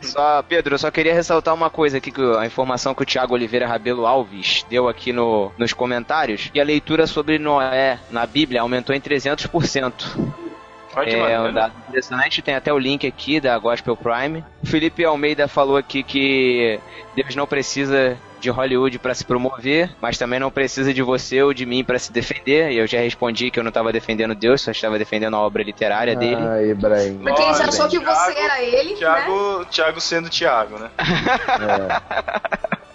Só, 0.00 0.42
Pedro, 0.42 0.74
eu 0.74 0.78
só 0.78 0.90
queria 0.90 1.14
ressaltar 1.14 1.54
uma 1.54 1.70
coisa 1.70 1.98
aqui, 1.98 2.10
que 2.10 2.20
a 2.38 2.46
informação 2.46 2.94
que 2.94 3.02
o 3.02 3.06
Thiago 3.06 3.34
Oliveira 3.34 3.66
Rabelo 3.66 4.06
Alves 4.06 4.64
deu 4.68 4.88
aqui 4.88 5.12
no, 5.12 5.52
nos 5.58 5.72
comentários, 5.72 6.48
que 6.50 6.60
a 6.60 6.64
leitura 6.64 7.06
sobre 7.06 7.38
Noé 7.38 7.98
na 8.10 8.26
Bíblia 8.26 8.60
aumentou 8.62 8.94
em 8.94 9.00
300%. 9.00 10.49
Pode 10.92 11.14
É 11.14 11.38
um 11.38 11.44
mandar. 11.44 11.68
dado 11.68 11.74
interessante, 11.88 12.42
tem 12.42 12.54
até 12.54 12.72
o 12.72 12.78
link 12.78 13.06
aqui 13.06 13.40
da 13.40 13.56
Gospel 13.58 13.96
Prime. 13.96 14.44
O 14.62 14.66
Felipe 14.66 15.04
Almeida 15.04 15.46
falou 15.46 15.76
aqui 15.76 16.02
que 16.02 16.80
Deus 17.14 17.36
não 17.36 17.46
precisa 17.46 18.18
de 18.40 18.50
Hollywood 18.50 18.98
para 18.98 19.14
se 19.14 19.24
promover, 19.24 19.90
mas 20.00 20.16
também 20.18 20.40
não 20.40 20.50
precisa 20.50 20.92
de 20.94 21.02
você 21.02 21.42
ou 21.42 21.52
de 21.54 21.64
mim 21.66 21.84
para 21.84 21.98
se 21.98 22.10
defender. 22.10 22.72
E 22.72 22.78
eu 22.78 22.86
já 22.86 22.98
respondi 22.98 23.50
que 23.50 23.60
eu 23.60 23.62
não 23.62 23.68
estava 23.68 23.92
defendendo 23.92 24.34
Deus, 24.34 24.62
só 24.62 24.70
estava 24.72 24.98
defendendo 24.98 25.34
a 25.36 25.40
obra 25.40 25.62
literária 25.62 26.16
dele. 26.16 26.40
Ah, 26.42 26.62
Ibrahim. 26.62 27.18
porque 27.18 27.42
ele 27.42 27.54
já 27.54 27.64
achou 27.66 27.88
que 27.88 27.98
você 27.98 28.32
Thiago- 28.32 28.38
era 28.40 28.62
ele, 28.62 28.90
né? 28.90 28.96
Thiago, 28.96 29.64
Thiago 29.66 30.00
sendo 30.00 30.28
Thiago, 30.30 30.78
né? 30.78 30.90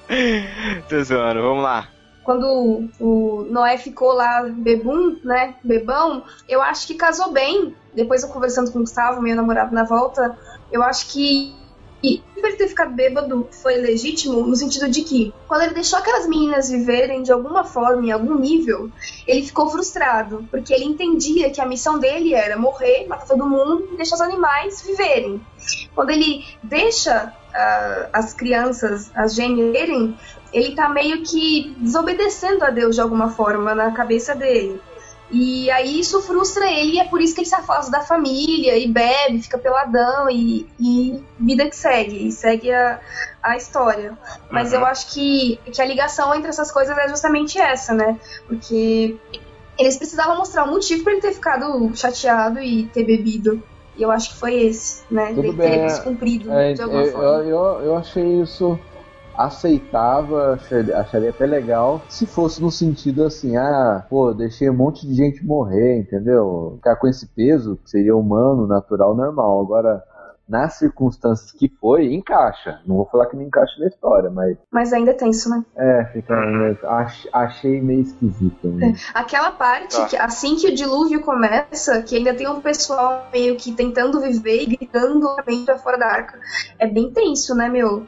É. 0.09 0.81
Tô 0.89 1.03
zoando, 1.03 1.41
vamos 1.41 1.63
lá. 1.63 1.87
quando 2.23 2.89
o 2.99 3.47
Noé 3.51 3.77
ficou 3.77 4.13
lá 4.13 4.43
bebum, 4.49 5.15
né, 5.23 5.53
bebão, 5.63 6.23
eu 6.49 6.61
acho 6.61 6.87
que 6.87 6.95
casou 6.95 7.31
bem. 7.31 7.75
Depois 7.95 8.23
eu 8.23 8.29
conversando 8.29 8.71
com 8.71 8.79
o 8.79 8.81
Gustavo, 8.81 9.21
meu 9.21 9.35
namorado 9.35 9.73
na 9.73 9.83
volta, 9.83 10.37
eu 10.71 10.83
acho 10.83 11.07
que 11.07 11.55
ele 12.03 12.55
ter 12.57 12.67
ficado 12.67 12.93
bêbado 12.93 13.47
foi 13.51 13.75
legítimo 13.75 14.45
no 14.45 14.55
sentido 14.55 14.89
de 14.89 15.01
que 15.01 15.33
quando 15.47 15.61
ele 15.61 15.73
deixou 15.73 15.97
aquelas 15.99 16.27
meninas 16.27 16.69
viverem 16.69 17.23
de 17.23 17.31
alguma 17.31 17.63
forma, 17.63 18.05
em 18.05 18.11
algum 18.11 18.37
nível, 18.37 18.91
ele 19.27 19.43
ficou 19.43 19.69
frustrado, 19.69 20.47
porque 20.51 20.73
ele 20.73 20.85
entendia 20.85 21.49
que 21.49 21.61
a 21.61 21.65
missão 21.65 21.99
dele 21.99 22.33
era 22.33 22.57
morrer, 22.57 23.07
matar 23.07 23.25
todo 23.25 23.47
mundo 23.47 23.89
e 23.93 23.97
deixar 23.97 24.15
os 24.15 24.21
animais 24.21 24.81
viverem. 24.81 25.41
Quando 25.93 26.11
ele 26.11 26.45
deixa 26.61 27.33
ah, 27.53 28.09
as 28.13 28.33
crianças, 28.33 29.11
as 29.15 29.33
gêmeas, 29.33 30.15
ele 30.53 30.75
tá 30.75 30.87
meio 30.89 31.23
que 31.23 31.75
desobedecendo 31.79 32.63
a 32.63 32.69
Deus 32.69 32.95
de 32.95 33.01
alguma 33.01 33.29
forma 33.29 33.73
na 33.73 33.91
cabeça 33.91 34.35
dele. 34.35 34.79
E 35.31 35.69
aí 35.71 35.99
isso 35.99 36.21
frustra 36.21 36.65
ele 36.69 36.93
e 36.93 36.99
é 36.99 37.05
por 37.05 37.19
isso 37.19 37.33
que 37.33 37.41
ele 37.41 37.47
se 37.47 37.55
afasta 37.55 37.91
da 37.91 38.01
família 38.01 38.77
e 38.77 38.87
bebe, 38.87 39.41
fica 39.41 39.57
peladão 39.57 40.29
e, 40.29 40.67
e 40.79 41.19
vida 41.39 41.67
que 41.67 41.75
segue, 41.75 42.27
e 42.27 42.31
segue 42.31 42.71
a, 42.71 42.99
a 43.41 43.57
história. 43.57 44.17
Mas 44.51 44.71
Uhum. 44.71 44.79
eu 44.79 44.85
acho 44.85 45.11
que, 45.13 45.59
que 45.73 45.81
a 45.81 45.85
ligação 45.85 46.33
entre 46.35 46.49
essas 46.49 46.71
coisas 46.71 46.95
é 46.97 47.09
justamente 47.09 47.59
essa, 47.59 47.93
né? 47.93 48.19
Porque 48.47 49.17
eles 49.79 49.97
precisavam 49.97 50.37
mostrar 50.37 50.63
um 50.63 50.71
motivo 50.71 51.03
pra 51.03 51.13
ele 51.13 51.21
ter 51.21 51.33
ficado 51.33 51.91
chateado 51.95 52.59
e 52.59 52.85
ter 52.87 53.03
bebido. 53.03 53.61
E 53.97 54.03
eu 54.03 54.11
acho 54.11 54.29
que 54.33 54.39
foi 54.39 54.53
esse, 54.61 55.01
né? 55.09 55.29
Tudo 55.29 55.39
Ele 55.41 55.51
bem, 55.53 55.71
ter 55.71 55.79
é- 55.79 55.85
descumprido 55.87 56.51
É, 56.51 56.73
de 56.73 56.81
alguma 56.81 57.03
eu, 57.03 57.11
forma. 57.11 57.27
eu, 57.27 57.47
eu, 57.47 57.81
eu 57.85 57.95
achei 57.97 58.41
isso 58.41 58.79
aceitável, 59.37 60.37
acharia, 60.53 60.97
acharia 60.97 61.29
até 61.29 61.45
legal 61.45 62.01
se 62.09 62.25
fosse 62.25 62.61
no 62.61 62.71
sentido 62.71 63.23
assim, 63.23 63.55
ah, 63.57 64.05
pô, 64.09 64.33
deixei 64.33 64.69
um 64.69 64.75
monte 64.75 65.07
de 65.07 65.13
gente 65.13 65.45
morrer, 65.45 65.99
entendeu? 65.99 66.73
Ficar 66.77 66.95
com 66.97 67.07
esse 67.07 67.27
peso 67.27 67.77
que 67.83 67.89
seria 67.89 68.15
humano, 68.15 68.67
natural, 68.67 69.15
normal. 69.15 69.61
Agora, 69.61 70.03
nas 70.47 70.75
circunstâncias 70.75 71.51
que 71.51 71.67
foi, 71.81 72.13
encaixa. 72.13 72.79
Não 72.85 72.97
vou 72.97 73.05
falar 73.07 73.25
que 73.25 73.35
não 73.35 73.41
encaixa 73.41 73.79
na 73.79 73.87
história, 73.87 74.29
mas 74.29 74.55
Mas 74.71 74.93
ainda 74.93 75.09
é 75.09 75.13
tenso, 75.15 75.49
né? 75.49 75.65
é, 75.75 76.05
fica, 76.13 76.35
ach- 76.83 77.27
achei 77.33 77.81
meio 77.81 78.01
esquisito. 78.01 78.67
Né? 78.67 78.93
Aquela 79.13 79.51
parte, 79.51 79.97
Tá. 79.97 80.05
que 80.05 80.15
assim 80.17 80.55
que 80.55 80.67
o 80.67 80.75
dilúvio 80.75 81.21
começa, 81.21 81.99
que 82.03 82.15
ainda 82.15 82.33
tem 82.35 82.47
um 82.47 82.61
pessoal 82.61 83.27
meio 83.33 83.55
que 83.57 83.71
tentando 83.73 84.21
viver 84.21 84.61
e 84.61 84.75
gritando 84.77 85.27
pra 85.65 85.79
fora 85.79 85.97
da 85.97 86.05
arca, 86.05 86.39
é 86.77 86.85
bem 86.87 87.11
tenso, 87.11 87.55
né, 87.55 87.67
meu? 87.67 88.05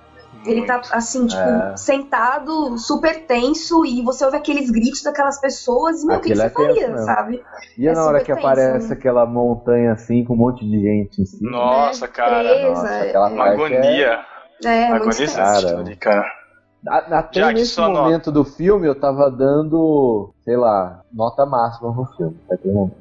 Ele 0.48 0.66
tá 0.66 0.82
assim, 0.92 1.26
tipo, 1.28 1.42
É. 1.42 1.76
sentado, 1.78 2.78
super 2.78 3.26
tenso, 3.26 3.86
e 3.86 4.02
você 4.04 4.24
ouve 4.26 4.38
aqueles 4.38 4.70
gritos 4.72 5.02
daquelas 5.04 5.40
pessoas, 5.40 6.02
e 6.02 6.08
meu, 6.08 6.18
o 6.18 6.22
que, 6.22 6.30
que 6.30 6.36
você 6.36 6.46
é 6.46 6.50
faria, 6.50 6.88
mesmo. 6.90 7.06
sabe? 7.06 7.44
E 7.78 7.88
É 7.88 7.94
na 7.94 8.06
hora 8.06 8.20
que 8.20 8.26
tenso, 8.34 8.40
aparece 8.40 8.88
né? 8.90 8.94
aquela 8.94 9.26
montanha 9.26 9.92
assim 9.94 10.24
com 10.24 10.34
um 10.34 10.38
monte 10.38 10.66
de 10.66 10.80
gente 10.82 11.22
em 11.22 11.26
cima? 11.26 11.52
Nossa, 11.52 12.06
Né? 12.06 12.12
cara. 12.14 12.40
Presa, 12.44 12.70
Nossa, 12.70 12.88
é- 12.88 13.10
aquela 13.10 13.28
Uma 13.30 13.46
agonia. 13.46 14.20
É, 14.66 14.90
muito 14.90 15.02
agonia 15.04 15.28
tenso. 15.28 15.98
Cara. 16.00 16.26
Até 16.88 17.40
Jack, 17.42 17.54
nesse 17.56 17.80
momento 17.82 18.32
do 18.32 18.46
filme 18.46 18.88
eu 18.88 18.98
tava 19.00 19.30
dando, 19.30 20.32
sei 20.44 20.56
lá, 20.56 21.02
nota 21.14 21.46
máxima 21.46 21.94
pro 21.94 22.06
filme. 22.16 22.38
Até 22.50 22.68
momento. 22.70 22.96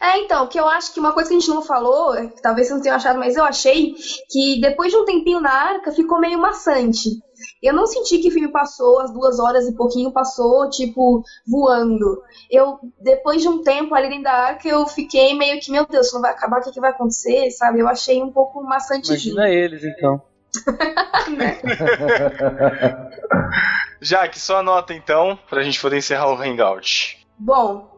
É, 0.00 0.18
então, 0.18 0.46
que 0.46 0.58
eu 0.58 0.66
acho 0.66 0.92
que 0.92 1.00
uma 1.00 1.12
coisa 1.12 1.30
que 1.30 1.36
a 1.36 1.38
gente 1.38 1.50
não 1.50 1.62
falou, 1.62 2.14
é 2.14 2.26
que 2.26 2.42
talvez 2.42 2.68
você 2.68 2.74
não 2.74 2.82
tenha 2.82 2.94
achado, 2.94 3.18
mas 3.18 3.36
eu 3.36 3.44
achei 3.44 3.94
que 4.28 4.60
depois 4.60 4.90
de 4.90 4.96
um 4.96 5.04
tempinho 5.04 5.40
na 5.40 5.52
arca 5.52 5.92
ficou 5.92 6.18
meio 6.18 6.38
maçante. 6.38 7.10
Eu 7.62 7.72
não 7.72 7.86
senti 7.86 8.18
que 8.18 8.28
o 8.28 8.32
filme 8.32 8.50
passou, 8.50 9.00
as 9.00 9.12
duas 9.12 9.38
horas 9.38 9.68
e 9.68 9.74
pouquinho 9.74 10.12
passou, 10.12 10.68
tipo, 10.68 11.22
voando. 11.46 12.22
Eu, 12.50 12.78
depois 13.00 13.40
de 13.40 13.48
um 13.48 13.62
tempo 13.62 13.94
ali 13.94 14.08
dentro 14.08 14.24
da 14.24 14.32
arca, 14.32 14.68
eu 14.68 14.86
fiquei 14.86 15.36
meio 15.36 15.60
que, 15.60 15.70
meu 15.70 15.86
Deus, 15.86 16.12
não 16.12 16.20
vai 16.20 16.32
acabar, 16.32 16.60
o 16.60 16.64
que, 16.64 16.72
que 16.72 16.80
vai 16.80 16.90
acontecer, 16.90 17.50
sabe? 17.50 17.80
Eu 17.80 17.88
achei 17.88 18.22
um 18.22 18.32
pouco 18.32 18.62
maçantezinho. 18.62 19.34
Imagina 19.34 19.48
eles, 19.48 19.84
então. 19.84 20.20
Jaque, 24.00 24.40
só 24.40 24.58
anota 24.58 24.92
então, 24.92 25.38
pra 25.48 25.62
gente 25.62 25.80
poder 25.80 25.98
encerrar 25.98 26.32
o 26.32 26.40
Hangout. 26.40 27.19
Bom, 27.42 27.88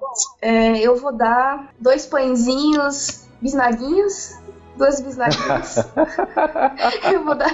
é, 0.40 0.78
eu 0.78 0.94
vou 0.94 1.12
dar 1.12 1.74
dois 1.80 2.06
pãezinhos, 2.06 3.24
bisnaguinhos. 3.40 4.36
Duas 4.76 5.00
bisnaguinhas. 5.00 5.78
eu, 7.12 7.24
vou 7.24 7.34
dar, 7.34 7.50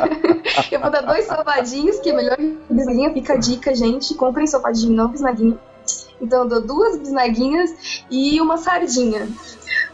eu 0.70 0.80
vou 0.80 0.90
dar 0.90 1.00
dois 1.00 1.24
salvadinhos, 1.24 1.98
que 1.98 2.10
é 2.10 2.12
melhor 2.12 2.36
que 2.36 2.58
bisnaguinha. 2.70 3.12
Fica 3.14 3.32
a 3.32 3.36
dica, 3.36 3.74
gente. 3.74 4.14
Comprem 4.14 4.46
salvadinho, 4.46 4.92
não 4.92 5.08
bisnaguinha. 5.08 5.58
Então 6.20 6.40
eu 6.42 6.48
dou 6.48 6.60
duas 6.60 6.98
bisnaguinhas 6.98 8.04
e 8.10 8.38
uma 8.38 8.58
sardinha. 8.58 9.26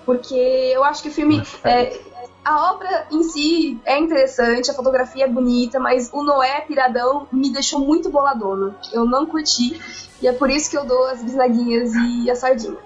Porque 0.04 0.34
eu 0.34 0.82
acho 0.82 1.00
que 1.00 1.08
o 1.08 1.12
filme. 1.12 1.42
é, 1.62 1.96
a 2.44 2.72
obra 2.72 3.06
em 3.10 3.22
si 3.22 3.80
é 3.84 3.98
interessante, 3.98 4.70
a 4.70 4.74
fotografia 4.74 5.24
é 5.24 5.28
bonita, 5.28 5.80
mas 5.80 6.10
o 6.12 6.22
Noé 6.22 6.60
Piradão 6.60 7.26
me 7.32 7.50
deixou 7.52 7.80
muito 7.80 8.10
boladona. 8.10 8.74
Eu 8.92 9.04
não 9.04 9.24
curti. 9.26 9.80
E 10.20 10.28
é 10.28 10.32
por 10.32 10.50
isso 10.50 10.70
que 10.70 10.76
eu 10.76 10.84
dou 10.84 11.06
as 11.06 11.22
bisnaguinhas 11.22 11.92
e 11.94 12.30
a 12.30 12.36
sardinha. 12.36 12.76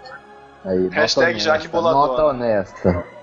Aí, 0.65 0.89
Hashtag 0.89 1.39
Jaque 1.39 1.69
Boladona. 1.69 2.07
Nota 2.07 2.25
honesta. 2.27 3.18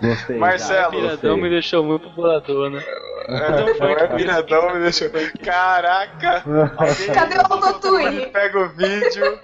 Gostei. 0.00 0.36
Marcelo. 0.38 0.90
Piradão 0.92 1.36
me 1.36 1.48
deixou 1.48 1.84
muito 1.84 2.08
boladona. 2.10 2.82
Não 3.28 3.88
é 3.88 4.06
piradão, 4.08 4.74
me 4.74 4.80
deixa. 4.80 5.10
Caraca! 5.42 6.44
Cadê 7.12 7.38
o 7.38 7.52
autotune? 7.52 8.26
Pega 8.26 8.58
o 8.58 8.68
vídeo. 8.68 9.38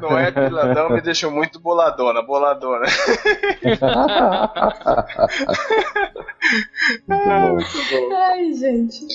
Não 0.00 0.18
é 0.18 0.30
piladão, 0.30 0.90
me 0.90 1.00
deixou 1.00 1.30
muito 1.30 1.58
boladona, 1.58 2.22
boladona. 2.22 2.86
Muito 7.08 7.78
bom. 7.90 8.16
Ai, 8.16 8.52
gente. 8.52 9.06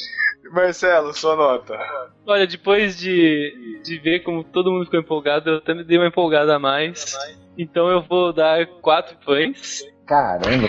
Marcelo, 0.52 1.14
sua 1.14 1.36
nota. 1.36 1.78
Olha, 2.26 2.48
depois 2.48 2.98
de, 2.98 3.82
de 3.84 4.00
ver 4.00 4.22
como 4.22 4.44
todo 4.44 4.72
mundo 4.72 4.86
ficou 4.86 5.00
empolgado, 5.00 5.50
eu 5.50 5.58
até 5.58 5.74
me 5.74 5.84
dei 5.84 5.98
uma 5.98 6.08
empolgada 6.08 6.56
a 6.56 6.60
mais. 6.60 7.16
Então 7.58 7.88
eu 7.90 8.02
vou 8.02 8.34
dar 8.34 8.66
quatro 8.82 9.16
pães. 9.24 9.84
Caramba, 10.10 10.68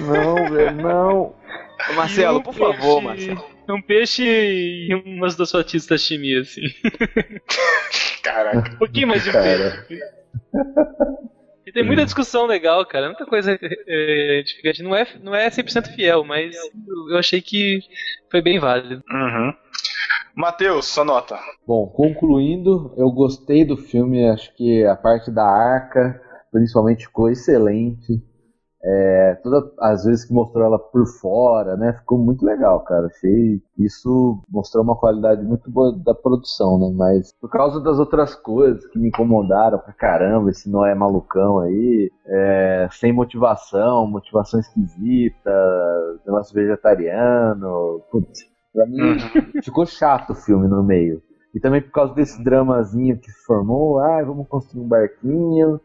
não, 0.00 0.50
velho, 0.52 0.76
não. 0.76 1.34
Ô, 1.90 1.92
Marcelo, 1.96 2.38
um 2.38 2.42
por 2.42 2.54
favor, 2.54 3.02
peixe- 3.02 3.28
Marcelo. 3.32 3.54
Um 3.68 3.82
peixe 3.82 4.22
e 4.22 4.94
umas 5.06 5.34
duas 5.36 5.50
fatias 5.50 5.82
de 5.82 5.88
sashimi, 5.88 6.38
assim. 6.38 6.62
Caraca. 8.22 8.72
Um 8.74 8.78
pouquinho 8.78 9.08
mais 9.08 9.24
de 9.24 9.32
Cara. 9.32 9.84
peixe. 9.88 10.02
E 11.66 11.72
tem 11.72 11.82
muita 11.82 12.04
discussão 12.04 12.44
legal, 12.46 12.84
cara. 12.84 13.06
Muita 13.06 13.24
coisa 13.24 13.58
é, 13.88 14.38
edificante. 14.40 14.82
Não 14.82 14.94
é, 14.94 15.06
não 15.22 15.34
é 15.34 15.48
100% 15.48 15.94
fiel, 15.94 16.22
mas 16.24 16.54
eu- 16.54 17.10
eu 17.12 17.18
achei 17.18 17.40
que 17.40 17.80
foi 18.30 18.42
bem 18.42 18.58
válido. 18.58 19.02
Uhum. 19.10 19.54
Matheus, 20.36 20.86
sua 20.86 21.04
nota. 21.04 21.38
Bom, 21.66 21.86
concluindo, 21.86 22.92
eu 22.98 23.10
gostei 23.10 23.64
do 23.64 23.76
filme, 23.76 24.28
acho 24.28 24.54
que 24.56 24.84
a 24.84 24.94
parte 24.96 25.30
da 25.30 25.44
arca, 25.44 26.20
principalmente, 26.54 27.06
ficou 27.06 27.28
excelente. 27.28 28.22
É, 28.86 29.40
todas 29.42 29.72
as 29.80 30.04
vezes 30.04 30.24
que 30.26 30.32
mostrou 30.32 30.64
ela 30.64 30.78
por 30.78 31.06
fora, 31.06 31.74
né, 31.74 31.94
ficou 31.94 32.18
muito 32.18 32.44
legal, 32.44 32.84
cara. 32.84 33.06
Achei 33.06 33.60
isso 33.76 34.40
mostrou 34.48 34.84
uma 34.84 34.94
qualidade 34.94 35.42
muito 35.42 35.68
boa 35.68 35.92
da 35.98 36.14
produção, 36.14 36.78
né? 36.78 36.94
Mas 36.94 37.32
por 37.40 37.50
causa 37.50 37.80
das 37.80 37.98
outras 37.98 38.36
coisas 38.36 38.86
que 38.86 38.98
me 38.98 39.08
incomodaram 39.08 39.78
pra 39.78 39.92
caramba, 39.94 40.50
esse 40.50 40.70
Noé 40.70 40.94
malucão 40.94 41.58
aí, 41.58 42.10
é, 42.26 42.86
sem 42.92 43.12
motivação, 43.12 44.06
motivação 44.06 44.60
esquisita, 44.60 45.50
negócio 46.24 46.54
vegetariano, 46.54 48.00
putz, 48.12 48.44
pra 48.72 48.86
mim 48.86 49.18
ficou 49.64 49.86
chato 49.86 50.30
o 50.30 50.36
filme 50.36 50.68
no 50.68 50.84
meio. 50.84 51.20
E 51.54 51.58
também 51.58 51.80
por 51.80 51.90
causa 51.90 52.14
desse 52.14 52.42
dramazinho 52.44 53.18
que 53.18 53.30
se 53.30 53.44
formou, 53.44 53.98
ah, 53.98 54.22
vamos 54.22 54.46
construir 54.46 54.84
um 54.84 54.88
barquinho 54.88 55.80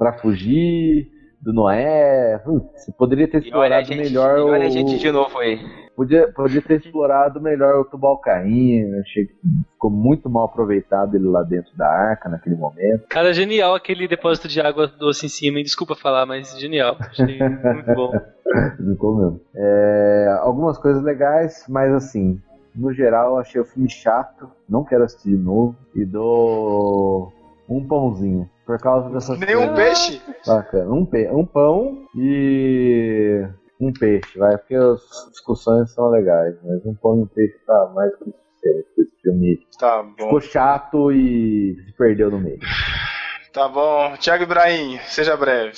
pra 0.00 0.14
fugir 0.14 1.06
do 1.42 1.52
Noé. 1.52 2.38
Putz, 2.42 2.90
poderia 2.96 3.28
ter 3.28 3.44
E 3.44 3.52
olha 3.52 3.76
a 3.76 3.80
explorado 3.82 3.86
gente, 3.86 3.98
melhor 3.98 4.38
e 4.38 4.40
olha 4.40 4.64
a 4.64 4.68
o. 4.68 4.70
gente 4.70 4.98
de 4.98 5.12
novo 5.12 5.38
aí. 5.38 5.60
Podia, 5.94 6.32
podia 6.32 6.62
ter 6.62 6.80
explorado 6.80 7.38
melhor 7.38 7.82
o 7.82 7.84
Tubalcaim. 7.84 8.98
Achei 9.00 9.26
que 9.26 9.34
ficou 9.72 9.90
muito 9.90 10.30
mal 10.30 10.44
aproveitado 10.44 11.14
ele 11.14 11.28
lá 11.28 11.42
dentro 11.42 11.76
da 11.76 11.86
arca 11.86 12.30
naquele 12.30 12.56
momento. 12.56 13.06
Cara, 13.10 13.34
genial 13.34 13.74
aquele 13.74 14.08
depósito 14.08 14.48
de 14.48 14.58
água 14.58 14.86
doce 14.86 15.26
em 15.26 15.28
cima? 15.28 15.62
Desculpa 15.62 15.94
falar, 15.94 16.24
mas 16.24 16.58
genial. 16.58 16.96
Achei 16.98 17.38
muito 17.38 17.94
bom. 17.94 18.12
Ficou 18.90 19.16
mesmo. 19.16 19.40
É, 19.54 20.38
algumas 20.40 20.78
coisas 20.78 21.02
legais, 21.02 21.66
mas 21.68 21.92
assim, 21.92 22.40
no 22.74 22.90
geral, 22.94 23.36
achei 23.36 23.60
o 23.60 23.66
filme 23.66 23.90
chato. 23.90 24.48
Não 24.66 24.82
quero 24.82 25.04
assistir 25.04 25.36
de 25.36 25.36
novo. 25.36 25.76
E 25.94 26.06
dou 26.06 27.30
um 27.68 27.86
pãozinho. 27.86 28.48
Por 28.70 28.78
causa 28.80 29.10
dessas 29.10 29.38
Nenhum 29.38 29.74
coisas. 29.74 30.08
peixe? 30.08 30.22
Bacana. 30.46 30.90
Um, 30.92 31.04
pe 31.04 31.28
um 31.28 31.44
pão 31.44 32.06
e 32.16 33.44
um 33.80 33.92
peixe, 33.92 34.38
vai, 34.38 34.56
porque 34.58 34.74
as 34.76 35.00
discussões 35.30 35.90
são 35.92 36.08
legais, 36.10 36.54
mas 36.62 36.84
um 36.86 36.94
pão 36.94 37.18
e 37.18 37.22
um 37.22 37.26
peixe 37.26 37.58
tá 37.66 37.90
mais 37.94 38.10
que 38.16 38.24
suficiente. 38.26 38.88
Esse 38.98 39.22
filme 39.22 39.66
Tá 39.78 40.02
bom. 40.02 40.12
ficou 40.16 40.40
chato 40.40 41.10
e 41.12 41.76
se 41.84 41.92
perdeu 41.96 42.30
no 42.30 42.38
meio. 42.38 42.60
Tá 43.52 43.66
bom. 43.66 44.14
Thiago 44.20 44.44
Ibrahim, 44.44 45.00
seja 45.08 45.36
breve. 45.36 45.72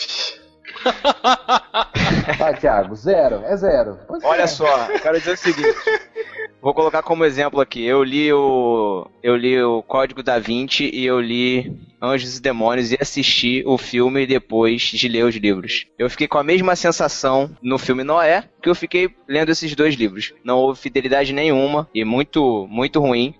Vai, 2.38 2.54
Thiago, 2.60 2.94
zero, 2.94 3.36
é 3.44 3.56
zero. 3.56 3.98
Pode 4.06 4.26
Olha 4.26 4.46
ser. 4.46 4.56
só, 4.56 4.86
quero 5.00 5.18
dizer 5.18 5.32
o 5.32 5.36
seguinte. 5.38 5.74
Vou 6.62 6.72
colocar 6.72 7.02
como 7.02 7.24
exemplo 7.24 7.60
aqui. 7.60 7.84
Eu 7.84 8.04
li 8.04 8.32
o. 8.32 9.04
Eu 9.20 9.34
li 9.34 9.60
o 9.60 9.82
Código 9.82 10.22
da 10.22 10.38
Vinci 10.38 10.88
e 10.94 11.04
eu 11.04 11.20
li 11.20 11.76
Anjos 12.00 12.38
e 12.38 12.40
Demônios 12.40 12.92
e 12.92 12.98
assisti 13.00 13.64
o 13.66 13.76
filme 13.76 14.24
depois 14.28 14.82
de 14.82 15.08
ler 15.08 15.24
os 15.24 15.34
livros. 15.34 15.86
Eu 15.98 16.08
fiquei 16.08 16.28
com 16.28 16.38
a 16.38 16.44
mesma 16.44 16.76
sensação 16.76 17.50
no 17.60 17.78
filme 17.78 18.04
Noé 18.04 18.44
que 18.62 18.68
eu 18.68 18.76
fiquei 18.76 19.12
lendo 19.26 19.50
esses 19.50 19.74
dois 19.74 19.96
livros. 19.96 20.32
Não 20.44 20.56
houve 20.56 20.80
fidelidade 20.80 21.32
nenhuma 21.32 21.88
e 21.92 22.04
muito, 22.04 22.68
muito 22.70 23.00
ruim. 23.00 23.34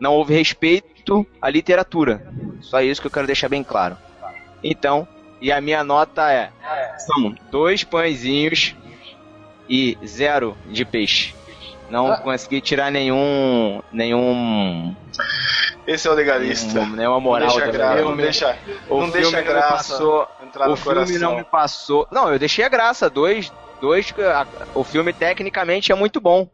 Não 0.00 0.14
houve 0.14 0.32
respeito 0.32 1.26
à 1.42 1.50
literatura. 1.50 2.32
Só 2.62 2.80
isso 2.80 3.02
que 3.02 3.06
eu 3.06 3.12
quero 3.12 3.26
deixar 3.26 3.50
bem 3.50 3.62
claro. 3.62 3.98
Então, 4.62 5.06
e 5.38 5.52
a 5.52 5.60
minha 5.60 5.84
nota 5.84 6.32
é: 6.32 6.50
são 6.96 7.36
dois 7.50 7.84
pãezinhos 7.84 8.74
e 9.68 9.98
zero 10.02 10.56
de 10.70 10.86
peixe. 10.86 11.34
Não 11.90 12.10
Ah. 12.12 12.16
consegui 12.18 12.60
tirar 12.60 12.90
nenhum. 12.90 13.82
nenhum. 13.92 14.94
Esse 15.86 16.08
é 16.08 16.10
o 16.10 16.14
legalista. 16.14 16.80
nenhum- 16.80 16.96
nenhuma 16.96 17.20
moral 17.20 17.48
não 17.48 17.56
deixa 17.56 18.02
não 18.04 18.16
deixa, 18.16 18.58
O 18.88 19.00
não 19.00 19.10
deixa 19.10 19.40
graça 19.42 19.92
passou- 19.92 20.28
entrar 20.42 20.70
o 20.70 20.76
filme 20.76 20.94
coração. 20.96 21.18
não 21.30 21.36
me 21.38 21.44
passou. 21.44 22.08
Não, 22.10 22.32
eu 22.32 22.38
deixei 22.38 22.64
a 22.64 22.68
graça. 22.68 23.08
Dois. 23.10 23.52
dois 23.80 24.14
a- 24.18 24.46
o 24.74 24.82
filme 24.82 25.12
tecnicamente 25.12 25.92
é 25.92 25.94
muito 25.94 26.20
bom. 26.20 26.48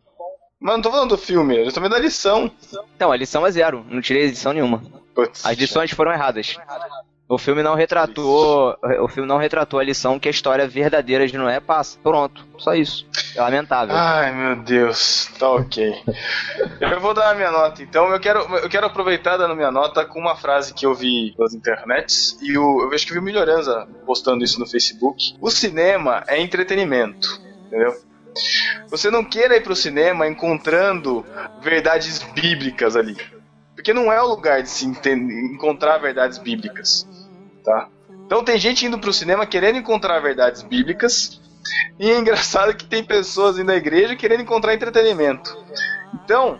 Mas 0.58 0.74
não 0.74 0.82
tô 0.82 0.90
falando 0.90 1.10
do 1.10 1.18
filme, 1.18 1.64
eu 1.64 1.72
tô 1.72 1.80
vendo 1.80 1.94
a 1.94 1.98
lição. 1.98 2.50
Então, 2.96 3.12
a 3.12 3.16
lição 3.16 3.46
é 3.46 3.50
zero. 3.52 3.86
Não 3.88 4.00
tirei 4.00 4.26
lição 4.26 4.52
nenhuma. 4.52 4.82
Putz, 5.14 5.46
As 5.46 5.56
lições 5.56 5.90
foram 5.92 6.12
erradas. 6.12 6.56
O 7.30 7.38
filme 7.38 7.62
não 7.62 7.76
retratou. 7.76 8.76
O 9.00 9.06
filme 9.08 9.28
não 9.28 9.38
retratou 9.38 9.78
a 9.78 9.84
lição 9.84 10.18
que 10.18 10.26
a 10.26 10.30
história 10.32 10.66
verdadeira 10.66 11.28
de 11.28 11.38
Noé 11.38 11.60
passa. 11.60 11.96
Pronto. 12.02 12.44
Só 12.58 12.74
isso. 12.74 13.06
É 13.36 13.40
lamentável. 13.40 13.94
Ai, 13.96 14.32
meu 14.34 14.56
Deus, 14.56 15.30
tá 15.38 15.48
ok. 15.48 15.94
eu 16.80 17.00
vou 17.00 17.14
dar 17.14 17.30
a 17.30 17.34
minha 17.36 17.52
nota, 17.52 17.82
então. 17.84 18.08
Eu 18.10 18.18
quero, 18.18 18.40
eu 18.56 18.68
quero 18.68 18.86
aproveitar 18.86 19.36
dando 19.36 19.54
minha 19.54 19.70
nota 19.70 20.04
com 20.04 20.18
uma 20.18 20.34
frase 20.34 20.74
que 20.74 20.84
eu 20.84 20.92
vi 20.92 21.32
nas 21.38 21.54
internets. 21.54 22.36
E 22.42 22.58
o, 22.58 22.82
eu 22.82 22.90
vejo 22.90 23.06
que 23.06 23.12
vi 23.12 23.20
o 23.20 23.22
Melhorança 23.22 23.86
postando 24.04 24.42
isso 24.42 24.58
no 24.58 24.66
Facebook. 24.66 25.36
O 25.40 25.50
cinema 25.52 26.24
é 26.26 26.40
entretenimento, 26.40 27.40
entendeu? 27.68 27.94
Você 28.88 29.08
não 29.08 29.24
queira 29.24 29.56
ir 29.56 29.62
pro 29.62 29.76
cinema 29.76 30.26
encontrando 30.26 31.24
verdades 31.62 32.22
bíblicas 32.34 32.96
ali. 32.96 33.16
Porque 33.74 33.94
não 33.94 34.12
é 34.12 34.20
o 34.20 34.26
lugar 34.28 34.62
de 34.62 34.68
se 34.68 34.84
enten- 34.84 35.52
encontrar 35.54 35.96
verdades 35.98 36.36
bíblicas, 36.38 37.06
tá? 37.64 37.88
Então 38.26 38.44
tem 38.44 38.58
gente 38.58 38.86
indo 38.86 38.98
pro 38.98 39.12
cinema 39.12 39.46
querendo 39.46 39.78
encontrar 39.78 40.20
verdades 40.20 40.62
bíblicas 40.62 41.40
e 41.98 42.10
é 42.10 42.18
engraçado 42.18 42.74
que 42.74 42.84
tem 42.84 43.04
pessoas 43.04 43.58
indo 43.58 43.70
à 43.70 43.76
igreja 43.76 44.16
querendo 44.16 44.42
encontrar 44.42 44.74
entretenimento. 44.74 45.56
Então, 46.24 46.58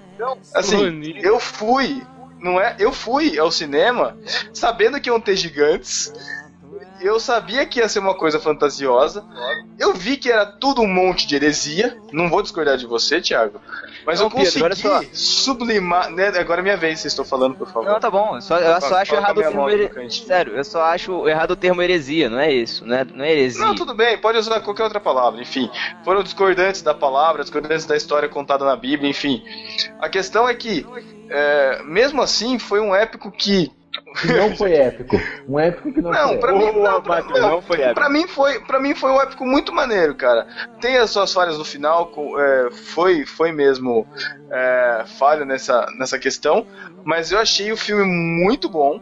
assim, 0.55 0.77
Bonito. 0.77 1.24
eu 1.24 1.40
fui, 1.40 2.02
não 2.39 2.60
é? 2.60 2.77
Eu 2.78 2.93
fui 2.93 3.39
ao 3.39 3.51
cinema 3.51 4.16
sabendo 4.52 5.01
que 5.01 5.09
iam 5.09 5.20
ter 5.20 5.36
gigantes. 5.36 6.12
Eu 7.01 7.18
sabia 7.18 7.64
que 7.64 7.78
ia 7.78 7.89
ser 7.89 7.98
uma 7.98 8.14
coisa 8.14 8.39
fantasiosa. 8.39 9.24
Eu 9.78 9.94
vi 9.94 10.16
que 10.16 10.31
era 10.31 10.44
tudo 10.44 10.82
um 10.82 10.86
monte 10.86 11.27
de 11.27 11.35
heresia. 11.35 11.97
Não 12.12 12.28
vou 12.28 12.43
discordar 12.43 12.77
de 12.77 12.86
você, 12.86 13.20
Thiago. 13.20 13.60
Mas 14.05 14.18
Não, 14.18 14.27
eu 14.27 14.31
Pedro, 14.31 14.68
consegui 14.68 14.77
só. 14.77 15.02
sublimar. 15.12 16.10
Né? 16.10 16.28
Agora 16.28 16.60
é 16.60 16.62
minha 16.62 16.77
vez, 16.77 17.01
vocês 17.01 17.12
estão 17.12 17.24
falando, 17.24 17.55
por 17.55 17.66
favor. 17.66 17.89
Não, 17.89 18.01
tá 18.01 18.10
bom. 18.10 18.36
Eu 18.36 18.40
só, 18.40 18.59
eu 18.59 18.81
só 18.81 18.97
acho 18.97 19.14
errado 19.14 19.39
o 19.39 19.40
termo 19.40 19.56
moto 19.56 19.72
no 19.72 19.78
here... 19.78 19.89
cantinho. 19.89 20.27
Sério, 20.27 20.55
eu 20.55 20.64
só 20.64 20.82
acho 20.82 21.28
errado 21.28 21.52
o 21.52 21.56
termo 21.56 21.82
heresia, 21.82 22.28
não 22.28 22.39
é 22.39 22.52
isso? 22.52 22.85
Não 22.85 22.97
é, 22.97 23.05
não 23.05 23.24
é 23.24 23.32
heresia. 23.32 23.64
Não, 23.64 23.74
tudo 23.74 23.94
bem, 23.94 24.18
pode 24.18 24.39
usar 24.39 24.60
qualquer 24.60 24.85
outra 24.85 25.01
palavra, 25.01 25.40
enfim. 25.40 25.70
Foram 26.05 26.22
discordantes 26.22 26.82
da 26.82 26.94
palavra, 26.94 27.43
discordantes 27.43 27.86
da 27.86 27.97
história 27.97 28.28
contada 28.28 28.64
na 28.64 28.77
Bíblia, 28.77 29.10
enfim. 29.10 29.43
A 30.01 30.09
questão 30.09 30.48
é 30.48 30.55
que, 30.55 30.86
é, 31.28 31.82
mesmo 31.85 32.22
assim, 32.22 32.59
foi 32.59 32.81
um 32.81 32.94
épico 32.94 33.31
que. 33.31 33.70
Que 34.21 34.33
não 34.33 34.55
foi 34.57 34.73
épico. 34.75 35.17
Um 35.49 35.59
épico 35.59 35.93
que 35.93 36.01
não, 36.01 36.11
Não, 36.11 36.29
foi 36.29 36.39
pra 36.39 36.51
épico. 36.57 36.75
mim, 36.75 36.81
não, 36.83 37.03
pra, 37.03 37.23
Bateu, 37.23 37.43
não 37.43 37.62
foi 37.62 37.77
épico. 37.81 37.95
pra 37.95 38.09
mim 38.09 38.27
foi, 38.29 38.61
pra 38.61 38.81
mim 38.81 38.95
foi 38.95 39.11
um 39.11 39.21
épico 39.21 39.45
muito 39.45 39.73
maneiro, 39.73 40.15
cara. 40.15 40.47
Tem 40.81 40.97
as 40.97 41.11
suas 41.11 41.33
falhas 41.33 41.59
no 41.59 41.65
final, 41.65 42.07
com- 42.07 42.39
é, 42.39 42.71
foi, 42.71 43.25
foi 43.27 43.51
mesmo 43.53 44.07
é, 44.51 45.05
falha 45.19 45.45
nessa, 45.45 45.87
nessa 45.99 46.19
questão, 46.19 46.67
mas 47.05 47.33
eu 47.33 47.39
achei 47.39 47.73
o 47.73 47.77
filme 47.77 48.05
muito 48.05 48.69
bom, 48.69 49.01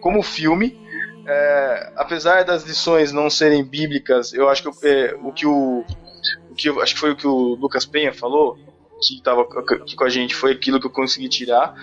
como 0.00 0.22
filme. 0.22 0.78
É, 1.30 1.92
apesar 1.96 2.42
das 2.44 2.62
lições 2.64 3.12
não 3.12 3.28
serem 3.28 3.62
bíblicas, 3.62 4.32
eu 4.32 4.48
acho 4.48 4.62
que 4.62 4.88
é, 4.88 5.14
o 5.22 5.30
que 5.30 5.46
o, 5.46 5.84
o 6.50 6.54
que 6.54 6.70
eu- 6.70 6.80
acho 6.80 6.94
que 6.94 7.00
foi 7.00 7.10
o 7.10 7.16
que 7.16 7.26
o 7.26 7.54
Lucas 7.54 7.84
Penha 7.84 8.14
falou 8.14 8.58
que 9.00 9.14
estava 9.14 9.42
aqui 9.42 9.94
com 9.94 10.04
a 10.04 10.08
gente 10.08 10.34
foi 10.34 10.52
aquilo 10.52 10.80
que 10.80 10.86
eu 10.86 10.90
consegui 10.90 11.28
tirar. 11.28 11.74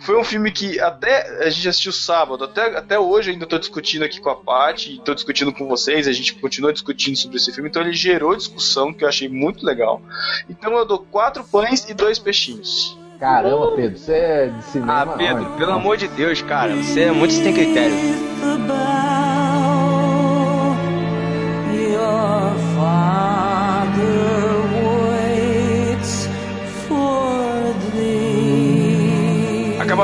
Foi 0.00 0.18
um 0.18 0.24
filme 0.24 0.50
que 0.50 0.78
até 0.80 1.44
a 1.44 1.50
gente 1.50 1.68
assistiu 1.68 1.92
sábado, 1.92 2.44
até, 2.44 2.76
até 2.76 2.98
hoje 2.98 3.30
eu 3.30 3.32
ainda 3.32 3.44
estou 3.44 3.58
discutindo 3.58 4.04
aqui 4.04 4.20
com 4.20 4.30
a 4.30 4.36
Paty, 4.36 4.96
estou 4.96 5.14
discutindo 5.14 5.52
com 5.52 5.66
vocês, 5.66 6.06
a 6.06 6.12
gente 6.12 6.34
continua 6.34 6.72
discutindo 6.72 7.16
sobre 7.16 7.36
esse 7.36 7.52
filme, 7.52 7.68
então 7.68 7.82
ele 7.82 7.92
gerou 7.92 8.36
discussão 8.36 8.92
que 8.92 9.04
eu 9.04 9.08
achei 9.08 9.28
muito 9.28 9.64
legal. 9.64 10.02
Então 10.48 10.76
eu 10.76 10.84
dou 10.84 10.98
quatro 10.98 11.44
pães 11.44 11.88
e 11.88 11.94
dois 11.94 12.18
peixinhos. 12.18 12.98
Caramba, 13.18 13.72
Pedro, 13.72 13.98
você 13.98 14.12
é 14.12 14.46
de 14.46 14.64
cinema. 14.64 15.14
Ah, 15.14 15.16
Pedro, 15.16 15.44
olha. 15.44 15.56
pelo 15.56 15.72
amor 15.72 15.96
de 15.96 16.06
Deus, 16.06 16.40
cara, 16.40 16.76
você 16.76 17.02
é 17.02 17.12
muito 17.12 17.34
sem 17.34 17.52
critério. 17.52 17.96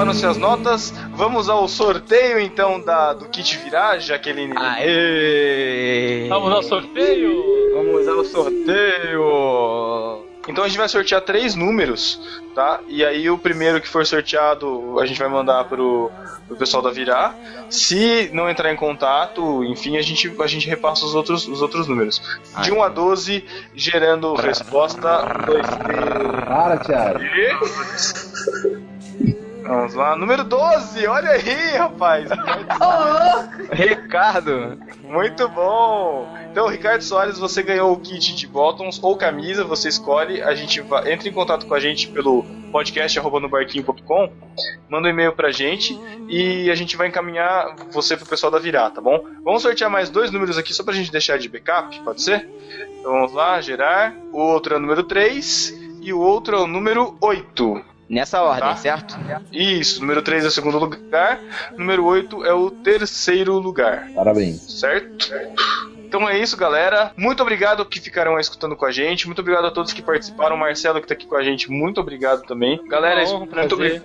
Acabaram-se 0.04 0.26
as 0.26 0.36
notas, 0.36 0.92
vamos 1.14 1.48
ao 1.48 1.66
sorteio 1.66 2.38
então 2.38 2.78
da, 2.78 3.14
do 3.14 3.26
kit 3.26 3.56
virar, 3.56 3.98
Jaqueline. 3.98 4.52
Aê! 4.54 6.26
Vamos 6.28 6.52
ao 6.52 6.62
sorteio! 6.62 7.42
Vamos 7.74 8.06
ao 8.06 8.22
sorteio! 8.22 10.26
Então 10.46 10.62
a 10.62 10.68
gente 10.68 10.76
vai 10.76 10.90
sortear 10.90 11.22
três 11.22 11.54
números, 11.54 12.20
tá? 12.54 12.80
E 12.86 13.02
aí 13.02 13.30
o 13.30 13.38
primeiro 13.38 13.80
que 13.80 13.88
for 13.88 14.04
sorteado 14.04 15.00
a 15.00 15.06
gente 15.06 15.18
vai 15.18 15.28
mandar 15.28 15.64
pro, 15.64 16.10
pro 16.46 16.54
pessoal 16.54 16.82
da 16.82 16.90
Virar. 16.90 17.34
Se 17.70 18.28
não 18.30 18.50
entrar 18.50 18.70
em 18.70 18.76
contato, 18.76 19.64
enfim, 19.64 19.96
a 19.96 20.02
gente, 20.02 20.30
a 20.38 20.46
gente 20.46 20.68
repassa 20.68 21.06
os 21.06 21.14
outros, 21.14 21.48
os 21.48 21.62
outros 21.62 21.88
números. 21.88 22.20
De 22.60 22.70
1 22.70 22.82
a 22.82 22.90
12, 22.90 23.42
gerando 23.74 24.34
resposta 24.34 25.22
2, 25.46 25.66
3. 25.66 25.74
Para, 26.46 26.76
Thiago. 26.76 27.20
Vamos 29.66 29.94
lá, 29.94 30.14
número 30.14 30.44
12, 30.44 31.06
olha 31.06 31.30
aí, 31.30 31.76
rapaz. 31.76 32.28
Ricardo! 33.72 34.78
Muito 35.02 35.48
bom! 35.48 36.28
Então, 36.50 36.68
Ricardo 36.68 37.02
Soares, 37.02 37.38
você 37.38 37.62
ganhou 37.62 37.90
o 37.90 37.98
kit 37.98 38.34
de 38.34 38.46
bottoms 38.46 39.02
ou 39.02 39.16
camisa, 39.16 39.64
você 39.64 39.88
escolhe. 39.88 40.42
A 40.42 40.54
gente 40.54 40.82
vai, 40.82 41.10
entra 41.10 41.28
em 41.28 41.32
contato 41.32 41.66
com 41.66 41.72
a 41.74 41.80
gente 41.80 42.08
pelo 42.08 42.44
podcast@nobarquinho.com, 42.70 44.32
manda 44.88 45.08
um 45.08 45.10
e-mail 45.10 45.32
pra 45.32 45.50
gente 45.50 45.98
e 46.28 46.70
a 46.70 46.74
gente 46.74 46.94
vai 46.94 47.08
encaminhar 47.08 47.74
você 47.90 48.18
pro 48.18 48.26
pessoal 48.26 48.52
da 48.52 48.58
Virar, 48.58 48.90
tá 48.90 49.00
bom? 49.00 49.24
Vamos 49.42 49.62
sortear 49.62 49.90
mais 49.90 50.10
dois 50.10 50.30
números 50.30 50.58
aqui 50.58 50.74
só 50.74 50.84
pra 50.84 50.92
gente 50.92 51.10
deixar 51.10 51.38
de 51.38 51.48
backup, 51.48 51.98
pode 52.00 52.22
ser? 52.22 52.48
Então 53.00 53.12
vamos 53.12 53.32
lá, 53.32 53.60
gerar. 53.62 54.14
O 54.30 54.38
outro 54.40 54.74
é 54.74 54.76
o 54.76 54.80
número 54.80 55.04
3 55.04 55.74
e 56.02 56.12
o 56.12 56.20
outro 56.20 56.54
é 56.54 56.60
o 56.60 56.66
número 56.66 57.16
8. 57.20 57.93
Nessa 58.08 58.42
ordem, 58.42 58.68
Tá. 58.68 58.76
certo? 58.76 59.16
Isso, 59.52 60.00
número 60.00 60.22
3 60.22 60.44
é 60.44 60.48
o 60.48 60.50
segundo 60.50 60.78
lugar, 60.78 61.40
número 61.76 62.04
8 62.04 62.44
é 62.44 62.52
o 62.52 62.70
terceiro 62.70 63.58
lugar. 63.58 64.08
Parabéns. 64.14 64.60
Certo? 64.80 65.26
Então 66.06 66.28
é 66.28 66.38
isso, 66.38 66.56
galera. 66.56 67.12
Muito 67.16 67.42
obrigado 67.42 67.84
que 67.84 68.00
ficaram 68.00 68.34
aí 68.36 68.40
escutando 68.40 68.76
com 68.76 68.84
a 68.86 68.90
gente. 68.92 69.26
Muito 69.26 69.40
obrigado 69.40 69.66
a 69.66 69.70
todos 69.70 69.92
que 69.92 70.02
participaram. 70.02 70.56
O 70.56 70.58
Marcelo 70.58 71.00
que 71.00 71.06
tá 71.06 71.14
aqui 71.14 71.26
com 71.26 71.36
a 71.36 71.42
gente, 71.42 71.70
muito 71.70 72.00
obrigado 72.00 72.42
também. 72.42 72.80
Galera, 72.86 73.22
isso- 73.22 73.34
honra, 73.34 73.44
um 73.44 73.54
muito 73.56 73.74
obrigado. 73.74 74.04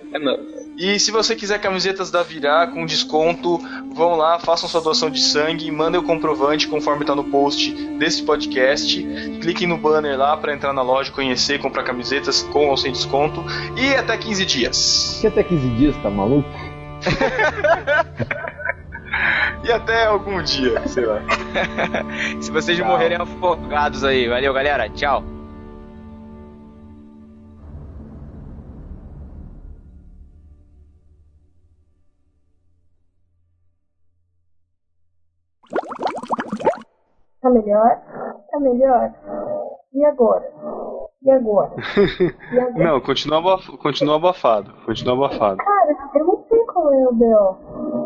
E 0.76 0.98
se 0.98 1.10
você 1.10 1.36
quiser 1.36 1.60
camisetas 1.60 2.10
da 2.10 2.22
Virar 2.22 2.68
com 2.68 2.86
desconto, 2.86 3.58
vão 3.92 4.16
lá, 4.16 4.38
façam 4.38 4.68
sua 4.68 4.80
doação 4.80 5.10
de 5.10 5.20
sangue, 5.20 5.70
mandem 5.70 6.00
o 6.00 6.04
comprovante 6.04 6.66
conforme 6.68 7.04
tá 7.04 7.14
no 7.14 7.24
post 7.24 7.70
desse 7.98 8.22
podcast. 8.22 9.02
Cliquem 9.42 9.66
no 9.68 9.76
banner 9.76 10.16
lá 10.18 10.36
para 10.36 10.54
entrar 10.54 10.72
na 10.72 10.80
loja, 10.82 11.12
conhecer 11.12 11.56
e 11.56 11.58
comprar 11.58 11.82
camisetas 11.82 12.42
com 12.42 12.68
ou 12.68 12.76
sem 12.76 12.92
desconto. 12.92 13.44
E 13.76 13.94
até 13.94 14.16
15 14.16 14.46
dias. 14.46 15.18
Que 15.20 15.26
até 15.26 15.42
15 15.42 15.68
dias, 15.70 15.96
tá 16.02 16.08
maluco? 16.08 16.48
E 19.64 19.72
até 19.72 20.06
algum 20.06 20.42
dia, 20.42 20.86
sei 20.88 21.04
lá. 21.04 21.20
Se 22.40 22.50
vocês 22.50 22.78
Tchau. 22.78 22.86
morrerem 22.86 23.18
afogados 23.18 24.02
aí. 24.04 24.28
Valeu, 24.28 24.52
galera. 24.54 24.88
Tchau. 24.90 25.22
Tá 37.40 37.50
melhor? 37.50 37.96
Tá 38.50 38.60
melhor? 38.60 39.10
E 39.94 40.04
agora? 40.04 40.52
E 41.22 41.30
agora? 41.30 41.72
E 42.52 42.58
agora? 42.58 42.84
Não, 42.84 43.00
continua, 43.00 43.38
abaf- 43.38 43.76
continua 43.78 44.16
abafado. 44.16 44.72
Continua 44.84 45.14
abafado. 45.26 45.56
Cara, 45.58 45.96
eu 46.14 46.24
não 46.26 46.44
sei 46.48 46.58
qual 46.66 46.92
é 46.92 47.08
o 47.08 47.12
B.O. 47.14 47.99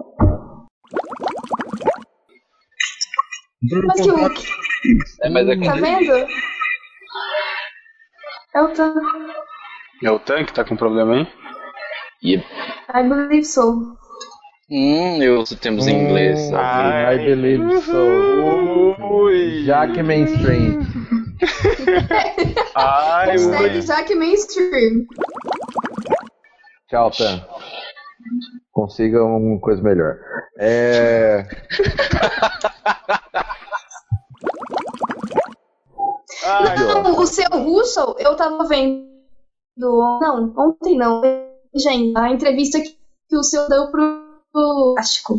Mas 3.86 4.01
que 4.01 4.11
o 4.11 4.16
É, 5.23 5.31
mas 5.31 5.48
é 5.48 5.56
Tá 5.56 5.74
vendo? 5.74 6.27
É 8.55 8.62
o 8.62 8.69
Tan. 8.69 8.94
É 10.02 10.11
o 10.11 10.19
tanque 10.19 10.47
que 10.47 10.55
tá 10.55 10.65
com 10.65 10.77
problema 10.77 11.15
aí? 11.15 11.27
E 12.23 12.36
I 12.36 13.09
believe 13.09 13.44
so. 13.44 13.97
Hum, 14.70 15.23
eu 15.23 15.44
temos 15.61 15.86
em 15.86 16.05
inglês. 16.05 16.51
I 16.51 17.19
believe 17.19 17.81
so. 17.82 19.05
Ui. 19.05 19.65
Jack 19.65 20.02
Mainstream. 20.02 20.81
Ai, 22.74 23.31
Hashtag. 23.32 23.81
Jack 23.82 24.15
Mainstream. 24.15 25.06
Tchau, 26.89 27.11
Tan. 27.11 27.44
Consiga 28.74 29.24
uma 29.24 29.60
coisa 29.60 29.80
melhor. 29.80 30.18
É. 30.59 31.46
Ai, 36.44 36.76
Não, 36.76 37.16
o 37.16 37.24
seu 37.26 37.48
Russell, 37.51 38.16
eu 38.18 38.36
tava 38.36 38.64
vendo. 38.64 39.06
Não, 39.76 40.52
ontem 40.59 40.98
não. 40.98 41.22
Gente, 41.72 42.18
a 42.18 42.30
entrevista 42.30 42.80
que 42.80 43.36
o 43.36 43.44
seu 43.44 43.68
deu 43.68 43.92
pro 43.92 44.42
Plástico. 44.52 45.38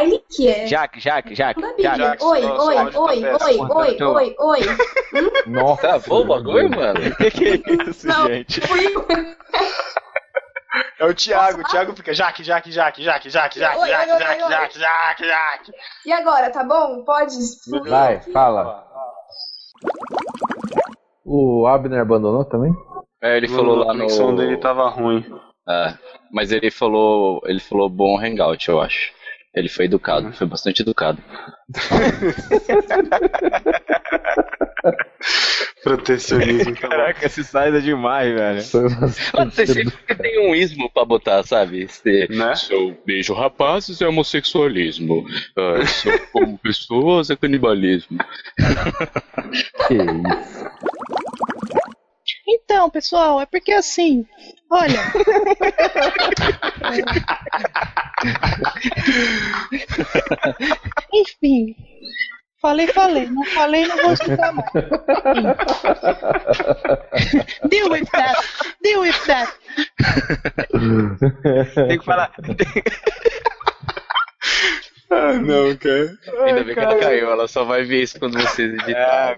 Ele 0.00 0.18
que 0.28 0.48
é. 0.48 0.66
Jaque, 0.66 1.00
Jaque, 1.00 1.34
Jaque. 1.34 1.62
Oi, 1.62 2.44
oi, 2.44 2.44
o 2.44 2.78
áudio 2.78 2.92
tá 2.92 3.00
oi, 3.00 3.24
oi, 3.24 3.66
oi, 3.70 3.96
oi, 4.00 4.36
oi. 4.38 4.60
Nossa. 5.46 5.80
Travou 5.80 6.22
o 6.22 6.26
bagulho, 6.26 6.70
mano? 6.76 7.00
Que 7.16 7.30
que 7.30 7.44
é 7.48 7.88
isso, 7.88 8.06
Não, 8.06 8.26
gente? 8.26 8.60
fui. 8.60 8.94
É 10.98 11.04
o 11.04 11.14
Thiago, 11.14 11.60
o 11.60 11.64
Thiago 11.64 11.94
fica 11.94 12.12
Jaque, 12.12 12.42
Jaque, 12.42 12.72
Jaque, 12.72 13.02
Jaque, 13.02 13.30
Jaque, 13.30 13.58
Jaque, 13.60 13.78
Oi, 13.78 13.88
Jaque, 13.88 14.10
oi, 14.10 14.18
Jaque, 14.18 14.42
oi. 14.42 14.50
Jaque, 14.50 14.78
Jaque, 14.78 15.24
Jaque. 15.24 15.72
E 16.06 16.12
agora, 16.12 16.50
tá 16.50 16.64
bom? 16.64 17.04
Pode? 17.04 17.34
fluir? 17.62 17.90
Vai, 17.90 18.20
fala. 18.32 18.84
O 21.24 21.66
Abner 21.66 22.00
abandonou 22.00 22.44
também? 22.44 22.74
É, 23.22 23.36
ele 23.36 23.48
falou 23.48 23.76
lá 23.76 23.84
a 23.84 23.96
conexão 23.96 24.32
no. 24.32 24.36
dele 24.36 24.56
tava 24.56 24.88
ruim. 24.88 25.24
É, 25.68 25.94
mas 26.32 26.50
ele 26.50 26.70
falou, 26.70 27.40
ele 27.44 27.60
falou 27.60 27.88
bom 27.88 28.18
hangout, 28.18 28.68
eu 28.68 28.80
acho. 28.80 29.13
Ele 29.54 29.68
foi 29.68 29.84
educado, 29.84 30.32
foi 30.32 30.46
bastante 30.46 30.82
educado. 30.82 31.22
Protecionismo. 35.82 36.74
Caraca, 36.76 37.26
esse 37.26 37.44
sai 37.44 37.76
é 37.76 37.80
demais, 37.80 38.34
velho. 38.34 38.62
Você 38.62 39.66
sempre 39.66 40.16
tem 40.16 40.48
um 40.48 40.54
ismo 40.54 40.90
pra 40.90 41.04
botar, 41.04 41.42
sabe? 41.42 41.82
Esse, 41.82 42.26
Né? 42.28 42.54
Sou 42.54 42.96
beijo 43.06 43.34
rapazes 43.34 44.00
é 44.00 44.08
homossexualismo. 44.08 45.26
Ah, 45.56 45.86
sou 45.86 46.18
como 46.32 46.58
pessoas 46.58 47.30
é 47.30 47.36
canibalismo. 47.36 48.18
que 49.86 49.94
isso. 49.94 50.64
Então, 52.46 52.90
pessoal, 52.90 53.40
é 53.40 53.46
porque 53.46 53.72
assim, 53.72 54.26
olha. 54.70 55.00
Enfim. 61.12 61.74
Falei, 62.60 62.86
falei. 62.88 63.26
Não 63.28 63.44
falei, 63.44 63.86
não 63.86 63.96
vou 63.98 64.12
explicar 64.12 64.52
mais. 64.52 64.70
Deal 67.68 67.90
with 67.90 68.06
that. 68.12 68.40
Deal 68.82 69.00
with 69.02 69.14
that. 69.26 69.52
Tem 71.88 71.98
que 71.98 72.04
falar. 72.04 72.32
Ah, 75.10 75.34
não, 75.34 75.76
cara. 75.76 76.16
Ainda 76.46 76.64
bem 76.64 76.74
que 76.74 76.80
ela 76.80 76.98
caiu, 76.98 77.30
ela 77.30 77.46
só 77.46 77.64
vai 77.64 77.84
ver 77.84 78.02
isso 78.02 78.18
quando 78.18 78.40
vocês 78.40 78.72
editarem. 78.72 79.36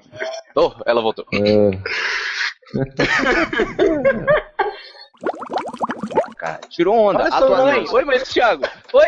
Oh, 0.55 0.73
ela 0.87 1.03
voltou. 1.03 1.27
Cara, 6.39 6.61
tirou 6.69 6.95
onda. 6.97 7.25
Fala 7.31 7.35
A 7.35 7.39
sua 7.39 7.47
tua 7.49 7.57
mãe. 7.65 7.75
mãe. 7.83 7.87
Oi, 7.91 8.05
mãe 8.05 8.19
do 8.19 8.25
Thiago. 8.25 8.65
Oi. 8.93 9.07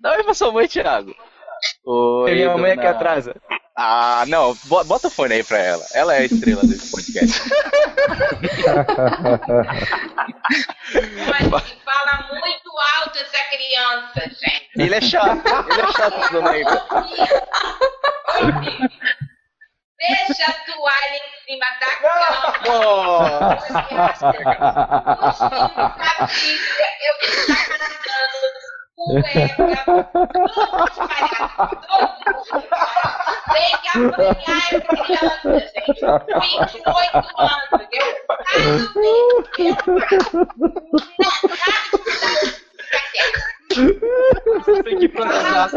Dá 0.00 0.12
oi 0.12 0.22
pra 0.24 0.34
sua 0.34 0.52
mãe, 0.52 0.68
Thiago. 0.68 1.14
Oi, 1.84 2.26
Tem 2.26 2.34
minha 2.36 2.56
mãe 2.56 2.74
dona- 2.76 2.82
aqui 2.82 2.86
atrás. 2.86 3.28
Ah, 3.78 4.24
não, 4.28 4.54
bo- 4.64 4.84
bota 4.84 5.08
o 5.08 5.10
fone 5.10 5.34
aí 5.34 5.44
pra 5.44 5.58
ela. 5.58 5.84
Ela 5.92 6.14
é 6.14 6.18
a 6.20 6.24
estrela 6.24 6.62
desse 6.62 6.90
podcast. 6.90 7.42
Mas 11.30 11.48
fala 11.84 12.28
muito 12.30 12.70
alto 13.00 13.18
essa 13.18 13.38
criança, 13.50 14.20
gente. 14.30 14.68
Ele 14.76 14.94
é 14.94 15.00
chato. 15.00 15.42
Ele 15.70 15.80
é 15.82 15.92
chato, 15.92 16.32
dona 16.32 16.56
Ida. 16.56 16.86
Deixa 19.98 20.50
a 20.50 20.52
toalha 20.52 21.16
em 21.16 21.30
cima 21.46 21.66
da 21.80 21.90
cama. 21.96 22.54
Eu 27.02 27.14
cantando 27.20 27.86
cueca, 28.96 29.36
tudo 33.94 34.22
espalhado, 34.22 34.80
todo 34.86 35.02
criança, 35.04 35.50
gente. 35.60 36.02
28 36.40 37.16
anos, 37.38 37.72
entendeu? 37.72 38.06
Tem 44.84 44.98
que 44.98 45.08
plantar. 45.08 45.70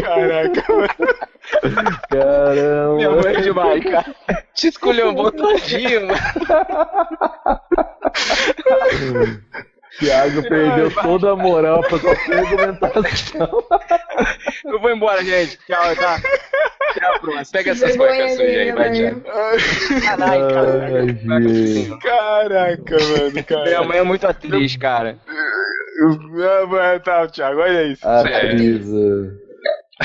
Caraca, 0.00 0.64
mano. 0.72 0.88
Caramba. 2.10 2.94
Minha 2.96 3.10
mãe 3.10 3.34
é 3.34 3.40
demais, 3.40 3.84
cara. 3.84 4.14
Te 4.54 4.68
escolheu 4.68 5.10
um 5.10 5.14
bom 5.14 5.30
todinho, 5.32 6.06
mano. 6.06 6.20
Thiago 9.98 10.42
perdeu 10.42 10.90
toda 10.90 11.32
a 11.32 11.36
moral 11.36 11.80
pra 11.82 11.98
qualquer 11.98 12.38
argumentação. 12.38 13.64
Eu 14.64 14.80
vou 14.80 14.90
embora, 14.90 15.24
gente. 15.24 15.58
Tchau, 15.66 15.96
tá? 15.96 16.20
Tchau, 16.98 17.20
próximo. 17.20 17.52
Pega 17.52 17.70
essas 17.70 17.96
cuecas 17.96 18.30
sujas 18.32 18.46
aí, 18.56 18.72
vai, 18.72 18.90
Thiago. 18.90 19.22
Caralho, 20.04 20.48
cara. 20.48 20.88
Ai, 21.30 21.48
gente. 21.48 21.98
Caraca, 21.98 22.96
mano, 22.96 23.30
Minha 23.32 23.44
cara. 23.44 23.84
mãe 23.84 23.98
é 23.98 24.02
muito 24.02 24.26
atriz, 24.26 24.76
cara. 24.76 25.18
Tá, 27.04 27.26
Thiago, 27.28 27.60
olha 27.60 27.84
isso. 27.84 28.06
Atriz. 28.06 28.86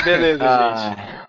Beleza, 0.04 0.38
gente. 0.38 0.42
Ah, 0.42 1.28